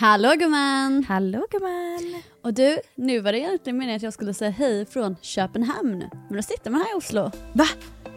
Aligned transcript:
Hallå 0.00 0.34
gumman! 0.38 1.04
Hallå 1.08 1.46
gumman! 1.50 2.22
Och 2.44 2.54
du, 2.54 2.78
nu 2.94 3.20
var 3.20 3.32
det 3.32 3.38
egentligen 3.38 3.76
meningen 3.78 3.96
att 3.96 4.02
jag 4.02 4.12
skulle 4.12 4.34
säga 4.34 4.50
hej 4.50 4.86
från 4.86 5.16
Köpenhamn. 5.20 6.04
Men 6.28 6.36
då 6.36 6.42
sitter 6.42 6.70
man 6.70 6.80
här 6.80 6.94
i 6.94 6.98
Oslo. 6.98 7.30
Va? 7.52 7.68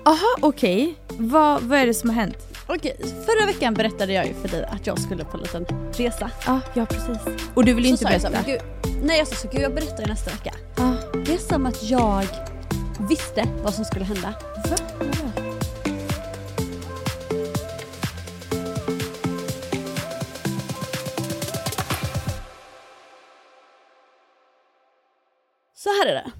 Aha, 0.06 0.36
okej. 0.42 0.96
Vad, 1.08 1.62
vad 1.62 1.80
är 1.80 1.88
det 1.88 1.94
som 1.94 2.09
har 2.09 2.16
hänt? 2.16 2.38
Okej, 2.68 2.98
förra 3.26 3.46
veckan 3.46 3.74
berättade 3.74 4.14
jag 4.14 4.28
ju 4.28 4.34
för 4.34 4.48
dig 4.48 4.64
att 4.64 4.88
jag 4.88 5.00
skulle 5.00 5.24
på 5.26 5.38
en 5.38 5.44
liten 5.44 5.66
resa. 5.94 6.32
Ja, 6.46 6.59
ja 6.74 6.86
precis. 6.86 7.18
Och 7.54 7.66
du 7.66 7.74
vill 7.74 7.84
Så 7.84 7.90
inte 7.90 8.04
sa 8.04 8.12
jag 8.12 8.22
så 8.22 8.30
berätta? 8.30 8.64
nej 9.04 9.18
jag 9.18 9.28
sa 9.28 9.36
så, 9.36 9.48
gud 9.48 9.62
jag 9.62 9.74
berättar 9.76 10.08
nästa 10.08 10.32
vecka. 10.32 10.54
Ja. 10.78 10.94
Det 11.26 11.34
är 11.34 11.38
som 11.38 11.66
att 11.66 11.90
jag 11.90 12.26
visste 13.09 13.48
vad 13.64 13.74
som 13.74 13.86
skulle 13.86 14.06
hända. 14.06 14.34
Va? 14.70 14.76
Här 26.01 26.07
är 26.07 26.13
det. 26.13 26.31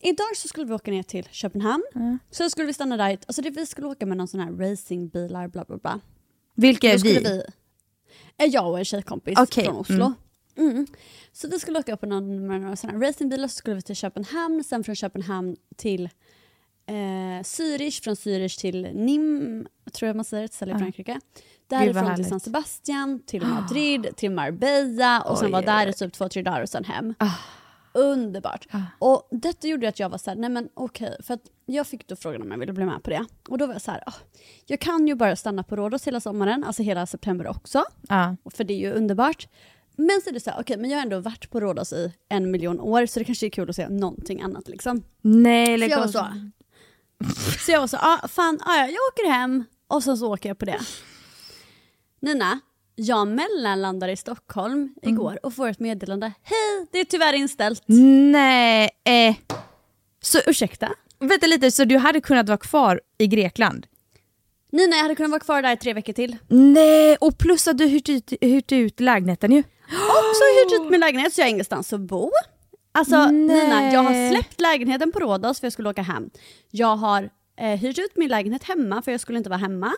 Idag 0.00 0.36
så 0.36 0.48
skulle 0.48 0.66
vi 0.66 0.74
åka 0.74 0.90
ner 0.90 1.02
till 1.02 1.28
Köpenhamn. 1.30 1.84
Mm. 1.94 2.18
Sen 2.30 2.50
skulle 2.50 2.66
vi 2.66 2.72
stanna 2.72 2.96
där, 2.96 3.18
alltså 3.26 3.42
det, 3.42 3.50
vi 3.50 3.66
skulle 3.66 3.86
åka 3.86 4.06
med 4.06 4.16
någon 4.16 4.28
sån 4.28 4.40
här 4.40 4.52
racingbilar 4.52 5.48
bla 5.48 5.64
bla 5.64 5.76
bla. 5.76 6.00
Vilka 6.54 6.92
är 6.92 6.98
vi? 6.98 7.18
vi 7.18 7.42
är 8.36 8.54
jag 8.54 8.70
och 8.70 8.78
en 8.78 8.84
tjejkompis 8.84 9.38
Okej, 9.38 9.64
från 9.64 9.76
Oslo. 9.76 10.12
Mm. 10.56 10.86
Så 11.32 11.48
vi 11.48 11.58
skulle 11.58 11.78
åka 11.78 11.96
på 11.96 12.06
någon, 12.06 12.46
med 12.46 12.60
några 12.60 12.76
här 12.82 13.00
racingbilar, 13.00 13.48
så 13.48 13.54
skulle 13.54 13.76
vi 13.76 13.82
till 13.82 13.96
Köpenhamn, 13.96 14.64
sen 14.64 14.84
från 14.84 14.94
Köpenhamn 14.94 15.56
till 15.76 16.04
eh, 16.86 16.92
Zürich, 17.42 18.02
från 18.02 18.14
Zürich 18.14 18.60
till 18.60 18.82
Nim, 18.82 19.66
tror 19.92 20.06
jag 20.06 20.16
man 20.16 20.24
säger, 20.24 20.44
ett 20.44 20.52
ställe 20.52 20.72
i. 20.72 20.78
Frankrike. 20.78 21.20
Därifrån 21.66 22.16
till. 22.16 22.28
San 22.28 22.40
Sebastian, 22.40 23.22
till 23.26 23.46
Madrid, 23.46 24.16
till 24.16 24.30
Marbella 24.30 25.20
och 25.20 25.38
sen 25.38 25.46
Oj, 25.46 25.52
var 25.52 25.62
där 25.62 25.86
i 25.86 25.92
typ 25.92 26.12
två, 26.12 26.28
tre 26.28 26.42
dagar 26.42 26.62
och 26.62 26.68
sen 26.68 26.84
hem. 26.84 27.14
Ah. 27.18 27.32
Underbart. 27.96 28.66
Ah. 28.70 28.80
Och 28.98 29.28
detta 29.30 29.68
gjorde 29.68 29.88
att 29.88 29.98
jag 30.00 30.08
var 30.08 30.18
så 30.18 30.30
här, 30.30 30.36
nej 30.36 30.50
men 30.50 30.68
okej, 30.74 31.16
för 31.22 31.34
att 31.34 31.40
jag 31.66 31.86
fick 31.86 32.06
då 32.08 32.16
frågan 32.16 32.42
om 32.42 32.50
jag 32.50 32.58
ville 32.58 32.72
bli 32.72 32.84
med 32.84 33.02
på 33.02 33.10
det. 33.10 33.24
Och 33.48 33.58
då 33.58 33.66
var 33.66 33.74
jag 33.74 33.82
så 33.82 33.90
här, 33.90 34.02
"Ah, 34.06 34.12
jag 34.66 34.80
kan 34.80 35.08
ju 35.08 35.14
bara 35.14 35.36
stanna 35.36 35.62
på 35.62 35.76
Rhodos 35.76 36.06
hela 36.06 36.20
sommaren, 36.20 36.64
alltså 36.64 36.82
hela 36.82 37.06
september 37.06 37.46
också, 37.46 37.84
Ja. 38.08 38.36
för 38.54 38.64
det 38.64 38.74
är 38.74 38.78
ju 38.78 38.92
underbart. 38.92 39.48
Men 39.98 40.20
så 40.24 40.30
är 40.30 40.34
det 40.34 40.40
så 40.40 40.50
här, 40.50 40.60
okej 40.60 40.76
men 40.76 40.90
jag 40.90 40.98
har 40.98 41.02
ändå 41.02 41.20
varit 41.20 41.50
på 41.50 41.60
Rhodos 41.60 41.92
i 41.92 42.12
en 42.28 42.50
miljon 42.50 42.80
år 42.80 43.06
så 43.06 43.18
det 43.18 43.24
kanske 43.24 43.46
är 43.46 43.50
kul 43.50 43.70
att 43.70 43.76
se 43.76 43.88
någonting 43.88 44.40
annat 44.42 44.68
liksom. 44.68 45.02
Nej, 45.20 45.78
Så 45.80 45.86
jag 45.86 45.98
var 46.00 46.06
så, 46.08 46.26
så 47.66 47.70
jag 47.72 47.80
var 47.80 47.86
så, 47.86 47.96
ah, 47.96 48.28
fan, 48.28 48.58
ah, 48.64 48.76
ja, 48.76 48.86
jag 48.86 49.00
åker 49.12 49.30
hem 49.32 49.64
och 49.88 50.02
sen 50.02 50.16
så 50.18 50.32
åker 50.34 50.48
jag 50.48 50.58
på 50.58 50.64
det. 50.64 50.78
Nina, 52.20 52.60
jag 52.96 53.28
mellanlandade 53.28 54.12
i 54.12 54.16
Stockholm 54.16 54.94
igår 55.02 55.38
och 55.42 55.54
får 55.54 55.68
ett 55.68 55.80
meddelande, 55.80 56.32
hej 56.42 56.86
det 56.92 57.00
är 57.00 57.04
tyvärr 57.04 57.32
inställt. 57.32 57.82
Nej. 57.86 58.90
Eh. 59.04 59.34
Så 60.20 60.38
Ursäkta? 60.46 60.88
vänta 61.18 61.46
lite, 61.46 61.70
så 61.70 61.84
du 61.84 61.96
hade 61.96 62.20
kunnat 62.20 62.48
vara 62.48 62.58
kvar 62.58 63.00
i 63.18 63.26
Grekland? 63.26 63.86
Nina, 64.72 64.96
jag 64.96 65.02
hade 65.02 65.14
kunnat 65.14 65.30
vara 65.30 65.40
kvar 65.40 65.62
där 65.62 65.72
i 65.72 65.76
tre 65.76 65.92
veckor 65.92 66.12
till. 66.12 66.36
Nej, 66.48 67.16
och 67.20 67.38
plus 67.38 67.68
att 67.68 67.78
du 67.78 67.86
hyrt 67.86 68.08
ut, 68.08 68.32
hyrt 68.40 68.72
ut 68.72 69.00
lägenheten 69.00 69.52
ju. 69.52 69.58
Också 69.92 70.42
hyrt 70.64 70.80
ut 70.80 70.90
min 70.90 71.00
lägenhet 71.00 71.34
så 71.34 71.40
jag 71.40 71.46
har 71.46 71.50
ingenstans 71.50 71.92
att 71.92 72.00
bo. 72.00 72.30
Alltså 72.92 73.16
Nej. 73.16 73.32
Nina, 73.32 73.92
jag 73.92 74.02
har 74.02 74.30
släppt 74.30 74.60
lägenheten 74.60 75.12
på 75.12 75.20
Rhodos 75.20 75.60
för 75.60 75.66
jag 75.66 75.72
skulle 75.72 75.90
åka 75.90 76.02
hem. 76.02 76.30
Jag 76.70 76.96
har 76.96 77.30
eh, 77.60 77.78
hyrt 77.78 77.98
ut 77.98 78.16
min 78.16 78.28
lägenhet 78.28 78.64
hemma 78.64 79.02
för 79.02 79.12
jag 79.12 79.20
skulle 79.20 79.38
inte 79.38 79.50
vara 79.50 79.58
hemma. 79.60 79.92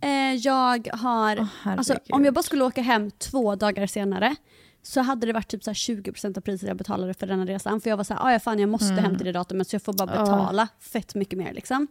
Eh, 0.00 0.34
jag 0.34 0.88
har, 0.92 1.36
Åh, 1.40 1.48
alltså, 1.78 1.98
om 2.10 2.24
jag 2.24 2.34
bara 2.34 2.42
skulle 2.42 2.64
åka 2.64 2.82
hem 2.82 3.10
två 3.10 3.56
dagar 3.56 3.86
senare 3.86 4.36
så 4.82 5.00
hade 5.00 5.26
det 5.26 5.32
varit 5.32 5.48
typ 5.48 5.64
så 5.64 5.70
här 5.70 5.74
20% 5.74 6.36
av 6.38 6.40
priset 6.40 6.68
jag 6.68 6.76
betalade 6.76 7.14
för 7.14 7.26
denna 7.26 7.44
resan. 7.46 7.80
För 7.80 7.90
jag 7.90 7.96
var 7.96 8.04
så 8.04 8.14
här, 8.14 8.20
"Ah, 8.26 8.32
ja 8.32 8.38
fan 8.40 8.58
jag 8.58 8.68
måste 8.68 8.92
Mm. 8.92 9.04
hem 9.04 9.16
till 9.16 9.26
det 9.26 9.32
datumet 9.32 9.68
så 9.68 9.74
jag 9.74 9.82
får 9.82 9.92
bara 9.92 10.06
betala 10.06 10.68
fett 10.80 11.14
mycket 11.14 11.38
mer 11.38 11.52
liksom. 11.52 11.86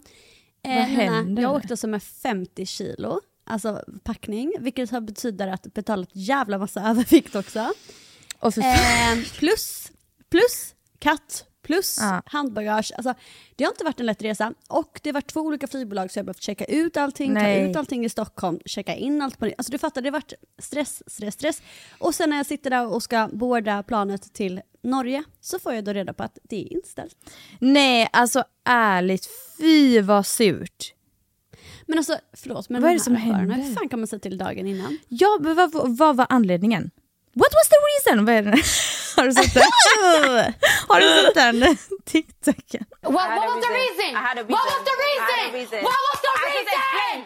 Vad 0.64 0.74
Nina, 0.74 0.86
händer? 1.14 1.42
jag 1.44 1.56
åkte 1.56 1.78
som 1.78 1.92
med 1.92 2.04
50 2.04 2.66
kilo, 2.66 3.22
alltså 3.46 3.84
packning, 4.04 4.54
vilket 4.60 4.92
har 4.92 5.02
betyder 5.02 5.48
att 5.48 5.74
betala 5.74 6.04
ett 6.04 6.10
jävla 6.14 6.58
massa 6.58 6.82
övervikt 6.90 7.36
också. 7.36 7.72
För 8.42 8.62
Eh, 8.62 9.24
plus, 9.40 9.92
plus 10.30 10.74
katt, 11.00 11.46
plus 11.78 11.98
Ja. 12.02 12.22
handbagage. 12.26 12.92
Alltså, 12.98 13.14
det 13.56 13.64
har 13.64 13.72
inte 13.72 13.84
varit 13.84 14.00
en 14.00 14.06
lätt 14.06 14.22
resa 14.22 14.54
och 14.68 15.00
det 15.04 15.10
har 15.10 15.14
varit 15.14 15.28
två 15.28 15.42
olika 15.42 15.68
flygbolag 15.68 16.12
så 16.12 16.20
jag 16.20 16.24
har 16.24 16.26
behövt 16.26 16.42
checka 16.42 16.66
ut 16.66 16.98
allting, 16.98 17.34
Nej. 17.34 17.64
ta 17.64 17.70
ut 17.70 17.76
allting 17.76 18.06
i 18.06 18.10
Stockholm, 18.10 18.60
checka 18.66 18.96
in 18.96 19.22
allt 19.22 19.40
på 19.40 19.46
det. 19.46 19.54
Alltså 19.58 19.72
du 19.72 19.78
fattar, 19.78 20.02
det 20.02 20.08
har 20.10 20.12
varit 20.14 20.34
stress, 20.60 21.04
stress, 21.08 21.34
stress. 21.34 21.62
Och 22.00 22.16
sen 22.16 22.30
när 22.30 22.38
jag 22.38 22.46
sitter 22.46 22.70
där 22.70 22.88
och 22.88 23.04
ska 23.04 23.30
boarda 23.34 23.84
planet 23.84 24.34
till 24.34 24.62
Norge 24.84 25.24
så 25.42 25.60
får 25.60 25.74
jag 25.74 25.84
då 25.84 25.94
reda 25.94 26.14
på 26.14 26.24
att 26.24 26.38
det 26.44 26.56
är 26.62 26.74
inställt. 26.74 27.16
Nej, 27.60 28.10
alltså 28.14 28.44
ärligt, 28.66 29.28
fy 29.58 30.02
vad 30.02 30.26
surt. 30.26 30.94
Men 31.86 31.98
alltså 31.98 32.18
förlåt, 32.34 32.70
men 32.70 32.82
Vad 32.82 32.90
är 32.90 32.94
de 32.94 32.98
det 32.98 33.04
som 33.04 33.16
händer? 33.16 33.56
hur 33.56 33.74
fan 33.76 33.90
kan 33.90 34.00
man 34.00 34.08
säga 34.08 34.20
till 34.20 34.38
dagen 34.38 34.68
innan? 34.68 34.98
Ja, 35.08 35.38
men 35.42 35.56
vad, 35.56 35.98
vad 35.98 36.16
var 36.18 36.28
anledningen? 36.30 36.92
What 37.34 37.50
was 37.54 37.70
the 37.70 38.10
reason? 38.12 38.26
Vad 38.26 38.36
är 38.36 38.42
det? 38.44 38.58
Har 39.18 39.24
du 39.28 39.34
sett 39.34 39.54
den? 39.54 39.64
Har 40.90 41.00
du 41.02 41.08
sett 41.18 41.36
den 41.42 41.78
TikToken? 42.12 42.86
What, 43.02 43.14
what 43.38 43.46
was 43.52 43.60
the 43.68 43.74
reason? 43.82 44.12
What 44.56 44.66
was 44.74 44.82
the 44.90 44.96
reason? 45.08 45.80
What 45.90 46.02
was 46.08 46.20
the 46.28 46.34
reason? 46.48 46.80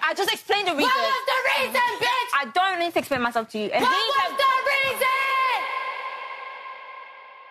I 0.10 0.12
just 0.20 0.32
explained 0.38 0.68
the 0.72 0.76
reason. 0.82 1.00
What 1.02 1.14
was 1.16 1.26
the 1.34 1.40
reason, 1.52 1.88
bitch? 2.06 2.30
I 2.42 2.44
don't 2.58 2.78
need 2.82 2.94
to 2.94 3.00
explain 3.00 3.22
myself 3.28 3.46
to 3.54 3.58
you. 3.62 3.70
And 3.76 3.82
What 3.86 4.06
was 4.20 4.32
the 4.44 4.52
reason? 4.74 5.18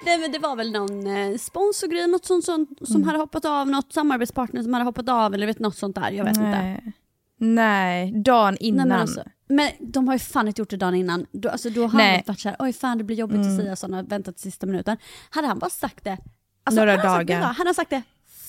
Nej 0.02 0.18
men 0.18 0.32
det 0.32 0.38
var 0.38 0.56
väl 0.56 0.72
någon 0.72 1.06
eh, 1.06 1.36
sponsorgrej, 1.38 2.06
något 2.06 2.24
sånt, 2.24 2.44
sånt 2.44 2.68
som 2.88 3.04
hade 3.04 3.18
hoppat 3.18 3.44
av, 3.44 3.68
något 3.68 3.92
samarbetspartner 3.92 4.62
som 4.62 4.72
hade 4.72 4.84
hoppat 4.84 5.08
av 5.08 5.34
eller 5.34 5.46
vet 5.46 5.58
något 5.58 5.76
sånt 5.76 5.96
där, 5.96 6.10
jag 6.10 6.24
vet 6.24 6.36
inte. 6.36 6.50
Nej. 6.50 6.92
Nej, 7.36 8.12
dagen 8.22 8.56
Nej, 8.60 8.68
innan. 8.68 8.88
men, 8.88 9.00
alltså, 9.00 9.24
men 9.50 9.70
de 9.80 10.08
har 10.08 10.14
ju 10.14 10.18
fan 10.18 10.48
inte 10.48 10.60
gjort 10.60 10.70
det 10.70 10.76
dagen 10.76 10.94
innan. 10.94 11.26
Då, 11.32 11.48
alltså, 11.48 11.70
då 11.70 11.86
har 11.86 11.98
Nej. 11.98 12.14
han 12.14 12.22
varit 12.26 12.40
såhär, 12.40 12.56
oj 12.58 12.72
fan 12.72 12.98
det 12.98 13.04
blir 13.04 13.16
jobbigt 13.16 13.36
Mm. 13.36 13.48
att 13.50 13.56
säga 13.62 13.76
sådana, 13.76 14.02
vänta 14.02 14.32
till 14.32 14.42
sista 14.42 14.66
minuten. 14.66 14.96
Hade 15.30 15.46
han 15.48 15.58
bara 15.58 15.70
sagt 15.70 16.04
det, 16.04 16.18
alltså, 16.64 16.80
Några 16.80 16.92
han 16.92 17.00
sagt, 17.02 17.28
dagar. 17.28 17.40
vad, 17.40 17.56
han 17.56 17.66
har 17.66 17.74
sagt 17.74 17.90
det 17.90 18.02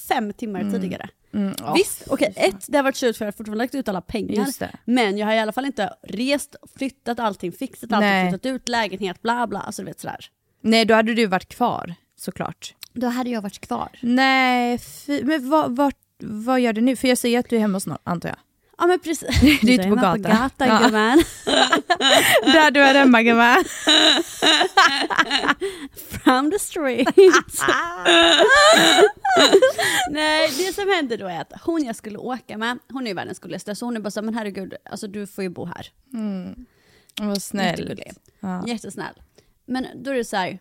fem 0.08 0.34
timmar 0.34 0.72
tidigare. 0.72 1.10
Mm. 1.34 1.54
Visst, 1.76 2.04
okej 2.08 2.34
ett, 2.36 2.66
det 2.68 2.78
har 2.78 2.84
varit 2.84 2.96
surt 2.96 3.18
för 3.18 3.26
jag 3.26 3.28
har 3.28 3.38
fortfarande 3.38 3.64
lagt 3.64 3.76
ut 3.76 3.88
alla 3.90 4.02
pengar. 4.02 4.46
Just 4.46 4.60
det. 4.60 4.72
Men 4.86 5.18
jag 5.18 5.28
har 5.28 5.34
i 5.34 5.40
alla 5.40 5.52
fall 5.52 5.66
inte 5.66 5.94
rest, 6.04 6.56
flyttat 6.78 7.20
allting, 7.20 7.52
fixat 7.52 7.92
allting, 7.92 8.10
Nej. 8.10 8.30
flyttat 8.32 8.46
ut 8.46 8.70
lägenhet, 8.70 9.22
bla 9.22 9.48
bla. 9.48 9.60
Alltså 9.60 9.82
du 9.82 9.86
vet 9.86 10.00
sådär. 10.00 10.26
Nej, 10.62 10.86
då 10.86 10.94
hade 10.94 11.14
du 11.14 11.26
varit 11.26 11.50
kvar 11.56 11.94
såklart. 12.18 12.76
Då 12.94 13.08
hade 13.08 13.30
jag 13.30 13.42
varit 13.42 13.60
kvar. 13.62 13.90
Nej, 14.02 14.80
men 15.24 15.50
vad, 15.50 15.76
vad, 15.76 15.94
vad 16.20 16.60
gör 16.60 16.74
du 16.74 16.82
nu? 16.82 16.96
För 16.96 17.08
jag 17.08 17.18
ser 17.18 17.40
att 17.40 17.50
du 17.50 17.56
är 17.56 17.60
hemma 17.60 17.76
hos 17.76 17.88
någon, 17.88 17.98
antar 18.04 18.30
jag. 18.30 18.38
Ja 18.82 18.88
men 18.88 19.00
precis. 19.00 19.42
Du 19.62 19.74
är 19.74 19.80
ute 19.80 19.90
på 19.90 19.96
gatan. 19.96 20.22
gatan 20.22 20.68
Ja. 20.68 20.80
gumman. 20.80 21.24
Där 22.54 22.72
du 22.72 22.80
är 22.80 22.94
hemma 22.94 23.24
gumman. 23.24 23.64
From 26.24 26.52
the 26.52 26.60
street. 26.60 27.08
Nej, 30.12 30.50
det 30.58 30.74
som 30.76 30.90
hände 30.90 31.18
då 31.18 31.28
är 31.28 31.42
att 31.42 31.54
hon 31.62 31.84
jag 31.84 31.96
skulle 31.96 32.18
åka 32.18 32.58
med, 32.58 32.80
hon 32.90 33.04
är 33.04 33.08
ju 33.08 33.14
världens 33.14 33.40
gulligaste, 33.40 33.76
så 33.76 33.86
hon 33.86 33.96
är 33.96 34.00
bara 34.00 34.12
så 34.12 34.22
men 34.22 34.34
herregud, 34.34 34.74
alltså 34.86 35.08
du 35.08 35.28
får 35.28 35.44
ju 35.44 35.50
bo 35.50 35.66
här. 35.66 35.88
Vad 37.22 37.42
snällt. 37.42 37.80
Jättegullig. 37.80 38.12
Ja. 38.40 38.68
Jättesnäll. 38.68 39.14
Men 39.66 39.88
då 39.96 40.12
är 40.12 40.16
det 40.16 40.26
så 40.26 40.36
här, 40.38 40.60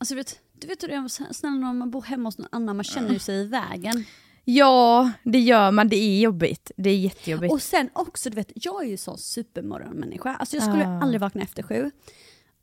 alltså 0.00 0.14
du 0.14 0.20
vet, 0.20 0.38
du 0.52 0.66
vet 0.66 0.82
hur 0.82 0.88
det 0.88 0.94
är 0.94 1.32
snäll 1.32 1.52
när 1.58 1.72
man 1.72 1.90
bor 1.90 2.02
hemma 2.02 2.28
hos 2.28 2.38
någon 2.38 2.48
annan, 2.52 2.76
man 2.76 2.84
känner 2.84 3.10
ju 3.12 3.18
sig 3.18 3.36
i 3.40 3.44
vägen. 3.44 4.04
Ja, 4.50 5.10
det 5.22 5.38
gör 5.38 5.70
man. 5.70 5.88
Det 5.88 5.96
är 5.96 6.20
jobbigt. 6.20 6.70
Det 6.76 6.90
är 6.90 6.96
jättejobbigt. 6.96 7.52
Och 7.52 7.62
sen 7.62 7.90
också, 7.92 8.30
du 8.30 8.36
vet, 8.36 8.52
jag 8.54 8.84
är 8.84 8.88
ju 8.88 8.96
sån 8.96 9.18
supermorgonmänniska. 9.18 10.34
Alltså 10.34 10.56
jag 10.56 10.62
skulle 10.64 10.86
Ah. 10.86 11.00
aldrig 11.02 11.20
vakna 11.20 11.42
efter 11.42 11.62
sju. 11.62 11.90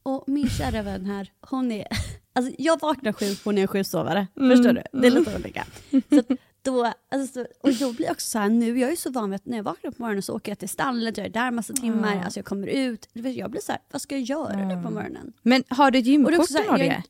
Och 0.03 0.23
min 0.27 0.49
kära 0.49 0.81
vän 0.81 1.05
här, 1.05 1.31
hon 1.41 1.71
är... 1.71 1.87
Alltså 2.33 2.55
jag 2.57 2.79
vaknar 2.81 3.13
sju, 3.13 3.25
hon 3.43 3.57
är 3.57 3.67
sjusovare. 3.67 4.27
Mm. 4.37 4.49
Förstår 4.57 4.73
du? 4.73 4.99
Det 5.01 5.07
är 5.07 5.11
lite 5.11 5.35
olika. 5.35 5.65
Så 5.91 6.35
då, 6.61 6.93
alltså, 7.11 7.33
så- 7.33 7.47
och 7.63 7.73
då 7.73 7.93
blir 7.93 8.05
jag 8.05 8.11
också 8.13 8.27
så 8.27 8.39
här 8.39 8.49
nu, 8.49 8.79
jag 8.79 8.91
är 8.91 8.95
så 8.95 9.09
van 9.11 9.29
vid 9.29 9.35
att 9.35 9.45
när 9.45 9.57
jag 9.57 9.63
vaknar 9.63 9.91
på 9.91 10.01
morgonen 10.01 10.21
så 10.23 10.33
åker 10.35 10.51
jag 10.51 10.59
till 10.59 10.69
stallet, 10.69 11.17
jag 11.17 11.25
är 11.25 11.29
där 11.31 11.51
massa 11.51 11.73
timmar, 11.73 12.21
alltså 12.23 12.39
jag 12.39 12.45
kommer 12.45 12.67
ut. 12.67 13.09
Jag 13.13 13.51
blir 13.51 13.61
så 13.61 13.71
här, 13.71 13.81
vad 13.91 14.01
ska 14.01 14.15
jag 14.15 14.23
göra 14.23 14.67
nu 14.67 14.83
på 14.83 14.89
morgonen? 14.91 15.33
Men 15.41 15.63
har 15.69 15.91
du 15.91 15.99
ett 15.99 16.05
gymkort 16.05 16.33
i 16.51 16.53
Norge? 16.71 17.03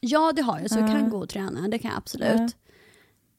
Ja 0.00 0.32
det 0.36 0.42
har 0.42 0.60
jag, 0.60 0.70
så 0.70 0.78
jag 0.78 0.88
kan 0.88 1.10
gå 1.10 1.18
och 1.18 1.28
träna, 1.28 1.68
det 1.68 1.78
kan 1.78 1.90
jag 1.90 1.98
absolut. 1.98 2.56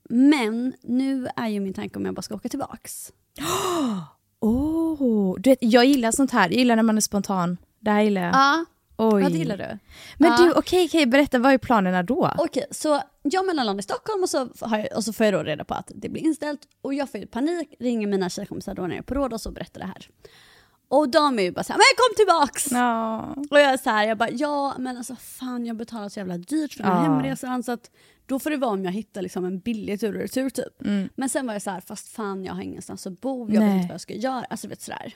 Men 0.09 0.74
nu 0.83 1.27
är 1.36 1.48
ju 1.48 1.59
min 1.59 1.74
tanke 1.74 2.00
om 2.00 2.06
jag 2.06 2.15
bara 2.15 2.21
ska 2.21 2.36
åka 2.36 2.50
tillbaks. 2.50 3.12
Oh, 4.39 5.36
du 5.39 5.50
vet, 5.50 5.57
jag 5.62 5.86
gillar 5.86 6.12
sånt 6.12 6.31
här. 6.31 6.50
Jag 6.50 6.57
gillar 6.57 6.75
när 6.75 6.83
man 6.83 6.98
är 6.98 7.01
spontan. 7.01 7.57
Det 7.80 7.92
här 7.92 8.01
gillar 8.01 8.21
jag. 8.21 8.33
Ja, 8.36 8.65
Oj. 8.98 9.24
ja 9.24 9.30
det 9.30 9.38
gillar 9.38 9.57
du. 9.57 9.80
Men 10.18 10.31
Ja. 10.31 10.38
du, 10.38 10.51
okej, 10.54 10.86
okej, 10.86 11.06
berätta. 11.06 11.39
Vad 11.39 11.54
är 11.54 11.57
planerna 11.57 12.04
då? 12.04 12.31
Okej, 12.38 12.65
så 12.71 13.01
jag 13.21 13.45
mellanlandar 13.45 13.80
i 13.80 13.83
Stockholm 13.83 14.24
och 14.24 14.30
så, 14.30 14.50
har 14.62 14.77
jag, 14.77 14.88
och 14.95 15.04
så 15.04 15.13
får 15.13 15.25
jag 15.25 15.33
då 15.33 15.44
reda 15.44 15.63
på 15.63 15.74
att 15.74 15.92
det 15.95 16.09
blir 16.09 16.21
inställt 16.21 16.59
och 16.81 16.94
jag 16.94 17.09
får 17.12 17.19
ju 17.19 17.27
panik, 17.27 17.75
ringer 17.80 18.07
mina 18.07 18.30
tjejkompisar 18.30 18.74
då 18.74 18.88
nere 18.88 19.01
på 19.01 19.13
Rhodos 19.13 19.45
och 19.45 19.54
berättar 19.54 19.80
det 19.81 19.88
här. 19.88 20.09
Och 20.89 21.09
de 21.09 21.39
är 21.39 21.44
ju 21.44 21.51
bara 21.51 21.63
såhär, 21.63 21.77
men 21.77 21.86
kom 21.98 22.15
tillbaks! 22.15 22.71
Ja. 22.71 23.36
Och 23.51 23.59
jag 23.59 23.74
är 23.74 23.77
så 23.77 23.89
här, 23.89 24.07
jag 24.07 24.18
bara, 24.18 24.30
ja 24.30 24.75
men 24.80 24.98
alltså 24.98 25.15
fan 25.15 25.65
jag 25.65 25.75
betalar 25.77 26.09
så 26.09 26.19
jävla 26.19 26.38
dyrt 26.38 26.74
för 26.74 26.83
här 26.83 26.92
Ja. 26.95 27.00
hemresan 27.01 27.63
så 27.63 27.71
att 27.71 27.92
då 28.27 28.39
får 28.39 28.50
det 28.50 28.57
vara 28.57 28.71
om 28.71 28.85
jag 28.85 28.91
hittar 28.91 29.21
liksom 29.21 29.45
en 29.45 29.59
billig 29.59 30.00
tur 30.00 30.15
och 30.15 30.21
retur 30.21 30.50
typ. 30.50 30.74
Men 31.15 31.29
sen 31.29 31.47
var 31.47 31.53
jag 31.53 31.62
så 31.62 31.69
här, 31.71 31.81
fast 31.81 32.07
fan 32.07 32.45
jag 32.45 32.53
har 32.53 32.62
ingenstans 32.62 33.07
att 33.07 33.21
bo, 33.21 33.50
jag 33.51 33.59
Nej. 33.59 33.68
vet 33.69 33.75
inte 33.75 33.88
vad 33.88 33.94
jag 33.94 34.01
ska 34.01 34.13
göra. 34.13 34.45
Alltså 34.50 34.68
vet 34.68 34.81
sådär. 34.81 35.15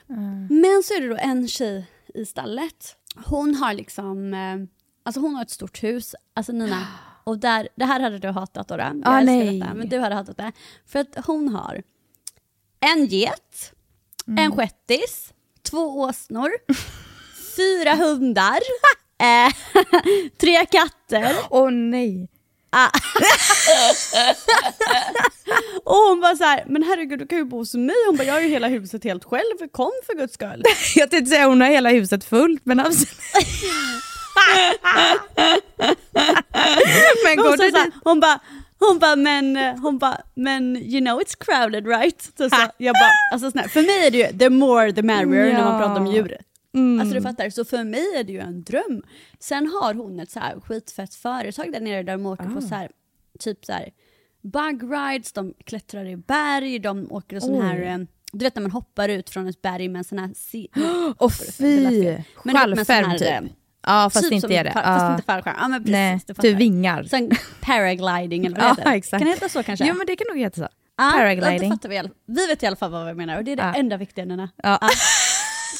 Men 0.50 0.82
så 0.84 0.94
är 0.94 1.00
det 1.00 1.08
då 1.08 1.16
en 1.16 1.48
tjej 1.48 1.86
i 2.14 2.24
stallet, 2.24 2.96
hon 3.24 3.54
har 3.54 3.74
liksom, 3.74 4.34
eh, 4.34 4.56
alltså 5.02 5.20
hon 5.20 5.34
har 5.34 5.42
ett 5.42 5.50
stort 5.50 5.82
hus, 5.82 6.14
alltså 6.34 6.52
Nina, 6.52 6.86
och 7.24 7.38
där, 7.38 7.68
det 7.74 7.84
här 7.84 8.00
hade 8.00 8.18
du 8.18 8.28
hatat 8.28 8.68
då, 8.68 8.74
jag 8.74 9.02
Ah, 9.04 9.18
älskar 9.18 9.24
nej. 9.36 9.58
detta, 9.60 9.74
men 9.74 9.88
du 9.88 9.98
hade 9.98 10.14
hatat 10.14 10.36
det. 10.36 10.52
För 10.86 10.98
att 10.98 11.26
hon 11.26 11.48
har 11.48 11.82
en 12.80 13.06
get, 13.06 13.72
Mm. 14.26 14.44
en 14.44 14.56
shettis, 14.56 15.32
två 15.62 15.78
åsnor, 16.00 16.50
fyra 17.56 17.94
hundar, 17.94 18.58
eh, 19.18 19.52
tre 20.40 20.66
katter. 20.66 21.36
Åh 21.50 21.70
nej. 21.70 22.28
Och 25.84 25.94
hon 25.96 26.20
bara 26.20 26.36
så 26.36 26.44
här, 26.44 26.64
men 26.66 26.82
herregud 26.82 27.18
du 27.18 27.26
kan 27.26 27.38
ju 27.38 27.44
bo 27.44 27.56
hos 27.56 27.74
mig. 27.74 27.94
Hon 28.06 28.16
bara, 28.16 28.24
jag 28.24 28.34
har 28.34 28.40
ju 28.40 28.48
hela 28.48 28.68
huset 28.68 29.04
helt 29.04 29.24
själv, 29.24 29.68
kom 29.72 29.90
för 30.06 30.14
guds 30.14 30.34
skull. 30.34 30.62
Jag 30.94 31.10
tänkte 31.10 31.30
säga 31.30 31.46
hon 31.46 31.60
har 31.60 31.68
hela 31.68 31.90
huset 31.90 32.24
fullt, 32.24 32.60
men 32.64 32.80
absolut. 32.80 33.08
men 37.24 37.38
Hon, 37.38 37.56
så 37.58 37.62
här, 37.62 37.90
hon 38.04 38.20
bara, 38.20 38.40
hon 38.78 38.98
bara, 38.98 39.16
men, 39.16 39.56
hon 39.56 39.98
bara, 39.98 40.18
men 40.34 40.76
you 40.76 41.00
know 41.00 41.20
it's 41.20 41.34
crowded 41.44 41.86
right? 41.86 42.22
Så, 42.38 42.50
så, 42.50 42.56
jag 42.78 42.94
bara, 42.94 43.10
alltså 43.32 43.50
snälla, 43.50 43.68
för 43.68 43.82
mig 43.82 44.06
är 44.06 44.10
det 44.10 44.18
ju 44.18 44.38
the 44.38 44.50
more 44.50 44.92
the 44.92 45.02
merrier 45.02 45.52
när 45.52 45.64
man 45.64 45.72
Ja. 45.72 45.78
pratar 45.78 46.00
om 46.00 46.06
djur. 46.06 46.36
Mm. 46.74 47.00
Alltså 47.00 47.14
du 47.14 47.22
fattar, 47.22 47.50
så 47.50 47.64
för 47.64 47.84
mig 47.84 48.06
är 48.16 48.24
det 48.24 48.32
ju 48.32 48.38
en 48.40 48.62
dröm. 48.62 49.02
Sen 49.38 49.66
har 49.66 49.94
hon 49.94 50.20
ett 50.20 50.30
så 50.30 50.40
här 50.40 50.60
skitfett 50.60 51.14
företag 51.14 51.72
där 51.72 51.80
nere 51.80 52.02
där 52.02 52.12
de 52.12 52.26
åker 52.26 52.44
på 52.44 52.60
så 52.60 52.74
här, 52.74 52.90
typ 53.38 53.64
så 53.64 53.72
här 53.72 53.88
bug 54.42 54.82
rides, 54.82 55.32
de 55.32 55.54
klättrar 55.64 56.04
i 56.06 56.16
berg, 56.16 56.78
de 56.78 57.12
åker 57.12 57.40
sån 57.40 57.62
här, 57.62 57.82
eh, 57.82 57.98
du 58.32 58.44
vet 58.44 58.54
när 58.54 58.62
man 58.62 58.70
hoppar 58.70 59.08
ut 59.08 59.30
från 59.30 59.46
ett 59.48 59.62
berg 59.62 59.88
med 59.88 59.98
en 59.98 60.04
sån 60.04 60.18
här... 60.18 60.30
Åh 61.18 61.30
fy. 61.58 62.16
Fallskärm 62.52 63.10
här, 63.10 63.18
typ. 63.18 63.28
eh, 63.28 63.40
Ja 63.86 64.10
fast 64.12 64.24
typ 64.24 64.32
inte 64.32 64.48
som 64.48 64.56
är 64.56 64.64
det. 64.64 64.70
fa- 64.70 64.74
Fast 64.74 65.02
Ja. 65.02 65.12
inte 65.12 65.22
fallskärm. 65.24 65.56
Ja 65.60 65.68
men 65.68 65.80
precis, 65.82 65.92
Nej, 65.92 66.20
du 66.26 66.34
typ 66.34 66.56
vingar. 66.56 67.02
Sen 67.04 67.30
paragliding 67.60 68.46
eller 68.46 68.56
vad 68.56 68.64
Ja 68.68 68.74
heter. 68.74 68.92
exakt. 68.92 69.20
Kan 69.20 69.28
det 69.28 69.34
heta 69.34 69.48
så 69.48 69.62
kanske? 69.62 69.86
Jo 69.86 69.94
men 69.94 70.06
det 70.06 70.16
kan 70.16 70.26
nog 70.28 70.38
heta 70.38 70.56
så. 70.56 70.68
Ja, 70.96 71.12
paragliding. 71.16 71.70
Det 71.70 71.76
fattar 71.76 71.88
vi, 71.88 72.02
vi 72.26 72.46
vet 72.46 72.62
i 72.62 72.66
alla 72.66 72.76
fall 72.76 72.90
vad 72.90 73.06
vi 73.06 73.14
menar 73.14 73.36
och 73.38 73.44
det 73.44 73.52
är 73.52 73.56
det 73.56 73.62
Ja. 73.62 73.74
enda 73.74 73.96
viktiga 73.96 74.24
Nina. 74.24 74.48
Ja. 74.62 74.78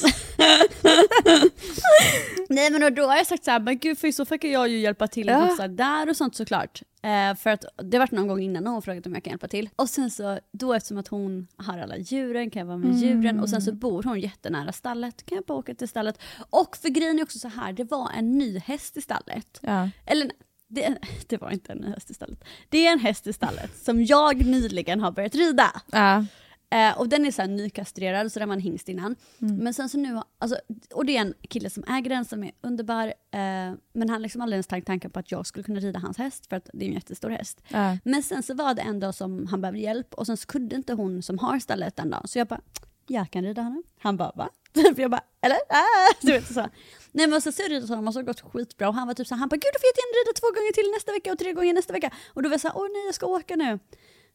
Nej 2.49 2.71
men 2.71 2.83
och 2.83 2.93
då 2.93 3.03
har 3.03 3.15
jag 3.15 3.27
sagt 3.27 3.43
så 3.43 3.51
här, 3.51 3.59
men 3.59 3.79
gud 3.79 3.97
för 3.97 4.07
i 4.07 4.13
så 4.13 4.25
fall 4.25 4.37
kan 4.37 4.51
jag 4.51 4.69
ju 4.69 4.79
hjälpa 4.79 5.07
till 5.07 5.29
och 5.29 5.35
massa 5.35 5.67
där 5.67 6.09
och 6.09 6.17
sånt 6.17 6.35
såklart. 6.35 6.81
Eh, 7.01 7.35
för 7.35 7.49
att 7.49 7.65
det 7.83 7.99
varit 7.99 8.11
någon 8.11 8.27
gång 8.27 8.41
innan 8.41 8.67
hon 8.67 8.81
frågat 8.81 9.05
om 9.05 9.13
jag 9.13 9.23
kan 9.23 9.31
hjälpa 9.31 9.47
till. 9.47 9.69
Och 9.75 9.89
sen 9.89 10.11
så, 10.11 10.39
då 10.51 10.73
eftersom 10.73 10.97
att 10.97 11.07
hon 11.07 11.47
har 11.57 11.77
alla 11.77 11.97
djuren 11.97 12.49
kan 12.49 12.59
jag 12.59 12.67
vara 12.67 12.77
med 12.77 12.95
djuren 12.95 13.39
och 13.39 13.49
sen 13.49 13.61
så 13.61 13.71
bor 13.71 14.03
hon 14.03 14.19
jättenära 14.19 14.71
stallet, 14.71 15.25
kan 15.25 15.35
jag 15.35 15.45
bara 15.45 15.57
åka 15.57 15.75
till 15.75 15.87
stallet. 15.87 16.19
Och 16.49 16.77
för 16.77 16.89
grejen 16.89 17.19
är 17.19 17.23
också 17.23 17.39
så 17.39 17.47
här, 17.47 17.73
det 17.73 17.83
var 17.83 18.09
en 18.17 18.37
ny 18.37 18.59
häst 18.59 18.97
i 18.97 19.01
stallet. 19.01 19.59
Ja. 19.61 19.89
Eller 20.05 20.31
det, 20.67 20.97
det 21.27 21.37
var 21.37 21.51
inte 21.51 21.71
en 21.71 21.77
ny 21.77 21.87
häst 21.87 22.11
i 22.11 22.13
stallet. 22.13 22.43
Det 22.69 22.87
är 22.87 22.91
en 22.91 22.99
häst 22.99 23.27
i 23.27 23.33
stallet 23.33 23.83
som 23.83 24.03
jag 24.03 24.45
nyligen 24.45 24.99
har 24.99 25.11
börjat 25.11 25.35
rida. 25.35 25.81
Ja. 25.91 26.25
Eh, 26.73 26.97
och 26.97 27.09
den 27.09 27.25
är 27.25 27.31
så 27.31 27.45
nykastrerad, 27.45 28.31
så 28.31 28.39
den 28.39 28.49
var 28.49 28.55
en 28.55 28.61
hingst 28.61 28.89
innan. 28.89 29.15
Men 29.37 29.73
sen 29.73 29.89
så 29.89 29.97
nu, 29.97 30.21
alltså, 30.37 30.57
och 30.93 31.05
det 31.05 31.17
är 31.17 31.21
en 31.21 31.33
kille 31.49 31.69
som 31.69 31.83
äger 31.83 32.09
den 32.09 32.25
som 32.25 32.43
är 32.43 32.51
underbar. 32.61 33.07
Eh, 33.07 33.11
men 33.31 33.79
han 33.93 34.09
har 34.09 34.19
liksom 34.19 34.41
aldrig 34.41 34.55
ens 34.55 34.67
tänkt 34.67 34.85
tanken 34.85 35.11
på 35.11 35.19
att 35.19 35.31
jag 35.31 35.45
skulle 35.47 35.63
kunna 35.63 35.79
rida 35.79 35.99
hans 35.99 36.17
häst, 36.17 36.47
för 36.47 36.55
att 36.55 36.69
det 36.73 36.85
är 36.85 36.89
en 36.89 36.93
jättestor 36.93 37.29
häst. 37.29 37.61
Ja. 37.67 37.97
Men 38.03 38.23
sen 38.23 38.43
så 38.43 38.53
var 38.53 38.73
det 38.73 38.81
en 38.81 38.99
dag 38.99 39.15
som 39.15 39.47
han 39.47 39.61
behövde 39.61 39.79
hjälp 39.79 40.13
och 40.13 40.25
sen 40.25 40.37
så 40.37 40.47
kunde 40.47 40.75
inte 40.75 40.93
hon 40.93 41.23
som 41.23 41.39
har 41.39 41.59
stallet 41.59 41.95
den 41.95 42.09
dagen. 42.09 42.27
Så 42.27 42.39
jag 42.39 42.47
bara, 42.47 42.61
jag 43.07 43.31
kan 43.31 43.43
rida 43.43 43.61
honom. 43.61 43.83
Han 43.99 44.17
bara, 44.17 44.31
va? 44.35 44.49
För 44.73 45.01
jag 45.01 45.11
bara, 45.11 45.23
eller? 45.41 45.57
Ah! 45.69 46.13
Du 46.21 46.31
vet, 46.31 46.53
så. 46.53 46.69
Nej 47.11 47.27
men 47.27 47.41
så 47.41 47.51
så 47.51 47.63
ridit 47.63 47.89
honom 47.89 48.07
och 48.07 48.13
så 48.13 48.19
har 48.19 48.23
gått 48.23 48.41
skitbra 48.41 48.87
och 48.87 48.95
han 48.95 49.07
var 49.07 49.13
typ 49.13 49.27
så 49.27 49.35
här, 49.35 49.39
han 49.39 49.49
bara, 49.49 49.55
gud 49.55 49.71
du 49.73 49.79
får 49.79 49.87
jättegärna 49.87 50.15
rida 50.19 50.33
två 50.39 50.47
gånger 50.47 50.73
till 50.73 50.91
nästa 50.95 51.11
vecka 51.11 51.31
och 51.31 51.39
tre 51.39 51.53
gånger 51.53 51.73
nästa 51.73 51.93
vecka. 51.93 52.11
Och 52.33 52.43
då 52.43 52.49
var 52.49 52.53
jag 52.53 52.61
så 52.61 52.67
här, 52.67 52.77
åh 52.77 52.87
nej 52.93 53.05
jag 53.05 53.15
ska 53.15 53.25
åka 53.25 53.55
nu. 53.55 53.79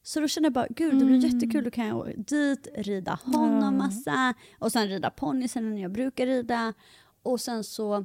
Så 0.09 0.21
då 0.21 0.29
kände 0.29 0.47
jag 0.47 0.53
bara, 0.53 0.67
gud 0.71 0.99
det 0.99 1.05
blir 1.05 1.25
jättekul, 1.25 1.65
då 1.65 1.71
kan 1.71 1.87
jag 1.87 2.15
dit, 2.17 2.69
rida 2.75 3.19
honom 3.25 3.79
massa 3.79 4.35
och 4.59 4.73
sen 4.73 4.89
rida 4.89 5.11
ponnysen 5.11 5.71
när 5.71 5.83
jag 5.83 5.93
brukar 5.93 6.27
rida. 6.27 6.75
Och 7.23 7.41
sen 7.41 7.65
så, 7.65 8.05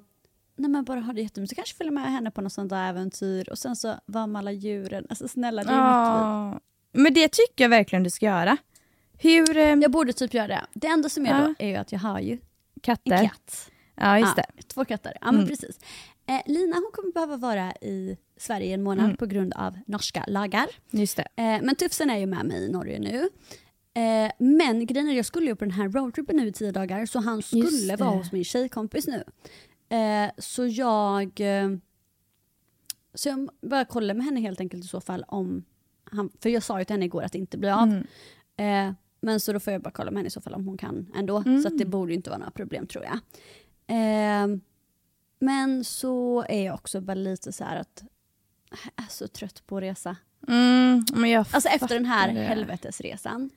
nej 0.56 0.70
men 0.70 0.84
bara 0.84 1.00
ha 1.00 1.14
det 1.14 1.22
jättemysigt, 1.22 1.56
kanske 1.56 1.76
följa 1.78 1.92
med 1.92 2.12
henne 2.12 2.32
på 2.32 2.42
något 2.42 2.54
sånt 2.54 2.70
där 2.70 2.90
äventyr 2.90 3.50
och 3.50 3.58
sen 3.58 3.76
så 3.76 3.96
vara 4.06 4.28
med 4.28 4.40
alla 4.40 4.52
djuren. 4.52 5.06
Alltså 5.10 5.28
snälla 5.28 5.64
det 5.64 5.70
är 5.72 6.52
mitt 6.52 6.54
liv. 6.54 6.62
Men 7.04 7.14
det 7.14 7.32
tycker 7.32 7.64
jag 7.64 7.70
verkligen 7.70 8.04
du 8.04 8.10
ska 8.10 8.26
göra. 8.26 8.58
Hur... 9.18 9.58
Eh, 9.58 9.64
Jag 9.76 9.92
borde 9.92 10.14
typ 10.14 10.34
göra 10.34 10.48
det. 10.48 10.66
Det 10.74 10.88
enda 10.88 11.10
som 11.10 11.26
är 11.26 11.30
Ja. 11.30 11.48
då 11.48 11.54
är 11.60 11.68
ju 11.68 11.76
att 11.76 11.92
jag 11.92 12.00
har 12.00 12.20
ju 12.20 12.34
en 12.34 12.40
katter? 12.82 13.18
katt. 13.18 13.70
Ja 13.96 14.20
just 14.20 14.36
det. 14.36 14.46
Ja, 14.56 14.64
två 14.68 14.86
katter. 14.86 15.18
Ja 15.22 15.32
men 15.32 15.48
precis. 15.48 15.80
Eh, 16.26 16.42
Lina 16.46 16.76
hon 16.76 16.92
kommer 16.94 17.12
behöva 17.12 17.38
vara 17.38 17.72
i 17.82 18.18
Sverige 18.44 18.68
i 18.68 18.74
en 18.74 18.84
månad 18.84 19.18
på 19.20 19.26
grund 19.26 19.54
av 19.54 19.80
norska 19.86 20.24
lagar. 20.28 20.68
Just 20.92 21.18
det. 21.18 21.28
Eh, 21.36 21.62
men 21.62 21.76
Tufsen 21.76 22.10
är 22.10 22.18
ju 22.18 22.26
med 22.26 22.46
mig 22.46 22.66
i 22.66 22.72
Norge 22.72 23.00
nu. 23.00 23.30
Eh, 23.94 24.32
men 24.38 24.86
grejen 24.86 25.10
är, 25.10 25.14
jag 25.14 25.26
skulle 25.26 25.46
ju 25.46 25.56
på 25.56 25.66
den 25.66 25.72
här 25.72 25.90
roadtrippen 25.90 26.38
nu 26.38 26.48
i 26.48 26.52
tio 26.52 26.72
dagar 26.72 27.06
så 27.06 27.20
han 27.20 27.42
skulle 27.42 27.96
vara 27.96 28.10
hos 28.10 28.32
min 28.32 28.44
tjejkompis 28.44 29.08
nu. 29.08 29.24
Eh, 29.98 30.32
så 30.38 30.68
jag... 30.68 31.40
Eh, 31.40 31.70
så 33.14 33.30
jag 33.30 33.50
bara 33.62 33.86
kollar 33.86 34.14
med 34.14 34.26
henne 34.26 34.40
helt 34.40 34.60
enkelt 34.60 34.86
i 34.86 34.88
så 34.88 35.02
fall 35.02 35.26
om... 35.28 35.64
Han, 36.04 36.30
för 36.40 36.50
jag 36.50 36.64
sa 36.64 36.80
ju 36.80 36.86
till 36.86 36.94
henne 36.94 37.06
igår 37.06 37.24
att 37.24 37.32
det 37.32 37.38
inte 37.38 37.58
blir 37.58 37.72
av. 37.72 38.04
Mm. 38.58 38.90
Eh, 38.90 38.96
men 39.22 39.40
så 39.40 39.54
då 39.54 39.60
får 39.60 39.74
jag 39.74 39.82
bara 39.82 39.92
kolla 39.92 40.12
med 40.12 40.18
henne 40.20 40.28
i 40.28 40.32
så 40.32 40.42
fall 40.42 40.54
om 40.54 40.68
hon 40.68 40.78
kan 40.78 41.12
ändå. 41.16 41.38
Mm. 41.38 41.62
Så 41.62 41.70
det 41.70 41.86
borde 41.86 42.14
inte 42.14 42.30
vara 42.30 42.40
några 42.40 42.52
problem 42.52 42.88
tror 42.88 43.04
jag. 43.04 43.20
Eh, 43.88 44.48
men 45.40 45.84
så 45.84 46.46
är 46.50 46.66
jag 46.66 46.76
också 46.76 47.02
bara 47.02 47.14
lite 47.14 47.52
så 47.52 47.64
här 47.64 47.76
att 47.76 48.04
är 48.96 49.10
så 49.10 49.28
trött 49.28 49.64
på 49.68 49.78
att 49.78 49.84
resa. 49.84 50.16
Mm, 50.48 51.06
men 51.14 51.30
jag 51.30 51.46
Alltså 51.52 51.70
efter 51.70 51.96
den 51.96 52.06
här 52.06 52.34
det. 52.34 52.40
helvetesresan. 52.42 53.50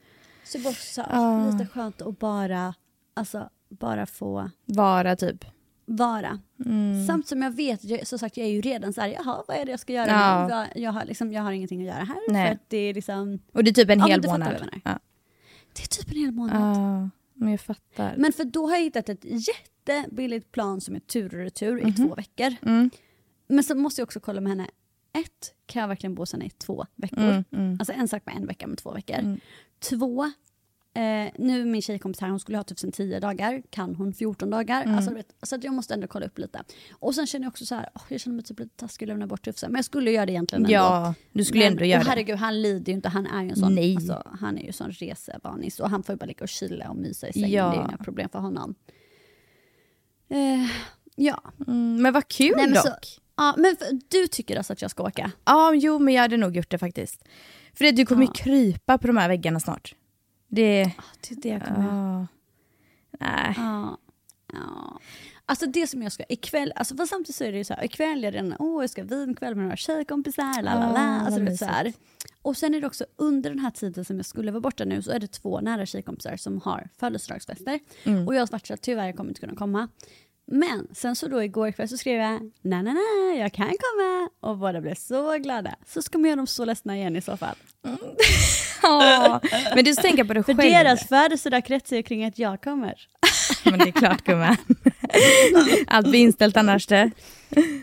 Så 0.44 0.58
det 0.58 0.74
så 0.76 1.04
Ja. 1.10 1.50
lite 1.50 1.66
skönt 1.66 2.02
att 2.02 2.18
bara, 2.18 2.74
alltså, 3.14 3.50
bara 3.68 4.06
få 4.06 4.50
Vara 4.64 5.16
typ. 5.16 5.44
vara. 5.84 6.40
Mm. 6.64 7.06
Samt 7.06 7.28
som 7.28 7.42
jag 7.42 7.50
vet, 7.50 7.84
jag, 7.84 8.06
som 8.06 8.18
sagt 8.18 8.36
jag 8.36 8.46
är 8.46 8.50
ju 8.50 8.60
redan 8.60 8.92
så 8.92 9.00
här, 9.00 9.08
jaha 9.08 9.44
vad 9.48 9.56
är 9.56 9.64
det 9.64 9.70
jag 9.70 9.80
ska 9.80 9.92
göra 9.92 10.10
Ja. 10.10 10.50
Jag, 10.50 10.66
jag, 10.82 10.92
har 10.92 11.04
liksom, 11.04 11.32
jag 11.32 11.42
har 11.42 11.52
ingenting 11.52 11.80
att 11.80 11.86
göra 11.94 12.04
här. 12.04 12.18
Nej. 12.32 12.46
För 12.46 12.54
att 12.54 12.70
det 12.70 12.76
är 12.76 12.94
liksom, 12.94 13.38
Och 13.52 13.64
det 13.64 13.70
är 13.70 13.74
typ 13.74 13.90
en 13.90 13.98
Ja, 13.98 14.06
hel 14.06 14.22
fattar 14.22 14.32
månad. 14.38 14.70
Ja. 14.84 14.98
det 15.72 15.82
är 15.82 15.86
typ 15.86 16.10
en 16.10 16.16
hel 16.16 16.32
månad. 16.32 16.76
Ja, 16.76 17.10
men 17.34 17.50
jag 17.50 17.60
fattar. 17.60 18.14
Men 18.16 18.32
för 18.32 18.44
då 18.44 18.66
har 18.66 18.76
jag 18.76 18.82
hittat 18.82 19.08
ett 19.08 19.24
jättebilligt 19.24 20.52
plan 20.52 20.80
som 20.80 20.94
är 20.94 21.00
tur 21.00 21.34
och 21.34 21.40
retur 21.44 21.88
i 21.88 21.92
två 21.92 22.14
veckor. 22.14 22.54
Mm. 22.62 22.90
Men 23.48 23.64
så 23.64 23.74
måste 23.74 24.00
jag 24.00 24.06
också 24.06 24.20
kolla 24.20 24.40
med 24.40 24.50
henne, 24.52 24.66
ett, 25.20 25.54
kan 25.66 25.80
jag 25.80 25.88
verkligen 25.88 26.14
bo 26.14 26.26
sen 26.26 26.42
i 26.42 26.50
två 26.50 26.86
veckor? 26.94 27.18
Mm, 27.22 27.44
mm. 27.52 27.76
Alltså 27.80 27.92
en 27.92 28.08
sak 28.08 28.22
med 28.26 28.36
en 28.36 28.46
vecka 28.46 28.66
med 28.66 28.78
två 28.78 28.92
veckor. 28.92 29.16
Mm. 29.18 29.40
Två, 29.78 30.24
eh, 30.94 31.32
nu 31.38 31.60
är 31.60 31.64
min 31.64 31.82
tjejkompis 31.82 32.20
här, 32.20 32.28
hon 32.28 32.40
skulle 32.40 32.58
ha 32.58 32.64
typ 32.64 32.78
sen 32.78 32.92
10 32.92 33.20
dagar, 33.20 33.62
kan 33.70 33.94
hon 33.94 34.12
14 34.12 34.50
dagar? 34.50 34.82
Mm. 34.82 34.96
Alltså, 34.96 35.14
vet, 35.14 35.34
så 35.42 35.54
att 35.56 35.64
jag 35.64 35.74
måste 35.74 35.94
ändå 35.94 36.06
kolla 36.06 36.26
upp 36.26 36.38
lite. 36.38 36.62
Och 36.92 37.14
sen 37.14 37.26
känner 37.26 37.44
jag 37.44 37.50
också 37.50 37.66
så 37.66 37.74
här, 37.74 37.88
åh, 37.94 38.02
jag 38.08 38.20
känner 38.20 38.34
mig 38.34 38.44
typ 38.44 38.58
lite 38.60 38.76
taskig 38.76 39.04
att 39.04 39.08
lämna 39.08 39.26
bort 39.26 39.44
Tufse, 39.44 39.68
men 39.68 39.76
jag 39.76 39.84
skulle 39.84 40.10
göra 40.10 40.26
det 40.26 40.32
egentligen 40.32 40.64
ändå. 40.64 40.74
Ja, 40.74 41.14
du 41.32 41.44
skulle 41.44 41.64
men, 41.64 41.72
ändå 41.72 41.84
göra 41.84 41.98
och 42.00 42.04
det. 42.04 42.10
herregud, 42.10 42.36
han 42.36 42.62
lider 42.62 42.92
ju 42.92 42.96
inte, 42.96 43.08
han 43.08 43.26
är 43.26 43.42
ju 43.42 43.50
en 43.50 43.56
sån, 43.56 43.74
Nej. 43.74 43.96
alltså, 43.96 44.22
han 44.40 44.58
är 44.58 44.62
ju 44.62 44.66
en 44.66 44.72
sån 44.72 44.90
resevanis 44.90 45.80
och 45.80 45.90
han 45.90 46.02
får 46.02 46.12
ju 46.12 46.16
bara 46.18 46.26
ligga 46.26 46.42
och 46.42 46.48
chilla 46.48 46.90
och 46.90 46.96
mysa 46.96 47.28
i 47.28 47.32
sängen, 47.32 47.50
Ja. 47.50 47.64
det 47.68 47.76
är 47.76 47.80
ju 47.80 47.84
inga 47.88 47.96
problem 47.98 48.28
för 48.28 48.38
honom. 48.38 48.74
Eh, 50.28 50.70
ja. 51.16 51.42
Mm, 51.66 52.02
men 52.02 52.12
vad 52.12 52.28
kul 52.28 52.52
Nej, 52.56 52.66
men 52.66 52.74
dock. 52.74 53.04
så- 53.04 53.20
ja, 53.36 53.54
men 53.58 53.76
du 54.08 54.26
tycker 54.26 54.56
alltså 54.56 54.72
att 54.72 54.82
jag 54.82 54.90
ska 54.90 55.02
åka? 55.02 55.30
Ja, 55.44 55.74
jo 55.74 55.98
men 55.98 56.14
jag 56.14 56.22
hade 56.22 56.36
nog 56.36 56.56
gjort 56.56 56.70
det 56.70 56.78
faktiskt. 56.78 57.24
För 57.74 57.84
att 57.84 57.96
du 57.96 58.06
kommer 58.06 58.22
ju 58.22 58.28
Ja. 58.28 58.32
krypa 58.34 58.98
på 58.98 59.06
de 59.06 59.16
här 59.16 59.28
väggarna 59.28 59.60
snart. 59.60 59.94
Det... 60.48 60.80
Ja, 60.80 61.02
det 61.28 61.34
är 61.34 61.40
det 61.40 61.48
jag 61.48 61.64
kommer 61.64 61.84
Ja. 61.84 62.26
Nej. 63.20 63.54
Ja. 63.56 63.98
ja. 64.52 65.00
Alltså 65.48 65.66
det 65.66 65.86
som 65.86 66.02
jag 66.02 66.12
ska, 66.12 66.24
ikväll, 66.28 66.72
alltså 66.76 66.96
för 66.96 67.06
samtidigt 67.06 67.36
så 67.36 67.44
är 67.44 67.52
det 67.52 67.58
ju 67.58 67.64
så 67.64 67.74
här, 67.74 67.84
ikväll 67.84 68.24
är 68.24 68.32
det 68.32 68.38
en, 68.38 68.54
åh 68.58 68.82
jag 68.82 68.90
ska 68.90 69.02
vinkväll 69.04 69.54
med 69.54 69.64
några 69.64 69.76
tjejkompisar, 69.76 70.62
la 70.62 70.74
la 70.74 70.92
la. 70.92 70.98
Alltså, 70.98 71.40
du 71.40 71.44
vet, 71.46 71.58
så 71.58 71.64
här. 71.64 71.92
Och 72.42 72.56
sen 72.56 72.74
är 72.74 72.80
det 72.80 72.86
också 72.86 73.04
under 73.16 73.50
den 73.50 73.58
här 73.58 73.70
tiden 73.70 74.04
som 74.04 74.16
jag 74.16 74.26
skulle 74.26 74.50
vara 74.52 74.60
borta 74.60 74.84
nu 74.84 75.02
så 75.02 75.10
är 75.10 75.18
det 75.18 75.26
två 75.26 75.60
nära 75.60 75.86
tjejkompisar 75.86 76.36
som 76.36 76.60
har 76.60 76.88
födelsedagsfester. 76.98 77.80
Mm. 78.04 78.28
Och 78.28 78.34
jag 78.34 78.40
har 78.40 78.48
varit 78.52 78.66
så 78.66 78.72
här, 78.72 78.78
tyvärr 78.78 79.06
jag 79.06 79.16
kommer 79.16 79.30
inte 79.30 79.40
kunna 79.40 79.54
komma. 79.56 79.88
Men 80.46 80.86
sen 80.94 81.16
så 81.16 81.28
då 81.28 81.42
igår 81.44 81.70
kväll 81.70 81.88
så 81.88 81.96
skrev 81.96 82.20
jag, 82.20 82.40
nej 82.62 82.82
nej 82.82 82.94
nej 82.94 83.38
jag 83.38 83.52
kan 83.52 83.66
komma. 83.66 84.28
Och 84.40 84.58
båda 84.58 84.80
blev 84.80 84.94
så 84.94 85.38
glada. 85.38 85.74
Så 85.86 86.02
ska 86.02 86.18
man 86.18 86.24
göra 86.30 86.36
dem 86.36 86.46
så 86.46 86.64
ledsna 86.64 86.96
igen 86.96 87.16
i 87.16 87.20
så 87.20 87.36
fall. 87.36 87.56
Ja. 88.82 89.40
Men 89.74 89.84
du 89.84 89.94
tänka 89.94 90.24
på 90.24 90.34
det 90.34 90.42
För 90.42 90.54
själv. 90.54 90.70
deras 90.70 91.08
födelsedag 91.08 91.64
kretsar 91.64 91.96
ju 91.96 92.02
kring 92.02 92.24
att 92.24 92.38
jag 92.38 92.62
kommer. 92.62 92.94
Men 93.64 93.78
det 93.78 93.88
är 93.88 93.92
klart 93.92 94.24
gumman. 94.24 94.56
Allt 95.86 96.08
blir 96.10 96.20
inställt 96.20 96.56
annars 96.56 96.86
det. 96.86 97.10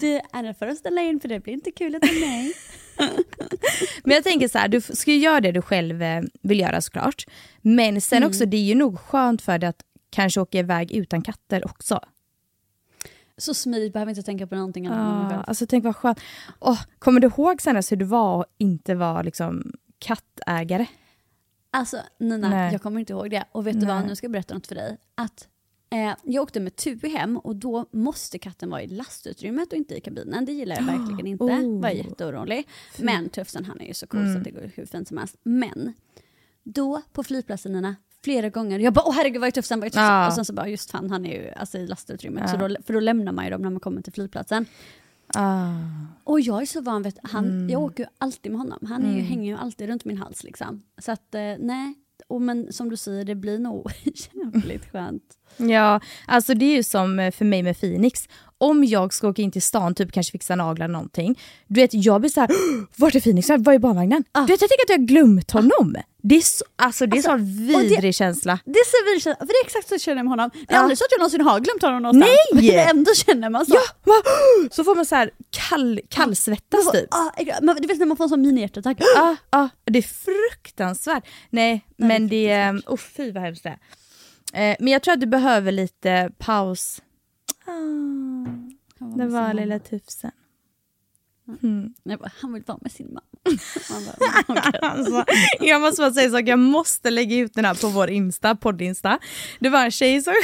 Du, 0.02 0.20
Anna 0.32 0.54
får 0.54 0.76
ställa 0.76 1.02
in 1.02 1.20
för 1.20 1.28
det 1.28 1.40
blir 1.40 1.54
inte 1.54 1.72
kul 1.72 1.96
utan 1.96 2.20
mig. 2.20 2.54
Men 4.04 4.16
jag 4.16 4.24
tänker 4.24 4.48
så 4.48 4.58
här, 4.58 4.68
du 4.68 4.82
ska 4.82 5.12
ju 5.12 5.18
göra 5.18 5.42
det 5.42 5.52
du 5.52 5.62
själv 5.62 6.02
eh, 6.04 6.22
vill 6.42 6.60
göra 6.60 6.82
såklart. 6.82 7.26
Men 7.62 8.02
sen 8.02 8.18
Mm. 8.18 8.30
också, 8.30 8.46
det 8.46 8.58
är 8.58 8.62
ju 8.62 8.76
nog 8.76 9.00
skönt 9.00 9.42
för 9.42 9.58
dig 9.58 9.70
att 9.70 9.82
kanske 10.10 10.40
åka 10.42 10.60
iväg 10.60 10.92
utan 10.92 11.22
katter 11.22 11.66
också. 11.66 12.00
Så 13.38 13.54
smidigt, 13.54 13.94
behöver 13.94 14.10
inte 14.10 14.24
tänka 14.24 14.48
på 14.48 14.56
någonting 14.56 14.88
annat 14.88 15.32
själv. 15.32 15.44
alltså 15.48 15.66
tänk 15.68 15.84
vad 15.84 15.96
skönt. 15.96 16.20
Åh, 16.60 16.82
kommer 17.00 17.20
du 17.20 17.28
ihåg 17.28 17.62
senast 17.62 17.92
hur 17.92 17.98
det 17.98 18.06
var 18.06 18.42
att 18.42 18.48
inte 18.58 18.96
vara 18.96 19.22
liksom 19.22 19.74
kattägare? 20.00 20.88
Alltså 21.72 21.98
Nina, 22.20 22.50
Nej. 22.50 22.72
jag 22.72 22.82
kommer 22.82 23.00
inte 23.00 23.14
ihåg 23.14 23.30
det. 23.30 23.44
Och 23.52 23.68
vet 23.68 23.80
du 23.80 23.86
vad, 23.86 23.96
Nej. 23.98 24.08
nu 24.08 24.16
ska 24.16 24.26
jag 24.26 24.32
berätta 24.32 24.54
något 24.54 24.68
för 24.68 24.76
dig. 24.76 24.98
Att 25.16 25.48
eh, 25.90 26.14
jag 26.24 26.44
åkte 26.44 26.60
med 26.60 26.76
Tui 26.76 27.10
hem 27.10 27.38
och 27.38 27.56
då 27.56 27.86
måste 27.92 28.40
katten 28.40 28.70
vara 28.70 28.82
i 28.82 28.88
lastutrymmet 28.88 29.72
och 29.72 29.78
inte 29.78 29.96
i 29.96 30.02
kabinen. 30.02 30.46
Det 30.46 30.52
gillar 30.52 30.76
jag 30.76 30.84
verkligen 30.84 31.28
inte. 31.28 31.44
Oh. 31.44 31.82
Var 31.82 31.90
jätteorolig. 31.90 32.68
Men 32.98 33.30
Tufsen 33.30 33.66
han 33.66 33.82
är 33.82 33.88
ju 33.88 33.94
så 33.94 34.08
cool 34.08 34.32
så 34.34 34.38
att 34.38 34.44
det 34.44 34.52
går 34.52 34.72
hur 34.76 34.86
fint 34.86 35.08
som 35.08 35.18
helst. 35.18 35.36
Men 35.44 35.94
då 36.64 37.02
på 37.14 37.24
flygplatsen 37.24 37.72
Nina, 37.72 37.96
flera 38.24 38.50
gånger, 38.50 38.80
jag 38.80 38.94
bara 38.94 39.06
åh 39.06 39.14
herregud 39.16 39.42
vad 39.42 39.48
är 39.48 39.52
Tufsen, 39.52 39.80
vad 39.80 39.86
är 39.88 39.90
Tufsen? 39.90 40.04
Ja. 40.04 40.28
Och 40.28 40.34
sen 40.34 40.46
så 40.46 40.54
bara 40.54 40.68
just 40.68 40.92
fan 40.92 41.10
han 41.12 41.26
är 41.26 41.34
ju 41.44 41.52
alltså, 41.56 41.78
i 41.78 41.88
lastutrymmet. 41.88 42.44
Ja. 42.48 42.60
Så 42.60 42.68
då, 42.68 42.76
för 42.86 42.94
då 42.94 43.00
lämnar 43.00 43.32
man 43.32 43.46
ju 43.46 43.52
dem 43.52 43.62
när 43.62 43.70
man 43.70 43.80
kommer 43.80 44.02
till 44.02 44.14
flygplatsen. 44.14 44.66
Ah. 45.36 45.70
Och 46.24 46.40
jag 46.42 46.62
är 46.62 46.66
så 46.66 46.82
van 46.82 47.04
vid 47.04 47.20
han, 47.24 47.46
Mm. 47.46 47.70
jag 47.70 47.82
åker 47.82 48.04
ju 48.04 48.10
alltid 48.18 48.52
med 48.52 48.62
honom. 48.62 48.80
Han 48.90 49.06
är 49.06 49.16
ju, 49.16 49.22
hänger 49.22 49.52
ju 49.52 49.58
alltid 49.58 49.88
runt 49.90 50.06
min 50.06 50.18
hals 50.18 50.44
liksom. 50.44 50.84
Så 50.98 51.12
att 51.12 51.36
eh, 51.36 51.42
nej, 51.60 51.94
och 52.28 52.42
men 52.42 52.74
som 52.74 52.90
du 52.90 52.98
säger 52.98 53.26
det 53.26 53.36
blir 53.36 53.60
nog 53.60 53.92
jävligt 54.34 54.92
skönt. 54.92 55.24
Ja, 55.58 56.00
alltså 56.28 56.54
det 56.54 56.66
är 56.66 56.76
ju 56.76 56.84
som 56.84 57.20
eh, 57.20 57.32
för 57.32 57.46
mig 57.46 57.64
med 57.64 57.80
Phoenix. 57.80 58.30
Om 58.64 58.84
jag 58.84 59.14
ska 59.14 59.28
åka 59.28 59.42
in 59.42 59.52
till 59.52 59.62
stan, 59.62 59.96
typ 59.96 60.12
kanske 60.12 60.32
fixa 60.32 60.56
naglar 60.56 60.86
eller 60.86 60.94
någonting. 60.94 61.40
Du 61.68 61.82
vet, 61.82 61.90
jag 61.94 62.22
blir 62.22 62.30
såhär, 62.32 62.50
vart 62.96 63.16
är 63.16 63.20
Phoenix? 63.20 63.50
Var 63.50 63.74
är 63.74 63.80
barnvagnen? 63.80 64.24
Ah. 64.32 64.42
Du 64.42 64.54
vet, 64.54 64.62
jag 64.62 64.70
tänker 64.70 64.84
att 64.86 64.90
jag 64.90 64.98
har 64.98 65.06
glömt 65.06 65.52
honom. 65.52 65.96
Det 66.26 66.36
är 66.36 66.42
så, 66.42 66.66
alltså 66.76 67.06
det 67.06 67.14
är 67.14 67.18
Alltså, 67.18 67.30
sån 67.32 67.68
vidrig 67.68 68.02
det- 68.02 68.14
känsla. 68.14 68.60
Det 68.66 68.72
är 68.80 68.86
så 68.86 69.06
vidrigt, 69.06 69.24
för 69.40 69.46
det 69.48 69.54
är 69.54 69.66
exakt 69.66 69.88
så 69.88 69.94
jag 69.94 70.02
känner 70.02 70.24
med 70.24 70.32
honom. 70.32 70.50
Det 70.54 70.60
är 70.74 70.78
Ja. 70.78 70.80
aldrig 70.82 70.98
så 70.98 71.04
att 71.04 71.12
jag 71.12 71.20
någonsin 71.20 71.42
har 71.42 71.60
glömt 71.60 71.82
honom 71.82 72.02
någonstans. 72.04 72.32
Nej! 72.54 72.76
Men 72.76 72.98
ändå 72.98 73.12
känner 73.14 73.50
man 73.50 73.66
så. 73.66 73.74
Ja, 73.76 73.82
va? 74.04 74.14
så 74.72 74.84
får 74.84 74.96
man 74.96 75.06
så 75.06 75.16
här 75.16 75.30
kall, 75.50 76.00
kallsvettas 76.10 76.92
typ. 76.92 77.08
Ah, 77.14 77.30
men 77.62 77.76
du 77.76 77.88
vet 77.88 78.00
när 78.00 78.06
man 78.06 78.18
får 78.18 78.24
en 78.24 78.30
sån 78.30 78.42
mini-hjärtattack. 78.42 78.98
Ja, 79.16 79.36
ja, 79.52 79.70
det 79.86 80.00
är 80.00 80.04
fruktansvärt. 80.04 81.24
Nej, 81.50 81.86
Nej, 81.98 82.08
men 82.10 82.28
det 82.28 82.36
det 82.36 82.52
är 82.52 82.74
är... 82.74 82.82
Oh, 82.88 82.98
fy 82.98 83.32
vad 83.32 83.44
hemskt 83.44 83.64
det 83.64 83.70
är. 83.70 84.72
Eh, 84.72 84.76
Men 84.80 84.94
jag 84.94 85.04
tror 85.04 85.14
att 85.14 85.20
du 85.22 85.28
behöver 85.28 85.72
lite 85.72 86.30
paus. 86.38 87.02
Ah, 87.66 89.06
det 89.18 89.28
var 89.28 89.54
lilla 89.54 89.80
tufsen. 89.80 90.32
Mm. 91.64 91.94
Jag 92.04 92.20
bara, 92.20 92.32
han 92.42 92.54
vill 92.54 92.64
vara 92.66 92.78
med 92.82 92.92
sin 92.92 93.08
mamma. 93.08 93.22
Bara. 94.48 94.62
Alltså, 94.90 95.26
jag 95.60 95.82
måste 95.82 96.02
bara 96.02 96.12
säga 96.14 96.30
så 96.30 96.40
jag 96.46 96.60
måste 96.60 97.10
lägga 97.10 97.36
ut 97.38 97.54
den 97.54 97.66
här 97.66 97.76
på 97.76 97.88
vår 97.88 98.10
Insta, 98.10 98.56
podd-Insta. 98.56 99.20
Det 99.60 99.70
var 99.70 99.86
en 99.86 99.92
tjej 99.92 100.22
som... 100.22 100.34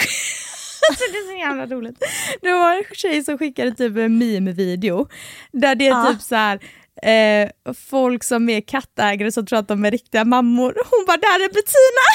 Alltså, 0.90 1.04
det 1.12 1.18
är 1.18 1.32
så 1.32 1.38
jävla 1.38 1.76
roligt. 1.76 2.04
Det 2.42 2.52
var 2.52 2.76
en 2.76 2.84
tjej 2.94 3.24
som 3.24 3.38
skickade 3.38 3.72
typ 3.72 3.98
en 3.98 4.18
meme-video 4.18 5.08
där 5.52 5.76
det 5.76 5.86
är 5.88 5.90
Ja. 5.90 6.12
typ 6.14 6.22
så 6.22 6.36
här 6.36 6.60
eh, 7.04 7.50
folk 7.90 8.24
som 8.24 8.50
är 8.50 8.62
kattägare 8.62 9.32
som 9.32 9.46
tror 9.46 9.60
att 9.60 9.68
de 9.68 9.86
är 9.86 9.92
riktiga 9.92 10.26
mammor. 10.26 10.76
Hon 10.92 11.06
bara, 11.08 11.18
där 11.18 11.40
är 11.46 11.50
Bettina! 11.50 12.06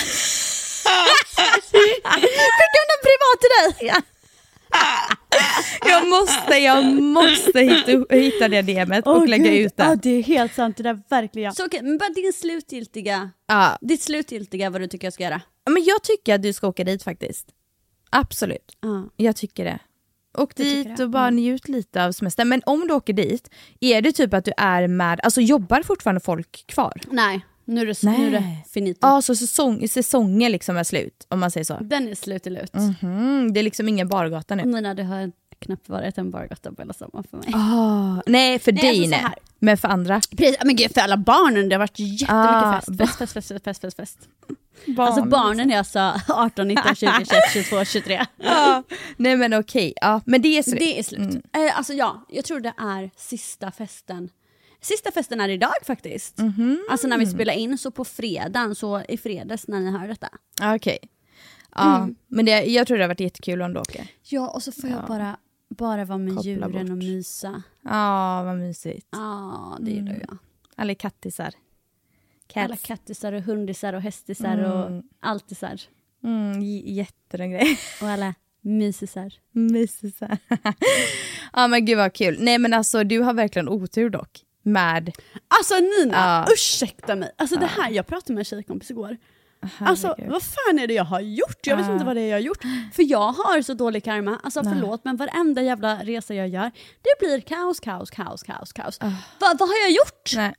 Skicka 1.71 2.81
den 2.91 3.01
privat 3.05 3.41
till 3.41 3.87
dig! 3.87 3.93
Ja. 4.75 5.17
Jag 5.89 6.09
måste, 6.09 6.55
jag 6.57 6.85
måste 7.03 7.61
hitta, 7.61 8.15
hitta 8.15 8.49
det 8.49 8.63
DMet 8.63 9.07
och 9.07 9.17
Åh, 9.17 9.27
lägga 9.27 9.45
Gud. 9.51 9.67
ut 9.67 9.73
Ja 9.77 9.85
det. 9.85 9.97
det 10.03 10.11
är 10.11 10.23
helt 10.23 10.55
sant, 10.55 10.77
det 10.77 10.83
där 10.83 11.03
verkligen. 11.11 11.53
Så 11.55 11.67
okej, 11.67 11.81
men 11.83 11.99
bara 11.99 12.09
din 12.11 12.33
slutgiltiga, 12.33 13.31
Ja. 13.47 13.79
ditt 13.81 14.03
slutgiltiga 14.03 14.71
vad 14.71 14.81
du 14.81 14.87
tycker 14.87 15.07
jag 15.07 15.15
ska 15.15 15.23
göra. 15.25 15.41
Men 15.71 15.85
jag 15.85 16.03
tycker 16.03 16.35
att 16.35 16.43
du 16.43 16.53
ska 16.53 16.69
åka 16.69 16.85
dit 16.85 17.03
faktiskt. 17.03 17.47
Absolut. 18.11 18.77
Ja. 18.81 19.05
Jag 19.17 19.37
tycker 19.37 19.65
det. 19.65 19.79
Åk 20.39 20.55
dit 20.57 20.97
det. 20.97 21.05
och 21.05 21.11
bara 21.11 21.31
njut 21.31 21.69
lite 21.69 22.05
av 22.05 22.13
semestern. 22.13 22.49
Men 22.49 22.63
om 22.67 22.89
du 22.89 22.95
åker 22.95 23.13
dit, 23.13 23.51
är 23.81 24.03
det 24.03 24.13
typ 24.13 24.35
att 24.35 24.45
du 24.45 24.53
är 24.57 24.87
med, 24.89 25.21
alltså 25.23 25.41
jobbar 25.41 25.83
fortfarande 25.83 26.21
folk 26.21 26.65
kvar? 26.67 27.01
Nej, 27.11 27.47
nu 27.65 27.81
är 27.81 27.87
det, 27.87 28.03
Nej. 28.03 28.19
Nu 28.19 28.27
är 28.27 28.31
det 28.31 28.45
finito. 28.71 28.99
Ja, 29.03 29.23
så 29.23 29.35
säsong, 29.35 29.89
säsongen 29.89 30.53
liksom 30.53 30.77
är 30.77 30.85
slut, 30.85 31.27
om 31.29 31.41
man 31.41 31.51
säger 31.51 31.65
så. 31.65 31.79
Den 31.81 32.09
är 32.09 32.15
slut 32.15 32.47
i 32.47 32.51
lut. 32.51 32.75
Mhm, 32.75 33.53
det 33.53 33.61
är 33.61 33.65
liksom 33.65 33.89
ingen 33.89 34.09
bargata 34.09 34.55
nu. 34.55 34.65
Nina, 34.65 34.95
det 34.95 35.03
har 35.05 35.33
knappt 35.59 35.89
varit 35.89 36.19
en 36.19 36.31
bargata 36.31 36.73
på 36.73 36.83
hela 36.83 36.93
sommaren 36.93 37.25
för 37.31 37.37
mig. 37.37 37.49
Ah, 37.55 38.23
nej, 38.27 38.59
för 38.59 38.73
Nej, 38.73 38.81
dig 38.83 38.91
alltså 38.91 39.05
så 39.05 39.11
nej. 39.11 39.21
här. 39.21 39.35
Men 39.59 39.77
för 39.77 39.89
andra? 39.89 40.21
Precis, 40.37 40.57
men 40.65 40.77
gud 40.77 40.95
för 40.95 41.01
alla 41.01 41.17
barnen, 41.17 41.69
det 41.69 41.75
har 41.75 41.79
varit 41.79 41.99
jättemycket 41.99 42.29
Ah, 42.31 42.81
fest. 42.81 42.99
Fest, 42.99 43.19
fest, 43.19 43.33
fest, 43.33 43.49
fest, 43.49 43.65
fest, 43.65 43.81
fest, 43.81 43.97
fest. 43.97 44.19
Barn, 44.87 45.07
Alltså 45.07 45.25
barnen 45.25 45.71
är 45.71 45.79
alltså 45.79 46.15
18, 46.29 46.69
19, 46.69 46.95
20, 46.95 47.07
21, 47.19 47.29
22, 47.53 47.85
23. 47.85 48.27
Ja. 48.37 48.83
Nej 49.17 49.37
men 49.37 49.55
okej, 49.55 49.93
ja. 50.01 50.21
Men 50.27 50.43
det 50.43 50.59
är 50.59 50.63
slut. 50.63 50.79
Det 50.79 50.99
är 50.99 51.03
slut. 51.03 51.21
Mm. 51.21 51.43
Eh, 51.69 51.77
alltså 51.79 51.93
ja, 51.93 52.27
jag 52.29 52.45
tror 52.45 52.61
det 52.61 52.73
är 52.79 53.11
sista 53.17 53.71
festen. 53.71 54.29
Sista 54.85 55.11
festen 55.11 55.41
är 55.41 55.49
idag 55.49 55.73
faktiskt. 55.87 56.39
Mhm. 56.39 56.85
Alltså 56.91 57.07
när 57.09 57.19
vi 57.19 57.27
spelar 57.27 57.53
in, 57.55 57.79
så 57.79 57.91
på 57.91 58.05
fredagen, 58.05 58.75
så 58.75 59.03
i 59.09 59.17
fredags 59.17 59.69
när 59.69 59.81
ni 59.81 59.91
hör 59.91 60.09
detta. 60.09 60.29
Ja, 60.61 60.77
Okej. 60.77 60.99
Ja, 61.75 61.97
Mm. 61.97 62.15
men 62.29 62.45
det, 62.45 62.65
jag 62.65 62.87
tror 62.87 62.97
det 62.97 63.03
har 63.05 63.09
varit 63.09 63.21
jättekul 63.21 63.63
om 63.63 63.73
du 63.75 63.81
åker. 63.81 64.09
Ja, 64.23 64.49
och 64.49 64.63
så 64.63 64.73
får 64.73 64.91
jag 64.91 64.99
Ja. 65.03 65.05
bara, 65.09 65.37
bara 65.69 66.05
vara 66.05 66.19
med 66.19 66.37
Koppla 66.37 66.51
djuren 66.51 66.65
och 66.65 66.71
bort. 66.71 66.99
mysa. 66.99 67.63
Ja, 67.85 68.43
vad 68.45 68.57
mysigt. 68.57 69.07
Ja, 69.11 69.79
det 69.81 69.91
gillar 69.91 70.13
jag. 70.29 70.39
Alla 70.77 70.95
kattisar. 70.95 71.55
Alla 72.55 72.69
Cats. 72.77 72.83
kattisar 72.83 73.33
och 73.33 73.43
hundisar 73.43 73.93
och 73.93 74.01
hästisar 74.03 74.59
och 74.59 74.87
Mm. 74.87 75.03
altisar. 75.21 75.81
Mm, 76.25 76.63
j- 76.63 76.93
jättebra 76.93 77.47
grej. 77.47 77.79
Och 78.03 78.09
alla 78.09 78.35
mysisar. 78.61 79.33
Mysisar. 79.53 80.39
ja 81.53 81.67
men 81.69 81.85
gud 81.85 81.99
vad 81.99 82.13
kul. 82.13 82.37
Nej 82.41 82.59
men 82.59 82.73
alltså 82.75 83.05
du 83.05 83.21
har 83.21 83.35
verkligen 83.35 83.69
otur 83.69 84.11
dock. 84.11 84.44
Med 84.65 85.13
Alltså 85.49 85.75
Nina, 85.75 86.17
Ja. 86.47 86.53
ursäkta 86.55 87.17
mig. 87.17 87.31
Alltså 87.39 87.57
det 87.57 87.67
här, 87.67 87.91
jag 87.91 88.07
pratade 88.07 88.33
med 88.33 88.39
en 88.41 88.45
tjejkompis 88.45 88.91
igår. 88.91 89.17
Alltså 89.79 90.15
vad 90.19 90.43
fan 90.43 90.79
är 90.79 90.87
det 90.87 90.95
jag 90.95 91.05
har 91.05 91.21
gjort? 91.21 91.67
Jag 91.67 91.77
vet 91.77 91.87
Ja. 91.87 91.93
inte 91.93 92.05
vad 92.05 92.17
det 92.17 92.21
är 92.23 92.29
jag 92.29 92.37
har 92.37 92.41
gjort. 92.41 92.63
För 92.95 93.11
jag 93.11 93.33
har 93.33 93.63
så 93.63 93.75
dålig 93.75 94.05
karma. 94.05 94.41
Alltså 94.43 94.63
Nej. 94.63 94.73
förlåt 94.75 95.05
men 95.05 95.17
varenda 95.17 95.63
jävla 95.63 95.97
resa 96.05 96.35
jag 96.35 96.49
gör, 96.49 96.71
det 97.03 97.19
blir 97.27 97.41
kaos, 97.41 97.81
kaos, 97.81 98.11
kaos, 98.11 98.43
kaos, 98.43 98.73
kaos. 98.73 98.99
Ah. 99.01 99.07
Va, 99.41 99.55
vad 99.59 99.69
har 99.69 99.77
jag 99.83 99.91
gjort? 99.91 100.33
Nej. 100.37 100.55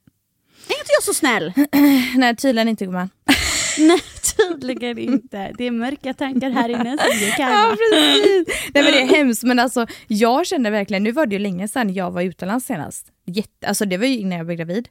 Är 0.68 0.74
inte 0.80 0.92
jag 0.98 1.04
så 1.04 1.14
snäll? 1.14 1.54
Nej 2.16 2.36
tydligen 2.36 2.68
inte 2.68 2.86
gumman. 2.86 3.10
Nej 3.80 4.02
tydligen 4.38 4.98
inte. 4.98 5.52
Det 5.58 5.64
är 5.64 5.72
mörka 5.72 6.14
tankar 6.14 6.50
här 6.50 6.70
inne 6.70 6.98
som 6.98 7.18
ger 7.20 7.28
Ja 7.30 7.36
karma. 7.36 7.70
precis. 7.76 8.48
Nej 8.74 8.84
men 8.84 8.94
det 8.94 9.02
är 9.02 9.08
hemskt 9.18 9.44
men 9.44 9.60
alltså 9.60 9.88
jag 10.08 10.46
kände 10.46 10.70
verkligen, 10.70 11.04
nu 11.04 11.12
var 11.12 11.26
det 11.26 11.36
ju 11.36 11.40
länge 11.40 11.68
sedan 11.68 11.94
jag 11.94 12.12
var 12.12 12.22
utomlands 12.22 12.66
senast. 12.66 13.08
Jätte, 13.26 13.68
alltså 13.68 13.86
det 13.86 13.98
var 13.98 14.06
ju 14.06 14.18
innan 14.18 14.38
jag 14.38 14.46
blev 14.46 14.58
gravid. 14.58 14.90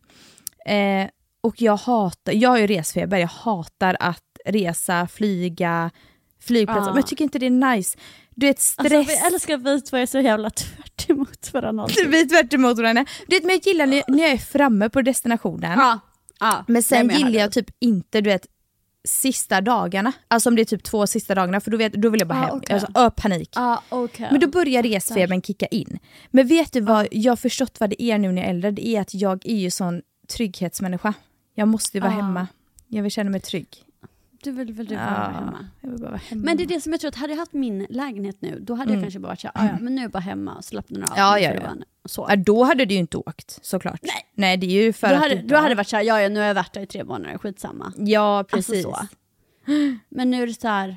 Eh, 0.67 1.09
och 1.41 1.63
jag 1.63 1.77
hatar, 1.77 2.33
jag 2.33 2.51
har 2.51 2.59
ju 2.59 2.67
resfeber, 2.67 3.19
jag 3.19 3.29
hatar 3.29 3.97
att 4.01 4.23
resa, 4.45 5.09
flyga, 5.09 5.91
flygplatser. 6.41 6.83
Ja. 6.83 6.87
Men 6.87 6.97
jag 6.97 7.07
tycker 7.07 7.25
inte 7.25 7.39
det 7.39 7.47
är 7.47 7.77
nice. 7.77 7.99
Du 8.31 8.47
vet 8.47 8.61
stress. 8.61 8.93
Alltså 8.93 9.13
vi 9.13 9.35
älskar 9.35 9.57
vi 9.57 9.81
två 9.81 9.97
är 9.97 10.07
så 10.07 10.21
jävla 10.21 10.51
tvärt 10.51 11.11
emot 11.11 11.53
varandra. 11.53 11.87
vi 12.07 12.21
är 12.21 12.27
tvärt 12.27 12.53
emot 12.53 12.79
varandra. 12.79 13.07
Du 13.27 13.37
vet, 13.37 13.45
men 13.45 13.51
jag 13.51 13.67
gillar 13.67 13.87
när, 13.87 14.03
när 14.09 14.23
jag 14.23 14.33
är 14.33 14.39
framme 14.39 14.89
på 14.89 15.03
destinationen. 15.03 15.79
Ja. 15.79 16.01
ja. 16.41 16.65
Men 16.69 16.83
sen 16.83 16.99
Nej, 16.99 17.07
men 17.07 17.17
gillar 17.17 17.41
hör 17.41 17.47
jag 17.47 17.53
typ 17.53 17.67
inte 17.81 18.21
du 18.21 18.31
vet 18.31 18.47
sista 19.09 19.61
dagarna. 19.61 20.13
Alltså 20.29 20.49
om 20.49 20.57
det 20.57 20.63
är 20.63 20.65
typ 20.65 20.83
två 20.83 21.07
sista 21.07 21.35
dagarna 21.35 21.61
för 21.61 21.71
då, 21.71 21.77
vet, 21.77 21.93
då 21.93 22.09
vill 22.09 22.21
jag 22.21 22.29
bara 22.29 22.39
Ah, 22.39 22.47
hem. 22.47 22.57
okej. 22.57 22.75
Alltså, 22.75 22.89
ö, 22.95 23.11
panik. 23.11 23.51
Ja, 23.55 23.83
okej. 23.89 24.29
Men 24.31 24.41
då 24.41 24.49
börjar 24.49 24.83
resfebern 24.83 25.43
kicka 25.43 25.67
in. 25.67 25.99
Men 26.31 26.47
vet 26.47 26.73
du 26.73 26.81
vad, 26.81 27.09
jag 27.11 27.33
har 27.33 27.37
förstått 27.37 27.81
vad 27.81 27.91
det 27.91 28.03
är 28.03 28.19
nu 28.19 28.33
när 28.33 28.43
jag 28.43 28.47
är 28.47 28.51
äldre. 28.55 28.71
Det 28.71 28.87
är 28.89 29.01
att 29.01 29.15
jag 29.15 29.47
är 29.47 29.57
ju 29.57 29.71
sån 29.71 30.03
trygghetsmänniska. 30.37 31.15
Jag 31.55 31.69
måste 31.69 31.97
ju 31.97 32.01
vara 32.01 32.13
Ah. 32.13 32.17
hemma. 32.17 32.47
Jag 32.89 33.03
vill 33.03 33.13
känna 33.13 33.31
mig 33.31 33.41
trygg. 33.41 33.69
Du 34.45 34.51
vill 34.53 34.73
väl 34.73 34.87
du 34.87 34.95
vara 34.95 35.05
hemma? 35.35 35.67
Jag 35.81 35.91
vill 35.91 36.01
bara 36.01 36.11
vara 36.11 36.21
hemma. 36.25 36.43
Men 36.45 36.57
det 36.57 36.63
är 36.63 36.67
det 36.67 36.81
som 36.81 36.93
jag 36.93 37.01
tror 37.01 37.09
att 37.09 37.15
hade 37.15 37.33
jag 37.33 37.39
haft 37.41 37.53
min 37.53 37.87
lägenhet 37.91 38.37
nu, 38.41 38.59
då 38.61 38.75
hade 38.75 38.93
jag 38.93 39.03
kanske 39.03 39.19
bara 39.21 39.29
varit 39.29 39.41
såhär, 39.41 39.53
"Ah, 39.59 39.65
ja 39.67 39.77
men 39.81 39.95
nu 39.95 40.01
är 40.01 40.05
jag 40.05 40.11
bara 40.11 40.19
hemma 40.19 40.55
och 40.55 40.65
slappnar 40.65 41.01
av. 41.01 41.07
Mm. 41.07 41.19
Ja, 41.19 41.39
ja, 41.39 41.55
ja. 41.55 41.75
Så. 42.05 42.27
Ja, 42.29 42.37
då 42.37 42.65
hade 42.65 42.85
du 42.85 42.95
ju 42.95 43.01
inte 43.01 43.17
åkt 43.17 43.59
såklart. 43.63 44.01
Nej. 44.03 44.27
Nej 44.35 44.57
det 44.57 44.67
är 44.67 44.83
ju 44.85 44.93
för 44.93 45.09
Då 45.09 45.15
att 45.15 45.21
hade, 45.21 45.35
du, 45.35 45.47
då 45.49 45.57
hade 45.57 45.69
det 45.69 45.75
varit 45.75 45.89
såhär, 45.89 46.03
ja, 46.03 46.21
ja 46.23 46.29
nu 46.29 46.41
har 46.41 46.47
jag 46.47 46.55
varit 46.55 46.73
där 46.73 46.81
i 46.81 46.87
tre 46.87 47.05
månader, 47.05 47.39
skitsamma. 47.39 47.93
Ja 47.97 48.45
precis. 48.51 48.87
Alltså 48.87 49.07
så. 49.07 49.07
Men 50.09 50.31
nu 50.31 50.43
är 50.43 50.47
det 50.47 50.61
så 50.61 50.69
här, 50.69 50.97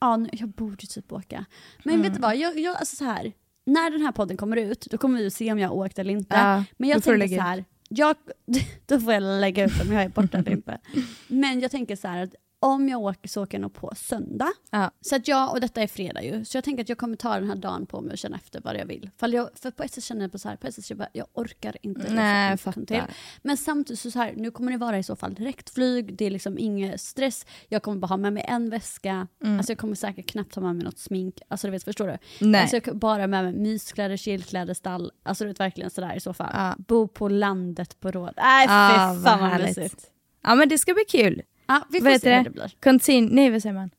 ja 0.00 0.16
nu, 0.16 0.28
jag 0.32 0.48
borde 0.48 0.86
typ 0.86 1.12
åka. 1.12 1.44
Men 1.84 1.94
Mm. 1.94 2.06
vet 2.06 2.14
du 2.14 2.20
vad, 2.20 2.36
jag, 2.36 2.58
jag, 2.60 2.76
alltså 2.76 2.96
så 2.96 3.04
här, 3.04 3.32
när 3.66 3.90
den 3.90 4.00
här 4.02 4.12
podden 4.12 4.36
kommer 4.36 4.56
ut, 4.56 4.86
då 4.90 4.98
kommer 4.98 5.18
vi 5.18 5.30
se 5.30 5.52
om 5.52 5.58
jag 5.58 5.68
har 5.68 5.76
åkt 5.76 5.98
eller 5.98 6.12
inte. 6.12 6.36
Ja, 6.36 6.64
men 6.76 6.88
jag 6.90 7.02
tänker 7.02 7.28
så 7.28 7.40
här, 7.42 7.64
jag, 7.88 8.16
då 8.86 9.00
får 9.00 9.12
jag 9.12 9.22
lägga 9.22 9.64
ut 9.64 9.72
om 9.86 9.92
jag 9.92 10.02
är 10.02 10.08
borta 10.08 10.38
eller 10.38 10.52
inte. 10.52 10.78
Men 11.28 11.60
jag 11.60 11.70
tänker 11.70 11.96
så 11.96 12.08
här 12.08 12.22
att 12.22 12.34
om 12.62 12.88
jag 12.88 13.00
åker 13.00 13.28
så 13.28 13.42
åker 13.42 13.58
jag 13.58 13.62
nog 13.62 13.74
på 13.74 13.92
söndag. 13.96 14.52
Ja. 14.70 14.90
Så 15.00 15.16
att 15.16 15.28
jag, 15.28 15.52
och 15.52 15.60
detta 15.60 15.82
är 15.82 15.86
fredag 15.86 16.22
ju, 16.22 16.44
så 16.44 16.56
jag 16.56 16.64
tänker 16.64 16.82
att 16.82 16.88
jag 16.88 16.98
kommer 16.98 17.16
ta 17.16 17.34
den 17.34 17.48
här 17.48 17.56
dagen 17.56 17.86
på 17.86 18.00
mig 18.00 18.12
och 18.12 18.18
känna 18.18 18.36
efter 18.36 18.60
vad 18.60 18.76
jag 18.76 18.86
vill. 18.86 19.10
För, 19.16 19.28
jag, 19.28 19.48
för 19.54 19.70
på 19.70 19.82
ett 19.82 19.92
sätt 19.92 20.04
känner 20.04 20.22
jag 20.22 20.32
på 20.32 20.38
så 20.38 20.48
här, 20.48 20.56
på 20.56 20.66
ett 20.66 20.74
sätt 20.74 20.90
jag 20.90 20.98
bara, 20.98 21.08
jag 21.12 21.26
orkar 21.32 21.76
inte 21.82 22.12
Nej, 22.14 22.50
jag 22.50 22.60
fattar. 22.60 22.84
till. 22.84 23.02
Men 23.42 23.56
samtidigt 23.56 24.00
så, 24.00 24.10
så 24.10 24.18
här, 24.18 24.34
nu 24.36 24.50
kommer 24.50 24.72
det 24.72 24.78
vara 24.78 24.98
i 24.98 25.02
så 25.02 25.16
fall 25.16 25.34
direktflyg, 25.34 26.16
det 26.16 26.24
är 26.24 26.30
liksom 26.30 26.58
inget 26.58 27.00
stress, 27.00 27.46
jag 27.68 27.82
kommer 27.82 27.96
bara 27.98 28.06
ha 28.06 28.16
med 28.16 28.32
mig 28.32 28.44
en 28.48 28.70
väska, 28.70 29.26
alltså 29.44 29.72
jag 29.72 29.78
kommer 29.78 29.94
säkert 29.94 30.30
knappt 30.30 30.54
ha 30.54 30.62
med 30.62 30.74
mig 30.76 30.84
något 30.84 30.98
smink, 30.98 31.40
alltså 31.48 31.66
du 31.66 31.70
vet, 31.70 31.84
förstår 31.84 32.06
du? 32.06 32.46
Nej. 32.46 32.60
Alltså 32.60 32.76
jag 32.76 32.84
kommer 32.84 32.98
bara 32.98 33.26
med 33.26 33.44
mig 33.44 33.52
myskläder, 33.52 34.16
chillkläder, 34.16 34.74
stall, 34.74 35.12
alltså 35.22 35.44
du 35.44 35.48
vet 35.48 35.60
verkligen 35.60 35.90
sådär 35.90 36.16
i 36.16 36.20
så 36.20 36.34
fall. 36.34 36.50
Ja. 36.54 36.74
Bo 36.78 37.08
på 37.08 37.28
landet 37.28 38.00
på 38.00 38.10
råd. 38.10 38.34
Nej 38.36 38.66
fy 38.66 38.72
Ah, 38.72 39.14
fan 39.24 39.40
vad 39.40 39.50
vad 39.50 39.60
mysigt. 39.60 40.10
Ja 40.42 40.54
men 40.54 40.68
det 40.68 40.78
ska 40.78 40.94
bli 40.94 41.04
kul. 41.08 41.42
Ja, 41.72 41.86
vi 41.90 41.98
får 42.00 42.04
Vad 42.10 42.20
se 42.20 42.30
heter 42.30 42.36
hur 42.36 42.44
det? 42.44 42.50
det 42.50 42.54
blir. 42.54 42.72
Continue, 42.82 43.34
nej 43.34 43.50
vad 43.50 43.62
säger 43.62 43.74
man? 43.74 43.90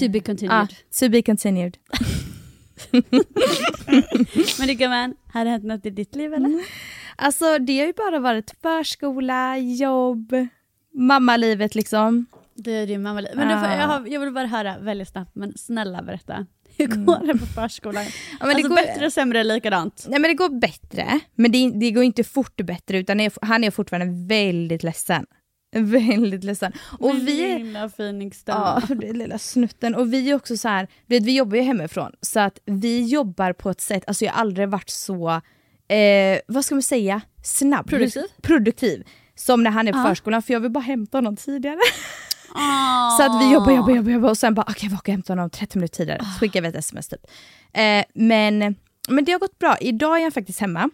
To 0.00 0.08
be 0.08 0.20
continued. 0.20 0.52
Ah, 0.62 0.66
to 1.00 1.08
be 1.08 1.22
continued. 1.22 1.76
Men 4.58 4.66
det 4.68 4.74
gumman, 4.74 5.14
har 5.32 5.44
det 5.44 5.50
hänt 5.50 5.64
något 5.64 5.86
i 5.86 5.90
ditt 5.90 6.14
liv 6.14 6.34
eller? 6.34 6.62
Alltså 7.16 7.58
det 7.58 7.78
har 7.78 7.86
ju 7.86 7.92
bara 7.92 8.18
varit 8.18 8.54
förskola, 8.62 9.58
jobb, 9.58 10.32
mammalivet 10.94 11.74
liksom. 11.74 12.26
Det 12.54 12.70
är 12.72 12.86
din 12.86 13.02
mamma. 13.02 13.20
Men 13.34 13.48
då 13.48 13.54
får, 13.58 13.66
Ah. 13.66 13.76
jag, 13.80 13.86
har, 13.86 14.06
jag 14.06 14.20
vill 14.20 14.30
bara 14.32 14.46
höra 14.46 14.78
väldigt 14.78 15.08
snabbt, 15.08 15.34
men 15.34 15.52
snälla 15.58 16.02
berätta. 16.02 16.46
Hur 16.76 16.86
går 16.86 17.26
det 17.26 17.38
på 17.38 17.46
förskolan? 17.46 18.02
Mm. 18.02 18.12
Ja, 18.40 18.46
men 18.46 18.48
det 18.48 18.54
alltså 18.54 18.68
går- 18.68 18.76
bättre, 18.76 19.10
sämre, 19.10 19.44
likadant? 19.44 20.06
Nej 20.08 20.20
men 20.20 20.28
det 20.30 20.34
går 20.34 20.60
bättre, 20.60 21.20
men 21.34 21.52
det, 21.52 21.70
det 21.70 21.90
går 21.90 22.04
inte 22.04 22.24
fort 22.24 22.56
bättre 22.56 22.98
utan 22.98 23.18
det 23.18 23.24
är, 23.24 23.32
han 23.42 23.64
är 23.64 23.70
fortfarande 23.70 24.26
väldigt 24.34 24.82
ledsen. 24.82 25.26
Väldigt 25.80 26.44
ledsen. 26.44 26.72
Och 26.98 27.14
Min 27.14 27.24
vi 27.24 27.52
är, 27.52 27.58
lilla 27.58 27.88
Phoenix-dam. 27.88 28.80
Ja, 28.88 28.94
den 28.94 29.18
lilla 29.18 29.38
snutten. 29.38 29.94
Och 29.94 30.12
vi 30.12 30.30
är 30.30 30.34
också 30.34 30.56
så 30.56 30.68
här, 30.68 30.88
vet, 31.06 31.22
vi 31.22 31.36
jobbar 31.36 31.56
ju 31.56 31.62
hemifrån, 31.62 32.12
så 32.20 32.40
att 32.40 32.58
vi 32.64 33.02
jobbar 33.04 33.52
på 33.52 33.70
ett 33.70 33.80
sätt, 33.80 34.04
alltså 34.06 34.24
jag 34.24 34.32
har 34.32 34.40
aldrig 34.40 34.68
varit 34.68 34.90
så, 34.90 35.30
eh, 35.88 36.38
vad 36.46 36.64
ska 36.64 36.74
man 36.74 36.82
säga, 36.82 37.20
snabb. 37.44 37.88
Produktiv? 37.88 38.24
Produktiv. 38.42 39.04
Som 39.34 39.62
när 39.62 39.70
han 39.70 39.88
är 39.88 39.92
på 39.92 39.98
Ja. 39.98 40.04
förskolan, 40.04 40.42
för 40.42 40.52
jag 40.52 40.60
vill 40.60 40.70
bara 40.70 40.80
hämta 40.80 41.18
honom 41.18 41.36
tidigare. 41.36 41.78
Ah. 42.54 43.10
Så 43.16 43.22
att 43.22 43.42
vi 43.42 43.52
jobbar, 43.52 43.72
jobbar, 43.72 43.94
jobbar, 43.94 44.10
jobbar 44.10 44.30
och 44.30 44.38
sen 44.38 44.54
bara 44.54 44.62
okej, 44.68 44.86
okay, 44.86 44.98
jag 45.04 45.12
hämta 45.12 45.32
honom 45.32 45.50
30 45.50 45.78
minuter 45.78 45.96
tidigare. 45.96 46.24
Så 46.24 46.40
skickar 46.40 46.62
vi 46.62 46.68
ett 46.68 46.76
sms 46.76 47.08
typ. 47.08 47.26
Eh, 47.72 48.04
men, 48.14 48.76
men 49.08 49.24
det 49.24 49.32
har 49.32 49.38
gått 49.38 49.58
bra. 49.58 49.76
Idag 49.80 50.18
är 50.18 50.22
han 50.22 50.32
faktiskt 50.32 50.60
hemma. 50.60 50.90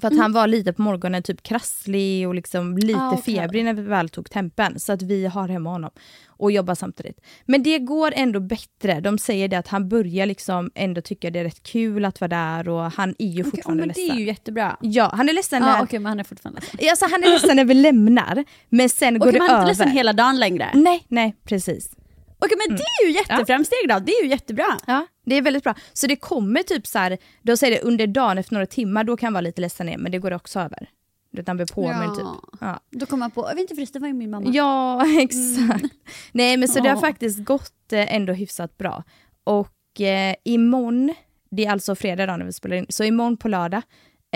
För 0.00 0.08
att 0.08 0.16
han 0.18 0.32
var 0.32 0.46
lite 0.46 0.72
på 0.72 0.82
morgonen 0.82 1.22
typ 1.22 1.42
krasslig 1.42 2.28
och 2.28 2.34
liksom 2.34 2.78
lite 2.78 2.98
Ah, 3.00 3.12
okej. 3.12 3.34
febrig 3.36 3.64
när 3.64 3.74
vi 3.74 3.82
väl 3.82 4.08
tog 4.08 4.30
tempen. 4.30 4.80
Så 4.80 4.92
att 4.92 5.02
vi 5.02 5.26
har 5.26 5.48
hemma 5.48 5.70
honom 5.70 5.90
och 6.26 6.52
jobbar 6.52 6.74
samtidigt. 6.74 7.20
Men 7.44 7.62
det 7.62 7.78
går 7.78 8.12
ändå 8.16 8.40
bättre. 8.40 9.00
De 9.00 9.18
säger 9.18 9.48
det 9.48 9.56
att 9.56 9.68
han 9.68 9.88
börjar 9.88 10.26
liksom 10.26 10.70
ändå 10.74 11.00
tycka 11.00 11.30
det 11.30 11.38
är 11.38 11.44
rätt 11.44 11.62
kul 11.62 12.04
att 12.04 12.20
vara 12.20 12.28
där 12.28 12.68
och 12.68 12.92
han 12.92 13.14
är 13.18 13.26
ju 13.26 13.40
Okej, 13.42 13.50
fortfarande 13.50 13.80
men 13.80 13.88
det 13.88 14.00
ledsen. 14.00 14.16
är 14.16 14.20
ju 14.20 14.26
jättebra. 14.26 14.76
Ja, 14.80 15.10
han 15.14 15.28
är 15.28 15.32
ledsen 15.32 15.62
Ja, 15.62 15.72
när... 15.76 15.82
Okej, 15.82 15.98
men 15.98 16.06
han 16.08 16.20
är 16.20 16.24
fortfarande 16.24 16.60
ledsen. 16.60 16.88
Alltså, 16.90 17.06
han 17.10 17.24
är 17.24 17.28
ledsen 17.28 17.56
när 17.56 17.64
vi 17.64 17.74
lämnar, 17.74 18.44
men 18.68 18.88
sen 18.88 19.18
går 19.18 19.26
Okej, 19.28 19.32
det 19.32 19.38
men 19.38 19.48
han 19.50 19.56
är 19.56 19.62
över. 19.62 19.70
inte 19.70 19.82
ledsen 19.84 19.96
hela 19.96 20.12
dagen 20.12 20.38
längre. 20.40 20.70
Nej, 20.74 21.04
nej, 21.08 21.36
precis. 21.44 21.90
Okej, 22.38 22.56
men 22.68 22.76
det 22.76 22.82
är 22.82 23.06
ju 23.06 23.12
jätteframsteg 23.12 23.78
då. 23.88 23.98
Det 23.98 24.12
är 24.12 24.22
ju 24.22 24.28
jättebra. 24.28 24.66
Ja, 24.86 25.06
det 25.26 25.34
är 25.34 25.42
väldigt 25.42 25.64
bra. 25.64 25.74
Så 25.92 26.06
det 26.06 26.16
kommer 26.16 26.62
typ 26.62 26.86
så 26.86 26.98
här, 26.98 27.18
då 27.42 27.56
säger 27.56 27.76
det 27.76 27.82
under 27.82 28.06
dagen 28.06 28.38
efter 28.38 28.54
några 28.54 28.66
timmar, 28.66 29.04
då 29.04 29.16
kan 29.16 29.26
han 29.26 29.32
vara 29.32 29.40
lite 29.40 29.60
ledsen 29.60 29.86
ner, 29.86 29.98
men 29.98 30.12
det 30.12 30.18
går 30.18 30.32
också 30.32 30.60
över. 30.60 30.88
Utan 31.36 31.56
blir 31.56 31.66
påmind 31.66 32.14
typ. 32.14 32.24
Ja. 32.60 32.80
Då 32.90 33.06
kommer 33.06 33.24
jag 33.24 33.34
på, 33.34 33.40
jag 33.40 33.54
vet 33.54 33.60
inte 33.60 33.74
förresten, 33.74 34.02
var 34.02 34.08
ju 34.08 34.14
min 34.14 34.30
mamma. 34.30 34.50
Ja, 34.52 35.04
exakt. 35.20 35.94
Nej 36.32 36.56
men 36.56 36.68
så 36.68 36.80
det 36.80 36.88
har 36.88 37.00
faktiskt 37.00 37.44
gått 37.44 37.92
eh, 37.92 38.14
ändå 38.14 38.32
hyfsat 38.32 38.78
bra. 38.78 39.04
Och 39.44 40.00
eh, 40.00 40.34
imorgon, 40.44 41.14
det 41.50 41.64
är 41.66 41.70
alltså 41.70 41.94
fredag 41.94 42.22
idag 42.22 42.38
när 42.38 42.46
vi 42.46 42.52
spelar 42.52 42.76
in, 42.76 42.86
så 42.88 43.04
imorgon 43.04 43.36
på 43.36 43.48
lördag, 43.48 43.82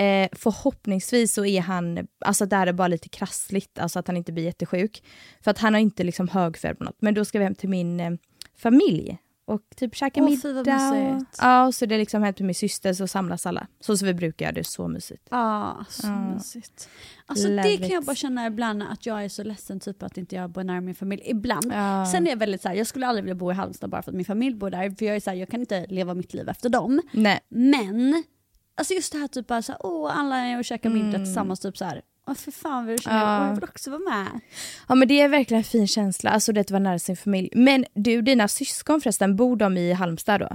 eh, 0.01 0.29
förhoppningsvis 0.31 1.33
så 1.33 1.45
är 1.45 1.61
han, 1.61 2.07
alltså 2.25 2.45
där 2.45 2.61
är 2.61 2.65
det 2.65 2.73
bara 2.73 2.87
lite 2.87 3.09
krassligt, 3.09 3.79
alltså 3.79 3.99
att 3.99 4.07
han 4.07 4.17
inte 4.17 4.31
blir 4.31 4.43
jättesjuk. 4.43 5.03
För 5.41 5.51
att 5.51 5.57
han 5.59 5.73
har 5.73 5.81
inte 5.81 6.03
liksom 6.03 6.27
högfeber 6.27 6.73
på 6.75 6.83
något, 6.83 7.01
men 7.01 7.13
då 7.13 7.25
ska 7.25 7.37
vi 7.39 7.43
hem 7.43 7.55
till 7.55 7.69
min 7.69 7.99
eh, 7.99 8.11
familj 8.57 9.17
och 9.45 9.61
typ 9.75 9.95
käka 9.95 10.21
vad 10.21 10.29
middag. 10.29 10.91
Och, 11.17 11.23
ja, 11.37 11.65
och 11.65 11.75
så 11.75 11.85
det 11.85 11.95
är 11.95 11.99
liksom 11.99 12.23
hem 12.23 12.33
till 12.33 12.45
min 12.45 12.55
syster 12.55 12.93
så 12.93 13.07
samlas 13.07 13.45
alla. 13.45 13.67
Så 13.79 13.97
som 13.97 14.05
vi 14.07 14.13
brukar 14.13 14.45
göra, 14.45 14.53
det 14.53 14.59
är 14.59 14.63
så 14.63 14.87
mysigt. 14.87 15.27
Ja, 15.31 15.85
så 15.89 16.07
Ja. 16.07 16.33
mysigt. 16.33 16.89
Alltså 17.25 17.47
det 17.47 17.55
Love 17.55 17.77
kan 17.77 17.89
jag 17.89 18.03
bara 18.03 18.15
känna 18.15 18.47
ibland 18.47 18.83
att 18.83 19.05
jag 19.05 19.23
är 19.23 19.29
så 19.29 19.43
ledsen 19.43 19.79
typ 19.79 20.03
att 20.03 20.17
inte 20.17 20.35
jag 20.35 20.49
bor 20.49 20.63
nära 20.63 20.81
min 20.81 20.95
familj. 20.95 21.21
Ibland. 21.25 21.71
Ja. 21.73 22.05
Sen 22.11 22.25
är 22.27 22.31
jag 22.31 22.37
väldigt 22.37 22.61
så 22.61 22.67
här, 22.69 22.75
jag 22.75 22.87
skulle 22.87 23.07
aldrig 23.07 23.23
vilja 23.23 23.35
bo 23.35 23.51
i 23.51 23.53
Halmstad 23.53 23.89
bara 23.89 24.01
för 24.01 24.11
att 24.11 24.15
min 24.15 24.25
familj 24.25 24.55
bor 24.55 24.69
där. 24.69 24.89
För 24.89 25.05
jag 25.05 25.15
är 25.15 25.19
så 25.19 25.29
här, 25.29 25.37
jag 25.37 25.49
kan 25.49 25.59
inte 25.59 25.85
leva 25.89 26.13
mitt 26.13 26.33
liv 26.33 26.49
efter 26.49 26.69
dem. 26.69 27.01
Nej. 27.13 27.39
Men, 27.49 28.23
alltså 28.81 28.93
just 28.93 29.11
det 29.11 29.17
här 29.19 29.27
typ 29.27 29.47
bara 29.47 29.61
så 29.61 29.71
här, 29.71 29.85
åh 29.85 30.19
alla 30.19 30.37
är 30.37 30.57
och 30.59 30.65
käkar 30.65 30.89
middag 30.89 31.07
Mm. 31.07 31.23
tillsammans 31.25 31.59
typ 31.59 31.77
så 31.77 31.85
här. 31.85 32.01
Åh 32.27 32.33
för 32.35 32.51
fan 32.51 32.85
vad 32.85 32.93
du 32.93 32.97
känner, 33.01 33.19
Ja. 33.19 33.47
jag 33.47 33.53
vill 33.55 33.63
också 33.63 33.89
vara 33.91 33.99
med. 34.09 34.39
Ja 34.87 34.95
men 34.95 35.07
det 35.07 35.21
är 35.21 35.27
verkligen 35.29 35.59
en 35.59 35.63
fin 35.63 35.87
känsla, 35.87 36.29
alltså 36.29 36.51
det 36.53 36.61
att 36.61 36.71
vara 36.71 36.79
nära 36.83 36.99
sin 36.99 37.17
familj. 37.17 37.49
Men 37.55 37.85
du, 37.93 38.21
dina 38.21 38.47
syskon 38.47 39.01
förresten, 39.01 39.35
bor 39.35 39.55
de 39.55 39.77
i 39.77 39.91
Halmstad 39.93 40.39
då? 40.41 40.47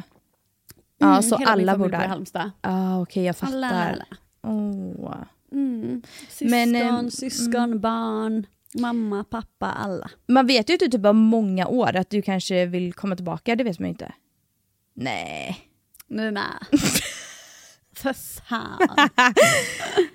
Ja, 0.99 1.07
Mm, 1.11 1.23
så 1.23 1.37
hela 1.39 1.57
min 1.57 1.69
alla 1.69 1.79
bor 1.79 1.89
i 1.89 1.91
där? 1.91 2.07
Halmstad. 2.09 2.51
Ja 2.63 3.01
okej 3.03 3.25
jag 3.25 3.37
fattar. 3.37 3.53
Alla, 3.55 3.69
alla. 3.93 4.07
Åh. 4.43 5.15
Mm. 5.53 6.03
Syskon, 6.29 6.51
Men, 6.51 6.75
eh, 6.77 7.09
syskon, 7.09 7.81
barn, 7.81 8.47
mamma, 8.75 9.25
pappa, 9.25 9.67
alla. 9.73 10.11
Man 10.29 10.47
vet 10.47 10.71
ju 10.71 10.77
du 10.77 10.89
typ 10.89 11.05
har 11.05 11.13
många 11.13 11.67
år, 11.67 11.97
att 11.97 12.11
du 12.11 12.23
kanske 12.23 12.67
vill 12.67 12.93
komma 12.93 13.17
tillbaka, 13.17 13.57
det 13.57 13.65
vet 13.65 13.79
man 13.79 13.87
ju 13.89 13.91
inte. 13.91 14.13
Nej. 14.95 15.61
Nu 16.09 16.31
med. 16.31 16.53
För 17.99 18.13
fan. 18.49 18.79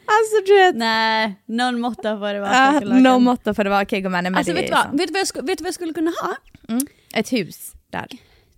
Alltså 0.06 0.36
du 0.46 0.54
vet. 0.56 0.76
Nej, 0.76 1.42
någon 1.46 1.80
måtta 1.80 2.20
får 2.20 2.34
det 2.34 2.40
vara. 2.40 2.52
Kackerlakan. 2.52 3.04
någon 3.04 3.24
måtta 3.24 3.54
får 3.54 3.64
det 3.64 3.70
vara, 3.70 3.82
okej 3.82 4.02
gumman, 4.02 4.24
nej, 4.24 4.32
men 4.32 4.38
Alltså 4.38 4.54
det 4.54 4.62
vet 4.62 4.72
du, 4.72 4.76
vad, 4.76 4.98
vet, 4.98 5.08
du 5.08 5.14
vad 5.14 5.28
jag 5.36 5.46
vet 5.48 5.62
vad 5.62 5.68
jag 5.68 5.74
skulle 5.74 5.94
kunna 5.94 6.12
ha? 6.22 6.36
Ett 7.14 7.34
hus 7.34 7.72
där. 7.90 8.08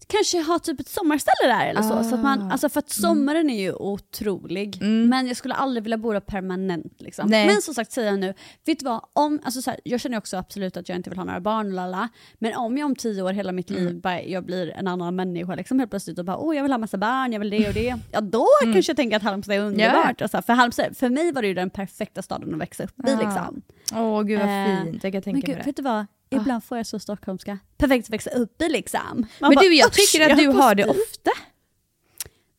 Kanske 0.07 0.41
ha 0.41 0.59
typ 0.59 0.79
ett 0.79 0.89
sommarställe 0.89 1.53
där 1.53 1.67
eller 1.67 1.81
så. 1.81 2.03
så 2.03 2.15
att 2.15 2.21
man, 2.23 2.51
alltså 2.51 2.69
för 2.69 2.79
att 2.79 2.89
sommaren 2.89 3.49
är 3.49 3.61
ju 3.61 3.73
otrolig, 3.73 4.77
men 4.81 5.27
jag 5.27 5.37
skulle 5.37 5.53
aldrig 5.53 5.83
vilja 5.83 5.97
bo 5.97 6.13
där 6.13 6.19
permanent. 6.19 7.01
Liksom. 7.01 7.29
Nej. 7.29 7.47
Men 7.47 7.61
som 7.61 7.73
sagt 7.73 7.91
säger 7.91 8.09
jag 8.09 8.19
nu, 8.19 8.33
vet 8.65 8.79
du 8.79 8.85
vad, 8.85 9.01
om, 9.13 9.39
alltså 9.43 9.61
så 9.61 9.69
här, 9.71 9.79
jag 9.83 9.99
känner 9.99 10.17
också 10.17 10.37
absolut 10.37 10.77
att 10.77 10.89
jag 10.89 10.95
inte 10.95 11.09
vill 11.09 11.17
ha 11.19 11.25
några 11.25 11.39
barn, 11.41 11.75
lala, 11.75 12.09
men 12.39 12.55
om 12.55 12.77
jag 12.77 12.85
om 12.85 12.95
tio 12.95 13.21
år, 13.21 13.33
hela 13.33 13.51
mitt 13.51 13.69
liv, 13.69 14.01
bara, 14.01 14.21
jag 14.21 14.45
blir 14.45 14.69
en 14.71 14.87
annan 14.87 15.15
människa 15.15 15.55
liksom, 15.55 15.79
helt 15.79 15.91
plötsligt 15.91 16.19
och 16.19 16.25
bara 16.25 16.37
åh 16.37 16.55
jag 16.55 16.63
vill 16.63 16.71
ha 16.71 16.77
massa 16.77 16.97
barn, 16.97 17.33
jag 17.33 17.39
vill 17.39 17.49
det 17.49 17.67
och 17.67 17.73
det, 17.73 17.95
ja 18.11 18.21
då 18.21 18.47
kanske 18.63 18.89
jag 18.89 18.97
tänker 18.97 19.17
att 19.17 19.23
Halmstad 19.23 19.55
är 19.55 19.59
underbart. 19.59 20.21
Och 20.21 20.29
så 20.29 20.37
här, 20.37 20.41
för, 20.41 20.53
Halmstad, 20.53 20.97
för 20.97 21.09
mig 21.09 21.31
var 21.31 21.41
det 21.41 21.47
ju 21.47 21.53
den 21.53 21.69
perfekta 21.69 22.21
staden 22.21 22.53
att 22.53 22.59
växa 22.61 22.83
upp 22.83 22.99
i. 23.07 23.11
Ja. 23.11 23.19
Liksom. 23.19 23.61
Åh 23.95 24.21
gud 24.23 24.39
vad 24.39 24.49
Eh, 24.49 24.83
fint, 24.83 25.03
jag 25.03 25.11
kan 25.13 25.17
Men 25.17 25.21
tänka 25.23 25.39
gud, 25.47 25.47
mig 25.55 25.57
det. 25.57 25.65
vet 25.65 25.75
du 25.75 25.81
vad? 25.83 26.05
Ibland 26.41 26.63
får 26.63 26.77
jag 26.77 26.87
så 26.87 26.99
stockholmska. 26.99 27.59
Perfekt 27.77 28.05
att 28.05 28.13
växa 28.13 28.29
upp 28.29 28.61
i 28.61 28.69
liksom. 28.69 28.99
Man 29.13 29.27
Men 29.39 29.55
bara, 29.55 29.61
du 29.61 29.75
jag 29.75 29.87
"Usch, 29.87 29.93
tycker 30.11 30.29
att 30.31 30.37
du 30.37 30.47
har 30.47 30.75
det 30.75 30.83
spy." 30.83 30.91
ofta. 30.91 31.31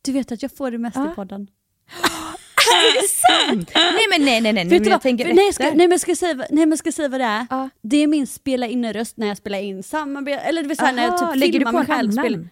Du 0.01 0.11
vet 0.11 0.31
att 0.31 0.41
jag 0.41 0.51
får 0.57 0.71
det 0.71 0.77
mest 0.77 0.97
i 0.97 1.15
podden. 1.15 1.47
Nej 3.75 4.07
men 4.09 4.25
nej 4.25 4.41
nej 4.41 4.41
nej, 4.41 4.53
nej 4.53 4.65
Vet 4.65 4.81
men 4.81 4.91
jag 4.91 5.01
tänker 5.01 5.33
nej, 5.33 5.45
jag 5.45 5.53
ska, 5.53 5.63
nej, 5.63 5.75
men 5.75 5.91
jag 5.91 5.99
ska 5.99 6.15
säga, 6.15 6.33
nej 6.33 6.47
men 6.51 6.69
jag 6.69 6.79
ska 6.79 6.91
säga 6.91 7.09
vad 7.09 7.19
det 7.19 7.25
är. 7.25 7.47
Ja. 7.49 7.69
Det 7.81 7.97
är 7.97 8.07
min 8.07 8.27
spela 8.27 8.67
in 8.67 8.93
röst 8.93 9.17
när 9.17 9.27
jag 9.27 9.37
spelar 9.37 9.59
in 9.59 9.83
samarbete, 9.83 10.39
eller 10.41 10.61
du 10.61 10.67
vet 10.67 10.77
såhär 10.77 10.93
när 10.93 11.03
jag 11.03 11.19
typ 11.19 11.39
lägger 11.39 11.59
du 11.59 11.65
filmar 11.65 11.71
på 11.71 11.77
mig 11.77 11.87
själv. 11.87 12.11
Spelar. 12.11 12.47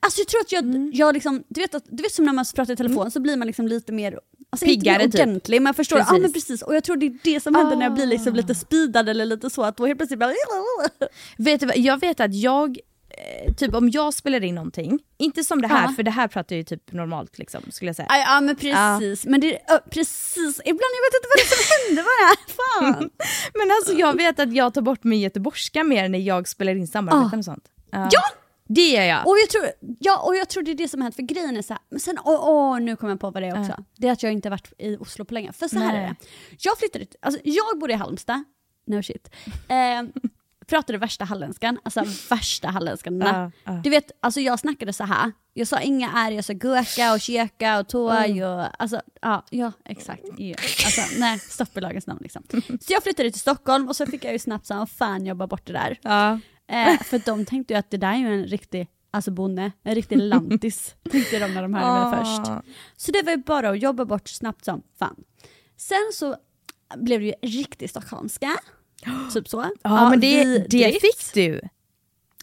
Alltså 0.00 0.20
jag 0.20 0.28
tror 0.28 0.40
att 0.40 0.52
jag, 0.52 0.90
jag 0.94 1.14
liksom, 1.14 1.44
du 1.48 1.60
vet, 1.60 1.74
att, 1.74 1.84
du 1.88 2.02
vet 2.02 2.12
som 2.12 2.24
när 2.24 2.32
man 2.32 2.44
pratar 2.54 2.72
i 2.72 2.76
telefon 2.76 3.10
så 3.10 3.20
blir 3.20 3.36
man 3.36 3.46
liksom 3.46 3.68
lite 3.68 3.92
mer 3.92 4.20
Alltså 4.50 4.66
Piggare, 4.66 5.02
inte 5.02 5.16
typ. 5.18 5.26
ordentlig, 5.26 5.62
men 5.62 5.74
förstår 5.74 5.96
du? 5.96 6.00
Ja 6.02 6.06
Precis. 6.06 6.22
men 6.22 6.32
precis, 6.32 6.62
och 6.62 6.74
jag 6.76 6.84
tror 6.84 6.96
det 6.96 7.06
är 7.06 7.18
det 7.24 7.40
som 7.40 7.54
händer 7.54 7.76
när 7.76 7.82
jag 7.86 7.94
blir 7.94 8.06
liksom 8.06 8.32
Ah. 8.32 8.36
lite 8.36 8.54
speedad 8.54 9.08
eller 9.08 9.24
lite 9.24 9.50
så, 9.50 9.62
att 9.64 9.76
då 9.76 9.86
helt 9.86 9.98
plötsligt 9.98 10.20
bara... 10.20 10.32
Vet 11.38 11.60
du 11.60 11.70
jag 11.74 12.00
vet 12.00 12.20
att 12.20 12.34
jag, 12.34 12.78
eh, 13.10 13.54
typ 13.54 13.74
om 13.74 13.90
jag 13.90 14.14
spelar 14.14 14.44
in 14.44 14.54
någonting, 14.54 14.98
inte 15.18 15.44
som 15.44 15.62
det 15.62 15.68
här 15.68 15.82
Ja. 15.88 15.92
för 15.96 16.02
det 16.02 16.10
här 16.10 16.28
pratar 16.28 16.56
ju 16.56 16.62
typ 16.64 16.92
normalt 16.92 17.38
liksom 17.38 17.60
skulle 17.70 17.88
jag 17.88 17.96
säga. 17.96 18.06
Ja, 18.10 18.16
ja 18.18 18.40
men 18.40 18.56
precis, 18.56 19.26
men 19.26 19.40
det, 19.40 19.58
ja, 19.68 19.80
precis, 19.90 20.60
ibland 20.64 20.80
jag 20.96 21.02
vet 21.06 21.14
inte 21.16 21.28
vad 21.32 21.38
det 21.38 21.48
som 21.56 21.64
händer 21.86 22.02
bara. 22.02 22.36
Fan. 22.58 23.10
Men 23.54 23.70
alltså 23.70 23.92
jag 23.92 24.16
vet 24.16 24.40
att 24.40 24.54
jag 24.54 24.74
tar 24.74 24.82
bort 24.82 25.04
min 25.04 25.20
göteborgska 25.20 25.84
mer 25.84 26.08
när 26.08 26.18
jag 26.18 26.48
spelar 26.48 26.72
in 26.74 26.86
samarbeten 26.88 27.38
och 27.38 27.44
sånt. 27.44 27.64
Ja! 27.90 28.08
Det 28.68 28.88
gör 28.90 29.02
jag. 29.02 29.26
Och 29.26 29.36
jag, 29.42 29.48
tror, 29.50 29.70
ja, 30.00 30.18
och 30.18 30.36
jag 30.36 30.48
tror 30.48 30.62
det 30.62 30.70
är 30.70 30.74
det 30.74 30.88
som 30.88 31.00
har 31.00 31.04
hänt, 31.04 31.14
för 31.16 31.22
grejen 31.22 31.56
är 31.56 31.62
så 31.62 31.72
här, 31.72 31.82
men 31.90 32.00
sen, 32.00 32.18
åh, 32.24 32.48
åh, 32.48 32.80
nu 32.80 32.96
kommer 32.96 33.12
jag 33.12 33.20
på 33.20 33.30
vad 33.30 33.42
det 33.42 33.46
är 33.46 33.60
också. 33.60 33.84
Det 33.96 34.08
är 34.08 34.12
att 34.12 34.22
jag 34.22 34.32
inte 34.32 34.48
har 34.48 34.50
varit 34.50 34.72
i 34.78 34.96
Oslo 34.96 35.24
på 35.24 35.34
länge. 35.34 35.52
För 35.52 35.68
så 35.68 35.78
här 35.78 35.92
Nej. 35.92 36.02
är 36.04 36.08
det, 36.08 36.16
jag 36.58 36.78
flyttade, 36.78 37.06
alltså 37.22 37.40
jag 37.44 37.78
bodde 37.80 37.92
i 37.92 37.96
Halmstad, 37.96 38.44
no 38.86 39.02
shit. 39.02 39.30
Eh, 39.68 40.02
pratade 40.66 40.98
värsta 40.98 41.24
halländskan, 41.24 41.78
alltså 41.82 42.04
värsta 42.30 42.68
halländskan. 42.68 43.20
Ja, 43.20 43.50
ja. 43.64 43.72
Du 43.72 43.90
vet, 43.90 44.10
alltså 44.20 44.40
jag 44.40 44.58
snackade 44.58 44.92
så 44.92 45.04
här. 45.04 45.32
jag 45.54 45.68
sa 45.68 45.80
inga 45.80 46.10
är, 46.12 46.30
jag 46.30 46.44
sa 46.44 46.52
gurka 46.52 47.12
och 47.12 47.20
keka 47.20 47.78
och 47.78 47.88
toaj 47.88 48.30
Mm. 48.30 48.48
och 48.50 48.82
alltså, 48.82 49.00
ja, 49.22 49.44
ja 49.50 49.72
exakt. 49.84 50.22
Ja. 50.38 50.56
Alltså, 50.84 51.00
nej, 51.18 51.38
stopp 51.38 51.76
i 51.76 51.80
lagens 51.80 52.06
namn 52.06 52.20
liksom. 52.22 52.42
Så 52.80 52.92
jag 52.92 53.02
flyttade 53.02 53.30
till 53.30 53.40
Stockholm 53.40 53.88
och 53.88 53.96
så 53.96 54.06
fick 54.06 54.24
jag 54.24 54.32
ju 54.32 54.38
snabbt 54.38 54.66
så 54.66 54.86
fan 54.86 55.26
jobba 55.26 55.46
bort 55.46 55.66
det 55.66 55.72
där. 55.72 55.98
Ja. 56.02 56.40
Eh, 56.68 57.02
för 57.02 57.18
de 57.26 57.44
tänkte 57.44 57.74
ju 57.74 57.78
att 57.78 57.90
det 57.90 57.96
där 57.96 58.12
är 58.12 58.16
ju 58.16 58.26
en 58.34 58.44
riktig 58.46 58.88
alltså 59.10 59.30
bonde, 59.30 59.72
en 59.82 59.94
riktig 59.94 60.16
lantis, 60.18 60.94
tänkte 61.10 61.38
de 61.38 61.54
när 61.54 61.62
de 61.62 61.74
hörde 61.74 62.10
mig 62.10 62.20
Ah. 62.20 62.24
först. 62.24 62.66
Så 62.96 63.12
det 63.12 63.22
var 63.22 63.32
ju 63.32 63.38
bara 63.38 63.68
att 63.70 63.82
jobba 63.82 64.04
bort 64.04 64.28
snabbt 64.28 64.64
som 64.64 64.82
fan. 64.98 65.16
Sen 65.76 66.10
så 66.14 66.36
blev 66.96 67.20
det 67.20 67.26
ju 67.26 67.32
riktig 67.42 67.90
stockholmska, 67.90 68.50
typ 69.34 69.48
så. 69.48 69.70
Ja, 69.82 70.10
men 70.10 70.20
det, 70.20 70.58
det 70.68 70.92
fick 71.00 71.34
du. 71.34 71.60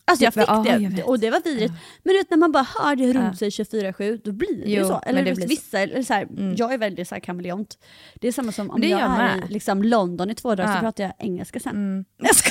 Alltså 0.05 0.23
jag 0.25 0.33
fick 0.33 0.43
Ja, 0.47 0.65
jag 0.67 0.81
det, 0.81 0.87
vet. 0.87 1.05
och 1.05 1.19
det 1.19 1.29
var 1.31 1.41
vidrigt. 1.43 1.73
Men 2.03 2.13
du 2.13 2.19
vet 2.19 2.29
när 2.29 2.37
man 2.37 2.51
bara 2.51 2.67
hör 2.79 2.95
det 2.95 3.13
runt 3.13 3.41
Ja. 3.41 3.51
sig 3.51 3.65
24-7, 3.65 4.21
då 4.23 4.31
blir 4.31 4.63
det 4.63 4.69
ju 4.71 4.77
Jo, 4.79 4.87
så. 4.87 4.99
Eller 5.05 5.23
det 5.23 5.33
vissa, 5.47 5.79
eller 5.79 6.03
så 6.03 6.13
här, 6.13 6.23
Mm. 6.23 6.55
jag 6.55 6.73
är 6.73 6.77
väldigt 6.77 7.07
så 7.07 7.15
här 7.15 7.19
kameleont. 7.19 7.77
Det 8.15 8.27
är 8.27 8.31
samma 8.31 8.51
som 8.51 8.69
om 8.69 8.81
Det 8.81 8.87
jag 8.87 8.99
är 8.99 9.03
jag 9.05 9.19
är 9.21 9.37
i 9.49 9.53
liksom, 9.53 9.83
London 9.83 10.29
i 10.29 10.35
två 10.35 10.55
dagar 10.55 10.69
Ja. 10.69 10.75
så 10.75 10.79
pratar 10.79 11.03
jag 11.03 11.13
engelska 11.19 11.59
sen. 11.59 11.75
Mm. 11.75 12.05
Jag 12.17 12.35
ska... 12.35 12.49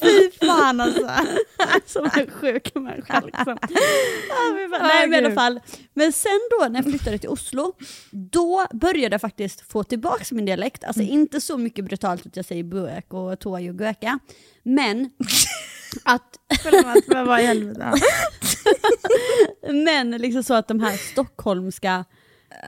Fy 0.00 0.30
fan 0.46 0.80
alltså. 0.80 1.10
Som 1.86 2.04
en 2.14 2.30
sjuk 2.30 2.74
människa 2.74 3.20
liksom. 3.26 3.58
Men 4.54 4.70
bara- 4.70 4.82
Nej 4.82 5.08
men 5.08 5.22
i 5.22 5.26
alla 5.26 5.34
fall. 5.34 5.60
Men 5.94 6.12
sen 6.12 6.40
då 6.50 6.68
när 6.68 6.78
jag 6.82 6.84
flyttade 6.84 7.18
till 7.18 7.28
Oslo, 7.28 7.72
då 8.10 8.66
började 8.72 9.14
jag 9.14 9.20
faktiskt 9.20 9.72
få 9.72 9.84
tillbaka 9.84 10.24
min 10.30 10.44
dialekt. 10.44 10.84
Alltså 10.84 11.02
inte 11.02 11.40
så 11.40 11.56
mycket 11.58 11.84
brutalt 11.84 12.26
att 12.26 12.36
jag 12.36 12.44
säger 12.44 12.64
bök 12.64 13.12
och 13.12 13.40
tåg 13.40 13.52
och 13.52 13.60
göka. 13.60 14.18
Men 14.62 15.10
att... 16.04 16.38
Förlåt, 16.62 17.06
men 17.06 17.26
vad 17.26 17.40
i 17.40 17.44
helvete. 17.44 17.92
men 19.84 20.10
liksom 20.10 20.42
så 20.42 20.54
att 20.54 20.68
de 20.68 20.80
här 20.80 20.96
stockholmska 20.96 22.04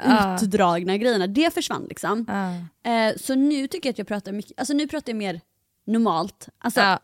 Ja. 0.04 0.38
utdragna 0.42 0.96
grejerna, 0.96 1.26
det 1.26 1.54
försvann 1.54 1.86
liksom. 1.88 2.26
Ja. 2.28 2.90
Eh, 2.90 3.16
så 3.16 3.34
nu 3.34 3.68
tycker 3.68 3.88
jag 3.88 3.92
att 3.92 3.98
jag 3.98 4.06
pratar 4.08 4.32
mycket, 4.32 4.58
alltså 4.60 4.74
nu 4.74 4.88
pratar 4.88 5.12
jag 5.12 5.16
mer 5.18 5.40
normalt. 5.86 6.48
Alltså, 6.58 6.80
Ja. 6.80 6.98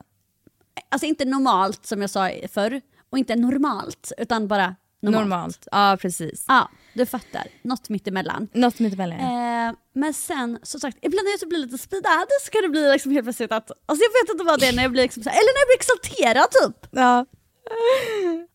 alltså 0.88 1.07
inte 1.07 1.25
normalt 1.25 1.87
som 1.87 2.01
jag 2.01 2.11
sa 2.11 2.31
förr, 2.53 2.81
och 3.11 3.18
inte 3.18 3.37
normalt, 3.37 4.12
utan 4.18 4.49
bara 4.49 4.75
normalt. 5.03 5.29
Normalt. 5.29 5.68
Ja 5.73 5.97
precis. 6.01 6.45
Ja, 6.49 6.71
du 6.95 7.07
fattar. 7.07 7.42
Något 7.62 7.88
mittemellan. 7.88 8.49
Något 8.53 8.79
mittemellan. 8.79 9.18
Eh, 9.21 9.75
men 9.95 10.14
sen, 10.14 10.59
som 10.62 10.81
sagt, 10.81 10.99
ibland 11.03 11.25
när 11.25 11.33
jag 11.40 11.49
blir 11.49 11.59
lite 11.59 11.79
speedad 11.79 12.27
så 12.42 12.51
kan 12.51 12.62
det 12.62 12.68
bli 12.68 12.92
liksom 12.92 13.12
helt 13.12 13.25
plötsligt 13.25 13.53
att, 13.53 13.71
alltså 13.87 14.05
jag 14.05 14.23
vet 14.27 14.33
inte 14.35 14.45
vad 14.45 14.61
det 14.61 14.66
är 14.66 14.73
när 14.73 14.83
jag 14.83 14.92
blir 14.92 15.03
liksom 15.03 15.21
eller 15.21 15.33
när 15.33 15.61
jag 15.61 15.68
blir 15.68 15.77
exalterad 15.77 16.51
typ. 16.51 16.88
Ja. 16.92 17.27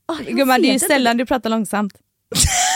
Oh, 0.08 0.22
Gumman 0.22 0.62
det 0.62 0.70
är 0.70 0.74
ju 0.74 0.80
sällan 0.80 1.18
du 1.18 1.26
pratar 1.26 1.50
långsamt. 1.50 1.94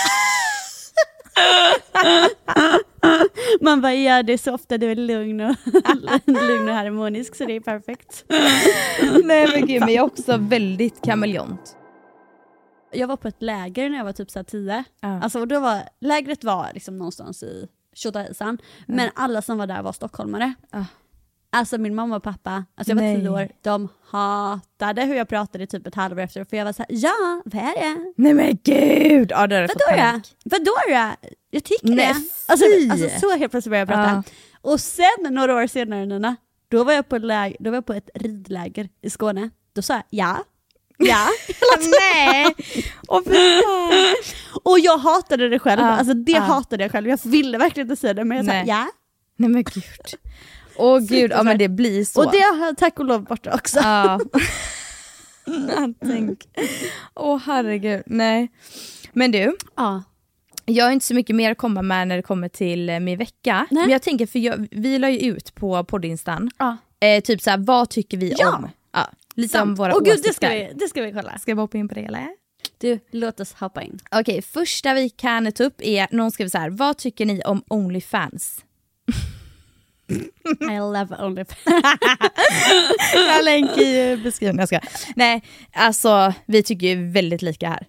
Man 3.62 3.82
bara, 3.82 3.94
ja 3.94 4.24
det 4.24 4.38
så 4.38 4.54
ofta 4.54 4.78
du 4.78 4.92
är 4.92 4.96
lugn 4.96 5.42
och, 5.42 5.56
lugn 6.26 6.70
och 6.70 6.76
harmonisk 6.76 7.36
så 7.36 7.46
det 7.46 7.56
är 7.56 7.60
perfekt. 7.60 8.26
Nej 9.24 9.48
men 9.48 9.66
gud 9.68 9.80
men 9.80 9.94
jag 9.94 10.04
är 10.04 10.06
också 10.06 10.38
väldigt 10.38 11.02
kameleont. 11.02 11.78
Jag 12.92 13.08
var 13.08 13.18
på 13.18 13.28
ett 13.28 13.42
läger 13.42 13.90
när 13.90 13.98
jag 13.98 14.06
var 14.06 14.14
typ 14.14 14.32
så 14.32 14.44
10. 14.44 14.84
Ja. 15.00 15.22
Alltså, 15.22 15.40
och 15.40 15.48
då 15.48 15.60
var, 15.60 15.82
lägret 16.00 16.44
var 16.44 16.68
liksom 16.74 16.98
någonstans 16.98 17.44
i 17.44 17.68
Tjotahejsan, 17.94 18.58
men 18.86 19.10
alla 19.16 19.42
som 19.42 19.58
var 19.58 19.68
där 19.68 19.82
var 19.82 19.92
stockholmare. 19.92 20.54
Ja. 20.72 20.86
Alltså 21.54 21.78
min 21.78 21.96
mamma 21.96 22.16
och 22.16 22.24
pappa, 22.24 22.66
alltså 22.76 22.92
jag 22.92 22.96
var 22.96 23.04
Nej. 23.04 23.16
tio 23.20 23.30
år, 23.30 23.48
de 23.62 23.88
hatade 24.10 25.02
hur 25.04 25.16
jag 25.16 25.28
pratade 25.30 25.68
typ 25.68 25.88
ett 25.88 25.96
halvår 25.96 26.22
efter 26.22 26.44
för 26.44 26.58
jag 26.58 26.66
var 26.66 26.74
såhär, 26.74 26.88
ja 26.90 27.42
vad 27.46 27.64
är 27.64 27.82
det? 27.82 28.14
Nej 28.18 28.34
men 28.34 28.58
gud! 28.64 29.32
Ja, 29.32 29.36
då 29.48 29.56
hade 29.56 29.56
jag 29.56 29.72
fått 29.72 29.82
Vadå 29.90 30.02
då? 30.02 30.58
Vadå 30.58 30.72
då? 30.88 31.28
Jag 31.50 31.64
tycker 31.64 31.88
Nej, 31.88 31.96
det. 31.96 32.16
Alltså, 32.52 32.66
alltså 32.92 33.20
så 33.20 33.38
helt 33.38 33.52
plötsligt 33.52 33.72
började 33.72 33.92
jag 33.94 34.04
prata. 34.06 34.24
Och 34.62 34.80
sen 34.80 35.08
några 35.30 35.56
år 35.56 35.68
senare 35.68 36.06
Nina, 36.06 36.36
då 36.68 36.84
var 36.84 36.94
jag 36.94 37.10
på, 37.10 37.18
läg- 37.18 37.56
då 37.60 37.70
var 37.70 37.78
jag 37.78 37.86
på 37.86 37.94
ett 37.94 38.10
ridläger 38.14 38.90
i 39.02 39.10
Skåne. 39.10 39.50
Då 39.74 39.82
sa 39.82 39.94
jag 39.94 40.04
ja. 40.10 40.44
Ja. 40.98 41.28
Nej! 42.00 42.56
Och. 43.08 43.24
Och 44.64 44.80
jag 44.80 44.98
hatade 44.98 45.50
det 45.50 45.60
själv, 45.60 45.82
Ja, 45.82 45.88
alltså 45.88 46.14
det 46.14 46.32
ja. 46.32 46.40
hatade 46.40 46.84
jag 46.84 46.92
själv. 46.92 47.08
Jag 47.10 47.20
ville 47.24 47.58
verkligen 47.58 47.90
inte 47.92 48.02
säga 48.02 48.14
det 48.14 48.26
men 48.26 48.38
jag 48.38 48.46
sa 48.46 48.52
Nej. 48.52 48.66
ja. 48.68 48.88
Nej 49.36 49.50
men 49.50 49.64
gud. 49.64 49.84
Åh 50.76 51.00
gud, 51.00 51.32
ja 51.32 51.44
men 51.44 51.58
det 51.58 51.70
blir 51.70 52.06
så. 52.06 52.20
Och 52.26 52.32
det 52.32 52.38
har 52.42 52.74
tack 52.74 53.00
och 53.00 53.06
lov 53.06 53.24
borta 53.24 53.54
också. 53.54 53.80
Ja. 53.84 54.20
Tänk. 56.06 56.40
Åh 57.16 57.40
herregud, 57.46 58.04
nej. 58.06 58.52
Men 59.14 59.32
du, 59.32 59.56
Ja. 59.78 60.04
jag 60.66 60.86
har 60.86 60.92
inte 60.92 61.06
så 61.06 61.14
mycket 61.16 61.36
mer 61.36 61.52
att 61.52 61.58
komma 61.58 61.82
med 61.82 62.08
när 62.08 62.16
det 62.16 62.22
kommer 62.24 62.50
till 62.50 62.90
eh, 62.90 63.00
min 63.00 63.18
vecka. 63.18 63.68
Nej. 63.72 63.84
Men 63.84 63.90
jag 63.92 64.02
tänker, 64.02 64.26
för 64.26 64.40
jag, 64.40 64.68
vi 64.72 65.00
la 65.00 65.10
ju 65.10 65.20
ut 65.20 65.56
på 65.56 65.84
poddinstan, 65.84 66.52
Ja. 66.58 66.78
eh, 67.00 67.22
typ 67.24 67.42
såhär, 67.42 67.58
vad 67.58 67.90
tycker 67.90 68.18
vi 68.18 68.34
Ja. 68.38 68.56
om? 68.58 68.70
Ja, 68.94 69.10
lite 69.36 69.62
om 69.62 69.68
Sant. 69.68 69.80
våra 69.80 69.96
Åh 69.96 70.00
gud, 70.04 70.14
åsikter. 70.14 70.30
det 70.30 70.34
ska, 70.34 70.50
vi, 70.50 70.72
det 70.76 70.88
ska 70.88 71.02
vi 71.02 71.12
kolla. 71.12 71.38
Ska 71.40 71.56
vi 71.56 71.62
hoppa 71.62 71.78
in 71.78 71.88
på 71.88 71.96
det 71.96 72.02
eller? 72.06 72.28
Du, 72.78 73.00
låt 73.12 73.40
oss 73.40 73.54
hoppa 73.54 73.82
in. 73.82 74.00
Okej, 74.12 74.42
första 74.42 74.94
vi 74.94 75.10
kan 75.10 75.52
ta 75.52 75.64
upp 75.64 75.82
är, 75.82 76.08
någon 76.12 76.32
skriver 76.32 76.50
så 76.50 76.58
här, 76.58 76.70
vad 76.70 76.98
tycker 76.98 77.26
ni 77.26 77.42
om 77.42 77.64
Onlyfans? 77.68 78.66
I 80.62 80.78
love 80.78 81.16
OnlyFans. 81.20 81.58
Jag 83.28 83.46
länkar 83.46 83.82
i 83.82 84.18
beskrivningen, 84.24 84.60
jag 84.60 84.68
ska. 84.68 84.80
Nej, 85.16 85.44
alltså 85.74 86.34
vi 86.46 86.64
tycker 86.64 86.88
ju 86.88 87.12
väldigt 87.12 87.42
lika 87.42 87.70
här. 87.70 87.88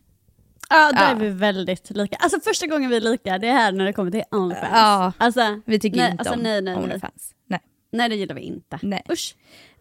Ja, 0.71 0.93
där 0.93 1.03
Ja. 1.03 1.09
är 1.11 1.15
vi 1.15 1.29
väldigt 1.29 1.91
lika. 1.91 2.17
Alltså 2.17 2.41
första 2.41 2.67
gången 2.67 2.91
vi 2.91 2.97
är 2.97 3.01
lika, 3.01 3.39
det 3.39 3.47
är 3.49 3.53
här 3.53 3.73
när 3.73 3.85
det 3.85 3.93
kommer 3.93 4.11
till 4.11 4.23
OnlyFans. 4.31 4.69
Ja. 4.73 5.13
Alltså, 5.19 5.61
Vi 5.67 5.79
tycker 5.79 5.99
nej, 5.99 6.11
inte 6.11 6.21
alltså, 6.21 6.35
om 6.35 6.41
nej, 6.41 6.63
nej, 6.63 6.75
nej. 6.75 6.85
Onlyfans. 6.85 7.35
Nej. 7.49 7.61
nej, 7.93 8.09
det 8.09 8.15
gillar 8.17 8.35
vi 8.35 8.41
inte. 8.41 8.79
Nej. 8.83 9.03
Usch. 9.11 9.35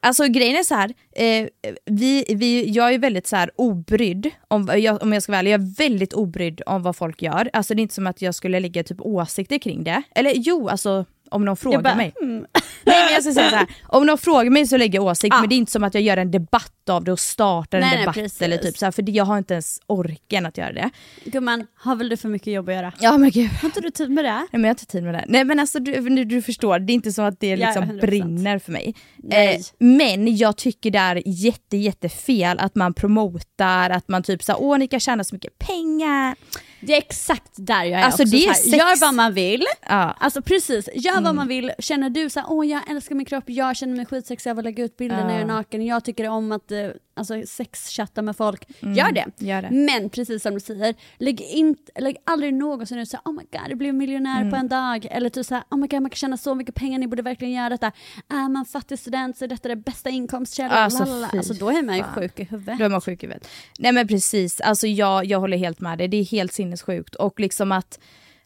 Alltså 0.03 0.27
grejen 0.27 0.55
är 0.55 0.63
så 0.63 0.75
här, 0.75 0.93
eh, 1.15 1.47
vi, 1.85 2.25
vi, 2.29 2.69
jag 2.69 2.93
är 2.93 2.99
väldigt 2.99 3.27
så 3.27 3.35
här 3.35 3.51
obrydd, 3.55 4.29
om, 4.47 4.69
jag, 4.77 5.03
om 5.03 5.13
jag 5.13 5.23
ska 5.23 5.31
vara 5.31 5.39
ärlig, 5.39 5.51
jag 5.51 5.61
är 5.61 5.75
väldigt 5.77 6.13
obrydd 6.13 6.61
om 6.65 6.83
vad 6.83 6.95
folk 6.95 7.21
gör. 7.21 7.49
Alltså 7.53 7.73
det 7.73 7.79
är 7.79 7.81
inte 7.81 7.93
som 7.93 8.07
att 8.07 8.21
jag 8.21 8.35
skulle 8.35 8.59
lägga 8.59 8.83
typ 8.83 9.01
åsikter 9.01 9.57
kring 9.57 9.83
det. 9.83 10.01
Eller 10.15 10.31
jo, 10.35 10.69
alltså 10.69 11.05
om 11.31 11.45
någon 11.45 11.57
frågar 11.57 11.81
bara, 11.81 11.95
mig. 11.95 12.13
mm. 12.21 12.37
Nej 12.83 13.05
men 13.05 13.13
jag 13.13 13.23
ska 13.23 13.33
säga 13.33 13.49
så 13.49 13.55
här. 13.55 13.67
om 13.87 14.05
någon 14.05 14.17
frågar 14.17 14.49
mig 14.51 14.67
så 14.67 14.77
lägger 14.77 14.99
jag 14.99 15.05
åsikt 15.05 15.33
Ja. 15.35 15.39
men 15.39 15.49
det 15.49 15.55
är 15.55 15.57
inte 15.57 15.71
som 15.71 15.83
att 15.83 15.93
jag 15.93 16.03
gör 16.03 16.17
en 16.17 16.31
debatt 16.31 16.89
av 16.89 17.03
det 17.03 17.11
och 17.11 17.19
startar 17.19 17.77
en 17.77 17.81
Nej, 17.81 17.91
nej, 17.91 17.99
debatt 18.01 18.15
precis. 18.15 18.41
eller 18.41 18.57
typ 18.57 18.77
så 18.77 18.85
här, 18.85 18.91
för 18.91 19.09
jag 19.09 19.25
har 19.25 19.37
inte 19.37 19.53
ens 19.53 19.79
orken 19.87 20.45
att 20.45 20.57
göra 20.57 20.71
det. 20.73 20.89
Gumman, 21.25 21.67
har 21.75 21.95
väl 21.95 22.09
du 22.09 22.17
för 22.17 22.29
mycket 22.29 22.53
jobb 22.53 22.69
att 22.69 22.75
göra? 22.75 22.93
Ja 22.99 23.17
men 23.17 23.29
gud. 23.29 23.49
Har 23.49 23.65
inte 23.69 23.81
du 23.81 23.89
tid 23.91 24.11
med 24.11 24.25
det? 24.25 24.31
Nej 24.31 24.47
men 24.51 24.61
jag 24.61 24.67
har 24.67 24.73
inte 24.73 24.85
tid 24.85 25.03
med 25.03 25.13
det. 25.13 25.25
Nej 25.27 25.43
men 25.45 25.59
alltså 25.59 25.79
du, 25.79 26.09
du, 26.09 26.25
du 26.25 26.41
förstår, 26.41 26.79
det 26.79 26.93
är 26.93 26.95
inte 26.95 27.11
så 27.11 27.21
att 27.21 27.39
det 27.39 27.47
Ja, 27.49 27.55
liksom 27.55 27.83
100%. 27.83 28.01
brinner 28.01 28.59
för 28.59 28.71
mig. 28.71 28.95
Nej. 29.17 29.55
Eh, 29.55 29.61
men 29.79 30.37
jag 30.37 30.57
tycker 30.57 30.91
det 30.91 30.99
är 30.99 31.21
jätte 31.25 31.77
jättefel 31.77 32.59
att 32.59 32.75
man 32.75 32.93
promotar, 32.93 33.89
att 33.89 34.07
man 34.07 34.23
typ 34.23 34.43
såhär 34.43 34.61
åh 34.61 34.77
ni 34.77 34.87
kan 34.87 34.99
tjäna 34.99 35.23
så 35.23 35.35
mycket 35.35 35.57
pengar. 35.59 36.35
Det 36.81 36.93
är 36.93 36.97
exakt 36.97 37.51
där 37.55 37.83
jag 37.83 37.99
är 38.01 38.05
Alltså, 38.05 38.23
också. 38.23 38.31
det 38.31 38.45
är 38.45 38.47
här, 38.47 38.77
Gör 38.77 38.89
sex- 38.89 39.01
vad 39.01 39.13
man 39.13 39.33
vill. 39.33 39.65
Ja. 39.89 40.15
Alltså 40.19 40.41
precis, 40.41 40.89
gör 40.95 41.11
Mm. 41.11 41.23
vad 41.23 41.35
man 41.35 41.47
vill. 41.47 41.71
Känner 41.79 42.09
du 42.09 42.29
så 42.29 42.39
här, 42.39 42.47
åh 42.51 42.67
jag 42.67 42.89
älskar 42.91 43.15
min 43.15 43.25
kropp, 43.25 43.43
jag 43.47 43.75
känner 43.75 43.95
mig 43.95 44.05
skitsexig 44.05 44.49
av 44.51 44.57
att 44.57 44.63
lägga 44.63 44.83
ut 44.83 44.97
bilder 44.97 45.25
när 45.25 45.33
jag 45.33 45.41
är 45.41 45.45
naken, 45.45 45.85
jag 45.85 46.03
tycker 46.03 46.29
om 46.29 46.51
att 46.51 46.71
eh, 46.71 46.77
alltså, 47.13 47.33
sexchatta 47.47 48.21
med 48.21 48.37
folk. 48.37 48.67
Gör 48.79 49.11
det. 49.11 49.21
Mm, 49.21 49.31
gör 49.37 49.61
det. 49.61 49.69
Men 49.71 50.09
precis 50.09 50.43
som 50.43 50.53
du 50.53 50.59
säger, 50.59 50.95
lägg, 51.17 51.41
inte, 51.41 52.01
lägg 52.01 52.17
aldrig 52.23 52.53
någonsin 52.53 52.99
ut 52.99 53.09
såhär, 53.09 53.23
oh 53.25 53.33
my 53.33 53.43
god 53.51 53.69
jag 53.69 53.77
blev 53.77 53.93
miljonär 53.93 54.37
Mm. 54.41 54.49
på 54.51 54.55
en 54.55 54.67
dag. 54.67 55.07
Eller 55.11 55.29
typ 55.29 55.45
såhär, 55.45 55.63
oh 55.69 55.77
my 55.77 55.87
god 55.87 56.01
man 56.01 56.09
kan 56.09 56.15
tjäna 56.15 56.37
så 56.37 56.55
mycket 56.55 56.75
pengar, 56.75 56.99
ni 56.99 57.07
borde 57.07 57.21
verkligen 57.21 57.53
göra 57.53 57.69
detta. 57.69 57.91
Är 58.29 58.49
man 58.49 58.65
fattig 58.65 58.99
student 58.99 59.37
så 59.37 59.43
är 59.45 59.49
detta 59.49 59.67
det 59.69 59.75
bästa 59.75 60.09
inkomstkällan. 60.09 60.71
Alltså, 60.77 61.03
alltså 61.37 61.53
då 61.53 61.69
är 61.69 61.81
man 61.83 61.97
ju 61.97 62.03
sjuk 62.03 62.39
i 62.39 62.43
huvudet. 62.43 62.79
Då 62.79 62.85
är 62.85 62.89
man 62.89 63.01
sjuk 63.01 63.23
i 63.23 63.25
huvudet. 63.27 63.47
Nej 63.79 63.91
men 63.91 64.07
precis, 64.07 64.61
alltså 64.61 64.87
jag, 64.87 65.25
jag 65.25 65.39
håller 65.39 65.57
helt 65.57 65.79
med 65.79 65.97
dig. 65.97 66.07
Det 66.07 66.17
är 66.17 66.23
helt 66.25 66.53
sinnessjukt. 66.53 67.15
Och 67.15 67.39
liksom 67.39 67.71
att, 67.71 67.99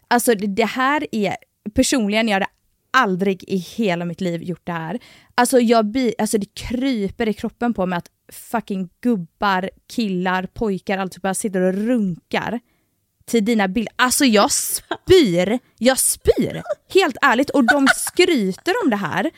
alltså 0.07 0.35
det, 0.35 0.47
det 0.47 0.65
här 0.65 1.07
är, 1.11 1.35
personligen, 1.73 2.27
jag 2.27 2.33
hade 2.35 2.47
aldrig 2.95 3.43
i 3.47 3.57
hela 3.57 4.05
mitt 4.05 4.21
liv 4.21 4.43
gjort 4.43 4.65
det 4.65 4.71
här. 4.71 4.99
Alltså, 5.35 5.59
jag 5.59 5.85
blir, 5.85 6.13
alltså 6.17 6.37
det 6.37 6.53
kryper 6.55 7.29
i 7.29 7.33
kroppen 7.33 7.73
på 7.73 7.85
mig 7.85 7.97
att 7.97 8.09
fucking 8.31 8.89
gubbar, 9.01 9.69
killar, 9.95 10.47
pojkar, 10.53 10.97
allt 10.97 11.21
bara 11.21 11.33
sitter 11.33 11.61
och 11.61 11.73
runkar 11.73 12.59
till 13.25 13.45
dina 13.45 13.67
bilder. 13.67 13.93
Alltså 13.95 14.25
jag 14.25 14.51
spyr, 14.51 15.59
jag 15.77 15.99
spyr! 15.99 16.61
Helt 16.93 17.17
ärligt. 17.21 17.49
Och 17.49 17.63
de 17.63 17.87
skryter 17.95 18.73
om 18.83 18.89
det 18.89 18.95
här 18.95 19.31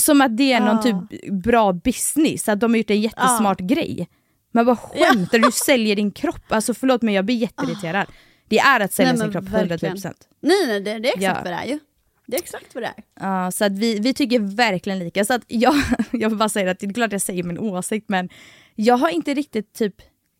som 0.00 0.20
att 0.20 0.36
det 0.36 0.52
är 0.52 0.60
någon 0.60 0.82
typ 0.82 1.32
bra 1.32 1.72
business, 1.72 2.48
att 2.48 2.60
de 2.60 2.70
har 2.72 2.76
gjort 2.78 2.90
en 2.90 3.00
jättesmart 3.00 3.60
grej. 3.60 4.08
Men 4.52 4.66
vad 4.66 4.78
skämtar 4.78 5.38
du? 5.38 5.44
Du 5.44 5.52
säljer 5.52 5.96
din 5.96 6.10
kropp. 6.10 6.44
Alltså 6.52 6.74
förlåt 6.74 7.02
men 7.02 7.14
jag 7.14 7.24
blir 7.24 7.36
jätteirriterad. 7.36 8.06
Det 8.48 8.58
är 8.58 8.80
att 8.80 8.92
sälja 8.92 9.12
Nej, 9.12 9.20
sin 9.22 9.32
kropp 9.32 9.44
verkligen. 9.44 9.96
100%. 9.96 10.12
Nej 10.40 10.66
nej 10.66 10.80
det, 10.80 10.98
det 10.98 11.08
är 11.08 11.16
exakt 11.16 11.22
Ja. 11.22 11.34
vad 11.44 11.52
det 11.52 11.56
är 11.58 11.66
ju. 11.66 11.78
Det 12.26 12.36
är 12.36 12.40
exakt 12.42 12.74
vad 12.74 12.82
det 12.82 12.86
är. 12.86 13.04
Ja, 13.20 13.50
så 13.50 13.64
att 13.64 13.72
vi, 13.72 13.98
vi 13.98 14.14
tycker 14.14 14.38
verkligen 14.56 14.98
lika. 14.98 15.24
Så 15.24 15.34
att 15.34 15.42
jag, 15.48 15.74
jag 16.12 16.28
vill 16.28 16.38
bara 16.38 16.48
säga 16.48 16.70
att 16.70 16.78
det 16.78 16.86
är 16.86 16.92
klart 16.92 17.12
jag 17.12 17.20
säger 17.22 17.42
min 17.42 17.58
åsikt 17.58 18.08
men 18.08 18.28
jag 18.74 18.96
har 18.96 19.08
inte 19.08 19.34
riktigt 19.34 19.72
typ, 19.72 19.94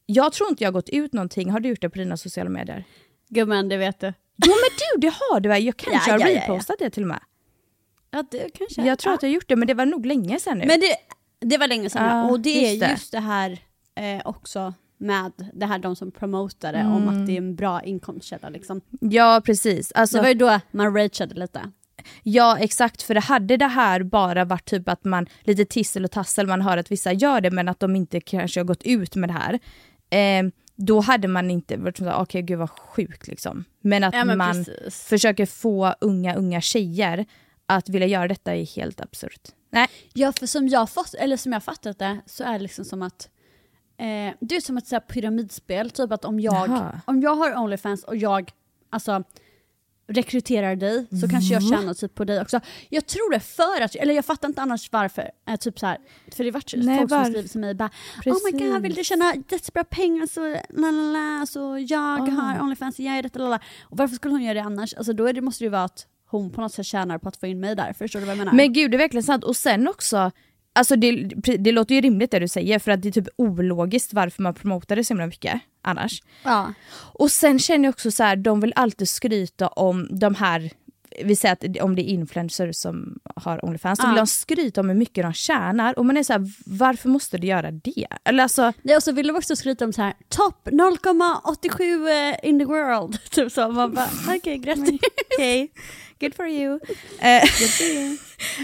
jag 0.07 0.33
tror 0.33 0.49
inte 0.51 0.65
jag 0.65 0.69
har 0.69 0.73
gått 0.73 0.89
ut 0.89 1.13
någonting. 1.13 1.51
Har 1.51 1.61
du 1.61 1.69
gjort 1.69 1.81
det 1.81 1.91
på 1.91 1.99
dina 1.99 2.17
sociala 2.17 2.51
medier? 2.51 2.85
Gumman 3.29 3.69
det 3.69 3.77
vet 3.77 4.01
du. 4.01 4.07
Jo 4.47 4.53
men 4.53 5.01
du, 5.01 5.01
det 5.09 5.15
har 5.21 5.41
du? 5.41 5.49
Jag 5.57 5.77
kanske 5.77 6.11
Ja, 6.11 6.15
har 6.15 6.21
ja, 6.21 6.29
ja, 6.29 6.35
ja. 6.47 6.53
repostat 6.53 6.77
det 6.79 6.91
till 6.91 7.03
och 7.03 7.09
med. 7.09 7.21
Ja 8.11 8.25
det 8.31 8.51
kanske 8.59 8.83
Jag 8.83 8.99
tror 8.99 9.13
att 9.15 9.23
jag 9.23 9.31
har 9.31 9.35
gjort 9.35 9.49
det 9.49 9.57
men 9.57 9.69
det 9.69 9.75
var 9.75 9.87
nog 9.87 10.07
länge 10.07 10.39
sedan 10.41 10.59
nu. 10.59 10.67
Men 10.67 10.81
det, 10.81 10.97
det 11.41 11.59
var 11.59 11.67
länge 11.67 11.91
sedan 11.91 12.05
Ja, 12.19 12.31
och 12.31 12.41
det 12.41 12.67
är 12.67 12.71
just 12.71 12.81
det. 12.81 12.91
just 12.91 13.13
det 13.13 13.21
här 13.21 13.59
eh, 13.95 14.23
också 14.25 14.75
med 14.99 15.33
det 15.55 15.67
här 15.67 15.79
de 15.79 15.97
som 15.97 16.11
promotade 16.13 16.79
om 16.81 17.03
Mm. 17.03 17.09
att 17.09 17.27
det 17.27 17.33
är 17.33 17.39
en 17.39 17.57
bra 17.57 17.83
inkomstkälla 17.83 18.49
liksom. 18.49 18.81
ja 19.01 19.43
precis. 19.45 19.93
Alltså, 19.93 20.17
Det 20.17 20.23
var 20.23 20.29
ju 20.29 20.35
då 20.35 20.61
man 20.71 20.95
rageade 20.95 21.35
lite. 21.35 21.61
Ja 22.23 22.59
exakt, 22.59 23.03
för 23.03 23.15
det 23.15 23.21
hade 23.21 23.57
det 23.57 23.67
här 23.67 24.03
bara 24.03 24.45
varit 24.45 24.65
typ 24.65 24.89
att 24.89 25.05
man 25.05 25.27
lite 25.41 25.65
tissel 25.65 26.05
och 26.05 26.11
tassel, 26.11 26.47
man 26.47 26.61
hör 26.63 26.79
att 26.79 26.91
vissa 26.93 27.13
gör 27.13 27.41
det 27.41 27.51
men 27.51 27.69
att 27.69 27.81
de 27.81 27.97
inte 27.97 28.21
kanske 28.21 28.61
har 28.61 28.65
gått 28.65 28.83
ut 28.83 29.17
med 29.17 29.29
det 29.29 29.33
här. 29.33 29.59
Eh, 30.11 30.51
då 30.77 31.01
hade 31.01 31.29
man 31.29 31.51
inte 31.51 31.77
varit 31.77 31.97
såhär, 31.97 32.17
okej 32.21 32.43
gud 32.43 32.59
vad 32.59 32.71
sjukt 32.71 33.27
liksom. 33.29 33.65
Men 33.81 34.05
att 34.05 34.15
Ja, 34.15 34.25
men 34.25 34.39
man 34.39 34.65
precis. 34.65 35.05
försöker 35.05 35.47
få 35.47 35.95
unga, 36.01 36.35
unga 36.35 36.61
tjejer 36.61 37.27
att 37.67 37.89
vilja 37.89 38.07
göra 38.09 38.29
detta 38.29 38.55
är 38.55 38.77
helt 38.77 39.01
absurt. 39.01 39.49
Nej. 39.71 39.89
Ja 40.13 40.33
för 40.33 40.47
som 40.47 40.69
jag, 40.69 40.91
fått, 40.91 41.15
eller 41.15 41.37
som 41.37 41.53
jag 41.53 41.63
fattat 41.63 41.99
det 41.99 42.19
så 42.27 42.45
är 42.45 42.53
det 42.53 42.59
liksom 42.59 42.85
som 42.85 43.03
att 43.03 43.29
eh, 43.99 44.35
det 44.41 44.57
är 44.57 44.61
som 44.61 44.77
ett 44.77 44.87
så 44.87 45.01
pyramidspel, 45.01 45.91
typ 45.91 46.13
att 46.13 46.25
om 46.25 46.41
jag, 46.41 46.69
Jaha. 46.69 47.01
om 47.05 47.21
jag 47.23 47.35
har 47.35 47.57
Onlyfans 47.59 48.05
och 48.05 48.17
jag 48.17 48.51
alltså 48.91 49.25
rekryterar 50.09 50.77
dig 50.77 51.07
så 51.21 51.29
kanske 51.29 51.55
jag 51.55 51.63
tjänar 51.63 51.95
typ 51.95 52.15
på 52.15 52.25
dig 52.25 52.41
också. 52.41 52.61
Jag 52.89 53.07
tror 53.07 53.33
det 53.33 53.41
för 53.41 53.81
att, 53.81 53.95
eller 53.95 54.15
jag 54.15 54.25
fattar 54.25 54.49
inte 54.49 54.63
annars 54.63 54.93
varför. 54.93 55.31
Eh, 55.49 55.57
typ 55.57 55.79
så 55.79 55.87
här, 55.87 55.99
för 56.33 56.45
det 56.45 56.51
vart 56.51 56.75
Nej, 56.77 56.99
folk 56.99 57.11
som 57.11 57.19
varför? 57.19 57.31
skriver 57.33 57.49
till 57.49 57.61
mig 57.61 57.75
bara 57.75 57.91
Oh 58.27 58.37
my 58.53 58.59
god, 58.73 58.83
vill 58.83 58.95
du 58.95 59.05
tjäna 59.05 59.35
jättebra 59.51 59.85
pengar 59.85 60.27
så 60.27 60.41
la 60.81 60.91
la 60.91 61.13
la, 61.41 61.47
så 61.47 61.79
jag 61.89 62.29
Ah. 62.29 62.31
har 62.33 62.61
Onlyfans, 62.61 62.99
jag 62.99 63.19
är 63.19 63.23
detta 63.23 63.39
la 63.39 63.49
la. 63.49 63.59
Och 63.83 63.97
varför 63.97 64.15
skulle 64.17 64.35
hon 64.35 64.43
göra 64.43 64.55
det 64.55 64.63
annars? 64.63 64.95
Alltså 64.95 65.13
då 65.13 65.33
det, 65.33 65.41
måste 65.41 65.65
det 65.65 65.67
ju 65.67 65.71
vara 65.71 65.85
att 65.85 66.07
hon 66.27 66.51
på 66.51 66.61
något 66.61 66.73
sätt 66.73 66.87
tjänar 66.87 67.19
på 67.19 67.29
att 67.29 67.37
få 67.37 67.47
in 67.47 67.61
mig 67.61 67.75
där, 67.77 67.93
förstår 67.93 68.21
du 68.21 68.27
vad 68.27 68.33
jag 68.33 68.39
menar? 68.39 68.53
Men 68.53 68.73
gud 68.73 68.91
det 68.91 68.97
är 68.97 68.99
verkligen 68.99 69.25
sant. 69.25 69.45
Och 69.45 69.57
sen 69.57 69.89
också, 69.89 70.31
alltså 70.77 70.97
det, 70.97 71.13
det 71.59 71.73
låter 71.73 71.95
ju 71.95 72.01
rimligt 72.01 72.31
det 72.31 72.39
du 72.39 72.49
säger 72.49 72.79
för 72.79 72.91
att 72.91 73.03
det 73.03 73.09
är 73.09 73.13
typ 73.13 73.29
ologiskt 73.37 74.13
varför 74.13 74.43
man 74.43 74.55
promotar 74.55 74.97
det 74.97 75.05
så 75.05 75.15
himla 75.15 75.27
mycket 75.27 75.61
annars. 75.83 76.23
ja. 76.45 76.73
Och 77.19 77.31
sen 77.31 77.59
känner 77.59 77.85
jag 77.85 77.93
också 77.93 78.11
så 78.11 78.23
här, 78.23 78.37
de 78.37 78.61
vill 78.61 78.73
alltid 78.77 79.09
skryta 79.09 79.69
om 79.69 80.09
de 80.11 80.35
här, 80.35 80.71
vi 81.25 81.37
säger 81.37 81.53
att 81.53 81.83
om 81.83 81.97
det 81.97 82.03
är 82.03 82.13
influencers 82.13 82.77
som 82.77 83.19
har 83.37 83.65
Onlyfans, 83.65 84.01
så 84.01 84.07
vill 84.07 84.17
de 84.17 84.27
skryta 84.27 84.81
om 84.81 84.89
hur 84.89 84.97
mycket 84.97 85.25
de 85.25 85.33
tjänar 85.33 85.99
och 85.99 86.07
man 86.07 86.17
är 86.17 86.23
så 86.23 86.33
här, 86.33 86.43
varför 86.67 87.09
måste 87.09 87.39
du 87.39 87.47
göra 87.47 87.71
det? 87.71 88.07
Eller 88.25 88.43
alltså, 88.43 88.73
Nej, 88.83 88.97
och 88.97 89.03
så 89.03 89.13
vill 89.13 89.27
de 89.27 89.37
också 89.37 89.57
skryta 89.57 89.85
om 89.85 89.93
så 89.93 90.03
här 90.03 90.15
topp 90.29 90.69
0,87 90.69 92.33
eh, 92.43 92.49
in 92.49 92.59
the 92.59 92.65
world. 92.65 93.19
Typ 93.31 93.53
så. 93.53 93.69
Man 93.69 93.95
bara, 93.95 94.09
okej 94.37 94.59
grattis. 94.59 95.01
okay, 95.37 95.69
good 96.21 96.35
for 96.35 96.47
you. 96.47 96.81
Eh, 97.21 97.43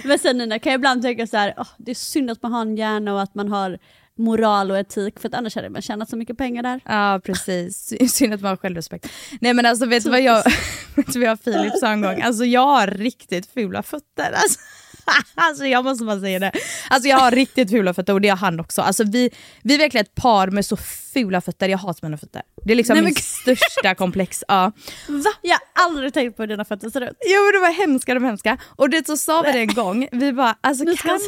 Men 0.04 0.18
sen 0.18 0.38
Nina, 0.38 0.58
kan 0.58 0.72
jag 0.72 0.78
ibland 0.78 1.02
tänka 1.02 1.26
så 1.26 1.36
här, 1.36 1.54
åh, 1.56 1.68
det 1.78 1.90
är 1.90 1.94
synd 1.94 2.30
att 2.30 2.42
man 2.42 2.52
har 2.52 2.60
en 2.62 2.76
hjärna 2.76 3.14
och 3.14 3.22
att 3.22 3.34
man 3.34 3.48
har 3.48 3.78
moral 4.22 4.70
och 4.70 4.78
etik 4.78 5.20
för 5.20 5.28
att 5.28 5.34
annars 5.34 5.54
hade 5.54 5.70
man 5.70 5.82
tjänat 5.82 6.10
så 6.10 6.16
mycket 6.16 6.38
pengar 6.38 6.62
där. 6.62 6.80
Ja 6.84 7.20
precis, 7.24 7.92
synd 8.14 8.34
att 8.34 8.40
man 8.40 8.48
har 8.48 8.56
självrespekt. 8.56 9.08
Nej 9.40 9.54
men 9.54 9.66
alltså 9.66 9.86
vet 9.86 10.04
du 10.04 10.10
vad 10.10 10.20
jag, 10.22 10.44
vet 10.94 11.14
vad 11.16 11.24
jag 11.24 11.40
Filip 11.40 11.78
sa 11.78 11.88
en 11.88 12.00
gång? 12.00 12.20
Alltså 12.22 12.44
jag 12.44 12.66
har 12.66 12.86
riktigt 12.86 13.46
fula 13.54 13.82
fötter. 13.82 14.32
Alltså, 14.32 14.58
alltså 15.34 15.64
jag 15.66 15.84
måste 15.84 16.04
bara 16.04 16.20
säga 16.20 16.38
det. 16.38 16.52
Alltså 16.90 17.08
jag 17.08 17.16
har 17.18 17.30
riktigt 17.30 17.70
fula 17.70 17.94
fötter 17.94 18.12
och 18.12 18.20
det 18.20 18.28
har 18.28 18.36
han 18.36 18.60
också. 18.60 18.82
Alltså 18.82 19.04
vi, 19.04 19.30
vi 19.62 19.74
är 19.74 19.78
verkligen 19.78 20.04
ett 20.04 20.14
par 20.14 20.46
med 20.50 20.66
så 20.66 20.76
fula 21.12 21.40
fötter, 21.40 21.68
jag 21.68 21.78
hatar 21.78 22.08
mina 22.08 22.18
fötter. 22.18 22.42
Det 22.64 22.72
är 22.72 22.76
liksom 22.76 22.94
Nej, 22.94 23.04
min 23.04 23.14
men- 23.14 23.22
största 23.56 23.94
komplex. 23.94 24.44
Ja. 24.48 24.72
Va? 25.08 25.30
Jag 25.42 25.58
har 25.74 25.86
aldrig 25.86 26.14
tänkt 26.14 26.36
på 26.36 26.42
hur 26.42 26.48
dina 26.48 26.64
fötter 26.64 26.90
ser 26.90 27.00
ut. 27.00 27.16
Jo 27.26 27.44
men 27.44 27.52
det 27.52 27.58
var 27.68 27.72
hemska, 27.86 28.14
de 28.14 28.24
hemska. 28.24 28.58
Och 28.76 28.90
det 28.90 29.06
så 29.06 29.16
sa 29.16 29.42
vi 29.42 29.52
det 29.52 29.58
en 29.58 29.74
gång, 29.74 30.08
vi 30.12 30.32
bara 30.32 30.56
alltså 30.60 30.84
kan... 30.84 31.18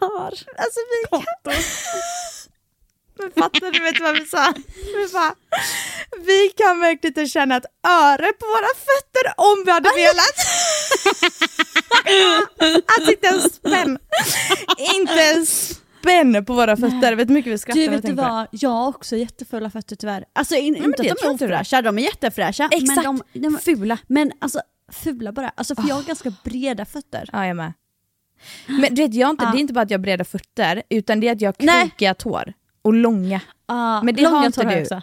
par. 0.00 0.32
Alltså 0.56 0.80
vi 0.92 1.08
kan... 1.10 1.24
Men 3.18 3.30
fattar 3.32 3.70
du 3.72 3.80
vet 3.80 4.00
vad 4.00 4.14
vi 4.14 4.26
sa? 4.26 4.54
Vi 4.96 5.08
bara, 5.12 5.34
vi 6.26 6.48
kan 6.48 6.80
verkligen 6.80 7.10
inte 7.10 7.26
känna 7.26 7.56
ett 7.56 7.64
öre 7.88 8.32
på 8.32 8.46
våra 8.46 8.72
fötter 8.88 9.32
om 9.36 9.62
vi 9.66 9.70
hade 9.70 9.88
velat. 9.96 10.36
alltså 12.96 13.10
inte 13.10 13.28
en 13.28 13.40
spänn. 13.50 13.98
Inte 14.94 15.22
en 15.22 15.46
spänn 15.46 16.44
på 16.44 16.52
våra 16.54 16.76
fötter. 16.76 17.14
Vet 17.14 17.28
du 17.28 17.32
hur 17.32 17.38
mycket 17.38 17.52
vi 17.52 17.58
skrattar 17.58 17.80
Du 17.80 17.88
vet 17.88 18.06
du 18.06 18.12
vad, 18.12 18.46
jag 18.50 18.70
har 18.70 18.88
också 18.88 19.16
jättefulla 19.16 19.70
fötter 19.70 19.96
tyvärr. 19.96 20.24
Alltså 20.32 20.54
in, 20.54 20.72
men 20.72 20.84
inte 20.84 21.02
att 21.02 21.18
de 21.20 21.26
är 21.26 21.34
ofräscha, 21.34 21.82
de 21.82 21.98
är 21.98 22.02
jättefräscha. 22.02 22.68
Exakt, 22.72 22.96
Men, 22.96 23.20
de, 23.32 23.40
de, 23.40 23.58
fula. 23.58 23.98
men 24.06 24.32
alltså 24.38 24.60
fula 24.92 25.32
bara. 25.32 25.48
Alltså 25.54 25.74
för 25.74 25.88
jag 25.88 25.94
har 25.94 26.02
ganska 26.02 26.32
breda 26.44 26.84
fötter. 26.84 27.28
Ja 27.32 27.46
jag 27.46 27.56
med. 27.56 27.72
Men 28.66 28.94
du 28.94 29.02
vet, 29.02 29.14
jag 29.14 29.30
inte, 29.30 29.44
Ja. 29.44 29.50
det 29.50 29.58
är 29.58 29.60
inte 29.60 29.72
bara 29.72 29.80
att 29.80 29.90
jag 29.90 29.98
har 29.98 30.02
breda 30.02 30.24
fötter, 30.24 30.82
utan 30.88 31.20
det 31.20 31.28
är 31.28 31.32
att 31.32 31.40
jag 31.40 31.48
har 31.60 31.82
krokiga 31.82 32.14
tår. 32.14 32.52
Och 32.82 32.94
långa. 32.94 33.40
Ah, 33.66 34.02
Men 34.02 34.14
det 34.14 34.22
långa 34.22 34.36
har 34.36 34.46
inte 34.46 34.60
tår 34.60 34.64
har 34.64 34.72
jag 34.72 34.80
du. 34.80 34.84
Också. 34.84 34.94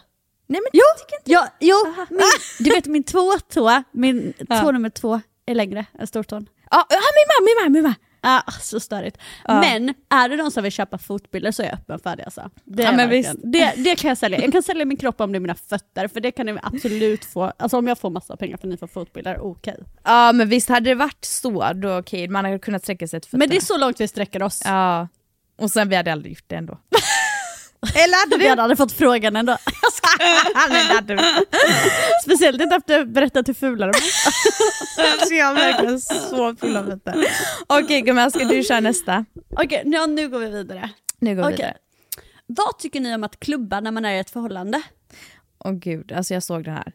Nej 0.47 0.62
men 0.62 0.69
Jo, 0.73 0.82
tycker 0.99 1.17
inte 1.17 1.32
ja, 1.32 1.47
jo 1.60 1.75
min, 2.10 2.19
du 2.60 2.69
vet 2.69 2.86
min 2.86 3.03
tvåtå, 3.03 3.84
min 3.91 4.34
tå 4.49 4.71
nummer 4.71 4.89
två 4.89 5.21
är 5.45 5.56
längre 5.56 5.86
än 5.99 6.08
stortån. 6.08 6.49
Ja, 6.71 6.86
ja 6.89 6.95
min 6.95 7.27
mamma, 7.29 7.45
min 7.45 7.56
mamma, 7.63 7.69
min 7.73 7.84
mamma. 7.84 7.95
Ah, 8.25 8.51
så 8.62 8.79
störigt. 8.79 9.17
Ja. 9.47 9.59
Men 9.62 9.93
är 10.09 10.29
det 10.29 10.36
någon 10.36 10.51
som 10.51 10.63
vill 10.63 10.71
köpa 10.71 10.97
fotbilder 10.97 11.51
så 11.51 11.62
är 11.63 11.65
jag 11.65 11.73
öppen 11.73 11.99
för 11.99 12.15
det 12.15 12.23
alltså. 12.23 12.49
Det, 12.63 12.83
Ja, 12.83 12.91
men 12.91 13.09
verkligen- 13.09 13.51
det, 13.51 13.73
det 13.77 13.95
kan 13.95 14.07
jag 14.07 14.17
sälja. 14.17 14.41
Jag 14.41 14.51
kan 14.51 14.63
sälja 14.63 14.86
min 14.86 14.97
kropp 14.97 15.21
om 15.21 15.31
det 15.31 15.38
är 15.38 15.39
mina 15.39 15.55
fötter, 15.55 16.07
för 16.07 16.19
det 16.19 16.31
kan 16.31 16.45
ni 16.45 16.57
absolut 16.63 17.25
få. 17.25 17.43
Alltså 17.57 17.77
om 17.77 17.88
jag 17.88 17.97
får 17.99 18.09
massa 18.09 18.38
pengar 18.38 18.57
för 18.57 18.67
att 18.67 18.71
ni 18.71 18.77
får 18.77 18.88
fotbilder, 18.88 19.39
okej. 19.45 19.77
Ja 20.03 20.31
men 20.31 20.49
visst 20.49 20.69
hade 20.69 20.89
det 20.89 20.95
varit 20.95 21.25
så, 21.25 21.73
då 21.73 21.97
okej, 21.97 22.27
man 22.27 22.45
hade 22.45 22.59
kunnat 22.59 22.83
sträcka 22.83 23.07
sig 23.07 23.19
till 23.21 23.27
fötterna. 23.29 23.39
Men 23.39 23.49
det 23.49 23.55
är 23.55 23.62
så 23.62 23.77
långt 23.77 23.99
vi 24.01 24.07
sträcker 24.07 24.43
oss. 24.43 24.62
Ja, 24.65 25.07
och 25.59 25.71
sen 25.71 25.89
vi 25.89 25.95
hade 25.95 26.12
aldrig 26.12 26.33
gjort 26.33 26.43
det 26.47 26.55
ändå. 26.55 26.77
Eller 27.96 28.32
hade 28.32 28.46
Jag 28.46 28.58
du? 28.58 28.62
hade 28.62 28.76
fått 28.76 28.91
frågan 28.91 29.36
ändå. 29.36 29.58
Det. 31.08 31.19
Speciellt 32.24 32.62
inte 32.62 32.76
efter 32.76 33.00
att 33.00 33.08
berättat 33.08 33.48
hur 33.48 33.54
fula 33.54 33.86
de 33.86 33.89
är. 33.89 35.12
Alltså 35.13 35.34
jag 35.34 35.46
har 35.46 35.54
verkligen 35.56 36.00
så 36.00 36.56
fulla 36.56 36.84
fötter. 36.86 37.26
Okej 37.67 38.02
gumman, 38.02 38.32
ska 38.32 38.46
du 38.46 38.63
köra 38.63 38.80
nästa? 38.80 39.26
Okej, 39.50 39.82
nu, 39.86 40.08
nu 40.08 40.30
går 40.30 40.39
vi 40.39 40.50
vidare. 40.50 40.89
Nu 41.19 41.36
går 41.36 41.41
vi 41.43 41.48
Okej. 41.48 41.56
vidare. 41.56 41.78
Vad 42.48 42.78
tycker 42.80 43.00
ni 43.00 43.15
om 43.15 43.24
att 43.24 43.39
klubba 43.39 43.80
när 43.80 43.91
man 43.91 44.06
är 44.06 44.13
i 44.13 44.19
ett 44.19 44.30
förhållande? 44.30 44.82
Åh 45.65 45.72
gud, 45.72 46.12
alltså 46.12 46.34
jag 46.34 46.43
såg 46.43 46.63
den 46.63 46.74
här. 46.74 46.91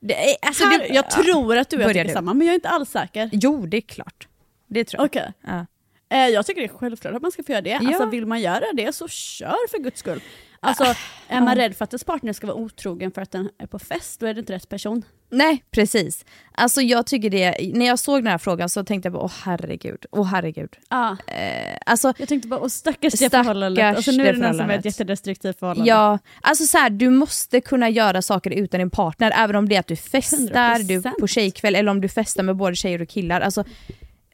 Det 0.00 0.30
är, 0.30 0.36
alltså 0.46 0.64
Här, 0.64 0.78
det, 0.78 0.86
jag 0.86 1.04
ja. 1.04 1.22
tror 1.22 1.56
att 1.58 1.70
du 1.70 1.76
och 1.76 1.82
jag 1.82 1.92
tycker 1.92 2.12
samma, 2.12 2.34
men 2.34 2.46
jag 2.46 2.52
är 2.52 2.54
inte 2.54 2.68
alls 2.68 2.90
säker. 2.90 3.30
Jo, 3.32 3.66
det 3.66 3.76
är 3.76 3.80
klart. 3.80 4.28
Det 4.66 4.84
tror 4.84 5.00
jag. 5.00 5.06
Okej. 5.06 5.32
Ja. 5.46 5.66
Eh, 6.10 6.18
jag 6.18 6.46
tycker 6.46 6.60
det 6.60 6.66
är 6.66 6.78
självklart 6.78 7.14
att 7.14 7.22
man 7.22 7.32
ska 7.32 7.42
få 7.42 7.52
göra 7.52 7.62
det. 7.62 7.70
Ja. 7.70 7.88
Alltså, 7.88 8.06
vill 8.06 8.26
man 8.26 8.40
göra 8.40 8.64
det 8.74 8.92
så 8.94 9.08
kör 9.08 9.68
för 9.70 9.78
guds 9.78 10.00
skull. 10.00 10.20
Alltså, 10.60 10.84
är 11.28 11.40
man 11.40 11.56
rädd 11.56 11.76
för 11.76 11.84
att 11.84 11.92
ens 11.92 12.04
partner 12.04 12.32
ska 12.32 12.46
vara 12.46 12.56
otrogen 12.56 13.10
för 13.10 13.22
att 13.22 13.30
den 13.30 13.50
är 13.58 13.66
på 13.66 13.78
fest, 13.78 14.20
då 14.20 14.26
är 14.26 14.34
det 14.34 14.40
inte 14.40 14.52
rätt 14.52 14.68
person. 14.68 15.02
Nej, 15.30 15.64
precis. 15.70 16.24
Alltså 16.52 16.80
jag 16.80 17.06
tycker 17.06 17.30
det, 17.30 17.74
när 17.74 17.86
jag 17.86 17.98
såg 17.98 18.18
den 18.18 18.26
här 18.26 18.38
frågan 18.38 18.68
så 18.68 18.84
tänkte 18.84 19.06
jag 19.06 19.12
bara 19.12 19.22
åh 19.22 19.32
herregud, 19.44 20.06
åh 20.10 20.26
herregud. 20.26 20.68
Ah. 20.88 21.10
Eh, 21.26 21.78
alltså, 21.86 22.12
Jag 22.18 22.28
tänkte 22.28 22.48
bara, 22.48 22.60
åh 22.60 22.68
stackars 22.68 23.12
det 23.12 23.16
Stackars 23.16 23.46
förhållandet. 23.46 23.98
Och 23.98 24.04
så 24.04 24.12
nu 24.12 24.22
är 24.22 24.32
det 24.32 24.38
det 24.40 24.46
någon 24.46 24.54
som 24.54 24.60
är 24.60 24.64
ett 24.64 24.66
förhållandet. 24.66 24.84
jättedestruktivt 24.84 25.58
förhållande. 25.58 25.90
ja, 25.90 26.18
alltså 26.40 26.64
så 26.66 26.78
här, 26.78 26.90
du 26.90 27.10
måste 27.10 27.60
kunna 27.60 27.88
göra 27.88 28.22
saker 28.22 28.50
utan 28.50 28.78
din 28.80 28.90
partner, 28.90 29.32
även 29.36 29.56
om 29.56 29.68
det 29.68 29.74
är 29.74 29.80
att 29.80 29.86
du 29.86 29.96
festar, 29.96 30.82
du 30.88 30.94
är 30.94 31.00
100%. 31.00 31.12
på 31.20 31.26
tjejkväll 31.26 31.74
eller 31.74 31.90
om 31.90 32.00
du 32.00 32.08
festar 32.08 32.42
med 32.42 32.56
både 32.56 32.76
tjejer 32.76 33.02
och 33.02 33.08
killar. 33.08 33.40
Alltså 33.40 33.64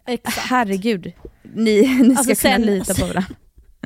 Exakt. 0.06 0.38
herregud, 0.38 1.12
ni, 1.54 1.80
ni 2.02 2.14
ska 2.14 2.18
Alltså, 2.18 2.24
kunna 2.24 2.34
sen- 2.34 2.62
lita 2.62 2.94
på 2.94 3.00
varandra. 3.00 3.24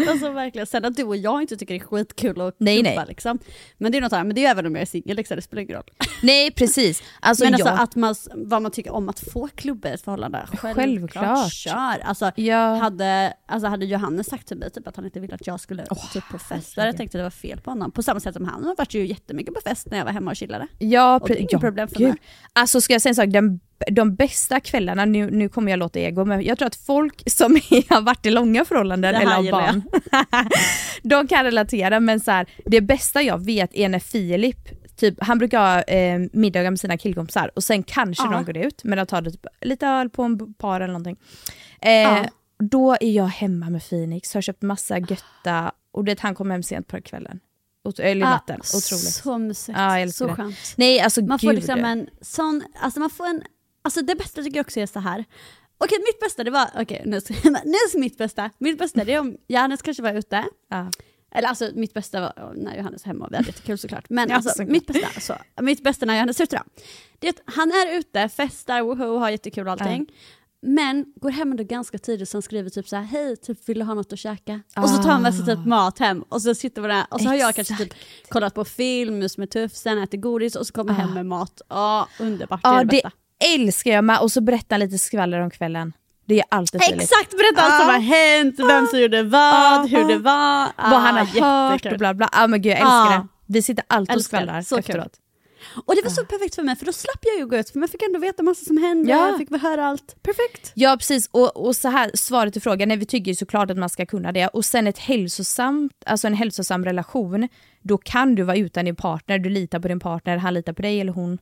Alltså 0.08 0.30
verkligen, 0.32 0.66
sen 0.66 0.84
att 0.84 0.96
du 0.96 1.04
och 1.04 1.16
jag 1.16 1.42
inte 1.42 1.56
tycker 1.56 1.74
det 1.74 1.80
är 1.80 1.84
skitkul 1.84 2.40
att 2.40 2.54
Nej, 2.60 2.76
klubba 2.82 2.96
nej. 2.96 3.04
liksom. 3.08 3.38
Men 3.78 3.92
det 3.92 3.98
är 3.98 4.02
något 4.02 4.12
annat, 4.12 4.26
men 4.26 4.34
det 4.36 4.44
är 4.44 4.50
även 4.50 4.66
om 4.66 4.74
jag 4.74 4.82
är 4.82 4.86
singel 4.86 5.16
liksom, 5.16 5.36
det 5.36 5.42
spelar 5.42 5.62
ingen 5.62 5.76
roll. 5.76 5.84
Nej 6.22 6.50
precis. 6.50 7.02
Alltså, 7.20 7.44
men 7.44 7.54
alltså 7.54 7.68
jag, 7.68 7.80
att 7.80 7.96
man, 7.96 8.14
vad 8.34 8.62
man 8.62 8.70
tycker 8.70 8.92
om 8.92 9.08
att 9.08 9.20
få 9.20 9.48
klubba 9.54 9.88
i 9.88 9.92
ett 9.92 10.00
förhållande, 10.02 10.46
självklart, 10.48 10.74
Självklart. 10.76 11.52
kör. 11.52 11.98
Alltså, 12.04 12.30
Ja. 12.36 12.74
hade, 12.74 13.32
alltså 13.46 13.68
hade 13.68 13.86
Johannes 13.86 14.26
sagt 14.26 14.48
till 14.48 14.56
mig 14.56 14.70
typ, 14.70 14.86
att 14.88 14.96
han 14.96 15.04
inte 15.04 15.20
ville 15.20 15.34
att 15.34 15.46
jag 15.46 15.60
skulle 15.60 15.86
typ, 16.12 16.24
på 16.30 16.38
fest, 16.38 16.74
då 16.74 16.80
hade 16.80 16.88
jag 16.88 16.96
tänkt 16.96 17.14
att 17.14 17.18
det 17.18 17.22
var 17.22 17.30
fel 17.30 17.60
på 17.60 17.70
honom. 17.70 17.90
På 17.92 18.02
samma 18.02 18.20
sätt 18.20 18.34
som 18.34 18.44
han 18.44 18.64
har 18.64 18.76
varit 18.76 18.94
ju 18.94 19.06
jättemycket 19.06 19.54
på 19.54 19.60
fest 19.60 19.86
när 19.90 19.98
jag 19.98 20.04
var 20.04 20.12
hemma 20.12 20.30
och 20.30 20.36
chillade. 20.36 20.66
Ja, 20.78 21.18
Och 21.20 21.28
det 21.28 21.34
är 21.34 21.38
inget 21.38 21.52
ja, 21.52 21.58
problem 21.58 21.88
för 21.88 21.96
gud. 21.98 22.08
mig. 22.08 22.18
Alltså 22.52 22.80
ska 22.80 22.92
jag 22.92 23.02
säga 23.02 23.10
en 23.10 23.14
sak, 23.14 23.28
den, 23.28 23.60
de 23.90 24.14
bästa 24.14 24.60
kvällarna, 24.60 25.04
nu, 25.04 25.30
nu 25.30 25.48
kommer 25.48 25.72
jag 25.72 25.78
låta 25.78 25.98
ego, 26.00 26.24
men 26.24 26.42
jag 26.44 26.58
tror 26.58 26.66
att 26.66 26.76
folk 26.76 27.22
som 27.30 27.54
har 27.88 28.00
varit 28.00 28.26
i 28.26 28.30
långa 28.30 28.64
förhållanden 28.64 29.14
eller 29.14 29.26
har 29.32 29.50
barn, 29.50 29.82
de 31.02 31.28
kan 31.28 31.44
relatera 31.44 32.00
men 32.00 32.20
så 32.20 32.30
här, 32.30 32.46
det 32.66 32.80
bästa 32.80 33.22
jag 33.22 33.44
vet 33.44 33.74
är 33.74 33.88
när 33.88 33.98
Filip, 33.98 34.58
typ, 34.96 35.14
han 35.20 35.38
brukar 35.38 35.58
ha 35.60 35.82
eh, 35.82 36.20
middagar 36.32 36.70
med 36.70 36.80
sina 36.80 36.98
killkompisar 36.98 37.50
och 37.54 37.64
sen 37.64 37.82
kanske 37.82 38.24
Ja. 38.24 38.30
de 38.30 38.44
går 38.44 38.56
ut, 38.56 38.84
men 38.84 38.98
de 38.98 39.06
tar 39.06 39.20
det 39.22 39.30
typ, 39.30 39.46
lite 39.60 39.86
öl 39.86 40.10
på 40.10 40.22
en 40.22 40.54
par 40.54 40.80
eller 40.80 40.92
någonting. 40.92 41.16
Eh, 41.82 41.90
Ja. 41.92 42.24
Då 42.60 42.92
är 43.00 43.10
jag 43.10 43.26
hemma 43.26 43.70
med 43.70 43.88
Phoenix, 43.88 44.34
har 44.34 44.40
köpt 44.40 44.62
massa 44.62 44.98
götta 44.98 45.72
och 45.92 46.04
det 46.04 46.20
han 46.20 46.34
kommer 46.34 46.54
hem 46.54 46.62
sent 46.62 46.86
på 46.88 47.00
kvällen. 47.00 47.40
Ot- 47.84 48.00
eller 48.00 48.26
Ah, 48.26 48.30
natten, 48.30 48.56
otroligt. 48.60 48.82
Så 49.12 49.38
mysigt, 49.38 49.78
älskar 49.78 50.24
så 50.24 50.26
det. 50.26 50.34
skönt. 50.34 50.56
Nej 50.76 51.00
alltså 51.00 51.22
Man 51.22 51.38
får 51.38 51.52
liksom 51.52 51.84
en 51.84 52.08
sån, 52.20 52.62
alltså 52.80 53.00
man 53.00 53.10
får 53.10 53.26
en, 53.26 53.42
alltså 53.88 54.02
det 54.02 54.14
bästa 54.14 54.42
tycker 54.42 54.56
jag 54.56 54.64
också 54.64 54.80
är 54.80 54.86
så 54.86 55.00
här. 55.00 55.24
Okej 55.78 55.98
mitt 55.98 56.20
bästa 56.20 56.44
det 56.44 56.50
var, 56.50 56.70
okej 56.74 57.02
nu, 57.06 57.20
nu 57.44 57.50
är 57.72 57.98
mitt 57.98 58.18
bästa, 58.18 58.50
mitt 58.58 58.78
bästa 58.78 59.04
det 59.04 59.12
är 59.14 59.20
om 59.20 59.36
Johannes 59.48 59.82
kanske 59.82 60.02
var 60.02 60.12
ute, 60.14 60.44
Ja. 60.70 60.90
eller 61.34 61.48
alltså 61.48 61.70
mitt 61.74 61.94
bästa 61.94 62.20
var 62.20 62.52
när 62.56 62.76
Johannes 62.76 63.06
var 63.06 63.12
hemma 63.12 63.24
och 63.24 63.32
vi 63.32 63.36
hade 63.36 63.48
jättekul 63.48 63.78
såklart. 63.78 64.04
Men 64.10 64.28
Ja, 64.28 64.34
alltså 64.36 64.50
såklart. 64.50 64.68
mitt 64.68 64.86
bästa, 64.86 65.20
så, 65.20 65.62
mitt 65.62 65.82
bästa 65.82 66.06
när 66.06 66.14
Johannes 66.14 66.40
är 66.40 66.44
ute 66.44 66.56
då. 66.56 66.62
Det 67.18 67.28
är 67.28 67.30
att 67.32 67.42
han 67.54 67.70
är 67.70 67.98
ute, 67.98 68.28
festar, 68.28 68.82
woho, 68.82 69.18
har 69.18 69.30
jättekul 69.30 69.66
och 69.66 69.72
allting. 69.72 70.06
Men 70.62 71.12
går 71.16 71.30
hem 71.30 71.50
ändå 71.50 71.64
ganska 71.64 71.98
tidigt 71.98 72.34
och 72.34 72.44
skriver 72.44 72.70
typ 72.70 72.88
så 72.88 72.96
här, 72.96 73.02
hej, 73.02 73.36
typ, 73.36 73.68
vill 73.68 73.78
du 73.78 73.84
ha 73.84 73.94
något 73.94 74.12
att 74.12 74.18
käka? 74.18 74.60
Och 74.76 74.90
så 74.90 75.02
tar 75.02 75.10
han 75.10 75.22
med 75.22 75.34
sig 75.34 75.46
typ 75.46 75.66
mat 75.66 75.98
hem 75.98 76.22
och 76.22 76.42
så 76.42 76.54
sitter 76.54 76.82
vi 76.82 76.88
där 76.88 77.04
och 77.10 77.20
så 77.20 77.26
har 77.28 77.34
jag 77.34 77.54
kanske 77.54 77.76
typ 77.76 77.94
kollat 78.28 78.54
på 78.54 78.64
film, 78.64 79.18
mus 79.18 79.38
med 79.38 79.50
tufsen, 79.50 79.98
äter 79.98 80.18
godis 80.18 80.56
och 80.56 80.66
så 80.66 80.72
kommer 80.72 80.92
jag 80.92 80.98
hem 81.00 81.14
med 81.14 81.26
mat. 81.26 81.60
Ja, 81.68 82.08
underbart, 82.20 82.62
det 82.62 82.68
är 82.68 82.72
Ja 82.72 82.78
det 82.80 82.86
bästa. 82.86 83.10
Älskar 83.54 83.90
jag 83.90 84.04
med 84.04 84.20
och 84.20 84.32
så 84.32 84.40
berätta 84.40 84.76
lite 84.76 84.98
skvaller 84.98 85.40
om 85.40 85.50
kvällen. 85.50 85.92
Det 86.26 86.38
är 86.38 86.44
alltid 86.48 86.82
Filip. 86.84 87.02
Exakt, 87.02 87.30
berätta 87.30 87.62
allt 87.62 87.82
som 87.82 87.90
har 87.94 88.00
hänt, 88.00 88.54
vem 88.58 88.86
som 88.86 89.00
gjorde 89.00 89.22
vad, 89.22 89.88
hur 89.90 90.04
det 90.08 90.18
var. 90.18 90.68
Vad 90.90 91.00
han 91.00 91.16
har 91.16 91.28
Ah, 91.40 91.70
hört 91.70 91.86
och 91.86 91.98
bla 91.98 92.14
bla. 92.14 92.28
Ja 92.32 92.46
men 92.46 92.62
gud 92.62 92.72
jag 92.72 92.78
älskar 92.78 93.10
det. 93.18 93.26
Vi 93.46 93.62
sitter 93.62 93.84
alltid 93.88 94.16
och 94.16 94.22
skvallrar 94.24 94.62
kul. 94.62 94.78
efteråt. 94.78 95.12
Och 95.84 95.94
det 95.96 96.02
var 96.04 96.10
så 96.10 96.24
perfekt 96.24 96.54
för 96.54 96.62
mig 96.62 96.76
för 96.76 96.86
då 96.86 96.92
slapp 96.92 97.18
jag 97.22 97.38
ju 97.38 97.46
gå 97.46 97.56
ut 97.56 97.70
för 97.70 97.78
man 97.78 97.88
fick 97.88 98.02
ändå 98.02 98.18
veta 98.18 98.42
massa 98.42 98.64
som 98.64 98.78
hände, 98.78 99.10
Ja. 99.10 99.28
jag 99.28 99.38
fick 99.38 99.62
höra 99.62 99.86
allt. 99.86 100.16
Perfekt. 100.22 100.72
Ja 100.74 100.96
precis 100.98 101.28
och, 101.32 101.56
och 101.66 101.76
så 101.76 101.88
här 101.88 102.10
svaret 102.14 102.52
till 102.52 102.62
frågan, 102.62 102.88
nej 102.88 102.96
vi 102.96 103.06
tycker 103.06 103.30
ju 103.30 103.34
såklart 103.34 103.70
att 103.70 103.76
man 103.78 103.88
ska 103.88 104.06
kunna 104.06 104.32
det 104.32 104.48
och 104.48 104.64
sen 104.64 104.86
ett 104.86 104.98
hälsosamt, 104.98 105.92
alltså 106.06 106.26
en 106.26 106.34
hälsosam 106.34 106.84
relation, 106.84 107.48
då 107.82 107.98
kan 107.98 108.34
du 108.34 108.42
vara 108.42 108.56
utan 108.56 108.84
din 108.84 108.96
partner, 108.96 109.38
du 109.38 109.50
litar 109.50 109.80
på 109.80 109.88
din 109.88 110.00
partner, 110.00 110.36
han 110.36 110.54
litar 110.54 110.72
på 110.72 110.82
dig 110.82 111.00
eller 111.00 111.12
hon. 111.12 111.38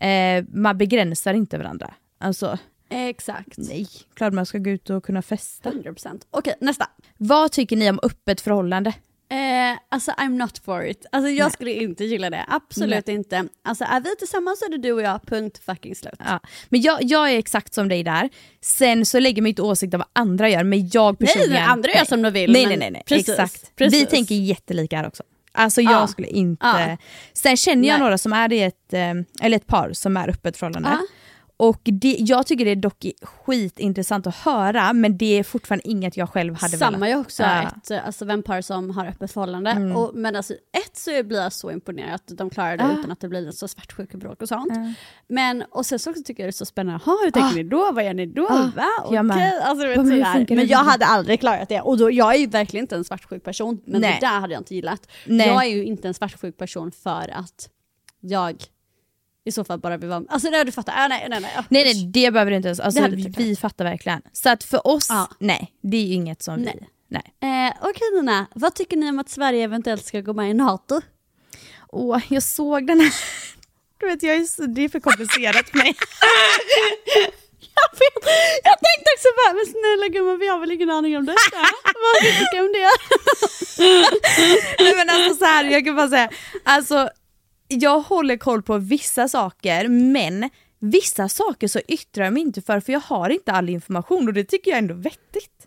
Eh, 0.00 0.44
man 0.52 0.78
begränsar 0.78 1.34
inte 1.34 1.58
varandra. 1.58 1.94
Alltså 2.18 2.58
Exakt. 2.90 3.58
nej, 3.58 3.86
klart 4.14 4.32
man 4.32 4.46
ska 4.46 4.58
gå 4.58 4.70
ut 4.70 4.90
och 4.90 5.04
kunna 5.04 5.22
festa. 5.22 5.70
100%. 5.70 6.20
Okej, 6.30 6.54
nästa. 6.60 6.86
Vad 7.16 7.52
tycker 7.52 7.76
ni 7.76 7.90
om 7.90 8.00
öppet 8.02 8.40
förhållande? 8.40 8.94
Eh, 9.30 9.78
alltså 9.88 10.10
I'm 10.10 10.28
not 10.38 10.58
for 10.58 10.86
it. 10.86 11.06
Alltså 11.12 11.30
jag 11.30 11.52
skulle 11.52 11.72
inte 11.72 12.04
gilla 12.04 12.30
det, 12.30 12.44
absolut 12.48 13.08
inte. 13.08 13.48
Alltså 13.64 13.84
är 13.84 14.00
vi 14.00 14.16
tillsammans 14.16 14.58
så 14.58 14.64
är 14.64 14.70
det 14.70 14.78
du 14.78 14.92
och 14.92 15.02
jag, 15.02 15.26
punkt 15.26 15.60
fucking 15.64 15.94
slut. 15.94 16.14
Ja. 16.18 16.40
Men 16.68 16.80
jag, 16.80 16.98
jag 17.02 17.32
är 17.32 17.38
exakt 17.38 17.74
som 17.74 17.88
dig 17.88 18.02
där. 18.02 18.28
Sen 18.60 19.06
så 19.06 19.18
lägger 19.18 19.42
man 19.42 19.46
inte 19.48 19.62
åsikt 19.62 19.94
av 19.94 19.98
vad 19.98 20.08
andra 20.12 20.48
gör, 20.48 20.64
men 20.64 20.88
jag 20.92 21.18
personligen... 21.18 21.52
nej, 21.52 21.62
andra 21.62 21.90
gör 21.90 22.04
som 22.04 22.22
de 22.22 22.30
vill, 22.30 22.52
Nej, 22.52 22.66
nej, 22.66 22.76
nej. 22.76 22.90
nej. 22.90 23.02
Precis, 23.06 23.28
exakt. 23.28 23.76
precis. 23.76 24.02
Vi 24.02 24.06
tänker 24.06 24.34
jättelika 24.34 24.96
här 24.96 25.06
också. 25.06 25.22
Alltså 25.60 25.80
jag 25.82 25.92
Ja. 25.92 26.06
skulle 26.06 26.28
inte... 26.28 26.66
Ja. 26.66 26.96
Sen 27.32 27.56
känner 27.56 27.88
jag 27.88 27.94
Nej. 27.94 28.00
några 28.02 28.18
som 28.18 28.32
är 28.32 28.52
i 28.52 28.62
ett, 28.62 28.92
eh, 28.92 29.00
eller 29.46 29.56
ett 29.56 29.66
par 29.66 29.92
som 29.92 30.16
är 30.16 30.28
öppet 30.30 30.56
förhållande. 30.56 30.88
Ja. 30.88 30.98
Och 31.60 31.80
det, 31.84 32.16
jag 32.18 32.46
tycker 32.46 32.64
det 32.64 32.70
är 32.70 32.76
dock 32.76 33.06
skitintressant 33.22 34.26
att 34.26 34.34
höra, 34.36 34.92
men 34.92 35.18
det 35.18 35.38
är 35.38 35.42
fortfarande 35.42 35.88
inget 35.88 36.16
jag 36.16 36.30
själv 36.30 36.54
hade 36.54 36.76
Samma 36.76 36.90
velat. 36.98 37.10
jag 37.10 37.20
också, 37.20 37.42
Ja. 37.42 37.62
ett 37.62 38.04
alltså, 38.06 38.24
vänpar 38.24 38.60
som 38.60 38.90
har 38.90 39.06
öppet 39.06 39.32
förhållande. 39.32 39.70
Mm. 39.70 39.96
Och, 39.96 40.14
men 40.14 40.36
alltså, 40.36 40.52
ett 40.54 40.96
så 40.96 41.22
blir 41.24 41.42
jag 41.42 41.52
så 41.52 41.70
imponerad 41.70 42.14
att 42.14 42.26
de 42.38 42.50
klarar 42.50 42.76
det 42.76 42.96
utan 42.98 43.10
att 43.10 43.20
det 43.20 43.28
blir 43.28 43.50
så 43.50 43.68
svartsjukebråk 43.68 44.42
och 44.42 44.48
sånt. 44.48 44.72
Men 45.28 45.64
och 45.70 45.86
sen 45.86 45.98
så 45.98 46.12
tycker 46.12 46.42
jag 46.42 46.46
det 46.46 46.50
är 46.50 46.52
så 46.52 46.66
spännande, 46.66 47.00
Jaha, 47.06 47.16
hur 47.24 47.30
tänker 47.30 47.48
Ah. 47.50 47.52
ni 47.54 47.62
då? 47.62 47.92
Vad 47.92 48.04
gör 48.04 48.14
ni 48.14 48.26
då? 48.26 48.46
Ah, 48.50 48.70
Va? 48.76 48.86
Okej, 49.04 49.22
med. 49.22 49.60
alltså, 49.62 49.86
vet, 49.86 49.96
sådär. 49.96 50.46
men 50.56 50.66
jag 50.66 50.78
hade 50.78 51.06
aldrig 51.06 51.40
klarat 51.40 51.68
det. 51.68 51.80
Och 51.80 51.98
då, 51.98 52.10
jag 52.10 52.34
är 52.34 52.38
ju 52.38 52.46
verkligen 52.46 52.84
inte 52.84 52.96
en 52.96 53.04
svartsjuk 53.04 53.44
person, 53.44 53.80
men 53.86 54.00
Nej. 54.00 54.18
det 54.20 54.26
där 54.26 54.40
hade 54.40 54.52
jag 54.52 54.60
inte 54.60 54.74
gillat. 54.74 55.06
Nej. 55.26 55.46
Jag 55.48 55.64
är 55.64 55.68
ju 55.68 55.84
inte 55.84 56.08
en 56.08 56.14
svartsjuk 56.14 56.56
person 56.56 56.92
för 56.92 57.30
att 57.34 57.68
jag 58.20 58.64
i 59.44 59.52
så 59.52 59.64
fall 59.64 59.78
bara 59.78 59.96
vill 59.96 60.08
vara... 60.08 60.24
Alltså 60.28 60.50
nej, 60.50 60.64
du 60.64 60.72
fattar. 60.72 60.94
Ah, 60.96 61.08
nej, 61.08 61.26
nej, 61.30 61.40
nej. 61.40 61.50
Nej 61.68 61.82
usch. 61.90 61.94
nej, 61.96 62.06
det 62.06 62.30
behöver 62.30 62.50
du 62.50 62.56
inte 62.56 62.68
ens. 62.68 62.80
Alltså, 62.80 63.00
hade 63.00 63.16
vi, 63.16 63.32
vi 63.36 63.56
fattar 63.56 63.84
verkligen. 63.84 64.22
Så 64.32 64.48
att 64.50 64.64
för 64.64 64.86
oss, 64.86 65.06
Ja. 65.10 65.28
nej, 65.38 65.72
det 65.82 65.96
är 65.96 66.12
inget 66.14 66.42
som 66.42 66.56
Nej. 66.60 66.78
vi... 66.80 66.86
Nej. 67.08 67.66
Eh, 67.68 67.74
Okej 67.82 68.02
Nina, 68.14 68.46
vad 68.54 68.74
tycker 68.74 68.96
ni 68.96 69.08
om 69.08 69.18
att 69.18 69.28
Sverige 69.28 69.64
eventuellt 69.64 70.04
ska 70.06 70.20
gå 70.20 70.32
med 70.32 70.50
i 70.50 70.54
NATO? 70.54 71.00
Åh, 71.88 72.20
jag 72.28 72.42
såg 72.42 72.86
den 72.86 73.00
här. 73.00 73.14
Du 74.00 74.06
vet, 74.06 74.22
jag 74.22 74.36
är 74.36 74.66
det 74.66 74.84
är 74.84 74.88
för 74.88 75.00
komplicerat 75.00 75.68
för 75.68 75.78
mig. 75.78 75.94
Jag 77.74 77.98
vet, 77.98 78.32
jag 78.64 78.76
tänkte 78.86 79.08
också 79.16 79.28
bara, 79.40 79.52
men 79.54 79.66
snälla 79.66 80.08
gumman 80.14 80.38
vi 80.38 80.48
har 80.48 80.58
väl 80.58 80.70
ingen 80.70 80.90
aning 80.90 81.16
om 81.16 81.26
detta? 81.26 81.40
vad 82.02 82.22
tycker 82.22 82.56
du 82.56 82.60
om 82.66 82.72
det? 82.72 82.90
Nej 84.84 84.94
men 84.96 85.10
alltså 85.10 85.34
så 85.34 85.44
här, 85.44 85.64
jag 85.64 85.84
kan 85.84 85.96
bara 85.96 86.08
säga, 86.08 86.30
alltså 86.64 87.10
jag 87.70 88.00
håller 88.00 88.36
koll 88.36 88.62
på 88.62 88.78
vissa 88.78 89.28
saker 89.28 89.88
men 89.88 90.50
vissa 90.78 91.28
saker 91.28 91.68
så 91.68 91.80
yttrar 91.88 92.24
jag 92.24 92.32
mig 92.32 92.42
inte 92.42 92.62
för 92.62 92.80
för 92.80 92.92
jag 92.92 93.00
har 93.00 93.30
inte 93.30 93.52
all 93.52 93.68
information 93.68 94.28
och 94.28 94.34
det 94.34 94.44
tycker 94.44 94.70
jag 94.70 94.78
är 94.78 94.82
ändå 94.82 94.94
vettigt. 94.94 95.66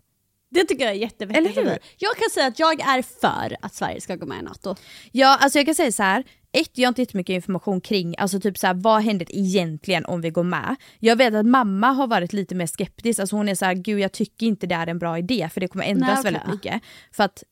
Det 0.50 0.64
tycker 0.64 0.84
jag 0.84 0.94
är 0.94 0.98
jättevettigt. 0.98 1.58
Eller 1.58 1.70
hur? 1.70 1.78
Jag 1.98 2.16
kan 2.16 2.30
säga 2.34 2.46
att 2.46 2.58
jag 2.58 2.80
är 2.80 3.02
för 3.02 3.56
att 3.60 3.74
Sverige 3.74 4.00
ska 4.00 4.16
gå 4.16 4.26
med 4.26 4.38
i 4.38 4.42
NATO. 4.42 4.76
Ja 5.12 5.38
alltså 5.40 5.58
jag 5.58 5.66
kan 5.66 5.74
säga 5.74 5.92
så 5.92 6.02
här. 6.02 6.24
ett, 6.52 6.70
jag 6.72 6.86
har 6.86 6.88
inte 6.88 7.02
jättemycket 7.02 7.34
information 7.34 7.80
kring 7.80 8.14
alltså 8.18 8.40
typ 8.40 8.58
så 8.58 8.66
här, 8.66 8.74
vad 8.74 9.02
händer 9.02 9.26
egentligen 9.30 10.04
om 10.04 10.20
vi 10.20 10.30
går 10.30 10.42
med. 10.42 10.76
Jag 10.98 11.16
vet 11.16 11.34
att 11.34 11.46
mamma 11.46 11.86
har 11.86 12.06
varit 12.06 12.32
lite 12.32 12.54
mer 12.54 12.66
skeptisk, 12.66 13.20
alltså 13.20 13.36
hon 13.36 13.48
är 13.48 13.54
så 13.54 13.64
här, 13.64 13.74
gud 13.74 14.00
jag 14.00 14.12
tycker 14.12 14.46
inte 14.46 14.66
det 14.66 14.74
är 14.74 14.86
en 14.86 14.98
bra 14.98 15.18
idé 15.18 15.48
för 15.52 15.60
det 15.60 15.68
kommer 15.68 15.84
ändras 15.84 16.08
Nej, 16.08 16.18
okej. 16.18 16.32
väldigt 16.32 16.54
mycket. 16.54 16.82
För 17.12 17.24
att 17.24 17.42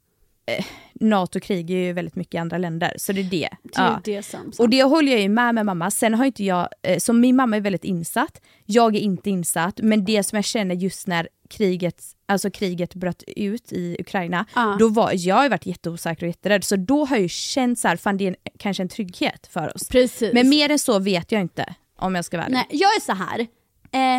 eh, 0.47 0.65
NATO 0.95 1.41
krigar 1.41 1.77
ju 1.77 1.93
väldigt 1.93 2.17
mycket 2.17 2.35
i 2.35 2.39
andra 2.39 2.59
länder, 2.59 2.95
så 2.97 3.13
det 3.13 3.21
är 3.21 3.25
det. 3.25 3.49
Det 3.63 3.79
är 3.79 3.85
Ja. 3.85 4.01
det 4.05 4.23
som, 4.23 4.53
Och 4.59 4.69
det 4.69 4.83
håller 4.83 5.13
jag 5.13 5.21
ju 5.21 5.29
med 5.29 5.55
med 5.55 5.67
mamma. 5.67 5.91
Sen 5.91 6.15
har 6.15 6.25
inte 6.25 6.45
jag, 6.45 6.69
eh, 6.83 6.99
som 6.99 7.21
min 7.21 7.37
mamma 7.37 7.57
är 7.57 7.61
väldigt 7.61 7.85
insatt, 7.85 8.41
jag 8.67 8.97
är 8.97 9.01
inte 9.01 9.31
insatt, 9.31 9.81
men 9.83 10.05
det 10.05 10.23
som 10.23 10.37
jag 10.37 10.45
känner 10.45 10.75
just 10.75 11.07
när 11.07 11.29
kriget, 11.51 12.03
alltså 12.27 12.51
kriget 12.51 12.95
bröt 12.95 13.23
ut 13.27 13.73
i 13.73 13.97
Ukraina, 14.01 14.47
Ja. 14.55 14.77
då 14.79 14.89
var, 14.89 15.11
jag 15.15 15.35
har 15.37 15.49
varit 15.49 15.67
jätteosäker 15.67 16.23
och 16.23 16.29
jätterädd 16.29 16.65
så 16.65 16.77
då 16.77 17.05
har 17.05 17.17
jag 17.17 17.23
ju 17.23 17.29
känt 17.29 17.79
så 17.79 17.89
här, 17.89 17.97
fan 17.97 18.17
det 18.17 18.25
är 18.25 18.29
en, 18.29 18.37
kanske 18.59 18.83
en 18.83 18.89
trygghet 18.89 19.47
för 19.53 19.75
oss. 19.77 19.89
Precis. 19.89 20.33
Men 20.35 20.49
mer 20.49 20.71
än 20.71 20.79
så 20.79 20.99
vet 20.99 21.33
jag 21.33 21.41
inte 21.41 21.75
om 21.99 22.15
jag 22.15 22.25
ska 22.25 22.37
vara 22.37 22.47
ärlig. 22.47 22.55
Nej, 22.57 22.67
jag 22.71 22.97
är 22.97 23.01
så 23.01 23.13
här. 23.13 23.41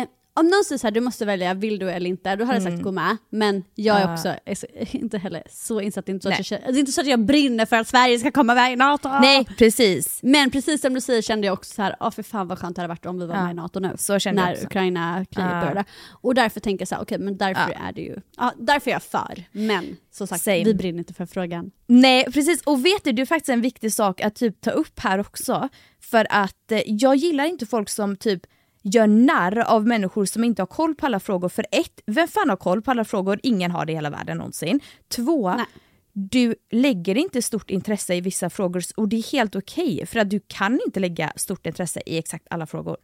Eh, 0.02 0.08
om 0.36 0.46
någon 0.48 0.64
säger 0.64 0.78
så 0.78 0.86
här, 0.86 0.92
du 0.92 1.00
måste 1.00 1.24
välja, 1.24 1.54
vill 1.54 1.78
du 1.78 1.90
eller 1.90 2.10
inte? 2.10 2.36
Då 2.36 2.44
hade 2.44 2.56
jag 2.62 2.62
sagt 2.72 2.82
gå 2.82 2.92
med. 2.92 3.16
Men 3.30 3.64
jag 3.74 3.96
är 3.96 4.00
Mm. 4.04 4.10
Ja. 4.10 4.14
också 4.14 4.34
är 4.44 4.54
så, 4.54 4.66
inte 4.96 5.18
heller 5.18 5.42
så 5.50 5.80
insatt, 5.80 6.06
det 6.06 6.12
är 6.12 6.14
inte 6.14 6.22
så, 6.28 6.32
att 6.40 6.50
jag, 6.50 6.60
det 6.60 6.78
är 6.78 6.80
inte 6.80 6.92
så 6.92 7.00
att 7.00 7.06
jag 7.06 7.24
brinner 7.24 7.66
för 7.66 7.76
att 7.76 7.88
Sverige 7.88 8.18
ska 8.18 8.30
komma 8.30 8.54
med 8.54 8.72
i 8.72 8.76
NATO. 8.76 9.08
Nej 9.08 9.44
precis. 9.58 10.20
Men 10.22 10.50
precis 10.50 10.80
som 10.80 10.94
du 10.94 11.00
säger 11.00 11.22
kände 11.22 11.46
jag 11.46 11.52
också 11.54 11.74
så 11.74 11.82
här, 11.82 11.96
åh 12.00 12.10
för 12.10 12.22
fan 12.22 12.48
vad 12.48 12.58
skönt 12.58 12.76
det 12.76 12.82
hade 12.82 12.88
varit 12.88 13.06
om 13.06 13.18
vi 13.18 13.26
var 13.26 13.34
Ja. 13.34 13.42
med 13.42 13.50
i 13.50 13.54
NATO 13.54 13.80
nu. 13.80 13.92
Så 13.98 14.18
kände 14.18 14.42
jag 14.42 14.48
när. 14.56 14.64
Ukraina-kriget 14.66 15.50
Ja. 15.52 15.60
började. 15.60 15.84
Och 16.10 16.34
därför 16.34 16.60
tänker 16.60 16.82
jag 16.82 16.88
så 16.88 16.94
här, 16.94 17.02
okej 17.02 17.18
men 17.18 17.36
därför 17.36 17.72
Ja. 17.78 17.88
är 17.88 17.92
det 17.92 18.00
ju, 18.00 18.16
ja, 18.36 18.52
därför 18.58 18.90
är 18.90 18.94
jag 18.94 19.02
för. 19.02 19.44
Men 19.52 19.96
som 20.12 20.26
sagt, 20.26 20.42
Same. 20.44 20.64
vi 20.64 20.74
brinner 20.74 20.98
inte 20.98 21.14
för 21.14 21.26
frågan. 21.26 21.70
Nej 21.86 22.24
precis 22.24 22.62
och 22.62 22.84
vet 22.84 23.04
du, 23.04 23.12
det 23.12 23.22
är 23.22 23.26
faktiskt 23.26 23.48
en 23.48 23.60
viktig 23.60 23.92
sak 23.92 24.20
att 24.20 24.34
typ 24.34 24.60
ta 24.60 24.70
upp 24.70 24.98
här 25.00 25.18
också. 25.18 25.68
För 26.00 26.26
att 26.30 26.72
eh, 26.72 26.80
jag 26.86 27.16
gillar 27.16 27.44
inte 27.44 27.66
folk 27.66 27.88
som 27.88 28.16
typ 28.16 28.42
gör 28.84 29.06
narr 29.06 29.58
av 29.58 29.86
människor 29.86 30.24
som 30.24 30.44
inte 30.44 30.62
har 30.62 30.66
koll 30.66 30.94
på 30.94 31.06
alla 31.06 31.20
frågor. 31.20 31.48
För 31.48 31.66
ett, 31.70 32.00
vem 32.06 32.28
fan 32.28 32.48
har 32.48 32.56
koll 32.56 32.82
på 32.82 32.90
alla 32.90 33.04
frågor? 33.04 33.40
Ingen 33.42 33.70
har 33.70 33.86
det 33.86 33.92
i 33.92 33.94
hela 33.94 34.10
världen 34.10 34.36
någonsin. 34.36 34.80
Två, 35.08 35.54
Nej. 35.56 35.66
du 36.12 36.54
lägger 36.70 37.16
inte 37.16 37.42
stort 37.42 37.70
intresse 37.70 38.14
i 38.14 38.20
vissa 38.20 38.50
frågor 38.50 38.82
och 38.96 39.08
det 39.08 39.16
är 39.16 39.32
helt 39.32 39.56
okej 39.56 40.06
för 40.06 40.20
att 40.20 40.30
du 40.30 40.40
kan 40.46 40.80
inte 40.86 41.00
lägga 41.00 41.32
stort 41.36 41.66
intresse 41.66 42.02
i 42.06 42.18
exakt 42.18 42.46
alla 42.50 42.66
frågor. 42.66 42.96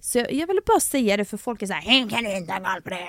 Så 0.00 0.18
jag, 0.18 0.32
jag 0.32 0.46
ville 0.46 0.60
bara 0.66 0.80
säga 0.80 1.16
det 1.16 1.24
för 1.24 1.36
folk 1.36 1.62
är 1.62 1.66
såhär, 1.66 2.00
hur 2.00 2.10
kan 2.10 2.24
du 2.24 2.36
inte 2.36 2.52
ha 2.52 2.60
koll 2.60 2.82
på 2.82 2.90
det? 2.90 3.08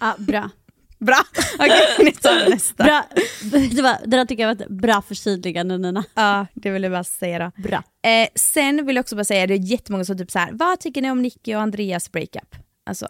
Ja, 0.00 0.14
bra. 0.18 0.50
Bra, 0.98 1.16
okej 1.58 1.86
ni 2.04 2.12
tar 2.12 2.50
nästa. 2.50 2.84
bra. 2.84 3.04
Det, 3.42 3.82
var, 3.82 3.96
det 4.06 4.16
där 4.16 4.24
tycker 4.24 4.42
jag 4.48 4.54
var 4.54 4.62
ett 4.64 4.70
bra 4.70 5.02
förtydligande 5.02 5.78
Nina. 5.78 6.04
Ja, 6.14 6.46
det 6.54 6.70
ville 6.70 6.84
jag 6.86 6.92
bara 6.92 7.04
säga 7.04 7.38
då. 7.38 7.62
Bra. 7.62 7.82
Eh, 8.02 8.28
sen 8.34 8.86
vill 8.86 8.96
jag 8.96 9.02
också 9.02 9.16
bara 9.16 9.24
säga, 9.24 9.46
det 9.46 9.54
är 9.54 9.58
jättemånga 9.58 10.04
som 10.04 10.18
typ 10.18 10.30
så 10.30 10.38
här, 10.38 10.52
vad 10.52 10.80
tycker 10.80 11.02
ni 11.02 11.10
om 11.10 11.22
Nicky 11.22 11.54
och 11.54 11.60
Andreas 11.60 12.12
breakup? 12.12 12.56
Alltså, 12.84 13.08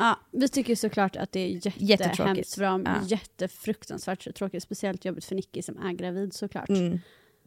Ja, 0.00 0.18
vi 0.32 0.48
tycker 0.48 0.74
såklart 0.76 1.16
att 1.16 1.32
det 1.32 1.40
är 1.40 1.72
jättehemskt 1.76 2.54
för 2.54 2.62
dem. 2.62 2.82
Ja. 2.86 2.94
Jättefruktansvärt 3.06 4.34
tråkigt. 4.34 4.62
Speciellt 4.62 5.04
jobbigt 5.04 5.24
för 5.24 5.34
Nicky 5.34 5.62
som 5.62 5.78
är 5.78 5.92
gravid 5.92 6.34
såklart. 6.34 6.68
mm, 6.68 7.00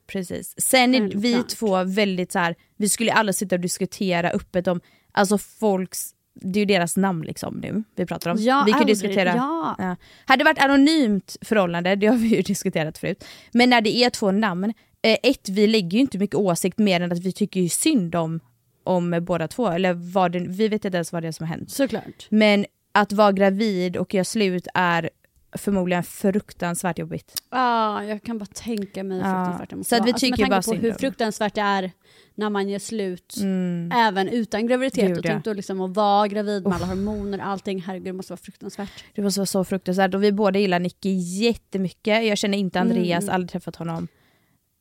precis. 0.08 0.54
Sen 0.58 0.96
är 0.96 1.12
vi 1.16 1.44
två 1.44 1.84
väldigt 1.84 2.32
så 2.32 2.40
här, 2.40 2.56
vi 2.78 2.90
skulle 2.90 3.14
alla 3.14 3.34
sitta 3.34 3.56
och 3.56 3.60
diskutera 3.62 4.30
öppet 4.32 4.68
om, 4.68 4.82
alltså 5.12 5.38
folks, 5.38 6.10
det 6.34 6.60
är 6.60 6.62
ju 6.62 6.66
deras 6.66 6.98
namn 6.98 7.22
liksom 7.22 7.58
nu 7.58 7.84
vi 7.96 8.06
pratar 8.06 8.32
om. 8.32 8.38
Ja, 8.40 8.64
vi 8.66 8.72
kan 8.72 8.82
aldrig. 8.82 8.98
diskutera. 8.98 9.36
Ja. 9.36 9.76
Ja. 9.78 9.96
Hade 10.26 10.44
det 10.44 10.46
varit 10.46 10.64
anonymt 10.64 11.38
förhållande, 11.42 11.96
det 11.96 12.08
har 12.08 12.18
vi 12.18 12.28
ju 12.36 12.42
diskuterat 12.46 12.98
förut. 12.98 13.24
Men 13.52 13.70
när 13.70 13.82
det 13.82 13.96
är 13.96 14.10
två 14.10 14.32
namn, 14.32 14.74
eh, 15.02 15.18
ett, 15.24 15.50
vi 15.50 15.68
lägger 15.68 15.92
ju 15.92 16.00
inte 16.00 16.18
mycket 16.18 16.36
åsikt 16.36 16.78
mer 16.78 17.02
än 17.02 17.12
att 17.12 17.20
vi 17.20 17.32
tycker 17.32 17.60
ju 17.60 17.70
synd 17.70 18.16
om, 18.16 18.40
om 18.84 19.20
båda 19.22 19.48
två. 19.48 19.68
Eller 19.68 19.94
vad 19.94 20.32
det, 20.32 20.40
vi 20.40 20.68
vet 20.68 20.86
inte 20.86 20.98
ens 20.98 21.14
vad 21.14 21.24
det 21.24 21.28
är 21.28 21.32
som 21.32 21.48
har 21.48 21.56
hänt. 21.56 21.72
Såklart. 21.72 22.28
Men 22.30 22.66
att 22.92 23.14
vara 23.14 23.32
gravid 23.32 23.98
och 23.98 24.14
göra 24.14 24.24
slut 24.24 24.68
är 24.74 25.10
förmodligen 25.54 26.04
fruktansvärt 26.04 27.00
jobbigt. 27.00 27.34
Ja, 27.52 28.04
jag 28.04 28.24
kan 28.24 28.38
bara 28.38 28.46
tänka 28.46 29.04
mig 29.04 29.18
hur 29.18 29.24
Ja. 29.26 29.34
fruktansvärt 29.36 29.70
det 29.70 29.76
måste 29.76 29.90
Så 29.90 29.96
att 29.96 30.00
vara. 30.00 30.06
vi 30.06 30.12
Alltså, 30.12 30.26
med 30.26 30.32
tycker 30.38 30.44
tanke 30.50 30.70
bara 30.70 30.76
på 30.82 30.82
hur 30.88 30.94
fruktansvärt 30.94 31.54
det 31.56 31.62
är 31.62 31.92
när 32.36 32.50
man 32.50 32.70
gör 32.70 32.80
slut, 32.80 33.36
Mm. 33.42 33.92
även 33.96 34.28
utan 34.28 34.68
graviditet. 34.68 35.08
Gud, 35.08 35.18
och 35.18 35.24
tänk 35.24 35.46
då 35.46 35.54
liksom 35.54 35.82
att 35.82 35.96
vara 35.96 36.28
gravid 36.28 36.64
med 36.64 36.74
alla 36.74 36.86
hormoner, 36.86 37.40
allting. 37.40 37.82
Herregud, 37.82 38.06
det 38.06 38.14
måste 38.14 38.32
vara 38.34 38.38
fruktansvärt. 38.44 39.04
Det 39.16 39.22
måste 39.22 39.40
vara 39.40 39.46
så 39.46 39.64
fruktansvärt 39.64 40.14
och 40.14 40.24
vi 40.24 40.32
båda 40.32 40.60
gillar 40.60 40.80
Nicky 40.80 41.10
jättemycket. 41.20 42.26
Jag 42.26 42.38
känner 42.38 42.58
inte 42.58 42.80
Andreas, 42.80 43.24
Mm. 43.24 43.36
aldrig 43.36 43.50
träffat 43.52 43.76
honom. 43.76 44.08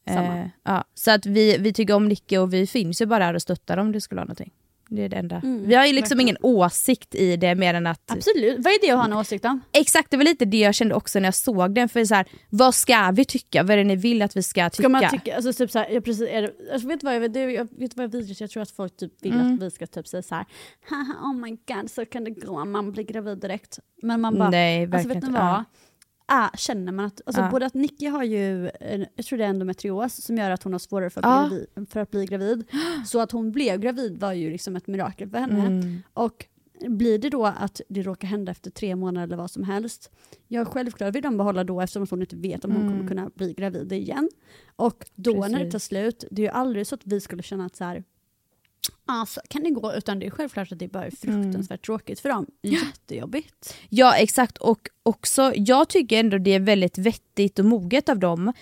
Samma. 0.09 0.39
Eh, 0.39 0.47
ja. 0.63 0.85
Så 0.95 1.11
att 1.11 1.27
vi, 1.27 1.57
vi 1.59 1.73
tycker 1.73 1.95
om 1.95 2.09
Nicky 2.09 2.37
och 2.37 2.55
vi 2.55 2.67
finns 2.67 3.03
ju 3.03 3.07
bara 3.07 3.25
här 3.25 3.35
och 3.35 3.43
stöttar 3.43 3.77
om 3.79 3.93
det 3.93 4.01
skulle 4.01 4.21
ha 4.21 4.25
någonting. 4.25 4.51
Det 4.93 5.03
är 5.05 5.09
det 5.09 5.17
enda. 5.17 5.37
Mm, 5.37 5.67
vi 5.67 5.75
har 5.75 5.87
ju 5.87 5.93
liksom 5.93 6.19
verkligen. 6.19 6.37
ingen 6.43 6.57
åsikt 6.57 7.15
i 7.15 7.37
det 7.37 7.55
mer 7.55 7.75
än 7.75 7.87
att... 7.87 8.11
Absolut. 8.11 8.57
Vad 8.59 8.67
är 8.67 8.81
det 8.87 8.91
att 8.91 8.99
ha 8.99 9.05
en 9.05 9.13
åsikt 9.13 9.45
om? 9.45 9.61
Exakt, 9.73 10.11
det 10.11 10.17
var 10.17 10.25
lite 10.25 10.45
det 10.45 10.57
jag 10.57 10.75
kände 10.75 10.95
också 10.95 11.19
när 11.19 11.27
jag 11.27 11.35
såg 11.35 11.75
den. 11.75 11.89
För 11.89 12.05
så 12.05 12.15
här, 12.15 12.27
vad 12.49 12.75
ska 12.75 13.11
vi 13.11 13.25
tycka? 13.25 13.63
Vad 13.63 13.71
är 13.71 13.77
det 13.77 13.85
ni 13.85 13.97
vill 13.97 14.23
att 14.23 14.37
vi 14.37 14.43
ska 14.43 14.71
tycka? 14.71 14.83
Ska 14.83 14.89
man 14.89 15.11
tycka, 15.11 15.37
alltså 15.37 15.53
typ 15.53 15.71
såhär, 15.71 15.89
jag 15.91 16.05
precis, 16.05 16.29
är 16.31 16.43
det, 16.43 16.53
alltså 16.73 16.89
vet 16.89 17.01
du 17.01 17.05
vad 17.05 17.15
jag, 17.15 17.33
det, 17.33 17.41
jag 17.41 17.69
vet 17.79 17.97
vad 17.97 18.05
jag 18.05 18.13
vidrigt, 18.13 18.41
jag 18.41 18.51
tror 18.51 18.63
att 18.63 18.71
folk 18.71 18.97
typ 18.97 19.13
vill 19.23 19.33
Mm. 19.33 19.55
att 19.55 19.63
vi 19.63 19.71
ska 19.71 19.87
typ 19.87 20.09
säga 20.09 20.23
såhär, 20.23 20.45
haha 20.89 21.15
oh 21.31 21.35
my 21.35 21.51
god 21.51 21.91
så 21.91 22.07
kan 22.07 22.25
det 22.25 22.31
gå 22.31 22.65
man 22.65 22.93
blir 22.93 23.05
gravid 23.05 23.39
direkt. 23.39 23.79
Men 24.03 24.21
man 24.21 24.39
bara, 24.39 24.51
Nej, 24.51 24.89
alltså 24.93 25.09
vet 25.09 25.23
ni 25.23 25.33
vad? 25.33 25.41
Ja. 25.43 25.65
Ah, 26.33 26.51
känner 26.57 26.93
man 26.93 27.05
att, 27.07 27.21
alltså 27.27 27.43
Ja. 27.43 27.51
både 27.51 27.67
att 27.67 27.75
Nicky 27.75 28.07
har 28.07 28.25
ju, 28.25 28.71
en, 28.81 29.07
jag 29.17 29.27
tror 29.27 29.39
det 29.39 29.45
är 29.45 29.49
endometrios 29.49 30.25
som 30.25 30.37
gör 30.37 30.51
att 30.51 30.63
hon 30.63 30.73
har 30.73 30.79
svårare 30.79 31.11
för 31.11 31.21
att, 31.21 31.27
Ja. 31.27 31.49
bli, 31.49 31.67
gravid, 31.75 31.89
för 31.91 32.01
att 32.01 32.11
bli 32.11 32.27
gravid. 32.27 32.65
Så 33.07 33.21
att 33.21 33.33
hon 33.33 33.53
blev 33.53 33.81
gravid 33.81 34.21
var 34.21 34.33
ju 34.33 34.51
liksom 34.51 34.77
ett 34.77 34.87
mirakel 34.87 35.31
för 35.31 35.39
henne. 35.39 35.67
Mm. 35.67 36.03
Och 36.15 36.47
blir 36.89 37.19
det 37.19 37.31
då 37.31 37.47
att 37.47 37.81
det 37.89 38.03
råkar 38.03 38.29
hända 38.29 38.53
efter 38.53 38.71
tre 38.71 38.97
månader 38.97 39.27
eller 39.27 39.37
vad 39.37 39.51
som 39.51 39.65
helst, 39.65 40.11
ja 40.49 40.65
självklart 40.65 41.15
vill 41.15 41.23
de 41.23 41.37
behålla 41.37 41.65
då 41.65 41.81
eftersom 41.81 42.07
hon 42.11 42.21
inte 42.21 42.37
vet 42.37 42.65
om 42.65 42.71
hon 42.73 42.83
Mm. 42.83 42.93
kommer 42.95 43.09
kunna 43.09 43.31
bli 43.35 43.53
gravid 43.55 43.93
igen. 43.93 44.29
Och 44.77 45.11
då 45.15 45.33
när 45.33 45.49
det 45.49 45.55
Precis. 45.57 45.73
tar 45.73 45.79
slut, 45.79 46.25
det 46.31 46.43
är 46.43 46.47
ju 46.47 46.53
aldrig 46.53 46.87
så 46.87 46.95
att 46.95 47.01
vi 47.05 47.21
skulle 47.21 47.43
känna 47.43 47.67
att 47.67 47.77
så 47.77 47.85
här, 47.85 48.05
ah, 49.07 49.27
så 49.27 49.41
kan 49.49 49.63
det 49.63 49.71
gå, 49.71 49.95
utan 49.95 50.19
det 50.19 50.27
är 50.27 50.31
självklart 50.31 50.73
att 50.73 50.79
det 50.79 50.89
bara 50.89 51.07
är 51.07 51.11
fruktansvärt 51.11 51.87
tråkigt 51.87 52.21
för 52.21 52.29
dem. 52.29 52.47
Jättejobbigt. 52.63 53.75
Ja 53.89 54.17
exakt 54.17 54.59
och 54.59 54.89
också, 55.03 55.53
jag 55.57 55.89
tycker 55.89 56.21
ändå 56.21 56.39
det 56.39 56.51
är 56.51 56.61
väldigt 56.61 56.99
vettigt 56.99 57.59
och 57.59 57.65
moget 57.65 58.09
av 58.09 58.19
dem. 58.19 58.53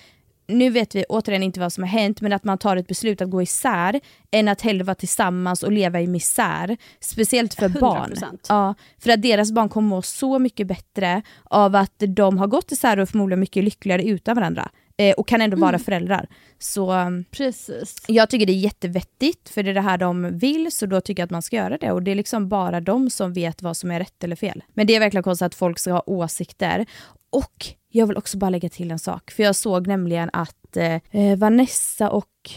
Nu 0.51 0.71
vet 0.71 0.95
vi 0.95 1.05
återigen 1.09 1.43
inte 1.43 1.61
vad 1.61 1.73
som 1.73 1.85
har 1.85 1.89
hänt 1.89 2.21
men 2.21 2.33
att 2.33 2.45
man 2.45 2.59
tar 2.59 2.77
ett 2.77 2.87
beslut 2.87 3.21
att 3.21 3.31
gå 3.31 3.43
isär 3.43 4.01
än 4.31 4.49
att 4.49 4.61
hellre 4.61 4.85
vara 4.85 4.95
tillsammans 4.95 5.63
och 5.63 5.73
leva 5.73 6.01
i 6.01 6.07
misär. 6.07 6.77
Speciellt 7.01 7.55
för 7.55 7.69
barn. 7.81 8.13
100%. 8.13 8.25
Ja, 8.49 8.75
för 8.99 9.11
att 9.11 9.23
deras 9.23 9.53
barn 9.53 9.69
kommer 9.69 9.89
må 9.89 10.03
så 10.03 10.39
mycket 10.39 10.67
bättre 10.67 11.23
av 11.45 11.77
att 11.77 11.95
de 11.99 12.39
har 12.39 12.47
gått 12.47 12.73
isär 12.73 12.99
och 12.99 13.09
förmodligen 13.09 13.41
mycket 13.41 13.65
lyckligare 13.65 14.03
utan 14.03 14.35
varandra. 14.37 14.69
Eh, 14.97 15.15
och 15.15 15.29
kan 15.29 15.41
ändå 15.41 15.57
vara 15.57 15.79
föräldrar. 15.79 16.29
Så 16.59 16.93
um, 16.93 17.25
Precis. 17.31 17.97
jag 18.07 18.31
tycker 18.31 18.47
det 18.47 18.53
är 18.53 18.59
jättevettigt 18.59 19.49
för 19.49 19.63
det 19.63 19.71
är 19.71 19.75
det 19.75 19.81
här 19.81 19.99
de 19.99 20.39
vill 20.39 20.73
så 20.73 20.87
då 20.87 21.01
tycker 21.01 21.21
jag 21.21 21.25
att 21.25 21.31
man 21.31 21.43
ska 21.43 21.57
göra 21.57 21.79
det 21.79 21.93
och 21.93 22.03
det 22.03 22.11
är 22.11 22.15
liksom 22.15 22.49
bara 22.49 22.81
de 22.81 23.11
som 23.11 23.33
vet 23.33 23.63
vad 23.63 23.77
som 23.77 23.91
är 23.91 23.99
rätt 23.99 24.25
eller 24.25 24.37
fel. 24.37 24.65
Men 24.75 24.87
det 24.87 24.95
är 24.95 25.01
verkligen 25.01 25.23
konstigt 25.23 25.47
att 25.47 25.55
folk 25.55 25.79
ska 25.79 25.93
ha 25.93 26.03
åsikter. 26.07 26.87
Och 27.31 27.67
jag 27.91 28.07
vill 28.07 28.17
också 28.17 28.39
bara 28.39 28.51
lägga 28.51 28.69
till 28.69 28.91
en 28.91 28.99
sak 28.99 29.31
för 29.31 29.43
jag 29.43 29.57
såg 29.57 29.87
nämligen 29.87 30.31
att 30.33 30.77
eh, 30.77 31.37
Vanessa 31.37 32.11
och 32.11 32.51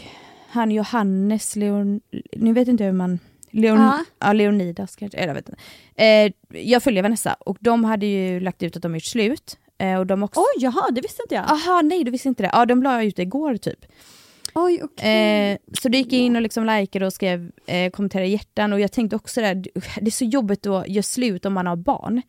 han 0.48 0.70
Johannes 0.70 1.56
Leon... 1.56 2.00
Nu 2.36 2.52
vet 2.52 2.68
inte 2.68 2.84
hur 2.84 2.92
man... 2.92 3.18
Leon, 3.50 3.78
Ja. 3.78 4.04
ja. 4.18 4.32
Leonidas 4.32 4.96
kanske, 4.96 5.18
eller 5.18 5.28
jag 5.28 5.34
vet 5.34 5.48
inte. 5.48 5.62
Eh, 6.04 6.32
jag 6.66 6.82
följer 6.82 7.02
Vanessa 7.02 7.34
och 7.34 7.56
de 7.60 7.84
hade 7.84 8.06
ju 8.06 8.40
lagt 8.40 8.62
ut 8.62 8.76
att 8.76 8.82
de 8.82 8.94
gjort 8.94 9.04
slut. 9.04 9.58
Eh, 9.78 9.98
och 9.98 10.06
de 10.06 10.22
också... 10.22 10.40
Oj, 10.40 10.62
jaha, 10.64 10.90
det 10.90 11.00
visste 11.00 11.22
inte 11.22 11.34
jag. 11.34 11.44
Aha, 11.44 11.82
nej 11.82 12.04
du 12.04 12.10
visste 12.10 12.28
inte 12.28 12.42
det. 12.42 12.50
Ja, 12.52 12.66
de 12.66 12.82
la 12.82 13.02
ut 13.02 13.16
det 13.16 13.22
igår 13.22 13.56
typ. 13.56 13.86
Oj, 14.54 14.80
okej. 14.82 15.50
Eh, 15.52 15.58
så 15.80 15.88
då 15.88 15.98
gick 15.98 16.12
jag 16.12 16.20
in 16.20 16.36
och 16.36 16.42
liksom 16.42 16.66
likade 16.66 17.06
och 17.06 17.12
skrev 17.12 17.50
eh, 17.66 17.90
kommenterade 17.90 18.28
hjärtan 18.28 18.72
och 18.72 18.80
jag 18.80 18.92
tänkte 18.92 19.16
också 19.16 19.40
det, 19.40 19.54
det 20.00 20.06
är 20.06 20.10
så 20.10 20.24
jobbigt 20.24 20.66
att 20.66 20.88
göra 20.88 21.02
slut 21.02 21.44
om 21.44 21.52
man 21.52 21.66
har 21.66 21.76
barn. 21.76 22.22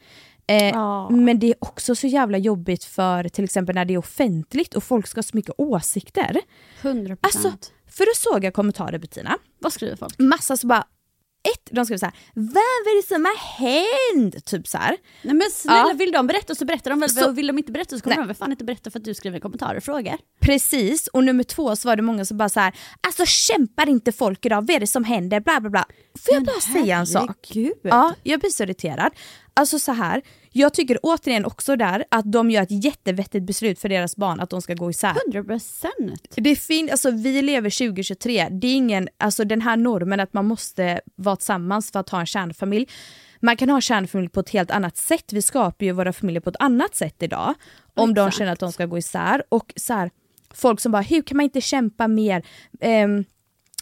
Eh, 0.47 0.69
Ja. 0.69 1.09
Men 1.09 1.39
det 1.39 1.47
är 1.47 1.55
också 1.59 1.95
så 1.95 2.07
jävla 2.07 2.37
jobbigt 2.37 2.83
för 2.83 3.29
till 3.29 3.43
exempel 3.43 3.75
när 3.75 3.85
det 3.85 3.93
är 3.93 3.97
offentligt 3.97 4.73
och 4.73 4.83
folk 4.83 5.07
ska 5.07 5.17
ha 5.17 5.23
så 5.23 5.37
mycket 5.37 5.53
åsikter. 5.57 6.37
100%. 6.81 7.17
Alltså, 7.21 7.51
för 7.87 8.05
då 8.05 8.11
såg 8.15 8.43
jag 8.43 8.53
kommentarer 8.53 8.97
Bettina, 8.97 9.37
vad 9.59 9.73
skriver 9.73 9.95
folk? 9.95 10.19
massa 10.19 10.57
så 10.57 10.67
bara 10.67 10.87
ett, 11.53 11.69
de 11.71 11.85
skrev 11.85 11.97
så 11.97 12.05
här, 12.05 12.15
vad 12.33 12.57
är 12.57 13.01
det 13.01 13.07
som 13.07 13.25
har 13.25 13.37
hänt? 13.37 14.45
Typ 14.45 14.67
så 14.67 14.77
här. 14.77 14.97
Nej 15.21 15.33
men 15.35 15.49
snälla, 15.51 15.87
Ja. 15.87 15.93
vill 15.93 16.11
de 16.11 16.27
berätta 16.27 16.55
så 16.55 16.65
berättar 16.65 16.89
de 16.91 16.99
väl. 16.99 17.09
Så- 17.09 17.31
vill 17.31 17.47
de 17.47 17.57
inte 17.57 17.71
berätta 17.71 17.97
så 17.97 18.01
kommer 18.03 18.15
Nej. 18.15 18.23
de 18.23 18.27
väl 18.27 18.35
fan 18.35 18.51
inte 18.51 18.63
berätta 18.63 18.91
för 18.91 18.99
att 18.99 19.05
du 19.05 19.13
skriver 19.13 19.39
kommentarer 19.39 19.77
och 19.77 19.83
frågor. 19.83 20.13
Precis, 20.41 21.07
och 21.07 21.23
nummer 21.23 21.43
två 21.43 21.75
så 21.75 21.87
var 21.87 21.95
det 21.95 22.01
många 22.01 22.25
som 22.25 22.37
bara 22.37 22.49
så 22.49 22.59
här, 22.59 22.73
alltså 23.07 23.25
kämpar 23.25 23.89
inte 23.89 24.11
folk 24.11 24.45
idag, 24.45 24.61
vad 24.61 24.69
är 24.69 24.79
det 24.79 24.87
som 24.87 25.03
händer? 25.03 25.39
Bla 25.39 25.59
bla 25.61 25.69
bla. 25.69 25.85
Får 26.25 26.33
jag 26.33 26.43
bara 26.43 26.59
säga 26.59 26.97
en 26.97 27.07
sak? 27.07 27.47
herregud. 27.53 27.73
Ja, 27.83 28.13
jag 28.23 28.39
blir 28.39 28.49
så 28.49 28.63
irriterad. 28.63 29.11
Alltså 29.53 29.79
så 29.79 29.91
här, 29.91 30.21
jag 30.53 30.73
tycker 30.73 30.99
återigen 31.03 31.45
också 31.45 31.75
där 31.75 32.05
att 32.11 32.31
de 32.31 32.51
gör 32.51 32.61
ett 32.61 32.85
jättevettigt 32.85 33.43
beslut 33.43 33.79
för 33.79 33.89
deras 33.89 34.15
barn 34.15 34.39
att 34.39 34.49
de 34.49 34.61
ska 34.61 34.73
gå 34.73 34.89
isär. 34.89 35.15
100%. 35.31 35.87
Det 36.35 36.49
är 36.49 36.55
fin, 36.55 36.89
alltså 36.91 37.11
vi 37.11 37.41
lever 37.41 37.69
2023, 37.69 38.47
det 38.51 38.67
är 38.67 38.75
ingen, 38.75 39.09
alltså 39.17 39.43
den 39.43 39.61
här 39.61 39.77
normen 39.77 40.19
att 40.19 40.33
man 40.33 40.45
måste 40.45 41.01
vara 41.15 41.35
tillsammans 41.35 41.91
för 41.91 41.99
att 41.99 42.09
ha 42.09 42.19
en 42.19 42.25
kärnfamilj. 42.25 42.87
Man 43.39 43.57
kan 43.57 43.69
ha 43.69 43.81
kärnfamilj 43.81 44.29
på 44.29 44.39
ett 44.39 44.49
helt 44.49 44.71
annat 44.71 44.97
sätt, 44.97 45.33
vi 45.33 45.41
skapar 45.41 45.85
ju 45.85 45.91
våra 45.91 46.13
familjer 46.13 46.41
på 46.41 46.49
ett 46.49 46.55
annat 46.59 46.95
sätt 46.95 47.23
idag. 47.23 47.53
Om 47.95 48.13
de 48.13 48.21
Exakt. 48.21 48.37
känner 48.37 48.51
att 48.51 48.59
de 48.59 48.71
ska 48.71 48.85
gå 48.85 48.97
isär. 48.97 49.43
Och 49.49 49.73
så 49.75 49.93
här, 49.93 50.11
folk 50.53 50.79
som 50.79 50.91
bara, 50.91 51.01
hur 51.01 51.21
kan 51.21 51.37
man 51.37 51.43
inte 51.43 51.61
kämpa 51.61 52.07
mer? 52.07 52.45
Ehm, 52.81 53.25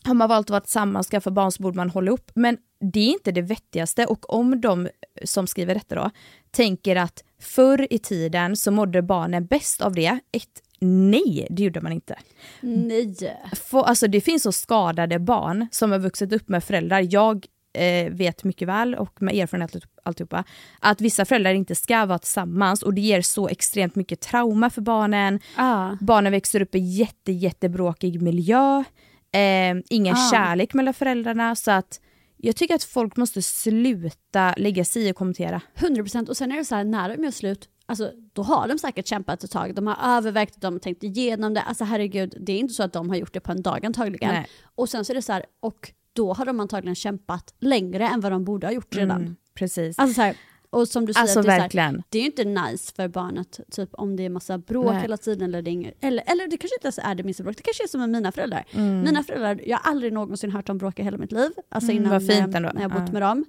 har 0.03 0.13
man 0.13 0.29
valt 0.29 0.45
att 0.45 0.49
vara 0.49 0.61
tillsammans, 0.61 1.07
skaffa 1.07 1.31
barn 1.31 1.51
så 1.51 1.63
borde 1.63 1.77
man 1.77 1.89
hålla 1.89 2.11
upp. 2.11 2.31
Men 2.35 2.57
det 2.81 2.99
är 2.99 3.11
inte 3.11 3.31
det 3.31 3.41
vettigaste 3.41 4.05
och 4.05 4.33
om 4.33 4.61
de 4.61 4.89
som 5.23 5.47
skriver 5.47 5.73
detta 5.73 5.95
då 5.95 6.09
tänker 6.51 6.95
att 6.95 7.23
förr 7.39 7.87
i 7.89 7.99
tiden 7.99 8.55
så 8.55 8.71
mådde 8.71 9.01
barnen 9.01 9.45
bäst 9.45 9.81
av 9.81 9.93
det, 9.93 10.19
ett 10.31 10.61
nej, 10.79 11.47
det 11.49 11.63
gjorde 11.63 11.81
man 11.81 11.91
inte. 11.91 12.15
Nej. 12.61 13.15
Få, 13.55 13.81
alltså 13.81 14.07
det 14.07 14.21
finns 14.21 14.43
så 14.43 14.51
skadade 14.51 15.19
barn 15.19 15.67
som 15.71 15.91
har 15.91 15.99
vuxit 15.99 16.33
upp 16.33 16.49
med 16.49 16.63
föräldrar, 16.63 17.07
jag 17.09 17.45
eh, 17.73 18.11
vet 18.13 18.43
mycket 18.43 18.67
väl 18.67 18.95
och 18.95 19.21
med 19.21 19.35
erfarenhet 19.35 19.75
alltihopa, 20.03 20.43
att 20.79 21.01
vissa 21.01 21.25
föräldrar 21.25 21.53
inte 21.53 21.75
ska 21.75 22.05
vara 22.05 22.19
tillsammans 22.19 22.83
och 22.83 22.93
det 22.93 23.01
ger 23.01 23.21
så 23.21 23.47
extremt 23.47 23.95
mycket 23.95 24.21
trauma 24.21 24.69
för 24.69 24.81
barnen. 24.81 25.39
Ah. 25.55 25.91
Barnen 26.01 26.31
växer 26.31 26.61
upp 26.61 26.75
i 26.75 26.79
jätte, 26.79 27.31
jättebråkig 27.31 28.21
miljö, 28.21 28.83
eh, 29.31 29.75
ingen 29.89 30.15
Ah. 30.15 30.31
kärlek 30.31 30.73
mellan 30.73 30.93
föräldrarna 30.93 31.55
så 31.55 31.71
att 31.71 31.99
jag 32.43 32.55
tycker 32.55 32.75
att 32.75 32.83
folk 32.83 33.17
måste 33.17 33.41
sluta 33.41 34.53
lägga 34.57 34.85
sig 34.85 35.07
i 35.07 35.11
och 35.11 35.15
kommentera. 35.15 35.61
100% 35.75 36.29
och 36.29 36.37
sen 36.37 36.51
är 36.51 36.57
det 36.57 36.65
så 36.65 36.75
här 36.75 36.83
när 36.83 37.15
de 37.17 37.23
gör 37.23 37.31
slut, 37.31 37.69
alltså, 37.85 38.11
då 38.33 38.43
har 38.43 38.67
de 38.67 38.77
säkert 38.77 39.07
kämpat 39.07 39.43
ett 39.43 39.51
tag, 39.51 39.75
de 39.75 39.87
har 39.87 40.17
övervägt, 40.17 40.61
de 40.61 40.73
har 40.73 40.79
tänkt 40.79 41.03
igenom 41.03 41.53
det, 41.53 41.61
alltså 41.61 41.83
herregud, 41.83 42.37
det 42.39 42.53
är 42.53 42.59
inte 42.59 42.73
så 42.73 42.83
att 42.83 42.93
de 42.93 43.09
har 43.09 43.15
gjort 43.15 43.33
det 43.33 43.39
på 43.39 43.51
en 43.51 43.61
dag 43.61 43.85
antagligen. 43.85 44.33
Nej. 44.33 44.47
Och 44.75 44.89
sen 44.89 45.05
så 45.05 45.13
är 45.13 45.15
det 45.15 45.21
så 45.21 45.33
här, 45.33 45.45
och 45.59 45.91
då 46.13 46.33
har 46.33 46.45
de 46.45 46.59
antagligen 46.59 46.95
kämpat 46.95 47.53
längre 47.59 48.07
än 48.07 48.19
vad 48.19 48.31
de 48.31 48.43
borde 48.43 48.67
ha 48.67 48.71
gjort 48.71 48.95
redan. 48.95 49.21
Mm, 49.21 49.35
precis. 49.53 49.99
Alltså 49.99 50.13
så 50.13 50.21
här, 50.21 50.35
och 50.73 50.87
som 50.87 51.05
du 51.05 51.13
säger, 51.13 51.21
Alltså, 51.21 51.41
det, 51.41 51.51
är 51.51 51.59
här, 51.81 52.03
det 52.09 52.17
är 52.17 52.21
ju 52.21 52.25
inte 52.27 52.43
nice 52.45 52.93
för 52.95 53.07
barnet 53.07 53.59
typ, 53.71 53.89
om 53.93 54.15
det 54.15 54.25
är 54.25 54.29
massa 54.29 54.57
bråk 54.57 54.91
Nej. 54.93 55.01
hela 55.01 55.17
tiden. 55.17 55.41
Eller 55.49 55.61
det, 55.61 55.71
inget, 55.71 55.97
eller, 56.01 56.23
eller 56.27 56.47
det 56.47 56.57
kanske 56.57 56.75
inte 56.75 56.85
ens 56.85 56.99
är 57.03 57.15
det 57.15 57.23
minsta 57.23 57.43
bråk, 57.43 57.57
det 57.57 57.63
kanske 57.63 57.83
är 57.83 57.87
som 57.87 57.99
med 57.99 58.09
mina 58.09 58.31
föräldrar. 58.31 58.65
Mm. 58.71 59.01
Mina 59.01 59.23
föräldrar, 59.23 59.61
jag 59.65 59.77
har 59.77 59.91
aldrig 59.91 60.13
någonsin 60.13 60.51
hört 60.51 60.67
dem 60.67 60.77
bråka 60.77 61.03
hela 61.03 61.17
mitt 61.17 61.31
liv. 61.31 61.49
Alltså 61.69 61.91
Mm, 61.91 62.03
innan 62.03 62.11
vad 62.11 62.27
fint 62.27 62.49
eh, 62.53 62.55
ändå. 62.57 62.71
när 62.73 62.81
jag 62.81 62.91
bott 62.91 63.11
med 63.11 63.21
dem. 63.21 63.45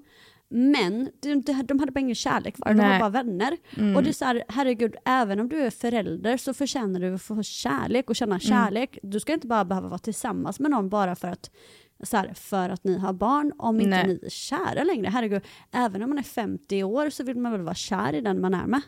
Men 0.55 1.09
de, 1.20 1.35
de, 1.43 1.62
de 1.62 1.79
hade 1.81 1.93
bara 1.93 2.01
ingen 2.01 2.14
kärlek 2.14 2.57
kvar, 2.57 2.75
de 2.75 2.79
var 2.89 2.99
bara 2.99 3.09
vänner. 3.09 3.57
Mm. 3.79 3.97
Och 3.97 4.03
det 4.03 4.09
är 4.09 4.12
så 4.12 4.25
här, 4.25 4.45
herregud, 4.49 4.95
även 5.05 5.41
om 5.41 5.49
du 5.49 5.57
är 5.61 5.70
förälder 5.70 6.37
så 6.37 6.55
förtjänar 6.55 7.01
du 7.01 7.14
att 7.14 7.23
få 7.23 7.43
kärlek 7.43 8.11
och 8.11 8.23
Mm. 8.23 8.39
känna 8.39 8.39
kärlek. 8.41 8.99
Du 9.03 9.20
ska 9.20 9.33
inte 9.33 9.47
bara 9.47 9.64
behöva 9.64 9.89
vara 9.89 9.99
tillsammans 9.99 10.61
med 10.61 10.70
någon 10.70 10.89
bara 10.89 11.14
för 11.16 11.29
att, 11.29 11.51
så 12.03 12.16
här, 12.16 12.34
för 12.34 12.68
att 12.68 12.84
ni 12.84 12.98
har 12.98 13.12
barn, 13.12 13.53
om 13.59 13.80
inte 13.80 13.90
Nej. 13.90 14.07
ni 14.07 14.20
är 14.26 14.30
kära 14.30 14.84
längre. 14.84 15.09
Herregud, 15.09 15.42
även 15.72 16.03
om 16.03 16.11
man 16.11 16.18
är 16.18 16.22
50 16.22 16.82
år 16.82 17.11
så 17.11 17.24
vill 17.24 17.36
man 17.36 17.53
väl 17.53 17.61
vara 17.61 17.74
kär 17.74 18.14
i 18.14 18.20
den 18.20 18.40
man 18.40 18.55
är 18.55 18.66
med. 18.66 18.80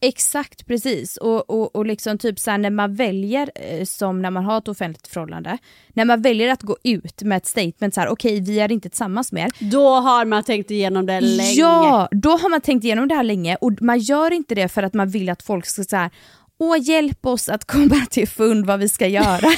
Exakt, 0.00 0.66
precis. 0.66 1.16
Och, 1.16 1.50
och, 1.50 1.76
och 1.76 1.86
liksom 1.86 2.18
typ 2.18 2.38
så 2.38 2.56
när 2.56 2.70
man 2.70 2.94
väljer, 2.94 3.50
eh, 3.54 3.84
som 3.84 4.22
när 4.22 4.30
man 4.30 4.44
har 4.44 4.58
ett 4.58 4.68
offentligt 4.68 5.06
förhållande, 5.06 5.58
när 5.92 6.04
man 6.04 6.22
väljer 6.22 6.52
att 6.52 6.62
gå 6.62 6.76
ut 6.82 7.22
med 7.22 7.36
ett 7.36 7.46
statement 7.46 7.94
så 7.94 8.00
här, 8.00 8.08
okej 8.08 8.40
vi 8.40 8.60
är 8.60 8.72
inte 8.72 8.88
tillsammans 8.88 9.32
mer. 9.32 9.50
Då 9.70 9.88
har 9.88 10.24
man 10.24 10.44
tänkt 10.44 10.70
igenom 10.70 11.06
det 11.06 11.20
länge. 11.20 11.52
Ja, 11.52 12.08
då 12.10 12.30
har 12.30 12.50
man 12.50 12.60
tänkt 12.60 12.84
igenom 12.84 13.08
det 13.08 13.14
här 13.14 13.24
länge 13.24 13.56
och 13.56 13.72
man 13.82 13.98
gör 13.98 14.30
inte 14.30 14.54
det 14.54 14.68
för 14.68 14.82
att 14.82 14.94
man 14.94 15.08
vill 15.08 15.30
att 15.30 15.42
folk 15.42 15.66
ska 15.66 15.84
säga 15.84 16.10
Åh 16.58 16.76
hjälp 16.80 17.26
oss 17.26 17.48
att 17.48 17.64
komma 17.64 18.06
till 18.10 18.28
fund 18.28 18.66
vad 18.66 18.80
vi 18.80 18.88
ska 18.88 19.06
göra. 19.06 19.40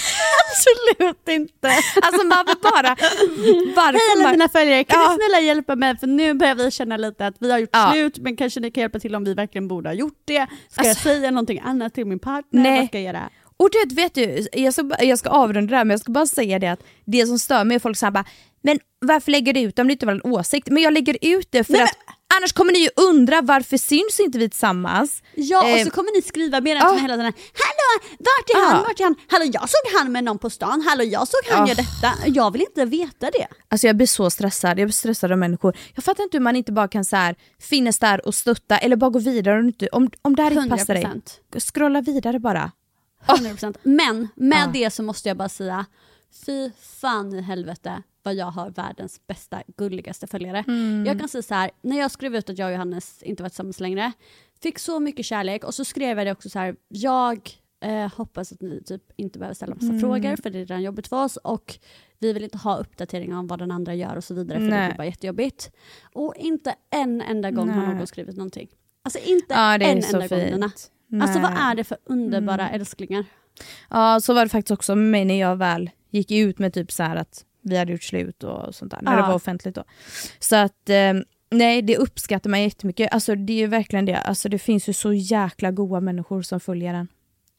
Absolut 0.56 1.28
inte. 1.28 1.68
alltså 2.02 2.26
man 2.26 2.44
vill 2.46 2.56
bara, 2.62 2.96
Hej 3.92 4.00
alla 4.16 4.30
mina 4.30 4.48
följare, 4.48 4.84
kan 4.84 5.00
Ja. 5.00 5.08
ni 5.10 5.16
snälla 5.16 5.40
hjälpa 5.46 5.76
mig 5.76 5.96
för 5.96 6.06
nu 6.06 6.34
börjar 6.34 6.54
vi 6.54 6.70
känna 6.70 6.96
lite 6.96 7.26
att 7.26 7.34
vi 7.40 7.50
har 7.52 7.58
gjort 7.58 7.70
Ja. 7.72 7.90
slut 7.92 8.18
men 8.18 8.36
kanske 8.36 8.60
ni 8.60 8.70
kan 8.70 8.80
hjälpa 8.80 8.98
till 8.98 9.14
om 9.14 9.24
vi 9.24 9.34
verkligen 9.34 9.68
borde 9.68 9.88
ha 9.88 9.94
gjort 9.94 10.20
det. 10.24 10.46
Ska 10.68 10.80
jag 10.82 10.88
Alltså- 10.88 11.02
säga 11.02 11.30
någonting 11.30 11.60
annat 11.64 11.94
till 11.94 12.06
min 12.06 12.18
partner? 12.18 12.62
Nej. 12.62 12.78
Vad 12.80 12.88
ska 12.88 12.98
jag 13.00 13.14
göra? 13.14 13.30
Och 13.56 13.68
det 13.72 13.94
vet 13.94 14.14
du, 14.14 14.46
jag 14.52 14.72
ska, 14.74 14.90
jag 15.00 15.18
ska 15.18 15.30
avrunda 15.30 15.70
det 15.70 15.76
här 15.76 15.84
men 15.84 15.90
jag 15.90 16.00
ska 16.00 16.12
bara 16.12 16.26
säga 16.26 16.58
det 16.58 16.68
att 16.68 16.80
det 17.04 17.26
som 17.26 17.38
stör 17.38 17.64
mig 17.64 17.74
är 17.74 17.78
folk 17.78 17.96
säger 17.96 18.10
bara 18.10 18.24
men 18.62 18.78
varför 19.00 19.30
lägger 19.32 19.52
du 19.52 19.60
ut 19.60 19.78
om 19.78 19.86
det 19.86 19.92
inte 19.92 20.06
var 20.06 20.12
en 20.12 20.22
åsikt? 20.24 20.68
Men 20.70 20.82
jag 20.82 20.92
lägger 20.92 21.16
ut 21.20 21.48
det 21.50 21.64
för 21.64 21.72
Nej, 21.72 21.82
att 21.82 21.96
annars 22.34 22.52
kommer 22.52 22.72
ni 22.72 22.78
ju 22.78 22.88
undra 22.96 23.40
varför 23.42 23.76
syns 23.76 24.20
inte 24.20 24.38
vi 24.38 24.48
tillsammans? 24.50 25.22
Ja 25.34 25.62
och 25.62 25.68
Eh, 25.68 25.84
så 25.84 25.90
kommer 25.90 26.16
ni 26.16 26.22
skriva 26.22 26.56
ja. 26.56 26.60
till 26.60 26.92
mig 26.92 27.02
hela 27.02 27.14
tiden. 27.16 27.32
Hallå, 27.52 28.16
vart 28.18 28.50
är 28.50 28.66
han? 28.68 28.76
Ja. 28.76 28.82
Vart 28.88 29.00
är 29.00 29.04
han? 29.04 29.14
Hallå 29.28 29.44
jag 29.52 29.62
såg 29.70 29.98
han 29.98 30.12
med 30.12 30.24
någon 30.24 30.38
på 30.38 30.50
stan. 30.50 30.80
Hallå 30.88 31.04
jag 31.04 31.28
såg 31.28 31.40
han 31.50 31.68
Ja. 31.68 31.74
göra 31.74 31.76
detta. 31.82 32.28
Jag 32.38 32.50
vill 32.52 32.60
inte 32.62 32.84
veta 32.84 33.30
det. 33.30 33.46
Alltså 33.68 33.86
jag 33.86 33.96
blir 33.96 34.06
så 34.06 34.30
stressad, 34.30 34.78
jag 34.78 34.86
blir 34.86 34.92
stressad 34.92 35.32
av 35.32 35.38
människor. 35.38 35.76
Jag 35.94 36.04
fattar 36.04 36.22
inte 36.24 36.36
hur 36.36 36.42
man 36.42 36.56
inte 36.56 36.72
bara 36.72 36.88
kan 36.88 37.04
så 37.04 37.16
här, 37.16 37.36
finnas 37.60 37.98
där 37.98 38.26
och 38.26 38.34
stötta 38.34 38.78
eller 38.78 38.96
bara 38.96 39.10
gå 39.10 39.18
vidare 39.18 39.58
om, 39.58 39.72
om, 39.92 40.10
om 40.22 40.36
det 40.36 40.42
här 40.42 40.50
inte 40.50 40.68
passar 40.76 40.94
dig. 40.94 41.04
100%. 41.54 41.60
Scrolla 41.72 42.00
vidare 42.00 42.38
bara. 42.38 42.72
100%. 43.26 43.76
Men 43.82 44.28
med 44.36 44.62
Ja. 44.66 44.70
det 44.72 44.90
så 44.90 45.02
måste 45.02 45.28
jag 45.28 45.36
bara 45.36 45.48
säga, 45.48 45.86
fy 46.46 46.70
fan 47.00 47.32
i 47.34 47.40
helvete 47.42 48.02
vad 48.26 48.34
jag 48.34 48.46
har 48.46 48.70
världens 48.70 49.26
bästa, 49.26 49.62
gulligaste 49.76 50.26
följare. 50.26 50.64
Mm. 50.68 51.04
Jag 51.06 51.18
kan 51.18 51.28
säga 51.28 51.42
så 51.42 51.54
här, 51.54 51.70
när 51.82 51.98
jag 51.98 52.10
skrev 52.10 52.36
ut 52.36 52.50
att 52.50 52.58
jag 52.58 52.66
och 52.66 52.72
Johannes 52.72 53.22
inte 53.22 53.42
var 53.42 53.50
tillsammans 53.50 53.80
längre, 53.80 54.12
fick 54.62 54.78
så 54.78 55.00
mycket 55.00 55.26
kärlek 55.26 55.64
och 55.64 55.74
så 55.74 55.84
skrev 55.84 56.18
jag 56.18 56.26
det 56.26 56.32
också 56.32 56.48
så 56.50 56.58
här, 56.58 56.76
jag 56.88 57.50
eh, 57.84 58.12
hoppas 58.16 58.52
att 58.52 58.60
ni 58.60 58.82
typ 58.82 59.02
inte 59.16 59.38
behöver 59.38 59.54
ställa 59.54 59.74
massa 59.74 59.86
Mm. 59.86 60.00
frågor 60.00 60.36
för 60.42 60.50
det 60.50 60.58
är 60.58 60.60
redan 60.60 60.82
jobbigt 60.82 61.08
för 61.08 61.24
oss 61.24 61.36
och 61.36 61.78
vi 62.18 62.32
vill 62.32 62.44
inte 62.44 62.58
ha 62.58 62.76
uppdateringar 62.76 63.38
om 63.38 63.46
vad 63.46 63.58
den 63.58 63.70
andra 63.70 63.94
gör 63.94 64.16
och 64.16 64.24
så 64.24 64.34
vidare 64.34 64.58
för 64.58 64.64
det 64.64 64.70
Nej. 64.76 64.88
blir 64.88 64.96
bara 64.96 65.06
jättejobbigt. 65.06 65.70
Och 66.14 66.34
inte 66.36 66.74
en 66.90 67.20
enda 67.20 67.50
gång 67.50 67.68
har 67.68 67.86
Nej. 67.86 67.94
någon 67.94 68.06
skrivit 68.06 68.36
någonting. 68.36 68.68
Alltså 69.04 69.18
inte 69.18 69.54
Ja, 69.54 69.78
det 69.78 69.84
är 69.84 69.92
en 69.92 70.04
enda 70.14 70.26
gång. 70.28 70.38
Nina. 70.38 70.70
Alltså 71.22 71.38
vad. 71.40 71.50
Mm. 71.50 71.62
är 71.62 71.74
det 71.74 71.84
för 71.84 71.98
underbara 72.04 72.70
älsklingar? 72.70 73.24
Ja 73.90 74.20
så 74.20 74.34
var 74.34 74.42
det 74.44 74.48
faktiskt 74.48 74.70
också 74.70 74.94
med 74.94 75.10
mig 75.10 75.24
när 75.24 75.40
jag 75.40 75.56
väl 75.56 75.90
gick 76.10 76.30
ut 76.30 76.58
med 76.58 76.72
typ 76.72 76.92
så 76.92 77.02
att 77.02 77.44
vi 77.66 77.76
hade 77.76 77.92
gjort 77.92 78.02
slut 78.02 78.44
och 78.44 78.74
sånt 78.74 78.90
där, 78.90 78.98
när 79.02 79.12
Ja. 79.12 79.22
det 79.22 79.28
var 79.28 79.34
offentligt 79.34 79.74
då. 79.74 79.84
Så 80.38 80.56
att 80.56 80.88
eh, 80.90 81.12
nej 81.50 81.82
det 81.82 81.96
uppskattar 81.96 82.50
man 82.50 82.62
jättemycket, 82.62 83.12
alltså 83.14 83.34
det 83.34 83.52
är 83.52 83.56
ju 83.58 83.66
verkligen 83.66 84.04
det, 84.06 84.16
alltså 84.18 84.48
det 84.48 84.58
finns 84.58 84.88
ju 84.88 84.92
så 84.92 85.12
jäkla 85.12 85.70
goda 85.70 86.00
människor 86.00 86.42
som 86.42 86.60
följer 86.60 86.92
den. 86.92 87.08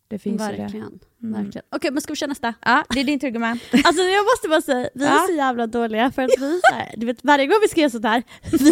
Det 0.10 0.20
finns 0.20 0.42
ju 0.42 0.46
det. 0.46 0.62
Verkligen. 0.62 1.00
Mm. 1.24 1.44
verkligen. 1.44 1.66
Okej 1.76 1.92
men 1.92 2.02
ska 2.02 2.14
vi 2.14 2.18
köra 2.18 2.28
nästa? 2.28 2.54
Ja 2.62 2.84
det 2.90 3.00
är 3.00 3.04
din 3.04 3.20
tur 3.20 3.30
gumman. 3.30 3.60
Alltså 3.84 4.02
jag 4.04 4.26
måste 4.26 4.48
bara 4.50 4.62
säga, 4.62 4.90
vi 4.94 5.06
är 5.06 5.10
Ja. 5.10 5.26
så 5.30 5.34
jävla 5.36 5.68
dåliga 5.68 6.12
för 6.12 6.22
att 6.22 6.30
vi 6.40 6.62
här, 6.74 6.94
du 6.98 7.06
vet 7.06 7.24
varje 7.24 7.46
gång 7.48 7.58
vi 7.62 7.68
ska 7.68 7.80
göra 7.82 7.90
sånt 7.90 8.06
här, 8.06 8.24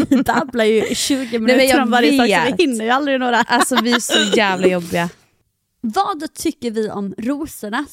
vi 0.10 0.24
babblar 0.24 0.66
ju 0.66 0.86
i 0.88 0.96
20 0.96 1.40
minuter 1.40 1.82
om 1.82 1.92
varje 1.92 2.18
sak 2.18 2.28
så 2.50 2.56
vi 2.58 2.64
hinner 2.64 2.86
ju 2.86 2.92
aldrig 2.92 3.20
några. 3.20 3.38
Alltså 3.38 3.82
vi 3.82 3.92
är 3.92 4.00
så 4.00 4.38
jävla 4.38 4.68
jobbiga. 4.68 5.10
Vad 5.82 6.34
tycker 6.34 6.72
vi 6.72 6.90
om 6.90 7.16
rosorna 7.18 7.86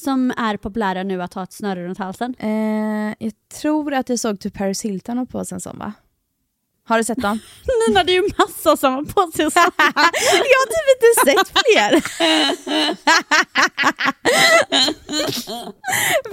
som 0.00 0.32
är 0.36 0.56
populära 0.56 1.02
nu 1.02 1.22
att 1.22 1.34
ha 1.34 1.42
ett 1.42 1.52
snöre 1.52 1.84
runt 1.84 1.98
halsen? 1.98 2.34
Eh, 2.38 3.14
jag 3.18 3.32
tror 3.60 3.94
att 3.94 4.08
jag 4.08 4.18
såg 4.18 4.40
typ 4.40 4.54
Paris 4.54 4.84
Hilton 4.84 5.18
ha 5.18 5.26
på 5.26 5.44
sig 5.44 5.56
en 5.56 5.60
sån 5.60 5.78
va? 5.78 5.92
Har 6.90 6.98
du 6.98 7.04
sett 7.04 7.22
dem? 7.22 7.38
Nina 7.88 8.04
det 8.04 8.12
är 8.12 8.22
ju 8.22 8.28
massa 8.38 8.76
som 8.76 8.94
har 8.94 9.02
på 9.02 9.32
sig 9.36 9.50
såna. 9.50 9.72
jag 10.52 10.58
har 10.60 10.66
typ 10.74 10.88
inte 10.96 11.10
sett 11.26 11.48
fler. 11.48 11.90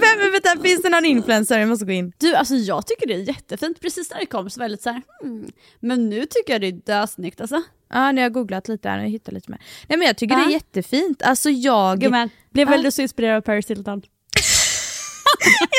Vem, 0.00 0.32
vänta, 0.32 0.62
finns 0.62 0.82
det 0.82 0.88
någon 0.88 1.04
influencer? 1.04 1.58
Jag 1.58 1.68
måste 1.68 1.84
gå 1.84 1.92
in. 1.92 2.12
Du 2.18 2.34
alltså 2.34 2.54
jag 2.54 2.86
tycker 2.86 3.06
det 3.06 3.14
är 3.14 3.18
jättefint, 3.18 3.80
precis 3.80 4.10
när 4.10 4.18
det 4.20 4.26
kom 4.26 4.50
så 4.50 4.60
var 4.60 4.64
jag 4.64 4.70
lite 4.70 4.82
såhär, 4.82 5.02
hmm. 5.22 5.50
men 5.80 6.08
nu 6.10 6.26
tycker 6.26 6.52
jag 6.52 6.60
det 6.60 6.66
är 6.66 6.72
dösnyggt 7.00 7.40
alltså. 7.40 7.62
Ja, 7.90 8.12
nu 8.12 8.20
har 8.20 8.22
jag 8.22 8.32
googlat 8.32 8.68
lite 8.68 8.88
här 8.88 8.98
och 8.98 9.10
hittat 9.10 9.34
lite 9.34 9.50
mer. 9.50 9.60
Nej 9.88 9.98
men 9.98 10.06
jag 10.06 10.16
tycker 10.16 10.34
Ja. 10.34 10.40
det 10.44 10.50
är 10.50 10.52
jättefint. 10.52 11.22
Alltså 11.22 11.50
jag... 11.50 12.00
Gumman, 12.00 12.30
blev 12.50 12.68
Ja. 12.68 12.70
väl 12.70 12.82
du 12.82 12.90
så 12.90 13.02
inspirerad 13.02 13.36
av 13.36 13.40
Paris 13.40 13.70
Hilton? 13.70 14.02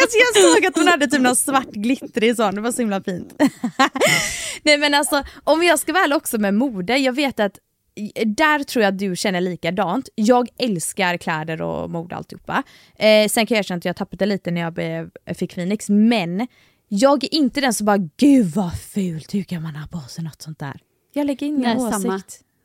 Alltså 0.02 0.18
jag 0.18 0.43
såg 0.43 0.66
att 0.66 0.76
hon 0.78 0.88
hade 0.88 1.08
typ 1.08 1.22
någon 1.22 1.36
svart 1.36 1.72
glittrig 1.72 2.36
sån, 2.36 2.56
det 2.56 2.62
var 2.62 2.72
så 2.72 2.82
himla 2.82 3.04
fint. 3.04 3.34
Nej 4.64 4.78
men 4.78 4.93
alltså, 4.93 5.24
om 5.43 5.64
jag 5.64 5.80
ska 5.80 5.93
väl 5.93 6.14
också 6.14 6.38
med 6.38 6.54
mode, 6.54 6.97
jag 6.97 7.14
vet 7.14 7.39
att 7.39 7.60
där 8.26 8.64
tror 8.64 8.84
jag 8.84 8.93
att 8.93 9.00
du 9.00 9.16
känner 9.16 9.41
likadant. 9.41 10.10
Jag 10.16 10.50
älskar 10.58 11.18
kläder 11.18 11.62
och 11.62 11.89
mode 11.89 12.16
och 12.16 12.18
alltihopa. 12.18 12.64
Eh, 12.95 13.28
sen 13.28 13.45
kan 13.45 13.56
jag 13.56 13.60
erkänna 13.60 13.78
att 13.78 13.86
jag 13.86 13.95
tappade 13.95 14.26
lite 14.26 14.52
när 14.52 14.62
jag 14.62 14.74
blev, 14.74 15.10
fick 15.36 15.54
Phoenix, 15.54 15.89
men 15.89 16.47
jag 16.88 17.24
är 17.24 17.34
inte 17.34 17.62
den 17.62 17.74
som 17.74 17.86
bara 17.86 18.10
“gud 18.18 18.45
vad 18.45 18.80
fult, 18.80 19.34
hur 19.34 19.43
kan 19.43 19.64
man 19.64 19.76
ha 19.76 19.88
på 19.88 20.00
sig 20.10 20.24
något 20.24 20.41
sånt 20.41 20.60
där?” 20.60 20.80
Jag 21.14 21.28
lägger 21.28 21.47
ingen 21.47 21.62
Nej, 21.62 21.78
åsikt. 21.78 22.02
samma. 22.02 22.22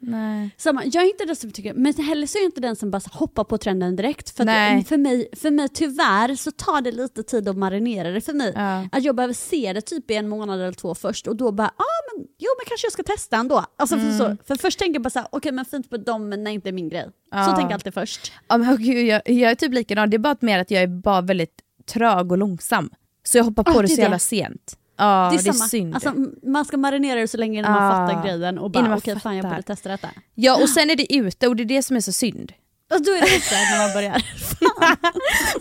Nej. 0.06 0.50
Samma, 0.58 0.84
jag 0.84 1.04
är 1.04 1.08
inte 1.10 1.24
den 1.24 1.36
som 1.36 1.50
tycker, 1.50 1.74
men 1.74 1.94
heller 1.94 2.26
så 2.26 2.38
är 2.38 2.42
jag 2.42 2.48
inte 2.48 2.60
den 2.60 2.76
som 2.76 2.90
bara 2.90 3.00
hoppar 3.12 3.44
på 3.44 3.58
trenden 3.58 3.96
direkt. 3.96 4.30
För, 4.36 4.42
att, 4.46 4.88
för, 4.88 4.96
mig, 4.96 5.28
för 5.36 5.50
mig 5.50 5.68
tyvärr 5.68 6.34
så 6.34 6.50
tar 6.50 6.80
det 6.80 6.92
lite 6.92 7.22
tid 7.22 7.48
att 7.48 7.56
marinera 7.56 8.10
det 8.10 8.20
för 8.20 8.32
mig. 8.32 8.52
Ja. 8.56 8.88
Att 8.92 9.04
jag 9.04 9.16
behöver 9.16 9.34
se 9.34 9.72
det 9.72 9.80
typ 9.80 10.10
i 10.10 10.14
en 10.14 10.28
månad 10.28 10.60
eller 10.60 10.72
två 10.72 10.94
först 10.94 11.26
och 11.26 11.36
då 11.36 11.52
bara, 11.52 11.68
ah, 11.68 12.16
men 12.16 12.26
jo 12.38 12.48
men 12.58 12.64
kanske 12.68 12.84
jag 12.86 12.92
ska 12.92 13.02
testa 13.02 13.36
ändå. 13.36 13.64
Alltså 13.76 13.96
för, 13.98 14.10
så, 14.18 14.36
för 14.46 14.56
först 14.56 14.78
tänker 14.78 14.94
jag 14.94 15.02
bara 15.02 15.10
såhär, 15.10 15.28
okej 15.32 15.52
men 15.52 15.64
fint 15.64 15.90
på 15.90 15.96
dem 15.96 16.28
men 16.28 16.44
nej 16.44 16.54
inte 16.54 16.72
min 16.72 16.88
grej. 16.88 17.04
Så 17.04 17.10
Ja. 17.30 17.44
tänker 17.46 17.62
jag 17.62 17.72
alltid 17.72 17.94
först. 17.94 18.32
Ja, 18.48 18.56
men, 18.58 18.76
gud, 18.76 19.06
jag, 19.06 19.22
jag 19.30 19.50
är 19.50 19.54
typ 19.54 19.72
likadan, 19.72 20.10
det 20.10 20.16
är 20.16 20.18
bara 20.18 20.36
mer 20.40 20.58
att 20.58 20.70
jag 20.70 20.82
är 20.82 20.86
bara 20.86 21.20
väldigt 21.20 21.54
trög 21.92 22.32
och 22.32 22.38
långsam. 22.38 22.90
Så 23.26 23.38
jag 23.38 23.44
hoppar 23.44 23.62
på 23.64 23.70
Ah, 23.70 23.74
det 23.74 23.82
det 23.82 23.88
så 23.88 24.00
jävla 24.00 24.16
det. 24.16 24.20
sent. 24.20 24.78
Ja, 24.96 25.28
det 25.32 25.36
är, 25.48 25.52
samma. 25.52 25.68
synd. 25.68 25.94
Alltså, 25.94 26.14
man 26.42 26.64
ska 26.64 26.76
marinera 26.76 27.20
det 27.20 27.28
så 27.28 27.36
länge 27.36 27.58
innan 27.58 27.72
man 27.72 27.82
Ja. 27.84 27.90
fattar 28.08 28.22
grejen 28.24 28.58
och 28.58 28.70
bara 28.70 28.88
man 28.88 28.98
okej 28.98 29.20
fan 29.20 29.36
jag 29.36 29.46
borde 29.46 29.62
testa 29.62 29.88
detta. 29.88 30.08
Ja, 30.34 30.62
och 30.62 30.68
sen 30.68 30.90
är 30.90 30.96
det 30.96 31.14
ute 31.14 31.48
och 31.48 31.56
det 31.56 31.62
är 31.62 31.64
det 31.64 31.82
som 31.82 31.96
är 31.96 32.00
så 32.00 32.12
synd. 32.12 32.52
Och 32.94 33.02
då 33.04 33.12
är 33.12 33.20
det 33.20 33.36
ute 33.36 33.54
när 33.54 33.86
man 33.86 33.92
börjar. 33.94 34.22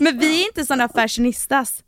Men 0.00 0.18
vi 0.18 0.42
är 0.42 0.46
inte 0.46 0.66
såna 0.66 0.88
fashionistas. 0.88 1.84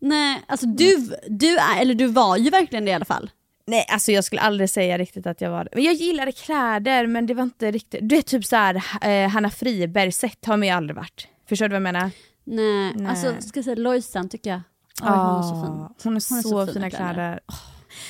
Nej, 0.00 0.42
alltså 0.46 0.66
du, 0.66 1.10
du 1.28 1.56
är, 1.58 1.80
eller 1.80 1.94
du 1.94 2.06
var 2.06 2.36
ju 2.36 2.50
verkligen 2.50 2.84
det 2.84 2.90
i 2.90 2.94
alla 2.94 3.04
fall. 3.04 3.30
Nej 3.66 3.86
alltså 3.88 4.12
jag 4.12 4.24
skulle 4.24 4.40
aldrig 4.40 4.70
säga 4.70 4.98
riktigt 4.98 5.26
att 5.26 5.40
jag 5.40 5.50
var 5.50 5.64
det. 5.64 5.70
Men 5.74 5.84
jag 5.84 5.94
gillade 5.94 6.32
kläder 6.32 7.06
men 7.06 7.26
det 7.26 7.34
var 7.34 7.42
inte 7.42 7.70
riktigt, 7.70 8.00
du 8.08 8.16
är 8.16 8.22
typ 8.22 8.44
såhär 8.44 8.82
eh, 9.02 9.28
Hanna 9.28 9.50
Friberg 9.50 10.12
sett 10.12 10.44
har 10.46 10.56
man 10.56 10.68
ju 10.68 10.74
aldrig 10.74 10.96
varit. 10.96 11.28
Förstår 11.48 11.64
du 11.68 11.72
vad 11.72 11.76
jag 11.76 11.82
menar? 11.82 12.10
Nej, 12.44 12.92
Nej. 12.94 13.06
alltså 13.06 13.34
ska 13.40 13.58
jag 13.58 13.64
säga 13.64 13.76
Lojsan 13.76 14.28
tycker 14.28 14.50
jag. 14.50 14.60
Oj, 15.02 15.08
hon 15.08 15.38
är 15.38 15.42
så 15.42 15.54
fin. 15.54 15.72
Ah, 15.72 15.94
Hon 16.04 16.16
är 16.16 16.20
så, 16.20 16.66
fina 16.66 16.90
kläder. 16.90 17.40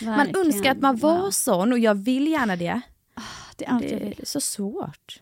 Man 0.02 0.16
Verkligen. 0.16 0.46
önskar 0.46 0.70
att 0.70 0.80
man 0.80 0.96
var 0.96 1.30
sån 1.30 1.72
och 1.72 1.78
jag 1.78 1.94
vill 1.94 2.28
gärna 2.28 2.56
det. 2.56 2.80
Det 3.56 3.64
är 3.64 3.78
Det 3.80 4.20
är 4.22 4.26
så 4.26 4.40
svårt. 4.40 5.20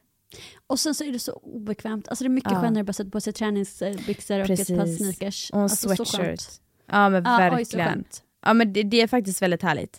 Och 0.67 0.81
sen 0.81 0.95
så 0.95 1.05
är 1.05 1.13
det 1.13 1.19
så 1.19 1.33
obekvämt. 1.33 2.09
Alltså 2.09 2.25
det 2.25 2.29
är 2.29 2.31
mycket 2.31 2.53
Ja. 2.53 2.61
skönare 2.61 2.81
att 2.81 2.87
bara 2.87 2.93
sätta 2.93 3.11
på 3.11 3.21
sig 3.21 3.33
träningsbyxor 3.33 4.41
och 4.41 4.51
ett 4.51 4.69
par 4.69 4.77
Precis. 4.77 4.99
sneakers. 4.99 5.51
Och 5.51 5.57
en 5.59 5.63
alltså, 5.63 5.89
så 5.97 6.05
sweatshirt. 6.05 6.43
Ja 6.87 7.09
men 7.09 7.25
Ja, 7.25 7.37
oj, 7.57 7.65
så 7.65 7.77
verkligen. 7.77 7.89
skönt. 7.89 8.23
ja 8.45 8.53
men 8.55 8.73
det, 8.73 8.83
det 8.83 9.01
är 9.01 9.07
faktiskt 9.07 9.43
väldigt 9.43 9.63
härligt. 9.63 9.99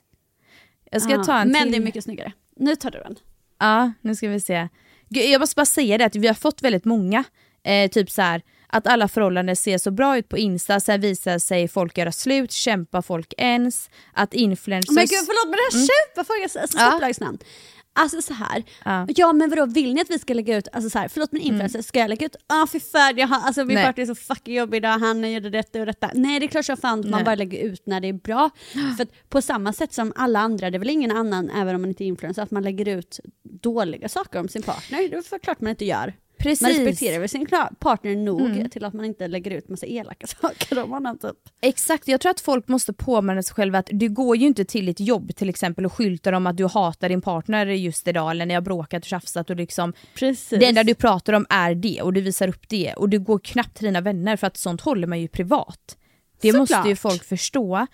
Jag 0.91 1.01
ska 1.01 1.11
Ja, 1.11 1.23
ta 1.23 1.39
en 1.39 1.51
Men 1.51 1.61
till. 1.63 1.71
det 1.71 1.77
är 1.77 1.81
mycket 1.81 2.03
snyggare. 2.03 2.31
Nu 2.55 2.75
tar 2.75 2.91
du 2.91 2.99
den. 2.99 3.15
Ja, 3.59 3.91
nu 4.01 4.15
ska 4.15 4.27
vi 4.29 4.39
se. 4.39 4.67
Jag 5.09 5.39
måste 5.39 5.55
bara 5.55 5.65
säga 5.65 5.97
det 5.97 6.05
att 6.05 6.15
vi 6.15 6.27
har 6.27 6.33
fått 6.33 6.61
väldigt 6.61 6.85
många, 6.85 7.23
eh, 7.63 7.89
typ 7.89 8.11
så 8.11 8.21
här 8.21 8.41
att 8.69 8.87
alla 8.87 9.07
förhållanden 9.07 9.55
ser 9.55 9.77
så 9.77 9.91
bra 9.91 10.17
ut 10.17 10.29
på 10.29 10.37
Insta, 10.37 10.79
sen 10.79 11.01
visar 11.01 11.39
sig 11.39 11.67
folk 11.67 11.97
göra 11.97 12.11
slut, 12.11 12.51
kämpar 12.51 13.01
folk 13.01 13.33
ens, 13.37 13.89
att 14.13 14.33
influencers... 14.33 14.95
Men 14.95 15.05
gud 15.05 15.25
förlåt 15.25 15.45
men 15.45 15.51
det 15.51 15.77
här 15.77 15.87
köpa 15.87 16.23
folk, 16.23 16.43
alltså 16.43 16.77
Mm. 16.77 17.37
Ja. 17.39 17.45
Alltså 17.93 18.21
så 18.21 18.33
här. 18.33 18.63
Ja. 18.85 19.07
ja 19.15 19.33
men 19.33 19.49
vadå 19.49 19.65
vill 19.65 19.93
ni 19.93 20.01
att 20.01 20.09
vi 20.09 20.19
ska 20.19 20.33
lägga 20.33 20.57
ut, 20.57 20.67
alltså 20.73 20.89
så 20.89 20.99
här, 20.99 21.07
förlåt 21.07 21.31
men 21.31 21.41
influencer, 21.41 21.81
ska 21.81 21.99
jag 21.99 22.09
lägga 22.09 22.25
ut, 22.25 22.35
ja 22.47 22.61
ah, 22.63 22.67
fy 22.67 22.79
fan, 22.79 23.17
jag 23.17 23.27
har, 23.27 23.37
alltså 23.41 23.61
min 23.61 23.69
Mm. 23.71 23.75
Nej. 23.75 23.85
partner 23.85 24.01
är 24.01 24.05
så 24.05 24.15
fucking 24.15 24.55
jobbig 24.55 24.77
idag, 24.77 24.99
han 24.99 25.31
gjorde 25.33 25.49
detta 25.49 25.79
och 25.79 25.85
detta. 25.85 26.11
Nej 26.13 26.39
det 26.39 26.45
är 26.45 26.47
klart 26.47 26.65
som 26.65 26.77
fan 26.77 27.09
man 27.09 27.23
bara 27.23 27.35
lägger 27.35 27.59
ut 27.63 27.85
när 27.85 27.99
det 27.99 28.07
är 28.07 28.13
bra. 28.13 28.49
För 28.97 29.03
att 29.03 29.29
på 29.29 29.41
samma 29.41 29.73
sätt 29.73 29.93
som 29.93 30.13
alla 30.15 30.39
andra, 30.39 30.69
det 30.69 30.77
är 30.77 30.79
väl 30.79 30.89
ingen 30.89 31.11
annan, 31.11 31.49
även 31.49 31.75
om 31.75 31.81
man 31.81 31.89
inte 31.89 32.03
är 32.03 32.05
influencer, 32.05 32.41
att 32.43 32.51
man 32.51 32.63
lägger 32.63 32.87
ut 32.87 33.19
dåliga 33.43 34.09
saker 34.09 34.39
om 34.39 34.47
sin 34.49 34.61
partner. 34.61 35.09
Det 35.09 35.15
är 35.35 35.39
klart 35.39 35.61
man 35.61 35.69
inte 35.69 35.85
gör. 35.85 36.13
Precis. 36.39 36.61
Man 36.61 36.71
respekterar 36.71 37.19
väl 37.19 37.29
sin 37.29 37.47
partner 37.79 38.15
nog 38.15 38.41
Mm. 38.41 38.69
till 38.69 38.85
att 38.85 38.93
man 38.93 39.05
inte 39.05 39.27
lägger 39.27 39.51
ut 39.51 39.69
massa 39.69 39.85
elaka 39.85 40.27
saker 40.41 40.83
om 40.83 40.91
honom 40.91 41.17
typ. 41.17 41.35
Exakt, 41.61 42.07
jag 42.07 42.21
tror 42.21 42.29
att 42.29 42.39
folk 42.41 42.67
måste 42.67 42.93
påminna 42.93 43.43
sig 43.43 43.55
själva 43.55 43.77
att 43.79 43.89
du 43.91 44.09
går 44.09 44.37
ju 44.37 44.47
inte 44.47 44.65
till 44.65 44.85
ditt 44.85 44.99
jobb 44.99 45.35
till 45.35 45.49
exempel 45.49 45.85
och 45.85 45.93
skyltar 45.93 46.33
om 46.33 46.47
att 46.47 46.57
du 46.57 46.65
hatar 46.65 47.09
din 47.09 47.21
partner 47.21 47.65
just 47.65 48.07
idag 48.07 48.31
eller 48.31 48.45
när 48.45 48.53
jag 48.53 48.63
bråkat 48.63 49.03
och 49.03 49.07
tjafsat 49.09 49.49
och 49.49 49.55
liksom 49.55 49.93
Precis. 50.15 50.59
det 50.59 50.65
enda 50.65 50.83
du 50.83 50.95
pratar 50.95 51.33
om 51.33 51.45
är 51.49 51.75
det 51.75 52.01
och 52.01 52.13
du 52.13 52.21
visar 52.21 52.47
upp 52.47 52.69
det 52.69 52.93
och 52.93 53.09
du 53.09 53.19
går 53.19 53.39
knappt 53.39 53.77
till 53.77 53.85
dina 53.85 54.01
vänner 54.01 54.35
för 54.37 54.47
att 54.47 54.57
sånt 54.57 54.81
håller 54.81 55.07
man 55.07 55.19
ju 55.21 55.27
privat. 55.27 55.97
Det 56.41 56.51
Såklart. 56.51 56.69
måste 56.69 56.89
ju 56.89 56.95
folk 56.95 57.23
förstå. 57.23 57.87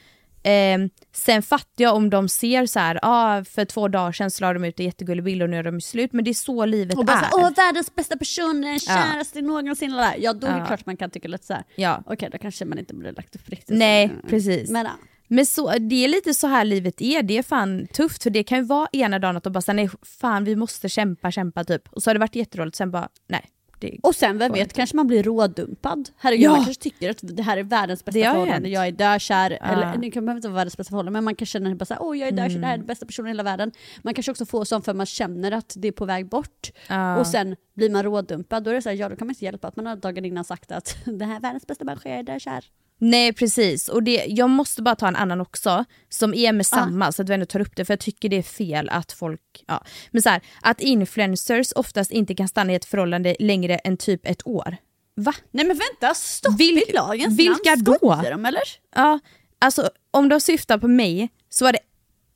Eh, 0.46 0.80
sen 1.14 1.42
fattar 1.42 1.84
jag 1.84 1.96
om 1.96 2.10
de 2.10 2.30
ser 2.30 2.66
så 2.66 2.80
här, 2.80 3.00
ah, 3.02 3.44
för 3.44 3.66
två 3.66 3.88
dagar 3.88 4.12
sedan 4.12 4.32
så 4.32 4.42
la 4.44 4.54
de 4.54 4.64
ut 4.64 4.80
en 4.80 4.86
jättegullig 4.86 5.24
bild 5.24 5.42
och 5.44 5.50
nu 5.50 5.58
är 5.58 5.64
de 5.64 5.82
slut 5.82 6.14
men 6.14 6.24
det 6.26 6.32
är 6.32 6.34
så 6.34 6.66
livet 6.66 6.98
Och 6.98 7.06
bara 7.06 7.20
är. 7.20 7.30
åh 7.34 7.50
världens 7.56 7.96
bästa 7.96 8.18
person, 8.18 8.62
den 8.62 8.80
käraste 8.80 9.42
någonsin. 9.42 9.92
och 9.94 9.98
där. 10.00 10.16
Ja 10.20 10.34
då 10.34 10.48
är 10.48 10.52
det 10.54 10.60
Ja. 10.60 10.66
klart 10.66 10.86
man 10.86 10.98
kan 10.98 11.10
tycka 11.10 11.28
lite 11.28 11.46
såhär, 11.46 11.64
Ja. 11.76 12.04
okej 12.06 12.30
då 12.32 12.38
kanske 12.38 12.66
man 12.66 12.80
inte 12.80 12.94
borde 12.94 13.12
lagt 13.12 13.36
upp 13.36 13.50
riktigt. 13.50 13.78
Nej, 13.78 14.12
så. 14.22 14.28
precis. 14.28 14.70
Men 14.70 14.86
ja. 14.86 14.92
Men 15.28 15.46
så, 15.46 15.72
det 15.80 15.96
är 16.04 16.08
lite 16.08 16.34
så 16.34 16.48
här 16.48 16.66
livet 16.66 17.02
är, 17.02 17.24
det 17.24 17.38
är 17.38 17.44
fan 17.44 17.88
tufft 17.94 18.24
för 18.24 18.30
det 18.30 18.44
kan 18.44 18.58
ju 18.58 18.64
vara 18.64 18.88
ena 18.92 19.20
dagen 19.20 19.38
att 19.38 19.44
de 19.44 19.54
bara 19.54 19.62
säger 19.62 19.76
nej 19.76 19.90
fan 20.20 20.44
vi 20.44 20.56
måste 20.56 20.90
kämpa, 20.90 21.32
kämpa 21.32 21.64
typ. 21.64 21.88
Och 21.90 22.04
så 22.04 22.10
har 22.10 22.16
det 22.16 22.20
varit 22.20 22.36
jätteroligt 22.36 22.78
sen 22.78 22.92
bara 22.92 23.10
nej. 23.28 23.46
Det, 23.80 23.98
Och 24.04 24.16
sen 24.16 24.38
vem 24.38 24.52
vet, 24.54 24.74
kanske 24.74 24.96
man 24.96 25.08
blir 25.08 25.24
rådumpad. 25.24 26.10
Herregud, 26.18 26.46
Ja. 26.46 26.50
man 26.52 26.66
kanske 26.66 26.84
tycker 26.84 27.10
att 27.10 27.20
det 27.22 27.44
här 27.44 27.58
är 27.58 27.64
världens 27.64 28.06
bästa 28.06 28.20
förhållande, 28.32 28.70
jag 28.70 28.88
är 28.88 28.92
dökär, 28.92 29.58
Ja. 29.62 29.68
eller 29.68 29.98
det 29.98 30.12
kan 30.12 30.26
behöver 30.26 30.38
inte 30.38 30.48
vara 30.48 30.56
världens 30.56 30.78
bästa 30.78 30.90
förhållande, 30.92 31.12
men 31.12 31.24
man 31.24 31.36
kan 31.36 31.46
känna 31.46 31.76
bara 31.76 31.86
såhär, 31.86 32.02
åh 32.04 32.18
jag 32.18 32.28
är 32.28 32.32
dökär, 32.32 32.50
Mm. 32.50 32.62
det 32.62 32.68
här 32.68 32.74
är 32.74 32.78
den 32.78 32.88
bästa 32.88 33.06
personen 33.06 33.28
i 33.28 33.30
hela 33.30 33.44
världen. 33.44 33.72
Man 34.02 34.14
kanske 34.14 34.32
också 34.32 34.46
får 34.46 34.66
sånt 34.66 34.86
för 34.86 34.94
man 34.94 35.06
känner 35.06 35.52
att 35.52 35.74
det 35.78 35.88
är 35.88 35.92
på 35.92 36.06
väg 36.06 36.30
bort. 36.30 36.72
Ja. 36.90 37.18
Och 37.18 37.28
sen 37.28 37.56
blir 37.76 37.90
man 37.90 38.04
rådumpad, 38.04 38.64
då 38.64 38.70
är 38.70 38.74
det 38.74 38.82
såhär, 38.82 38.96
ja 38.96 39.10
då 39.10 39.16
kan 39.16 39.28
man 39.28 39.32
inte 39.32 39.46
hjälpa 39.46 39.68
att 39.68 39.76
man 39.76 39.86
har 39.86 39.96
dagen 39.96 40.26
innan 40.26 40.44
sagt 40.44 40.72
att 40.72 40.98
det 41.06 41.26
här 41.26 41.36
är 41.36 41.40
världens 41.40 41.68
bästa 41.68 41.84
människa, 41.84 42.10
jag 42.10 42.20
är 42.20 42.24
dökär. 42.24 42.66
Nej 42.98 43.34
precis, 43.34 43.88
och 43.88 44.04
det, 44.04 44.26
jag 44.28 44.50
måste 44.50 44.82
bara 44.82 44.96
ta 44.96 45.08
en 45.08 45.16
annan 45.16 45.42
också 45.42 45.86
som 46.10 46.34
är 46.34 46.54
med 46.54 46.66
samma 46.66 47.12
så 47.12 47.22
att 47.22 47.30
vi 47.30 47.34
ändå 47.34 47.46
tar 47.46 47.60
upp 47.60 47.76
det 47.76 47.86
för 47.86 47.94
jag 47.94 48.00
tycker 48.00 48.30
det 48.30 48.38
är 48.38 48.44
fel 48.44 48.90
att 48.90 49.12
folk, 49.12 49.64
ja. 49.68 49.84
Men 50.12 50.22
så 50.22 50.30
här, 50.30 50.42
att 50.62 50.82
influencers 50.82 51.72
oftast 51.76 52.12
inte 52.12 52.36
kan 52.36 52.48
stanna 52.48 52.72
i 52.72 52.76
ett 52.76 52.86
förhållande 52.86 53.36
längre 53.40 53.76
än 53.76 53.98
typ 53.98 54.26
ett 54.26 54.48
år. 54.48 54.78
Va? 55.16 55.34
Nej 55.52 55.66
men 55.66 55.78
vänta, 55.78 56.14
stopp 56.16 56.60
Vil- 56.60 56.90
i 56.90 56.92
lagens 56.94 57.40
vilka 57.40 57.70
namn, 57.70 57.84
då? 57.84 58.22
de 58.24 58.46
eller? 58.46 58.64
Ja, 58.96 59.20
alltså 59.60 59.90
om 60.12 60.30
de 60.30 60.40
syftar 60.40 60.78
på 60.78 60.88
mig 60.88 61.30
så 61.50 61.66
var 61.66 61.72
det, 61.72 61.80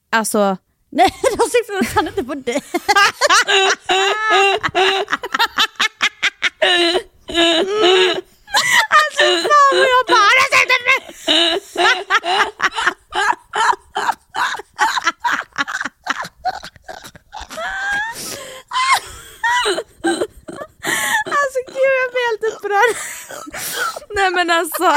alltså 0.10 0.58
Nej, 0.92 1.10
de 1.38 1.50
syftar 1.50 1.84
fan 1.84 2.08
inte 2.08 2.24
på 2.24 2.34
dig. 2.34 2.62
Alltså 9.00 9.24
fan 9.24 9.72
vad 9.72 9.88
jag 9.96 10.06
bara 10.08 10.40
har 10.42 10.50
sett 10.56 10.70
det 10.70 11.20
Alltså 21.26 21.60
gud 21.68 21.94
jag 22.02 22.10
blir 22.12 22.26
helt 22.30 22.44
upprörd. 22.54 22.96
Nej 24.16 24.30
men 24.32 24.50
alltså. 24.50 24.92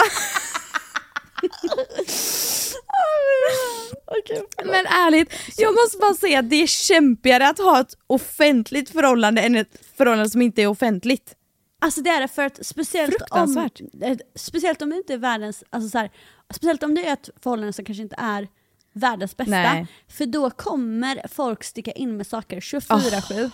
Men 4.64 4.86
ärligt, 4.86 5.32
jag 5.56 5.74
måste 5.74 5.98
bara 5.98 6.14
säga 6.14 6.38
att 6.38 6.50
det 6.50 6.62
är 6.62 6.66
kämpigare 6.66 7.48
att 7.48 7.58
ha 7.58 7.80
ett 7.80 7.94
offentligt 8.06 8.90
förhållande 8.90 9.42
än 9.42 9.56
ett 9.56 9.80
förhållande 9.96 10.30
som 10.30 10.42
inte 10.42 10.62
är 10.62 10.66
offentligt. 10.66 11.34
Alltså 11.82 12.00
det 12.02 12.10
är 12.10 12.20
det 12.20 12.28
för 12.28 12.42
att 12.42 12.66
speciellt 12.66 13.22
om, 13.30 13.68
eh, 14.02 14.16
speciellt 14.34 14.82
om 14.82 14.90
det 14.90 14.96
inte 14.96 15.12
är 15.14 15.18
världens, 15.18 15.64
alltså 15.70 15.88
så 15.90 15.98
här, 15.98 16.10
speciellt 16.54 16.82
om 16.82 16.94
det 16.94 17.08
är 17.08 17.12
ett 17.12 17.30
förhållande 17.42 17.72
som 17.72 17.84
kanske 17.84 18.02
inte 18.02 18.16
är 18.18 18.48
världens 18.92 19.36
bästa, 19.36 19.50
Nej. 19.50 19.86
för 20.08 20.26
då 20.26 20.50
kommer 20.50 21.22
folk 21.28 21.64
sticka 21.64 21.92
in 21.92 22.16
med 22.16 22.26
saker 22.26 22.60
24-7. 22.60 23.50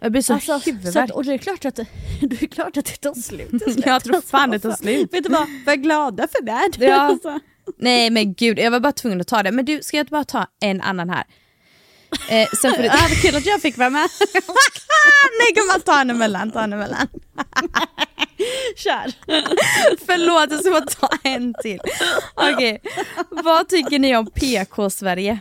Jag 0.00 0.12
blir 0.12 0.22
så 0.22 0.34
Alltså, 0.34 0.60
så 0.60 0.70
huvudvärk. 0.70 1.10
och 1.10 1.24
det 1.24 1.32
är 1.32 1.38
klart 1.38 1.64
att 1.64 1.76
det, 1.76 1.86
är 2.42 2.46
klart 2.46 2.76
att 2.76 2.84
det 2.84 2.96
tar 2.96 3.14
slut. 3.14 3.62
Jag 3.86 4.04
tror 4.04 4.20
fan 4.20 4.50
det 4.50 4.58
tar 4.58 4.68
Alltså, 4.68 4.82
slut. 4.82 5.14
Vet 5.14 5.24
du 5.24 5.30
vad, 5.30 5.48
var 5.66 5.74
glada 5.74 6.28
för 6.32 6.42
det. 6.42 6.86
Ja. 6.86 6.94
Alltså. 7.00 7.40
Nej 7.76 8.10
men 8.10 8.34
gud, 8.34 8.58
jag 8.58 8.70
var 8.70 8.80
bara 8.80 8.92
tvungen 8.92 9.20
att 9.20 9.26
ta 9.28 9.42
det. 9.42 9.52
Men 9.52 9.64
du, 9.64 9.82
ska 9.82 9.96
jag 9.96 10.06
bara 10.06 10.24
ta 10.24 10.46
en 10.60 10.80
annan 10.80 11.10
här? 11.10 11.24
Eh, 12.28 12.48
sen 12.48 12.74
får 12.74 12.82
du... 12.82 12.88
Vad 12.88 13.22
kul 13.22 13.36
att 13.36 13.46
jag 13.46 13.60
fick 13.62 13.78
vara 13.78 13.90
med. 13.90 14.08
Nej 15.38 15.52
gumman, 15.54 15.80
ta 15.80 16.00
en 16.00 16.10
emellan, 16.10 16.50
ta 16.50 16.60
en 16.62 16.72
emellan. 16.72 17.08
Kör. 18.76 19.12
Förlåt, 20.06 20.50
jag 20.50 20.60
ska 20.60 20.70
bara 20.70 20.86
ta 20.86 21.08
en 21.24 21.54
till. 21.62 21.80
Okej, 22.34 22.82
vad 23.30 23.68
tycker 23.68 23.98
ni 23.98 24.16
om 24.16 24.26
PK-Sverige? 24.30 25.38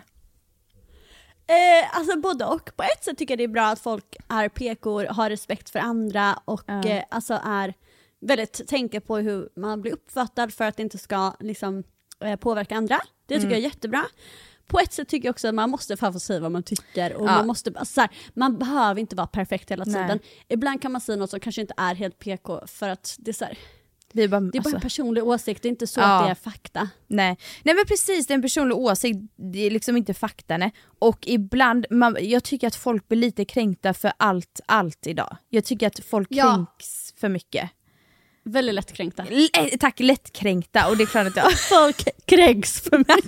Eh, 1.48 1.98
alltså 1.98 2.20
både 2.20 2.46
och. 2.46 2.76
På 2.76 2.84
ett 2.84 3.04
sätt 3.04 3.18
tycker 3.18 3.32
jag 3.32 3.40
det 3.40 3.44
är 3.44 3.48
bra 3.48 3.66
att 3.68 3.80
folk 3.80 4.16
är 4.30 4.50
PK, 4.50 5.06
har 5.14 5.30
respekt 5.30 5.70
för 5.70 5.80
andra 5.80 6.40
och 6.46 6.62
Ja. 6.68 6.84
eh, 6.88 7.04
alltså 7.12 7.42
är 7.46 7.74
väldigt, 8.22 8.68
tänker 8.68 9.00
på 9.00 9.18
hur 9.18 9.50
man 9.56 9.82
blir 9.82 9.92
uppfattad 9.94 10.54
för 10.54 10.64
att 10.66 10.78
det 10.78 10.84
inte 10.84 10.98
ska 10.98 11.34
liksom, 11.40 11.84
eh, 12.24 12.36
påverka 12.36 12.76
andra. 12.76 13.00
Det 13.28 13.34
tycker 13.36 13.48
Mm. 13.48 13.52
jag 13.52 13.60
är 13.60 13.64
jättebra. 13.64 14.06
På 14.68 14.80
ett 14.80 14.94
sätt 14.94 15.08
tycker 15.10 15.28
jag 15.28 15.34
också 15.34 15.48
att 15.48 15.56
man 15.56 15.70
måste 15.70 15.98
fan 15.98 16.14
få 16.14 16.20
säga 16.20 16.40
vad 16.40 16.52
man 16.52 16.64
tycker 16.64 17.14
och 17.14 17.28
Ja. 17.28 17.32
man, 17.36 17.48
måste, 17.48 17.72
alltså 17.76 17.94
så 17.94 18.02
här, 18.02 18.10
man 18.34 18.58
behöver 18.58 19.02
inte 19.02 19.16
vara 19.16 19.28
perfekt 19.28 19.72
hela 19.72 19.84
Nej. 19.86 19.94
tiden. 19.94 20.20
Ibland 20.50 20.82
kan 20.82 20.92
man 20.92 21.02
säga 21.02 21.16
något 21.16 21.30
som 21.30 21.40
kanske 21.40 21.62
inte 21.62 21.74
är 21.78 21.96
helt 21.96 22.20
PK 22.20 22.68
för 22.68 22.90
att 22.90 23.16
det 23.20 23.32
är, 23.32 23.34
så 23.34 23.46
här, 23.46 23.58
Det 24.12 24.24
är 24.24 24.28
bara, 24.28 24.42
det 24.42 24.48
är 24.48 24.52
bara 24.52 24.58
alltså, 24.60 24.76
en 24.76 24.82
personlig 24.82 25.24
åsikt, 25.24 25.62
det 25.62 25.68
är 25.68 25.70
inte 25.70 25.88
så 25.88 26.00
Ja. 26.00 26.06
att 26.20 26.26
det 26.26 26.32
är 26.32 26.36
fakta. 26.36 26.90
nej. 27.08 27.38
nej 27.64 27.76
men 27.76 27.86
precis, 27.88 28.28
det 28.28 28.34
är 28.34 28.36
en 28.36 28.42
personlig 28.42 28.78
åsikt, 28.78 29.20
det 29.36 29.60
är 29.60 29.72
liksom 29.72 29.98
inte 29.98 30.14
fakta. 30.14 30.58
Nej. 30.58 30.74
Och 31.00 31.28
ibland, 31.28 31.86
man, 31.90 32.18
jag 32.20 32.44
tycker 32.44 32.68
att 32.68 32.76
folk 32.76 33.08
blir 33.08 33.20
lite 33.20 33.46
kränkta 33.46 33.94
för 33.94 34.14
allt, 34.18 34.60
allt 34.66 35.08
idag. 35.08 35.38
Jag 35.50 35.66
tycker 35.66 35.88
att 35.88 36.00
folk 36.06 36.28
Ja. 36.32 36.54
kränks 36.56 37.14
för 37.18 37.30
mycket. 37.30 37.70
Väldigt 38.46 38.76
lättkränkta. 38.76 39.26
L- 39.30 39.50
tack, 39.80 40.00
lättkränkta 40.00 40.88
och 40.88 40.98
det 40.98 41.04
är 41.04 41.08
klart 41.08 41.28
att 41.28 41.36
jag... 41.36 41.60
Folk 41.70 42.08
kränks 42.26 42.82
för 42.82 42.98
mycket. 42.98 43.26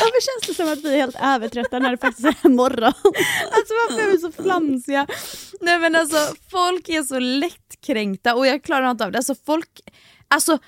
Varför 0.00 0.20
känns 0.20 0.46
det 0.46 0.54
som 0.62 0.72
att 0.72 0.84
vi 0.84 0.92
är 0.94 0.96
helt 0.96 1.16
övertrötta 1.22 1.78
när 1.78 1.90
det 1.90 1.96
faktiskt 1.98 2.28
är 2.44 2.48
morgon? 2.48 2.92
Alltså 3.52 3.74
varför 3.88 4.06
är 4.06 4.10
vi 4.10 4.18
så 4.18 4.32
flamsiga? 4.32 5.06
Nej 5.60 5.78
men 5.78 5.94
alltså 5.96 6.16
folk 6.50 6.88
är 6.88 7.02
så 7.02 7.18
lättkränkta 7.18 8.34
och 8.34 8.46
jag 8.46 8.62
klarar 8.64 8.90
inte 8.90 9.04
av 9.04 9.12
det. 9.12 9.18
Alltså 9.18 9.34
folk, 9.46 9.80
alltså, 10.28 10.58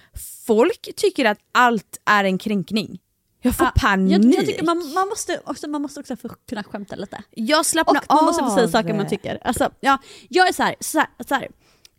folk 0.46 0.88
tycker 0.96 1.24
att 1.24 1.38
allt 1.52 2.00
är 2.10 2.24
en 2.24 2.38
kränkning. 2.38 2.98
Jag 3.42 3.56
får 3.56 3.66
panik. 3.76 4.12
Jag, 4.12 4.24
jag 4.34 4.46
tycker 4.46 4.64
man, 4.64 4.92
man, 4.94 5.08
måste 5.08 5.40
också, 5.44 5.68
man 5.68 5.82
måste 5.82 6.00
också 6.00 6.16
få 6.16 6.28
kunna 6.48 6.62
skämta 6.64 6.96
lite. 6.96 7.22
Jag 7.30 7.66
slappnar 7.66 8.00
Och 8.00 8.04
man 8.08 8.18
av. 8.18 8.24
måste 8.24 8.44
få 8.44 8.50
säga 8.50 8.68
saker 8.68 8.94
man 8.94 9.08
tycker. 9.08 9.38
Alltså, 9.44 9.70
ja, 9.80 9.98
jag 10.28 10.48
är 10.48 10.52
så 10.52 10.62
här, 10.62 10.74
så 10.80 10.98
här, 10.98 11.08
så 11.28 11.34
här. 11.34 11.48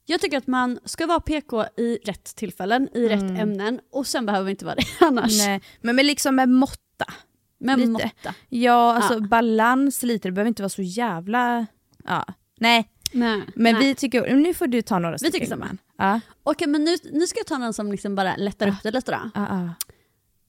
Jag 0.05 0.21
tycker 0.21 0.37
att 0.37 0.47
man 0.47 0.79
ska 0.85 1.05
vara 1.07 1.19
PK 1.19 1.65
i 1.77 1.97
rätt 2.05 2.35
tillfällen, 2.35 2.89
i 2.93 3.07
rätt 3.09 3.39
ämnen 3.39 3.79
och 3.91 4.07
sen 4.07 4.25
behöver 4.25 4.45
vi 4.45 4.51
inte 4.51 4.65
vara 4.65 4.75
det 4.75 4.85
annars. 5.05 5.37
Nej, 5.37 5.61
men, 5.81 5.95
men 5.95 6.07
liksom 6.07 6.35
med 6.35 6.49
måtta. 6.49 7.05
Med 7.59 7.79
lite. 7.79 7.91
måtta. 7.91 8.33
Ja, 8.49 8.93
alltså 8.95 9.13
Ja. 9.13 9.19
balans 9.19 10.03
lite, 10.03 10.27
det 10.27 10.31
behöver 10.31 10.47
inte 10.47 10.61
vara 10.61 10.69
så 10.69 10.81
jävla... 10.81 11.65
Ja. 12.05 12.25
Nej, 12.59 12.89
Nej. 13.11 13.41
men 13.55 13.73
Nej. 13.73 13.83
vi 13.87 13.95
tycker... 13.95 14.35
Nu 14.35 14.53
får 14.53 14.67
du 14.67 14.81
ta 14.81 14.99
några 14.99 15.17
tycker 15.17 15.29
stycken, 15.29 15.47
samma. 15.49 15.65
gumman. 15.65 15.77
Ja. 15.97 16.19
Okej 16.43 16.67
men 16.67 16.83
nu, 16.83 16.95
nu 17.11 17.27
ska 17.27 17.39
jag 17.39 17.47
ta 17.47 17.57
någon 17.57 17.73
som 17.73 17.91
liksom 17.91 18.15
bara 18.15 18.35
lättar 18.35 18.67
upp 18.67 18.83
det 18.83 18.91
lite 18.91 19.11
då. 19.11 19.41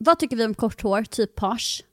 Vad 0.04 0.18
tycker 0.18 0.36
vi 0.36 0.44
om 0.44 0.54
kort 0.54 0.82
hår, 0.82 1.02
typ 1.02 1.34
page? 1.34 1.84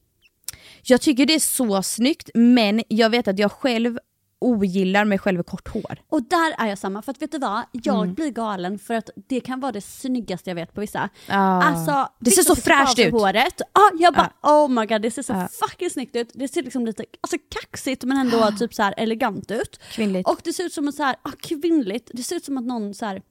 Jag 0.83 1.01
tycker 1.01 1.25
det 1.25 1.35
är 1.35 1.39
så 1.39 1.83
snyggt, 1.83 2.29
men 2.33 2.83
jag 2.87 3.09
vet 3.09 3.27
att 3.27 3.39
jag 3.39 3.51
själv 3.51 3.97
ogillar 4.41 5.05
mig 5.05 5.17
själv 5.17 5.37
med 5.37 5.45
kort 5.45 5.67
hår. 5.67 6.01
Och 6.09 6.23
där 6.23 6.55
är 6.57 6.67
jag 6.67 6.77
samma, 6.77 7.01
för 7.01 7.11
att 7.11 7.21
vet 7.21 7.31
du 7.31 7.37
vad? 7.39 7.63
Jag 7.71 8.03
Mm. 8.03 8.13
blir 8.13 8.29
galen 8.29 8.79
för 8.79 8.93
att 8.93 9.09
det 9.27 9.39
kan 9.39 9.59
vara 9.59 9.71
det 9.71 9.81
snyggaste 9.81 10.49
jag 10.49 10.55
vet 10.55 10.73
på 10.73 10.81
vissa. 10.81 11.09
Ja. 11.27 11.63
Alltså, 11.63 12.09
Det 12.19 12.31
ser 12.31 12.43
så 12.43 12.55
fräscht 12.55 12.99
ut. 12.99 13.11
Håret. 13.11 13.61
Ja, 13.73 13.91
jag 13.99 14.13
bara 14.13 14.33
oh 14.43 14.69
my 14.69 14.85
god 14.85 15.01
det 15.01 15.11
ser 15.11 15.21
så 15.21 15.33
Ja. 15.33 15.47
fucking 15.67 15.89
snyggt 15.89 16.15
ut. 16.15 16.31
Det 16.33 16.47
ser 16.47 16.63
liksom 16.63 16.85
lite 16.85 17.05
alltså, 17.21 17.37
kaxigt 17.61 18.03
men 18.03 18.17
ändå 18.17 18.51
typ 18.59 18.73
så 18.73 18.83
här 18.83 18.93
elegant 18.97 19.51
ut. 19.51 19.79
Kvinnligt. 19.91 20.29
Och 20.29 20.39
det 20.43 20.53
ser 20.53 20.63
ut 20.63 20.73
som 20.73 20.87
att 20.87 20.95
så 20.95 21.03
här, 21.03 21.15
ah, 21.23 21.31
kvinnligt, 21.41 22.11
det 22.13 22.23
ser 22.23 22.35
ut 22.35 22.45
som 22.45 22.57
att 22.57 22.65
någon 22.65 22.93
så 22.93 23.05
här 23.05 23.21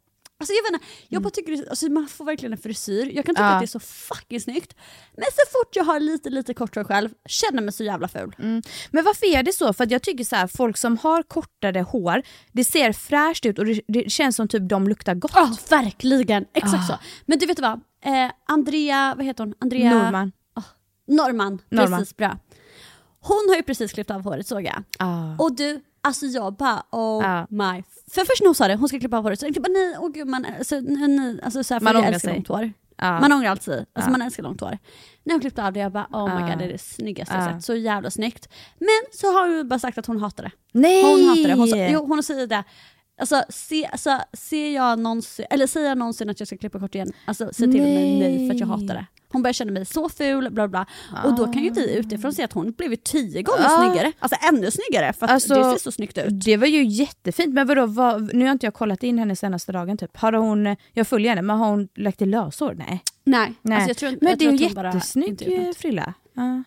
Alltså 0.40 0.52
jag 0.54 0.62
vet 0.62 0.72
inte, 0.82 0.86
jag 1.08 1.22
bara 1.22 1.30
tycker 1.30 1.56
det, 1.56 1.68
alltså 1.70 1.86
man 1.90 2.08
får 2.08 2.24
verkligen 2.24 2.52
en 2.52 2.58
frisyr, 2.58 3.10
jag 3.14 3.24
kan 3.26 3.34
tycka 3.34 3.40
Mm. 3.42 3.50
Ja. 3.50 3.56
att 3.56 3.60
det 3.60 3.64
är 3.64 3.66
så 3.66 3.80
fucking 3.80 4.40
snyggt. 4.40 4.74
Men 5.16 5.24
så 5.24 5.42
fort 5.58 5.76
jag 5.76 5.84
har 5.84 6.00
lite 6.00 6.30
lite 6.30 6.54
kort 6.54 6.74
hår 6.76 6.84
själv, 6.84 7.10
känner 7.28 7.62
mig 7.62 7.72
så 7.72 7.84
jävla 7.84 8.08
ful. 8.08 8.34
Mm. 8.38 8.62
Men 8.90 9.04
varför 9.04 9.26
är 9.26 9.42
det 9.42 9.52
så? 9.52 9.72
För 9.72 9.86
jag 9.92 10.02
tycker 10.02 10.24
så 10.24 10.36
här, 10.36 10.46
folk 10.46 10.76
som 10.76 10.98
har 10.98 11.22
kortare 11.22 11.80
hår, 11.80 12.22
det 12.52 12.64
ser 12.64 12.92
fräscht 12.92 13.46
ut 13.46 13.58
och 13.58 13.66
det, 13.66 13.80
det 13.88 14.10
känns 14.10 14.36
som 14.36 14.48
typ 14.48 14.68
de 14.68 14.88
luktar 14.88 15.14
gott. 15.14 15.32
Ja, 15.34 15.56
verkligen. 15.70 16.44
Exakt 16.54 16.90
Ah. 16.90 16.92
så. 16.92 16.98
Men 17.26 17.38
du 17.38 17.46
vet 17.46 17.60
vad? 17.60 17.80
Eh, 18.04 18.30
Andrea, 18.46 19.14
vad 19.16 19.26
heter 19.26 19.44
hon? 19.44 19.54
Andrea 19.60 19.94
Norman. 19.94 20.32
Norman, 21.06 21.58
Norman. 21.70 21.98
precis 22.00 22.16
bra. 22.16 22.38
Hon 23.20 23.46
har 23.48 23.56
ju 23.56 23.62
precis 23.62 23.92
klippt 23.92 24.10
av 24.10 24.20
håret 24.22 24.46
såg 24.46 24.62
jag. 24.64 24.82
Ah. 24.98 25.34
Och 25.38 25.56
du, 25.56 25.80
alltså 26.00 26.26
jag 26.26 26.56
bara 26.56 26.82
oh 26.92 27.24
Ja. 27.24 27.46
my. 27.50 27.82
För 28.10 28.20
först 28.24 28.40
när 28.40 28.46
hon 28.46 28.54
sa 28.54 28.68
det, 28.68 28.74
hon 28.76 28.88
ska 28.88 28.98
klippa 28.98 29.16
av 29.18 29.22
håret, 29.22 29.40
så 29.40 29.46
jag 29.46 29.54
bara 29.54 29.72
nej, 29.72 29.96
åh 29.98 30.10
gud 30.12 30.28
man, 30.28 30.46
alltså, 30.58 30.80
nej, 30.80 31.08
nej, 31.08 31.40
alltså 31.42 31.64
så 31.64 31.74
här, 31.74 31.80
Man 31.80 31.96
ångrar 31.96 32.18
sig. 32.18 32.34
långt 32.34 32.48
hår. 32.48 32.72
Ja. 33.00 33.20
Man 33.20 33.32
ångrar 33.32 33.50
alltid, 33.50 33.74
alltså 33.74 33.90
Ja. 33.94 34.10
man 34.10 34.22
älskar 34.22 34.42
långt 34.42 34.60
hår. 34.60 34.78
När 35.24 35.34
hon 35.34 35.40
klippte 35.40 35.64
av 35.64 35.72
det 35.72 35.80
jag 35.80 35.92
bara 35.92 36.06
oh 36.12 36.34
my 36.36 36.50
god 36.50 36.58
det 36.58 36.64
är 36.64 36.68
det 36.72 36.78
snyggaste 36.78 37.34
Ja. 37.34 37.44
jag 37.44 37.54
sett, 37.54 37.64
så 37.64 37.74
jävla 37.74 38.10
snyggt. 38.10 38.48
Men 38.78 38.88
så 39.12 39.26
har 39.32 39.56
hon 39.56 39.68
bara 39.68 39.78
sagt 39.78 39.98
att 39.98 40.06
hon 40.06 40.20
hatar 40.20 40.44
det. 40.44 40.50
Nej! 40.72 41.02
Hon 41.02 41.28
hatar 41.28 41.48
det. 41.48 41.54
Hon, 41.54 41.68
sa, 41.68 41.76
jo, 41.76 42.06
hon 42.06 42.22
säger 42.22 42.46
det. 42.46 42.64
Alltså, 43.20 43.42
se, 43.48 43.86
alltså, 43.86 44.18
ser 44.32 44.74
jag 44.74 44.98
någonsin, 44.98 45.46
eller 45.50 45.66
säger 45.66 45.88
jag 45.88 45.98
någonsin 45.98 46.30
att 46.30 46.40
jag 46.40 46.46
ska 46.46 46.56
klippa 46.56 46.78
kort 46.80 46.94
igen, 46.94 47.12
alltså 47.24 47.50
säg 47.52 47.72
till 47.72 47.82
mig 47.82 48.18
nej 48.18 48.48
för 48.48 48.54
att 48.54 48.60
jag 48.60 48.66
hatar 48.66 48.94
det. 48.94 49.06
Hon 49.32 49.42
börjar 49.42 49.52
känna 49.52 49.72
mig 49.72 49.86
så 49.86 50.08
ful, 50.08 50.50
bla 50.50 50.68
bla. 50.68 50.86
Och 51.24 51.36
då 51.36 51.52
kan 51.52 51.62
ju 51.64 51.70
vi 51.70 51.94
utifrån 51.96 52.32
se 52.32 52.42
att 52.42 52.52
hon 52.52 52.72
blivit 52.72 53.04
tio 53.04 53.42
gånger 53.42 53.64
Ah. 53.66 53.78
snyggare. 53.90 54.12
Alltså 54.18 54.38
ännu 54.48 54.70
snyggare 54.70 55.12
för 55.12 55.26
att 55.26 55.32
Alltså, 55.32 55.54
det 55.54 55.64
ser 55.64 55.78
så 55.78 55.92
snyggt 55.92 56.18
ut. 56.18 56.44
Det 56.44 56.56
var 56.56 56.66
ju 56.66 56.84
jättefint, 56.84 57.54
men 57.54 57.66
vadå, 57.66 57.86
vad, 57.86 58.34
nu 58.34 58.44
har 58.44 58.52
inte 58.52 58.66
jag 58.66 58.74
kollat 58.74 59.02
in 59.02 59.18
henne 59.18 59.36
senaste 59.36 59.72
dagen 59.72 59.96
typ. 59.98 60.16
Har 60.16 60.32
hon, 60.32 60.76
jag 60.92 61.06
följer 61.06 61.28
henne, 61.30 61.42
men 61.42 61.58
har 61.58 61.70
hon 61.70 61.88
lagt 61.96 62.22
i 62.22 62.26
löshår? 62.26 62.74
Nej. 62.74 63.02
Nej, 63.24 63.52
Nej. 63.62 63.78
Alltså, 63.82 63.94
tror, 63.94 64.10
men 64.20 64.38
det 64.38 64.44
är 64.44 64.52
ju 64.52 64.66
hon 64.68 64.84
jättesnygg 64.92 65.74
frilla. 65.76 66.14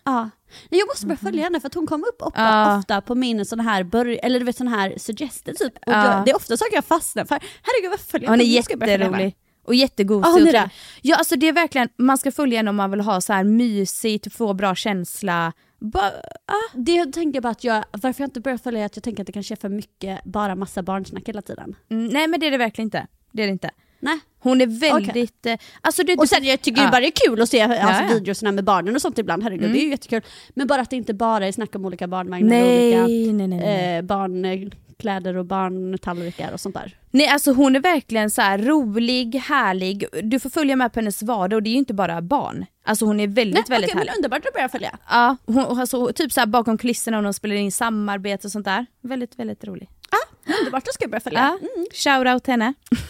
Ja. 0.04 0.22
Nej, 0.70 0.80
jag 0.80 0.88
måste 0.88 1.06
börja 1.06 1.18
följa 1.18 1.42
henne 1.44 1.60
för 1.60 1.66
att 1.66 1.74
hon 1.74 1.86
kom 1.86 2.00
upp 2.04 2.22
ofta, 2.22 2.40
Ja. 2.42 2.78
ofta 2.78 3.00
på 3.00 3.14
min 3.14 3.44
sån 3.46 3.60
här, 3.60 3.84
börj- 3.84 4.18
eller 4.22 4.38
du 4.38 4.44
vet 4.44 4.56
sån 4.56 4.68
här 4.68 4.94
suggested 4.98 5.56
typ. 5.56 5.72
Och 5.76 5.82
Ja. 5.92 6.14
jag, 6.16 6.24
det 6.24 6.30
är 6.30 6.36
ofta 6.36 6.56
saker 6.56 6.74
jag 6.74 6.84
fastnar 6.84 7.24
för. 7.24 7.38
Herregud 7.62 7.90
vad 7.90 8.00
följer 8.00 8.28
Hon 8.28 8.40
är 8.40 8.44
jag? 8.44 8.64
Följa 8.64 8.86
henne. 8.86 8.92
jätterolig. 9.04 9.36
Och 9.64 9.74
jättegosig. 9.74 10.32
Trevlig. 10.42 10.60
Ja 11.02 11.16
alltså 11.16 11.36
det 11.36 11.48
är 11.48 11.52
verkligen, 11.52 11.88
man 11.98 12.18
ska 12.18 12.32
följa 12.32 12.58
henne 12.58 12.70
om 12.70 12.76
man 12.76 12.90
vill 12.90 13.00
ha 13.00 13.20
så 13.20 13.32
här 13.32 13.44
mysigt, 13.44 14.32
få 14.32 14.54
bra 14.54 14.74
känsla. 14.74 15.52
Ba, 15.80 16.00
ah. 16.46 16.54
Det 16.74 16.92
jag 16.94 17.12
tänker 17.12 17.40
bara 17.40 17.48
att 17.50 17.64
jag, 17.64 17.84
varför 17.92 18.22
jag 18.22 18.26
inte 18.28 18.40
börjar 18.40 18.58
följa 18.58 18.80
är 18.80 18.86
att 18.86 18.96
jag 18.96 19.02
tänker 19.02 19.22
att 19.22 19.26
det 19.26 19.32
kanske 19.32 19.54
är 19.54 19.56
för 19.56 19.68
mycket 19.68 20.24
bara 20.24 20.54
massa 20.54 20.82
barnsnack 20.82 21.28
hela 21.28 21.42
tiden. 21.42 21.76
mm, 21.90 22.06
nej 22.06 22.28
men 22.28 22.40
det 22.40 22.46
är 22.46 22.50
det 22.50 22.58
verkligen 22.58 22.86
inte. 22.86 23.06
Det 23.32 23.42
är 23.42 23.46
det 23.46 23.52
inte. 23.52 23.70
Nej. 24.00 24.20
Hon 24.38 24.60
är 24.60 24.66
väldigt... 24.66 25.46
eh, 25.46 25.54
Alltså 25.80 26.02
det, 26.02 26.16
Och 26.16 26.28
sen 26.28 26.44
jag 26.44 26.60
tycker 26.62 26.82
Ja. 26.82 26.90
bara 26.90 27.00
det 27.00 27.06
är 27.06 27.28
kul 27.28 27.42
att 27.42 27.48
se 27.48 27.60
alltså, 27.60 27.78
Ja, 27.80 28.02
ja. 28.08 28.14
videorna 28.14 28.52
med 28.52 28.64
barnen 28.64 28.94
och 28.94 29.02
sånt 29.02 29.18
ibland, 29.18 29.42
herregud 29.42 29.62
Mm. 29.64 29.72
det 29.72 29.80
är 29.80 29.84
ju 29.84 29.90
jättekul. 29.90 30.22
Men 30.54 30.66
bara 30.66 30.80
att 30.80 30.90
det 30.90 30.96
inte 30.96 31.14
bara 31.14 31.46
är 31.46 31.52
snack 31.52 31.74
om 31.74 31.84
olika 31.84 32.06
barnvagnar 32.08 32.48
Nej, 32.48 32.98
och 32.98 33.04
olika 33.04 33.32
nej, 33.32 33.48
nej, 33.48 33.58
nej. 33.58 33.96
eh, 33.96 34.02
barnkläder 34.02 35.36
och 35.36 35.44
barntallrikar 35.46 36.52
och 36.52 36.60
sånt 36.60 36.74
där. 36.74 36.96
Nej 37.14 37.28
alltså 37.28 37.52
hon 37.52 37.76
är 37.76 37.80
verkligen 37.80 38.30
så 38.30 38.42
här 38.42 38.58
rolig, 38.58 39.34
härlig. 39.34 40.04
Du 40.22 40.40
får 40.40 40.50
följa 40.50 40.76
med 40.76 40.92
på 40.92 41.00
hennes 41.00 41.22
vardag 41.22 41.56
och 41.56 41.62
det 41.62 41.70
är 41.70 41.72
ju 41.72 41.78
inte 41.78 41.94
bara 41.94 42.22
barn. 42.22 42.66
Alltså 42.84 43.04
hon 43.04 43.20
är 43.20 43.26
väldigt, 43.26 43.54
Nej, 43.54 43.64
väldigt 43.68 43.94
men 43.94 43.98
härlig. 43.98 44.16
underbart 44.16 44.46
att 44.46 44.52
börja 44.54 44.68
följa. 44.68 44.98
Ja, 45.10 45.36
hon, 45.46 45.58
alltså, 45.80 46.12
typ 46.12 46.32
så 46.32 46.40
här 46.40 46.46
bakom 46.46 46.78
kulisserna 46.78 47.16
och 47.16 47.22
de 47.24 47.34
spelar 47.34 47.54
in 47.54 47.72
samarbete 47.72 48.46
och 48.46 48.52
sånt 48.52 48.64
där. 48.64 48.86
Väldigt, 49.02 49.38
väldigt 49.38 49.64
rolig. 49.64 49.88
Ah, 50.10 50.52
underbart, 50.60 50.84
då 50.86 50.92
ska 50.92 51.04
jag 51.04 51.10
börja 51.10 51.20
följa. 51.20 51.40
Ja. 51.60 51.68
Mm. 51.76 51.86
Shout 51.94 52.34
out 52.34 52.46
henne. 52.46 52.74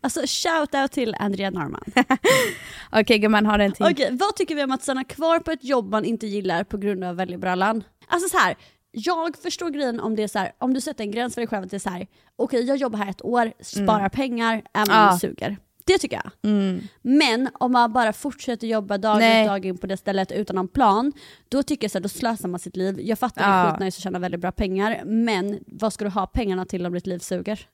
Alltså 0.00 0.20
shout 0.20 0.74
out 0.74 0.92
till 0.92 1.14
Andrea 1.18 1.50
Norman. 1.50 1.84
Okej 2.92 3.18
gumman, 3.18 3.46
har 3.46 3.58
en 3.58 3.72
till. 3.72 3.86
Okej, 3.86 4.08
vad 4.12 4.36
tycker 4.36 4.54
vi 4.54 4.64
om 4.64 4.70
att 4.72 4.82
stanna 4.82 5.04
kvar 5.04 5.38
på 5.38 5.50
ett 5.50 5.64
jobb 5.64 5.90
man 5.90 6.04
inte 6.04 6.26
gillar 6.26 6.64
på 6.64 6.76
grund 6.76 7.04
av 7.04 7.16
väljebrallan? 7.16 7.84
Alltså 8.08 8.28
så 8.28 8.38
här, 8.38 8.56
jag 8.92 9.36
förstår 9.36 9.70
grejen 9.70 10.00
om 10.00 10.16
det 10.16 10.22
är 10.22 10.28
så 10.28 10.38
här, 10.38 10.52
om 10.58 10.74
du 10.74 10.80
sätter 10.80 11.04
en 11.04 11.10
gräns 11.10 11.34
för 11.34 11.40
dig 11.40 11.48
själv 11.48 11.64
att 11.64 11.70
det 11.70 11.76
är 11.76 11.78
så 11.78 11.90
här, 11.90 12.06
okej 12.36 12.64
jag 12.64 12.76
jobbar 12.76 12.98
här 12.98 13.10
ett 13.10 13.24
år, 13.24 13.52
sparar 13.60 14.08
pengar, 14.08 14.62
även 14.74 14.96
om 14.96 15.12
det 15.12 15.18
suger. 15.20 15.56
Det 15.84 15.98
tycker 15.98 16.20
jag. 16.24 16.50
Mm. 16.50 16.80
Men 17.02 17.48
om 17.54 17.72
man 17.72 17.92
bara 17.92 18.12
fortsätter 18.12 18.66
jobba 18.66 18.98
dag 18.98 19.16
ut 19.16 19.46
dag 19.46 19.66
in 19.66 19.78
på 19.78 19.86
det 19.86 19.96
stället 19.96 20.32
utan 20.32 20.56
någon 20.56 20.68
plan, 20.68 21.12
då 21.48 21.62
tycker 21.62 21.84
jag 21.84 21.90
så 21.90 21.98
här, 21.98 22.02
då 22.02 22.08
slösar 22.08 22.48
man 22.48 22.60
sitt 22.60 22.76
liv. 22.76 23.00
Jag 23.00 23.18
fattar 23.18 23.42
det 23.42 23.48
Ja. 23.48 23.54
är 23.54 23.70
skitnice 23.70 23.98
att 23.98 24.02
tjäna 24.02 24.18
väldigt 24.18 24.40
bra 24.40 24.52
pengar, 24.52 25.02
men 25.04 25.58
vad 25.66 25.92
ska 25.92 26.04
du 26.04 26.10
ha 26.10 26.26
pengarna 26.26 26.64
till 26.64 26.86
om 26.86 26.92
ditt 26.92 27.06
liv 27.06 27.18
suger? 27.18 27.66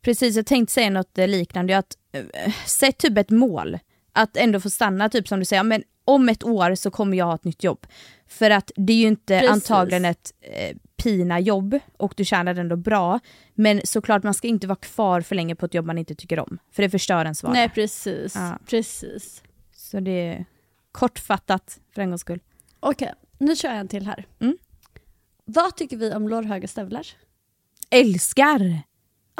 Precis, 0.00 0.36
jag 0.36 0.46
tänkte 0.46 0.72
säga 0.72 0.90
något 0.90 1.16
liknande. 1.16 1.78
Att, 1.78 1.96
eh, 2.12 2.52
sätt 2.66 2.98
typ 2.98 3.18
ett 3.18 3.30
mål. 3.30 3.78
Att 4.12 4.36
ändå 4.36 4.60
få 4.60 4.70
stanna, 4.70 5.08
typ 5.08 5.28
som 5.28 5.38
du 5.38 5.44
säger, 5.44 5.62
men 5.62 5.82
om 6.14 6.28
ett 6.28 6.44
år 6.44 6.74
så 6.74 6.90
kommer 6.90 7.16
jag 7.16 7.26
ha 7.26 7.34
ett 7.34 7.44
nytt 7.44 7.64
jobb. 7.64 7.86
För 8.28 8.50
att 8.50 8.70
det 8.76 8.92
är 8.92 8.96
ju 8.96 9.06
inte 9.06 9.40
Precis. 9.40 9.50
antagligen 9.50 10.04
ett 10.04 10.32
eh, 10.40 10.76
pina 10.96 11.40
jobb 11.40 11.78
och 11.96 12.14
du 12.16 12.24
tjänar 12.24 12.54
ändå 12.54 12.76
bra. 12.76 13.20
Men 13.54 13.80
såklart 13.84 14.22
man 14.22 14.34
ska 14.34 14.48
inte 14.48 14.66
vara 14.66 14.76
kvar 14.76 15.20
för 15.20 15.34
länge 15.34 15.54
på 15.54 15.66
ett 15.66 15.74
jobb 15.74 15.86
man 15.86 15.98
inte 15.98 16.14
tycker 16.14 16.38
om. 16.38 16.58
För 16.72 16.82
det 16.82 16.90
förstör 16.90 17.22
ens 17.24 17.42
vardag. 17.42 17.54
Nej 17.54 17.68
precis, 17.68 18.34
Ja. 18.34 18.58
precis. 18.66 19.42
Så 19.74 20.00
det 20.00 20.10
är 20.28 20.44
kortfattat 20.92 21.80
för 21.94 22.02
en 22.02 22.08
gångs 22.10 22.20
skull. 22.20 22.40
Okej, 22.80 23.12
nu 23.38 23.56
kör 23.56 23.68
jag 23.68 23.78
en 23.78 23.88
till 23.88 24.06
här. 24.06 24.26
Mm. 24.40 24.58
Vad 25.44 25.76
tycker 25.76 25.96
vi 25.96 26.14
om 26.14 26.28
lårhöga 26.28 26.68
stövlar? 26.68 27.06
Älskar! 27.90 28.82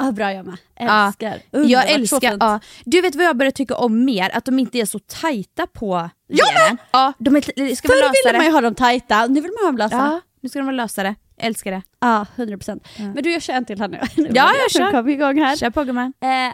Ah, 0.01 0.11
bra 0.11 0.33
jag 0.33 0.45
med. 0.45 0.57
Ja, 0.79 1.05
Älskar. 1.07 1.41
Underbart, 1.51 1.71
Jag 1.71 1.91
älskar, 1.91 2.37
ja. 2.39 2.59
Du 2.85 3.01
vet 3.01 3.15
vad 3.15 3.25
jag 3.25 3.37
börjar 3.37 3.51
tycka 3.51 3.75
om 3.75 4.05
mer? 4.05 4.29
Att 4.37 4.45
de 4.45 4.59
inte 4.59 4.77
är 4.79 4.85
så 4.85 4.99
tajta 4.99 5.67
på 5.67 6.09
benen. 6.27 6.77
Ja, 6.91 7.13
de 7.19 7.35
är, 7.35 7.41
ska 7.75 7.87
Förr 7.87 7.95
ville 7.95 8.07
lösare. 8.07 8.37
man 8.37 8.45
ju 8.45 8.51
ha 8.51 8.61
dem 8.61 8.75
tajta, 8.75 9.27
nu 9.27 9.41
vill 9.41 9.51
man 9.51 9.63
ha 9.63 9.67
dem 9.67 9.77
lösa. 9.77 9.95
Ja, 9.95 10.21
nu 10.41 10.49
ska 10.49 10.59
de 10.59 10.65
vara 10.65 10.75
lösare. 10.75 11.15
Älskar 11.37 11.71
det. 11.71 11.81
Ja, 11.99 12.25
100%. 12.35 12.79
Men 12.97 13.23
du 13.23 13.31
jag 13.33 13.41
kör 13.41 13.53
en 13.53 13.65
till 13.65 13.79
här 13.81 13.87
nu. 13.87 13.99
Ja, 14.33 14.51
jag 14.61 14.71
kör. 14.71 14.91
kom 14.91 15.09
igång 15.09 15.39
här. 15.41 15.55
Kör 15.55 15.69
på 15.69 15.83
gumman. 15.83 16.13
Eh, 16.21 16.53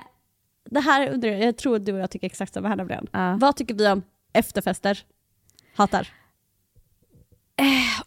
det 0.70 0.80
här 0.80 1.10
undrar 1.10 1.30
jag, 1.30 1.42
jag 1.44 1.58
tror 1.58 1.80
du 1.80 1.94
och 1.94 2.00
jag 2.00 2.12
tycker 2.12 2.28
exakt 2.28 2.54
samma 2.54 2.68
här 2.68 2.76
nämligen. 2.76 3.08
Ja. 3.12 3.38
Vad 3.40 3.56
tycker 3.56 3.76
vi 3.76 3.88
om 3.88 4.02
efterfester? 4.34 5.00
Hatar. 5.76 6.08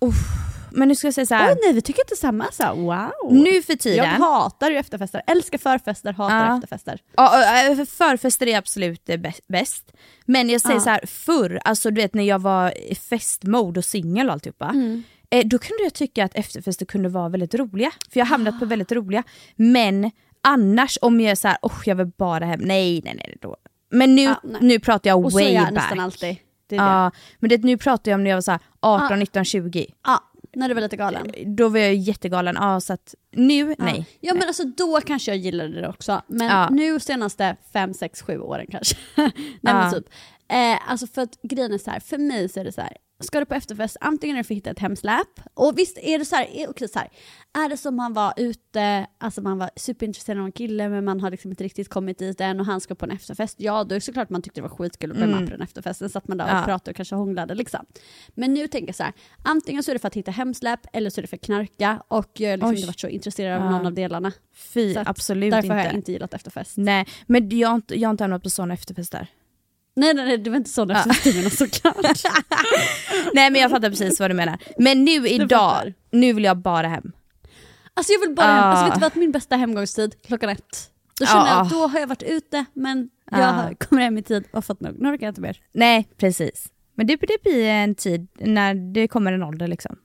Uff. 0.01 0.17
Men 0.73 0.89
nu 0.89 0.95
ska 0.95 1.07
jag 1.07 1.15
säga 1.15 1.27
så 1.27 1.35
här. 1.35 1.51
Åh 1.53 1.57
nej, 1.65 1.73
vi 1.73 1.83
tycker 1.83 2.03
inte 2.03 2.17
samma. 2.17 2.47
Så, 2.53 2.63
här, 2.63 2.75
wow. 2.75 3.13
Nu 3.35 3.63
för 3.63 3.73
jag 3.73 3.81
tiden. 3.81 4.07
hatar 4.23 4.71
ju 4.71 4.77
efterfester. 4.77 5.23
Älskar 5.27 5.59
förfester, 5.59 6.13
hatar 6.13 6.47
Ja. 6.47 6.55
efterfester. 6.57 6.99
Ja, 7.17 7.69
äh, 7.71 7.85
förfester 7.85 8.47
är 8.47 8.59
absolut 8.59 9.11
bäst. 9.49 9.93
Men 10.27 10.51
jag 10.51 10.61
säger 10.61 10.75
Ja. 10.77 10.81
så 10.81 10.91
här, 10.91 11.07
förr, 11.07 11.61
alltså 11.65 11.91
du 11.91 12.01
vet 12.01 12.15
när 12.15 12.25
jag 12.25 12.39
var 12.39 12.79
i 12.79 12.95
festmode 12.95 13.81
och 13.81 13.85
singel 13.85 14.27
och 14.27 14.33
alltihopa. 14.33 14.65
Mm. 14.69 15.03
Eh, 15.31 15.47
då 15.47 15.59
kunde 15.59 15.83
jag 15.83 15.95
tycka 15.95 16.25
att 16.25 16.35
efterfester 16.35 16.87
kunde 16.87 17.09
vara 17.09 17.29
väldigt 17.29 17.55
roliga. 17.55 17.91
För 18.13 18.21
jag 18.21 18.27
har 18.27 18.31
hamnat 18.31 18.59
på 18.59 18.65
väldigt 18.67 18.93
roliga. 18.93 19.23
Men 19.57 20.11
annars 20.43 20.99
om 21.03 21.21
jag 21.21 21.31
är 21.31 21.35
så 21.35 21.49
här, 21.49 21.59
oh, 21.63 21.73
jag 21.85 21.95
vill 21.97 22.11
bara 22.19 22.45
hem. 22.45 22.61
Nej, 22.63 23.01
nej, 23.05 23.15
nej. 23.17 23.37
Då. 23.41 23.57
Men 23.91 24.15
nu, 24.15 24.23
Ja, 24.23 24.41
nu 24.61 24.79
pratar 24.81 25.11
jag 25.11 25.25
Och 25.25 25.33
way 25.33 25.53
jag 25.53 25.65
back. 25.65 25.73
nästan 25.73 26.01
alltid. 26.01 26.37
Det 26.67 26.77
det. 26.77 26.83
Ja, 26.83 27.11
men 27.39 27.49
det, 27.49 27.63
nu 27.65 27.77
pratar 27.79 28.11
jag 28.11 28.19
om 28.19 28.25
när 28.25 28.31
jag 28.31 28.37
var 28.37 28.43
så 28.43 28.51
här 28.51 28.61
18, 28.81 29.07
Ja. 29.11 29.17
19, 29.17 29.45
20. 29.45 29.87
Ja, 30.07 30.30
när 30.57 30.69
du 30.69 30.75
var 30.75 30.81
lite 30.83 30.97
galen. 30.97 31.31
Då 31.47 31.69
var 31.69 31.79
jag 31.79 31.95
jättegalen. 31.95 32.57
Ja, 32.59 32.81
så 32.81 32.93
att 32.93 33.15
nu, 33.33 33.75
nej. 33.79 33.95
Ja. 33.99 34.05
ja 34.21 34.35
men 34.35 34.43
alltså 34.49 34.65
då 34.65 35.01
kanske 35.01 35.31
jag 35.31 35.39
gillade 35.39 35.81
det 35.81 35.89
också. 35.89 36.23
Men 36.27 36.47
Ja. 36.47 36.69
nu 36.71 37.01
senaste 37.01 37.57
5, 37.73 37.95
6, 37.95 38.23
7 38.23 38.39
åren 38.41 38.67
kanske. 38.71 38.97
Nej 39.17 39.33
Ja. 39.63 39.91
typ. 39.95 40.07
Eh, 40.49 40.91
alltså 40.91 41.07
för 41.07 41.23
att 41.23 41.39
grejen 41.43 41.73
är 41.73 41.79
så 41.79 41.91
här, 41.91 42.01
för 42.01 42.19
mig 42.19 42.49
så 42.49 42.61
är 42.61 42.65
det 42.65 42.73
så 42.73 42.81
här. 42.81 42.97
Ska 43.21 43.39
du 43.41 43.47
på 43.47 43.55
efterfest, 43.55 43.97
antingen 44.01 44.37
är 44.37 44.41
det 44.41 44.45
för 44.45 44.55
att 44.55 44.57
hitta 44.57 44.71
ett 44.71 44.79
hemsläp, 44.79 45.29
och 45.55 45.79
visst 45.79 45.99
är 45.99 46.19
det 46.19 46.25
så 46.25 46.37
här, 46.37 46.45
är, 46.45 46.87
så 46.87 46.99
här 46.99 47.09
är 47.65 47.69
det 47.69 47.77
som 47.77 47.97
man 47.97 48.13
var 48.13 48.33
ute, 48.37 49.07
alltså 49.19 49.41
man 49.43 49.59
var 49.59 49.71
superintresserad 49.77 50.39
av 50.39 50.45
en 50.47 50.53
kille 50.53 50.89
men 50.89 51.05
man 51.05 51.21
har 51.21 51.31
liksom 51.31 51.51
inte 51.51 51.65
riktigt 51.65 51.89
kommit 51.89 52.19
dit 52.19 52.41
än 52.41 52.61
och 52.61 52.67
han 52.67 52.81
ska 52.81 52.95
på 52.95 53.05
en 53.05 53.11
efterfest, 53.11 53.61
ja 53.61 53.85
då 53.85 53.95
är 53.95 53.97
det 53.97 54.01
såklart 54.01 54.31
man 54.31 54.43
tyckte 54.43 54.61
det 54.61 54.69
var 54.69 54.77
skitkul 54.77 55.11
att 55.11 55.17
bli 55.17 55.27
med 55.27 55.45
på 55.45 55.51
den 55.51 55.63
efterfesten, 55.63 56.11
så 56.11 56.19
att 56.19 56.29
man 56.29 56.39
där 56.39 56.45
och 56.45 56.51
Ja. 56.51 56.63
pratade 56.65 56.91
och 56.91 56.97
kanske 56.97 57.15
hånglade 57.15 57.55
liksom. 57.55 57.87
Men 58.35 58.55
nu 58.55 58.67
tänker 58.69 58.89
jag 58.89 58.95
så 58.97 59.03
här, 59.03 59.13
antingen 59.43 59.83
så 59.83 59.91
är 59.91 59.95
det 59.95 59.99
för 59.99 60.09
att 60.09 60.15
hitta 60.17 60.31
hemsläp 60.31 60.81
eller 60.93 61.11
så 61.11 61.21
är 61.21 61.23
det 61.23 61.29
för 61.29 61.37
att 61.37 61.43
knarka 61.43 62.03
och 62.09 62.31
jag 62.41 62.49
har 62.51 62.57
liksom 62.57 62.69
Oj. 62.71 62.75
inte 62.77 62.87
varit 62.87 63.01
så 63.01 63.09
intresserad 63.09 63.59
av 63.63 63.65
Ja. 63.65 63.71
någon 63.71 63.87
av 63.87 63.93
delarna. 63.95 64.33
Fy, 64.55 64.97
absolut 64.97 65.51
Därför 65.51 65.65
inte. 65.67 65.75
har 65.77 65.85
jag 65.85 65.95
inte 65.95 66.13
gillat 66.13 66.35
efterfest. 66.35 66.77
Nej, 66.77 67.07
men 67.27 67.59
jag 67.59 67.69
har 67.69 67.75
inte, 67.77 68.01
jag 68.01 68.09
har 68.09 68.11
inte 68.11 68.25
hamnat 68.25 68.43
på 68.43 68.51
sådana 68.51 68.75
efterfester. 68.75 69.27
Nej 69.97 70.15
nej 70.15 70.25
nej, 70.25 70.39
det 70.39 70.51
var 70.51 70.57
inte 70.57 70.71
sådana 70.71 71.01
efterfester 71.11 71.51
såklart. 71.67 71.97
Nej 73.35 73.51
men 73.51 73.61
jag 73.61 73.71
fattar 73.71 73.91
precis 73.91 74.21
vad 74.21 74.31
du 74.31 74.35
menar. 74.35 74.59
Men 74.79 75.05
nu 75.05 75.29
idag, 75.29 75.93
nu 76.11 76.33
vill 76.33 76.45
jag 76.45 76.57
bara 76.59 76.89
hem. 76.89 77.13
Alltså 77.95 78.13
jag 78.13 78.21
vill 78.21 78.35
bara 78.37 78.47
hem, 78.47 78.65
alltså 78.65 78.85
Ah. 78.85 78.89
vet 78.89 78.95
du 78.95 79.01
vad, 79.01 79.17
min 79.17 79.33
bästa 79.33 79.57
hemgångstid 79.57 80.15
klockan 80.27 80.51
ett. 80.51 80.91
Då 81.21 81.27
känner 81.27 81.47
jag 81.47 81.57
Ah. 81.57 81.61
att 81.61 81.71
då 81.71 81.87
har 81.87 82.01
jag 82.01 82.07
varit 82.07 82.23
ute 82.23 82.65
men 82.73 83.11
jag 83.31 83.41
Ah. 83.41 83.45
har- 83.53 83.75
kommer 83.75 84.03
hem 84.03 84.19
i 84.19 84.23
tid 84.23 84.45
och 84.53 84.65
fått 84.65 84.81
nog, 84.81 85.01
nu 85.01 85.09
orkar 85.09 85.27
jag 85.27 85.31
inte 85.31 85.41
mer. 85.41 85.61
Nej 85.73 86.09
precis. 86.17 86.69
Men 86.95 87.07
det, 87.07 87.17
det 87.17 87.43
blir 87.43 87.65
en 87.67 87.95
tid 87.95 88.29
när 88.39 88.75
det 88.75 89.09
kommer 89.09 89.33
en 89.33 89.43
ålder 89.43 89.67
liksom. 89.69 89.97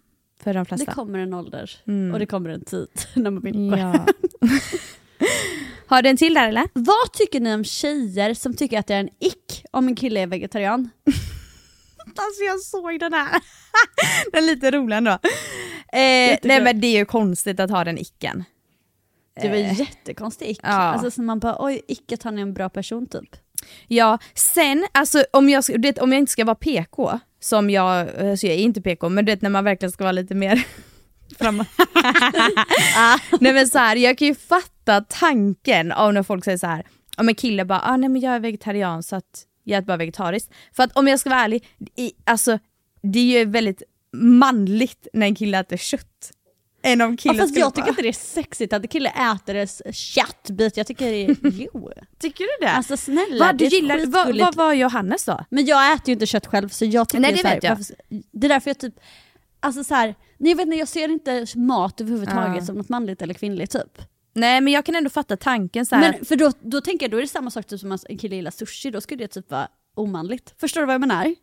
För 0.44 0.54
de 0.54 0.60
Det 0.60 0.66
flesta. 0.66 0.92
kommer 0.92 1.20
en 1.20 1.34
ålder 1.34 1.72
Mm. 1.88 2.14
och 2.14 2.20
det 2.20 2.26
kommer 2.26 2.50
en 2.50 2.66
tid 2.66 2.88
när 3.14 3.32
man 3.32 3.44
vill 3.44 3.70
gå 3.70 3.76
hem. 3.76 4.02
Har 5.88 6.02
du 6.02 6.10
en 6.10 6.18
till 6.18 6.34
där 6.34 6.48
eller? 6.50 6.68
Vad 6.74 7.14
tycker 7.14 7.40
ni 7.40 7.54
om 7.54 7.64
tjejer 7.64 8.34
som 8.34 8.56
tycker 8.56 8.80
att 8.80 8.88
det 8.88 8.94
är 8.94 9.00
en 9.00 9.10
ick 9.20 9.66
om 9.72 9.88
en 9.88 9.96
kille 9.96 10.20
är 10.20 10.28
vegetarian? 10.28 10.90
Alltså 12.18 12.44
jag 12.44 12.60
såg 12.60 13.00
den 13.00 13.14
här. 13.14 13.30
den 14.32 14.44
är 14.44 14.48
lite 14.48 14.72
rolig 14.72 14.96
ändå. 14.98 15.12
Eh, 15.12 15.20
nej 16.44 16.62
men 16.62 16.82
det 16.82 16.88
är 16.88 16.98
ju 16.98 17.06
konstigt 17.06 17.60
att 17.60 17.70
ha 17.70 17.84
den 17.84 17.98
icken. 17.98 18.44
Det 19.42 19.50
var 19.50 19.56
Eh. 19.56 19.80
jättekonstig 19.80 20.50
ick. 20.50 20.60
Ja. 20.64 20.70
Alltså 20.70 21.12
så 21.12 21.22
man 21.22 21.40
bara 21.40 21.56
oj, 21.60 21.82
icke 21.88 22.16
att 22.16 22.24
han 22.24 22.38
är 22.38 22.42
en 22.42 22.54
bra 22.54 22.70
person 22.70 23.08
typ. 23.08 23.30
Ja, 23.88 24.18
sen 24.34 24.86
alltså 24.92 25.26
om 25.34 25.50
jag, 25.50 25.64
vet, 25.80 26.00
om 26.00 26.12
jag 26.12 26.20
inte 26.20 26.32
ska 26.32 26.46
vara 26.46 26.56
PK, 26.56 27.20
som 27.40 27.70
jag, 27.70 28.10
alltså 28.20 28.48
jag 28.48 28.56
är 28.56 28.60
inte 28.60 28.82
PK, 28.82 29.10
men 29.10 29.26
du 29.26 29.32
vet 29.32 29.42
när 29.42 29.50
man 29.50 29.64
verkligen 29.64 29.92
ska 29.92 30.04
vara 30.04 30.12
lite 30.12 30.36
mer 30.36 30.66
framåt. 31.38 31.68
nej 33.40 33.54
men 33.54 33.68
så 33.68 33.78
här, 33.78 33.96
jag 33.96 34.18
kan 34.18 34.28
ju 34.28 34.36
fatta 34.36 35.02
tanken 35.02 35.92
av 35.92 36.14
när 36.14 36.24
folk 36.24 36.44
säger 36.46 36.58
så 36.58 36.68
här, 36.68 36.86
om 37.18 37.30
en 37.30 37.36
kille 37.36 37.66
bara, 37.66 37.82
ah, 37.84 37.98
nej 37.98 38.10
men 38.10 38.22
jag 38.22 38.36
är 38.36 38.40
vegetarian 38.40 39.04
så 39.04 39.16
att 39.16 39.44
jag 39.64 39.78
äter 39.78 39.88
bara 39.88 39.98
vegetariskt. 39.98 40.52
För 40.76 40.84
att 40.84 40.98
om 40.98 41.08
jag 41.08 41.20
ska 41.20 41.30
vara 41.30 41.40
ärlig, 41.42 41.68
i, 41.96 42.12
alltså 42.24 42.60
det 43.04 43.20
är 43.20 43.40
ju 43.40 43.46
väldigt 43.46 43.84
manligt 44.14 45.08
när 45.14 45.26
en 45.28 45.36
kille 45.36 45.60
äter 45.60 45.78
kött. 45.78 46.32
Än 46.84 47.02
om 47.02 47.18
Ja, 47.24 47.34
fast 47.34 47.58
jag 47.58 47.76
tycker 47.76 47.90
inte 47.90 48.02
det 48.02 48.08
är 48.08 48.14
sexigt 48.14 48.74
att 48.74 48.82
en 48.82 48.88
kille 48.88 49.10
äter 49.36 49.56
en 49.56 49.94
köttbit, 49.94 50.78
jag 50.78 50.88
tycker 50.88 51.06
det 51.06 51.26
är 51.26 51.36
jo. 51.74 51.92
Tycker 52.20 52.44
du 52.44 52.66
det? 52.66 52.72
Alltså 52.72 52.98
snälla, 52.98 53.46
vad, 53.46 53.58
du 53.58 53.66
är 53.66 53.70
gillar, 53.70 54.06
vad, 54.06 54.38
vad 54.40 54.56
var 54.56 54.74
Johannes 54.74 55.26
då? 55.26 55.46
Men 55.50 55.66
jag 55.66 55.94
äter 55.94 56.08
ju 56.08 56.14
inte 56.14 56.26
kött 56.26 56.46
själv 56.48 56.70
så 56.70 56.86
jag 56.86 57.10
tycker 57.10 57.22
Nej, 57.22 57.32
det 57.32 57.34
är 57.34 57.38
det 57.38 57.42
så 57.42 57.48
här, 57.48 57.56
vet 57.56 57.64
jag. 57.64 57.76
varför- 57.76 57.96
Det 58.32 58.48
är 58.48 58.50
därför 58.50 58.70
jag 58.70 58.78
typ, 58.80 58.94
alltså 59.66 59.84
så 59.84 59.96
här, 59.96 60.16
jag 60.38 60.56
vet 60.56 60.78
jag 60.78 60.88
ser 60.88 61.10
inte 61.10 61.46
mat 61.56 62.02
överhuvudtaget 62.02 62.56
Ja. 62.60 62.66
som 62.66 62.76
något 62.76 62.90
manligt 62.90 63.22
eller 63.22 63.34
kvinnligt 63.34 63.72
typ. 63.72 64.02
Nej 64.34 64.62
men 64.62 64.74
jag 64.74 64.86
kan 64.86 64.96
ändå 64.96 65.10
fatta 65.10 65.38
tanken 65.38 65.86
så 65.86 65.96
här. 65.96 66.12
Men 66.12 66.26
för 66.26 66.36
då, 66.36 66.52
då 66.62 66.82
tänker 66.82 67.04
jag, 67.04 67.12
då 67.12 67.18
är 67.18 67.22
det 67.22 67.28
samma 67.28 67.52
sak 67.52 67.66
typ 67.68 67.80
som 67.80 67.92
att 67.92 68.06
en 68.10 68.18
kille 68.18 68.36
gillar 68.36 68.52
sushi, 68.52 68.92
då 68.92 69.02
skulle 69.02 69.24
det 69.24 69.28
typ 69.28 69.52
vara 69.52 69.68
omanligt. 69.96 70.54
Förstår 70.60 70.82
du 70.82 70.86
vad 70.88 70.94
jag 70.94 71.02
menar? 71.02 71.36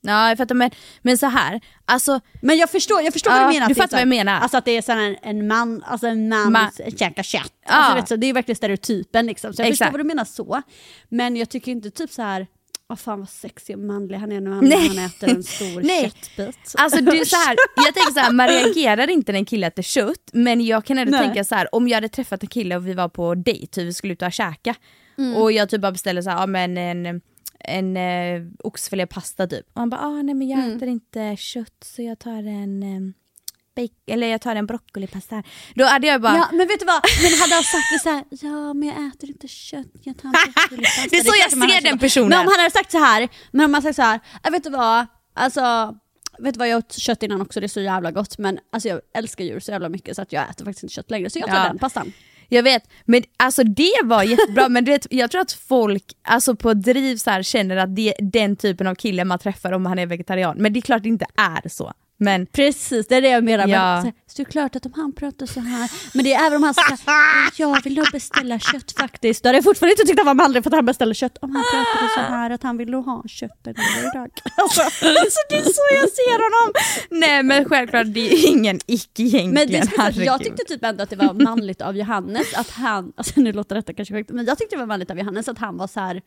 Ja 0.00 0.28
jag 0.28 0.38
fattar 0.38 0.54
men, 0.54 0.70
men 1.02 1.18
så 1.18 1.26
här, 1.26 1.60
alltså 1.84 2.20
Men 2.42 2.58
jag 2.58 2.70
förstår, 2.70 3.02
jag 3.02 3.12
förstår 3.12 3.32
Ja, 3.32 3.38
vad 3.38 3.48
du 3.48 3.54
menar. 3.54 3.68
du 3.68 3.74
fattar 3.74 3.96
vad 3.96 4.00
jag 4.00 4.08
menar. 4.08 4.40
Alltså 4.40 4.56
att 4.58 4.64
det 4.64 4.70
är 4.76 4.82
så 4.82 4.92
här 4.92 5.00
en, 5.00 5.16
en 5.22 5.46
man, 5.46 5.82
alltså 5.82 6.06
en 6.06 6.28
man 6.28 6.52
Ma- 6.54 6.96
käkar 6.98 7.22
kött. 7.22 7.52
Ja. 7.66 7.72
Alltså, 7.74 7.94
vet, 7.96 8.08
så, 8.08 8.16
det 8.16 8.26
är 8.26 8.32
verkligen 8.32 8.56
stereotypen 8.56 9.26
liksom. 9.26 9.52
Så 9.52 9.62
jag 9.62 9.68
Exakt. 9.68 9.78
förstår 9.78 9.92
vad 9.98 10.00
du 10.00 10.08
menar 10.08 10.24
så. 10.24 10.62
Men 11.08 11.36
jag 11.36 11.48
tycker 11.48 11.72
inte 11.72 11.90
typ 11.90 12.10
så 12.10 12.22
här. 12.22 12.46
Vad 12.90 12.98
fan 13.00 13.18
vad 13.18 13.28
sexig 13.28 13.76
och 13.76 13.82
manlig 13.82 14.16
han 14.16 14.32
är 14.32 14.40
nu 14.40 14.50
han, 14.50 14.64
Nej. 14.64 14.88
han 14.88 14.98
äter 15.06 15.28
en 15.28 15.42
stor 15.42 15.80
Nej. 15.86 16.02
köttbit. 16.02 16.74
Alltså 16.78 17.00
du, 17.00 17.24
så 17.24 17.36
här, 17.36 17.56
jag 17.76 17.94
tänker 17.94 18.12
så 18.12 18.20
här, 18.20 18.32
man 18.32 18.48
reagerar 18.48 19.10
inte 19.10 19.32
när 19.32 19.38
en 19.38 19.44
kille 19.44 19.66
äter 19.66 19.82
kött, 19.82 20.30
men 20.32 20.64
jag 20.66 20.84
kan 20.84 20.98
ändå 20.98 21.10
Nej. 21.10 21.26
tänka 21.26 21.44
så 21.44 21.54
här, 21.54 21.74
om 21.74 21.88
jag 21.88 21.96
hade 21.96 22.08
träffat 22.08 22.42
en 22.42 22.48
kille 22.48 22.76
och 22.76 22.86
vi 22.86 22.94
var 22.94 23.08
på 23.08 23.34
dejt, 23.34 23.80
hur 23.80 23.86
vi 23.86 23.92
skulle 23.92 24.12
ut 24.12 24.22
och 24.22 24.32
käka, 24.32 24.74
Mm. 25.18 25.36
och 25.36 25.52
jag 25.52 25.68
typ 25.68 25.80
bara 25.80 25.92
beställer 25.92 26.22
så 26.22 26.30
här, 26.30 26.38
ja, 26.40 26.46
men 26.46 26.78
en, 26.78 27.20
en 27.58 27.96
eh, 27.96 28.42
oxfilépasta 28.64 29.46
typ, 29.46 29.66
och 29.72 29.80
han 29.80 29.90
bara, 29.90 30.00
ah, 30.00 30.22
nej 30.22 30.34
men 30.34 30.48
jag 30.48 30.58
Mm. 30.60 30.76
äter 30.76 30.88
inte 30.88 31.36
kött 31.38 31.84
så 31.84 32.02
jag 32.02 32.18
tar 32.18 32.38
en 32.46 32.82
eh, 32.82 33.12
eller 34.06 34.26
jag 34.26 34.40
tar 34.40 34.56
en 34.56 34.66
broccolipasta. 34.66 35.42
Då 35.74 35.84
hade 35.84 36.06
jag 36.06 36.20
bara, 36.20 36.36
Ja 36.36 36.48
men 36.52 36.68
vet 36.68 36.80
du 36.80 36.86
vad, 36.86 37.00
men 37.22 37.40
hade 37.40 37.54
han 37.54 37.64
sagt 37.64 37.86
det 37.92 37.98
så 37.98 38.08
här, 38.08 38.24
ja 38.30 38.74
men 38.74 38.88
jag 38.88 39.06
äter 39.08 39.28
inte 39.28 39.48
kött, 39.48 39.86
jag 40.02 40.18
tar 40.18 40.28
en 40.28 40.32
broccolipasta." 40.54 41.02
Det 41.10 41.16
är 41.16 41.24
så 41.24 41.32
klart 41.32 41.60
jag 41.60 41.70
ser 41.70 41.82
den 41.90 41.98
personen. 41.98 42.28
Men 42.28 42.38
om 42.38 42.46
han 42.46 42.58
hade 42.60 42.70
sagt 42.70 42.90
så 42.90 42.98
här, 42.98 43.28
men 43.52 43.64
om 43.64 43.74
han 43.74 43.82
sagt 43.82 43.96
så 43.96 44.02
här, 44.02 44.20
"Ja, 44.42 44.50
vet 44.50 44.64
du 44.64 44.70
vad, 44.70 45.06
alltså 45.34 45.94
Vet 46.40 46.54
du 46.54 46.58
vad, 46.58 46.68
jag 46.68 46.78
åt 46.78 46.92
kött 46.92 47.22
innan 47.22 47.40
också, 47.42 47.60
det 47.60 47.66
är 47.66 47.68
så 47.68 47.80
jävla 47.80 48.10
gott 48.10 48.38
men 48.38 48.58
alltså 48.72 48.88
jag 48.88 49.00
älskar 49.14 49.44
djur 49.44 49.60
så 49.60 49.70
jävla 49.72 49.88
mycket 49.88 50.16
så 50.16 50.22
att 50.22 50.32
jag 50.32 50.50
äter 50.50 50.64
faktiskt 50.64 50.82
inte 50.82 50.94
kött 50.94 51.10
längre 51.10 51.30
så 51.30 51.38
jag 51.38 51.48
tar 51.48 51.56
Ja. 51.56 51.62
den 51.64 51.78
pastan. 51.78 52.12
Jag 52.48 52.62
vet, 52.62 52.82
men 53.04 53.22
alltså 53.36 53.64
det 53.64 53.92
var 54.04 54.22
jättebra 54.22 54.68
men 54.68 54.84
vet, 54.84 55.06
jag 55.10 55.30
tror 55.30 55.40
att 55.40 55.52
folk 55.52 56.04
alltså 56.22 56.56
på 56.56 56.74
driv 56.74 57.16
så 57.16 57.30
här, 57.30 57.42
känner 57.42 57.76
att 57.76 57.96
det 57.96 58.08
är 58.08 58.24
den 58.32 58.56
typen 58.56 58.86
av 58.86 58.94
kille 58.94 59.24
man 59.24 59.38
träffar 59.38 59.72
om 59.72 59.86
han 59.86 59.98
är 59.98 60.06
vegetarian. 60.06 60.56
Men 60.58 60.72
det 60.72 60.78
är 60.78 60.82
klart 60.82 61.02
det 61.02 61.08
inte 61.08 61.26
är 61.36 61.68
så. 61.68 61.92
Men 62.20 62.46
Precis, 62.46 63.06
det 63.08 63.16
är 63.16 63.22
det 63.22 63.28
jag 63.28 63.44
menar. 63.44 63.68
Ja. 63.68 63.94
Men, 63.94 64.02
så, 64.02 64.06
här, 64.06 64.14
så 64.26 64.36
det 64.36 64.42
är 64.42 64.50
klart 64.50 64.76
att 64.76 64.86
om 64.86 64.92
han 64.96 65.12
pratar 65.12 65.46
så 65.46 65.60
här, 65.60 65.90
men 66.14 66.24
det 66.24 66.34
är 66.34 66.46
även 66.46 66.56
om 66.56 66.62
han 66.62 66.74
säger 66.74 66.98
jag 67.56 67.84
vill 67.84 67.94
nog 67.94 68.06
beställa 68.12 68.58
kött 68.58 68.92
faktiskt. 68.92 69.42
Då 69.42 69.48
hade 69.48 69.56
jag 69.56 69.64
fortfarande 69.64 69.92
inte 69.92 70.04
tyckt 70.04 70.18
han 70.18 70.26
var 70.26 70.34
manlig 70.34 70.62
för 70.62 70.70
att 70.70 70.74
han 70.74 70.86
beställer 70.86 71.14
kött. 71.14 71.38
Om 71.40 71.54
han 71.56 71.64
pratade 71.72 72.12
så 72.14 72.20
här 72.20 72.50
att 72.50 72.62
han 72.62 72.76
vill 72.76 72.90
nog 72.90 73.04
ha 73.04 73.24
kött 73.28 73.66
en 73.66 73.74
gång 73.74 74.10
idag. 74.12 74.30
alltså, 74.56 74.82
alltså 74.82 75.40
det 75.48 75.56
är 75.56 75.62
så 75.62 75.82
jag 76.00 76.10
ser 76.10 76.38
honom! 76.46 76.72
Nej 77.10 77.42
men 77.42 77.64
självklart 77.64 78.06
det 78.06 78.32
är 78.32 78.48
ingen 78.48 78.80
ick 78.86 79.20
egentligen. 79.20 79.54
Men 79.54 79.68
det 79.68 80.20
är 80.20 80.24
jag 80.24 80.44
tyckte 80.44 80.64
typ 80.64 80.84
ändå 80.84 81.02
att 81.02 81.10
det 81.10 81.16
var 81.16 81.34
manligt 81.34 81.80
av 81.82 81.96
Johannes 81.96 82.54
att 82.54 82.70
han, 82.70 83.12
alltså 83.16 83.40
nu 83.40 83.52
låter 83.52 83.74
detta 83.74 83.92
kanske 83.92 84.14
sjukt, 84.14 84.30
men 84.30 84.46
jag 84.46 84.58
tyckte 84.58 84.76
det 84.76 84.80
var 84.80 84.86
manligt 84.86 85.10
av 85.10 85.18
Johannes 85.18 85.48
att 85.48 85.58
han 85.58 85.76
var 85.76 85.86
så 85.86 86.00
här. 86.00 86.22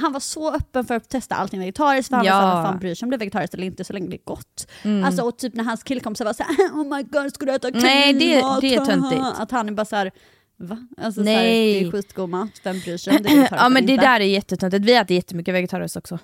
Han 0.00 0.12
var 0.12 0.20
så 0.20 0.52
öppen 0.54 0.84
för 0.84 0.94
att 0.94 1.08
testa 1.08 1.34
allting 1.34 1.60
vegetariskt, 1.60 2.08
för 2.08 2.16
han 2.16 2.26
Ja. 2.26 2.34
var 2.40 2.50
såhär, 2.50 2.64
fan 2.64 2.78
bryr 2.78 2.94
sig 2.94 3.06
om 3.06 3.10
det 3.10 3.16
är 3.16 3.18
vegetariskt 3.18 3.54
eller 3.54 3.66
inte 3.66 3.84
så 3.84 3.92
länge 3.92 4.08
det 4.08 4.16
är 4.16 4.24
gott. 4.24 4.66
Alltså, 5.04 5.22
och 5.22 5.38
typ 5.38 5.54
när 5.54 5.64
hans 5.64 5.82
killkompisar 5.82 6.24
var 6.24 6.32
såhär, 6.32 6.54
oh 6.72 6.96
my 6.96 7.02
god 7.02 7.34
ska 7.34 7.46
du 7.46 7.52
äta 7.54 7.70
Nej, 7.74 8.12
det- 8.12 8.18
kaninmat? 8.40 8.60
det 8.60 8.74
är 8.74 8.84
töntigt. 8.84 9.22
Att 9.38 9.50
han 9.50 9.68
är 9.68 9.72
bara 9.72 9.84
såhär, 9.84 10.10
va? 10.58 10.86
Alltså, 11.02 11.24
så 11.24 11.30
här, 11.30 11.36
Nej. 11.36 11.80
det 11.80 11.86
är 11.86 11.90
skitgod 11.90 12.28
mat, 12.30 12.50
vem 12.64 12.80
bryr 12.80 12.96
sig 12.96 13.16
om 13.16 13.22
det 13.22 13.28
är 13.28 13.48
Ja 13.56 13.68
men 13.68 13.86
det 13.86 13.92
inte? 13.92 14.04
där 14.06 14.20
är 14.20 14.24
jättetöntigt, 14.24 14.84
vi 14.84 14.94
äter 14.94 15.14
jättemycket 15.16 15.54
vegetariskt 15.54 15.96
också. 15.96 16.18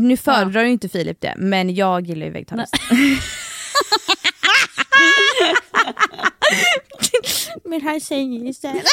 Nu 0.00 0.16
föredrar 0.16 0.62
ju 0.64 0.70
inte 0.70 0.88
Filip 0.88 1.20
det, 1.20 1.34
men 1.38 1.74
jag 1.74 2.06
gillar 2.06 2.26
ju 2.26 2.32
vegetariskt. 2.32 2.76
men 7.64 7.82
han 7.82 8.00
säger 8.00 8.48
istället. 8.48 8.84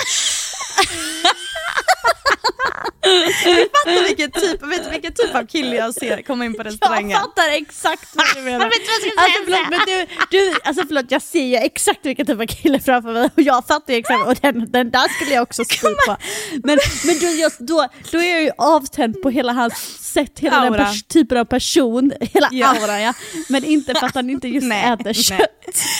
Du 3.01 3.55
fattar 3.55 4.03
vilken 4.07 4.31
typ, 4.31 4.63
vet 4.63 4.83
du 4.83 4.89
vilken 4.89 5.13
typ 5.13 5.35
av 5.35 5.47
kille 5.47 5.75
jag 5.75 5.93
ser 5.93 6.21
komma 6.21 6.45
in 6.45 6.53
på 6.53 6.63
restaurangen? 6.63 7.09
Jag 7.09 7.21
fattar 7.21 7.49
exakt 7.51 8.09
vad 8.15 8.25
du 8.35 8.41
menar. 8.41 8.65
alltså, 9.17 9.39
förlåt, 9.45 9.69
men 9.69 9.79
du, 9.85 10.07
du, 10.31 10.55
alltså 10.63 10.83
förlåt, 10.87 11.05
jag 11.09 11.21
ser 11.21 11.43
ju 11.45 11.55
exakt 11.55 12.05
vilken 12.05 12.25
typ 12.25 12.39
av 12.41 12.45
kille 12.45 12.79
framför 12.79 13.13
mig 13.13 13.29
och 13.35 13.41
jag 13.41 13.67
fattar 13.67 13.93
ju 13.93 13.99
exakt, 13.99 14.27
och 14.27 14.35
den, 14.35 14.71
den 14.71 14.91
där 14.91 15.07
skulle 15.15 15.31
jag 15.33 15.41
också 15.43 15.63
spy 15.65 15.87
på. 16.07 16.17
Men, 16.63 16.79
men 17.05 17.19
då, 17.19 17.27
just 17.27 17.59
då, 17.59 17.87
då 18.11 18.17
är 18.19 18.31
jag 18.31 18.41
ju 18.41 18.51
avtänd 18.57 19.21
på 19.21 19.29
hela 19.29 19.53
hans 19.53 19.73
sätt, 20.13 20.39
hela 20.39 20.59
den 20.61 20.73
Aura. 20.73 20.85
pers- 20.85 21.07
typen 21.07 21.37
av 21.37 21.45
person, 21.45 22.11
hela 22.21 22.49
Ja. 22.51 22.67
auran 22.67 23.01
ja. 23.01 23.13
Men 23.49 23.63
inte 23.63 23.93
för 23.99 24.05
att 24.07 24.15
han 24.15 24.29
inte 24.29 24.47
just 24.47 24.67
Nej, 24.67 24.93
äter 24.93 25.03
nej. 25.03 25.13
kött. 25.13 25.39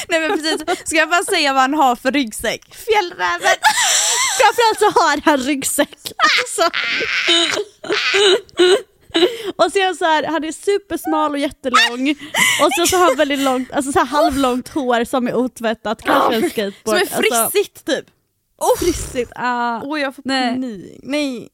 Nej 0.08 0.20
men 0.20 0.30
precis, 0.38 0.62
ska 0.88 0.96
jag 0.98 1.10
bara 1.10 1.24
säga 1.24 1.54
vad 1.54 1.62
han 1.62 1.74
har 1.74 1.96
för 1.96 2.12
ryggsäck? 2.12 2.62
Fjällräven! 2.76 3.58
Framförallt 4.40 4.80
så 4.80 5.00
har 5.00 5.22
han 5.26 5.38
ryggsäck. 5.38 5.98
Alltså. 6.40 6.72
Och 9.56 9.64
han 9.64 9.96
så 9.96 10.06
här, 10.06 10.24
han 10.24 10.44
är 10.44 10.52
supersmal 10.52 11.32
och 11.32 11.38
jättelång 11.40 12.10
och 12.64 12.74
så, 12.76 12.88
så 12.88 12.98
har 12.98 13.06
han 13.06 13.16
väldigt 13.16 13.40
långt, 13.40 13.72
alltså 13.72 13.92
så 13.92 14.00
här 14.00 14.06
halvlångt 14.06 14.68
hår 14.70 15.04
som 15.04 15.28
är 15.28 15.36
otvättat, 15.36 16.02
kanske 16.02 16.36
en 16.36 16.50
skateboard. 16.50 16.74
Som 16.86 16.94
är 16.96 17.00
Alltså, 17.00 17.50
frissigt 17.52 17.86
typ. 17.86 18.06
oh, 18.58 18.80
frissigt. 18.80 19.32
Ah. 19.36 19.82
Åh 19.84 20.00
jag 20.02 20.16
får 20.16 20.24
Nej. 20.26 20.54
panik. 20.54 21.00
Nej. 21.04 21.50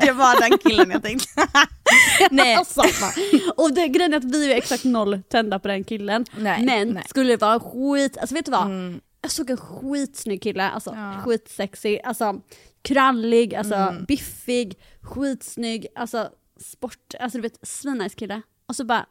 det 0.00 0.12
var 0.12 0.40
den 0.40 0.58
killen 0.58 0.90
jag 0.90 1.02
tänkte. 1.02 1.28
Nej. 2.30 2.54
Alltså, 2.58 2.82
och 3.56 3.72
det, 3.72 3.88
grejen 3.88 4.12
är 4.12 4.16
att 4.16 4.24
vi 4.24 4.52
är 4.52 4.56
exakt 4.56 4.84
noll 4.84 5.22
tända 5.30 5.58
på 5.58 5.68
den 5.68 5.84
killen. 5.84 6.24
Nej, 6.36 6.64
men 6.64 6.88
nej. 6.88 7.04
skulle 7.08 7.32
det 7.32 7.36
vara 7.36 7.60
skit, 7.60 8.18
alltså 8.18 8.34
vet 8.34 8.44
du 8.44 8.50
vad? 8.50 8.66
Jag 9.22 9.30
såg 9.30 9.50
en 9.50 9.56
skitsnygg 9.56 10.42
kille, 10.42 10.70
alltså 10.70 10.90
Ja. 10.96 11.22
skitsexig, 11.24 12.00
alltså 12.04 12.40
krallig, 12.82 13.54
alltså 13.54 13.74
Mm. 13.74 14.04
biffig, 14.04 14.78
skitsnygg, 15.00 15.86
alltså 15.94 16.30
sport, 16.60 17.14
alltså 17.20 17.38
du 17.38 17.42
vet 17.42 17.58
svinnice 17.68 18.14
kille. 18.16 18.42
Och 18.66 18.76
så 18.76 18.84
bara, 18.84 19.06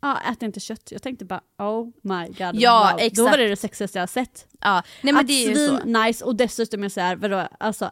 ja, 0.00 0.18
ät 0.32 0.42
inte 0.42 0.60
kött. 0.60 0.92
Jag 0.92 1.02
tänkte 1.02 1.24
bara 1.24 1.40
oh 1.58 1.86
my 2.02 2.26
god. 2.26 2.50
Ja, 2.54 2.88
wow. 2.90 2.98
Då 2.98 3.04
exakt. 3.04 3.30
var 3.30 3.38
det 3.38 3.48
det 3.48 3.56
sexigaste 3.56 3.98
jag 3.98 4.02
har 4.02 4.06
sett. 4.06 4.46
Ja, 4.60 4.82
nej 5.02 5.12
men 5.12 5.16
att 5.20 5.26
det 5.26 5.44
är 5.44 5.48
ju 5.48 5.66
så. 5.68 5.84
nice 5.84 6.24
och 6.24 6.36
dessutom 6.36 6.84
är 6.84 6.88
så 6.88 7.00
här, 7.00 7.16
vadå, 7.16 7.48
alltså 7.60 7.90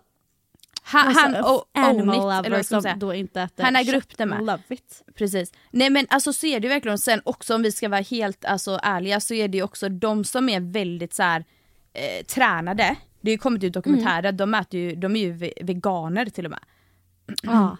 Han, 0.88 1.14
han 1.14 1.34
alltså, 1.34 1.52
o- 1.52 1.64
own 1.74 1.84
animal 1.84 2.40
it, 2.40 2.46
eller 2.46 2.56
vad 2.56 2.66
ska 2.66 2.74
man 2.74 2.82
som 2.82 2.82
säga. 2.82 2.96
då 2.96 3.14
inte 3.14 3.40
äter 3.40 3.64
Han 3.64 3.76
äger 3.76 3.94
upp 3.94 4.18
det 4.18 4.26
med. 4.26 4.38
Love 4.46 4.62
it. 4.68 5.02
Precis. 5.14 5.52
Nej 5.70 5.90
men 5.90 6.06
alltså 6.10 6.32
så 6.32 6.46
är 6.46 6.60
det 6.60 6.66
ju 6.66 6.72
verkligen, 6.72 6.98
sen 6.98 7.20
också 7.24 7.54
om 7.54 7.62
vi 7.62 7.72
ska 7.72 7.88
vara 7.88 8.00
helt 8.00 8.44
alltså, 8.44 8.78
ärliga 8.82 9.20
så 9.20 9.34
är 9.34 9.48
det 9.48 9.58
ju 9.58 9.62
också 9.64 9.88
de 9.88 10.24
som 10.24 10.48
är 10.48 10.60
väldigt 10.60 11.14
så 11.14 11.22
här, 11.22 11.44
eh, 11.92 12.24
tränade, 12.26 12.96
det 13.20 13.30
har 13.30 13.32
ju 13.32 13.38
kommit 13.38 13.64
ut 13.64 13.72
dokumentärer, 13.72 14.32
de, 14.32 14.54
äter 14.54 14.80
ju, 14.80 14.94
de 14.96 15.16
är 15.16 15.20
ju 15.20 15.32
ve- 15.32 15.52
veganer 15.62 16.26
till 16.26 16.44
och 16.44 16.50
med. 16.50 16.60
Ja. 17.42 17.76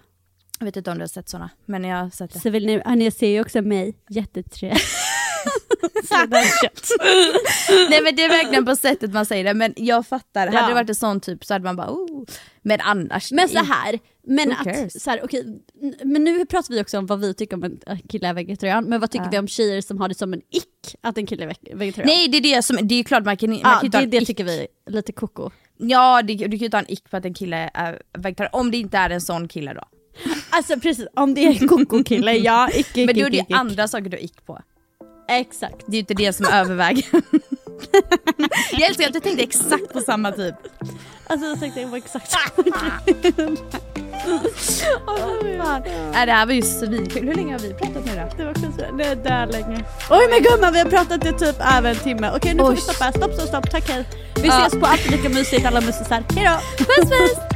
Jag 0.58 0.64
vet 0.64 0.76
inte 0.76 0.90
om 0.90 0.98
du 0.98 1.02
har 1.02 1.08
sett 1.08 1.28
såna, 1.28 1.50
men 1.64 1.84
jag 1.84 1.96
har 2.02 2.10
sett 2.10 2.32
det. 2.32 2.40
Så 2.40 2.50
vill 2.50 2.66
ni, 2.66 2.82
ja, 2.84 2.94
ni 2.94 3.10
ser 3.10 3.28
ju 3.28 3.40
också 3.40 3.62
mig, 3.62 3.94
jättetrevlig. 4.08 4.80
så 4.82 5.48
det 5.48 5.50
är 5.50 5.50
kött. 5.60 5.65
Nej 7.90 8.00
men 8.02 8.16
det 8.16 8.24
är 8.24 8.28
verkligen 8.28 8.64
på 8.64 8.76
sättet 8.76 9.12
man 9.12 9.26
säger 9.26 9.44
det, 9.44 9.54
men 9.54 9.74
jag 9.76 10.06
fattar, 10.06 10.46
Ja. 10.46 10.52
hade 10.52 10.68
det 10.70 10.74
varit 10.74 10.88
en 10.88 10.94
sån 10.94 11.20
typ 11.20 11.44
så 11.44 11.54
hade 11.54 11.64
man 11.64 11.76
bara 11.76 11.90
oh. 11.90 12.24
Men 12.62 12.80
annars, 12.80 13.32
Men 13.32 13.48
så 13.48 13.58
här, 13.58 13.98
men 14.26 14.52
att, 14.52 14.92
så 15.02 15.10
här, 15.10 15.20
n- 15.32 15.60
men 16.04 16.24
nu 16.24 16.46
pratar 16.46 16.74
vi 16.74 16.82
också 16.82 16.98
om 16.98 17.06
vad 17.06 17.20
vi 17.20 17.34
tycker 17.34 17.56
om 17.56 17.64
en 17.64 17.80
kille 18.08 18.28
är 18.28 18.34
vegetarian, 18.34 18.84
men 18.84 19.00
vad 19.00 19.10
tycker 19.10 19.24
Ja. 19.24 19.30
vi 19.30 19.38
om 19.38 19.48
tjejer 19.48 19.80
som 19.80 20.00
har 20.00 20.08
det 20.08 20.14
som 20.14 20.32
en 20.32 20.40
ick 20.50 20.94
att 21.00 21.18
en 21.18 21.26
kille 21.26 21.44
är 21.44 21.48
ve- 21.48 21.74
vegetarian? 21.74 22.08
Nej 22.16 22.28
det 22.28 22.36
är 22.38 22.56
det 22.56 22.62
som, 22.62 22.78
det 22.82 22.94
är 22.94 23.04
klart 23.04 23.24
man 23.24 23.36
kan, 23.36 23.50
man 23.50 23.58
ja, 23.58 23.78
kan 23.80 23.90
det, 23.90 24.06
det 24.06 24.16
ick. 24.16 24.26
tycker 24.26 24.44
vi 24.44 24.66
är 24.86 24.90
lite 24.92 25.12
koko. 25.12 25.50
Ja 25.78 26.22
det, 26.22 26.34
du 26.34 26.50
kan 26.50 26.58
ju 26.58 26.68
ta 26.68 26.78
en 26.78 26.90
ick 26.90 27.10
på 27.10 27.16
att 27.16 27.24
en 27.24 27.34
kille 27.34 27.70
är 27.74 28.02
vegetarian, 28.18 28.50
om 28.60 28.70
det 28.70 28.76
inte 28.78 28.98
är 28.98 29.10
en 29.10 29.20
sån 29.20 29.48
kille 29.48 29.74
då. 29.74 29.82
Alltså 30.50 30.80
precis, 30.80 31.06
om 31.14 31.34
det 31.34 31.44
är 31.44 31.62
en 31.62 31.68
koko-kille, 31.68 32.32
ja, 32.36 32.70
icke, 32.74 33.06
Men 33.06 33.14
då 33.14 33.20
är 33.26 33.30
det 33.30 33.36
icke. 33.36 33.54
andra 33.54 33.88
saker 33.88 34.04
du 34.10 34.16
har 34.16 34.24
ick 34.24 34.46
på. 34.46 34.60
Exakt. 35.28 35.74
Det 35.86 35.92
är 35.92 35.94
ju 35.94 35.98
inte 36.00 36.14
det 36.14 36.32
som 36.32 36.46
överväger. 36.46 37.04
jag 38.72 38.88
älskar 38.88 39.06
att 39.06 39.12
du 39.12 39.20
tänkte 39.20 39.42
exakt 39.42 39.92
på 39.92 40.00
samma 40.00 40.32
typ. 40.32 40.54
Alltså 41.26 41.46
jag 41.46 41.60
tänkte 41.60 41.84
var 41.84 41.96
exakt 41.98 42.34
Nej 46.12 46.26
det 46.26 46.32
här 46.32 46.46
var 46.46 46.52
ju 46.52 46.62
svinkul, 46.62 47.26
hur 47.28 47.34
länge 47.34 47.52
har 47.52 47.58
vi 47.60 47.74
pratat 47.74 48.04
nu 48.06 48.12
då? 48.14 48.36
Det 48.36 48.44
var 48.44 48.54
så, 48.54 48.96
det 48.96 49.04
är 49.04 49.16
där 49.16 49.46
länge. 49.46 49.84
Oj 50.10 50.26
men 50.30 50.42
gumman 50.42 50.72
vi 50.72 50.78
har 50.78 50.86
pratat 50.90 51.26
i 51.26 51.32
typ 51.32 51.56
över 51.76 51.90
en 51.90 51.96
timme. 51.96 52.32
Okej 52.36 52.54
nu 52.54 52.62
får 52.62 52.70
vi 52.70 52.76
Oj. 52.76 52.80
stoppa, 52.80 53.12
stopp 53.12 53.34
stopp 53.34 53.48
stopp, 53.48 53.70
tack 53.70 53.88
hej. 53.88 54.04
Vi 54.36 54.48
Ja. 54.48 54.66
ses 54.66 54.80
på 54.80 54.86
Alltid 54.86 55.10
Lika 55.10 55.28
Mysigt 55.28 55.66
alla 55.66 55.80
mysisar, 55.80 56.24
hejdå! 56.34 56.60
Puss 56.78 57.10
puss! 57.10 57.55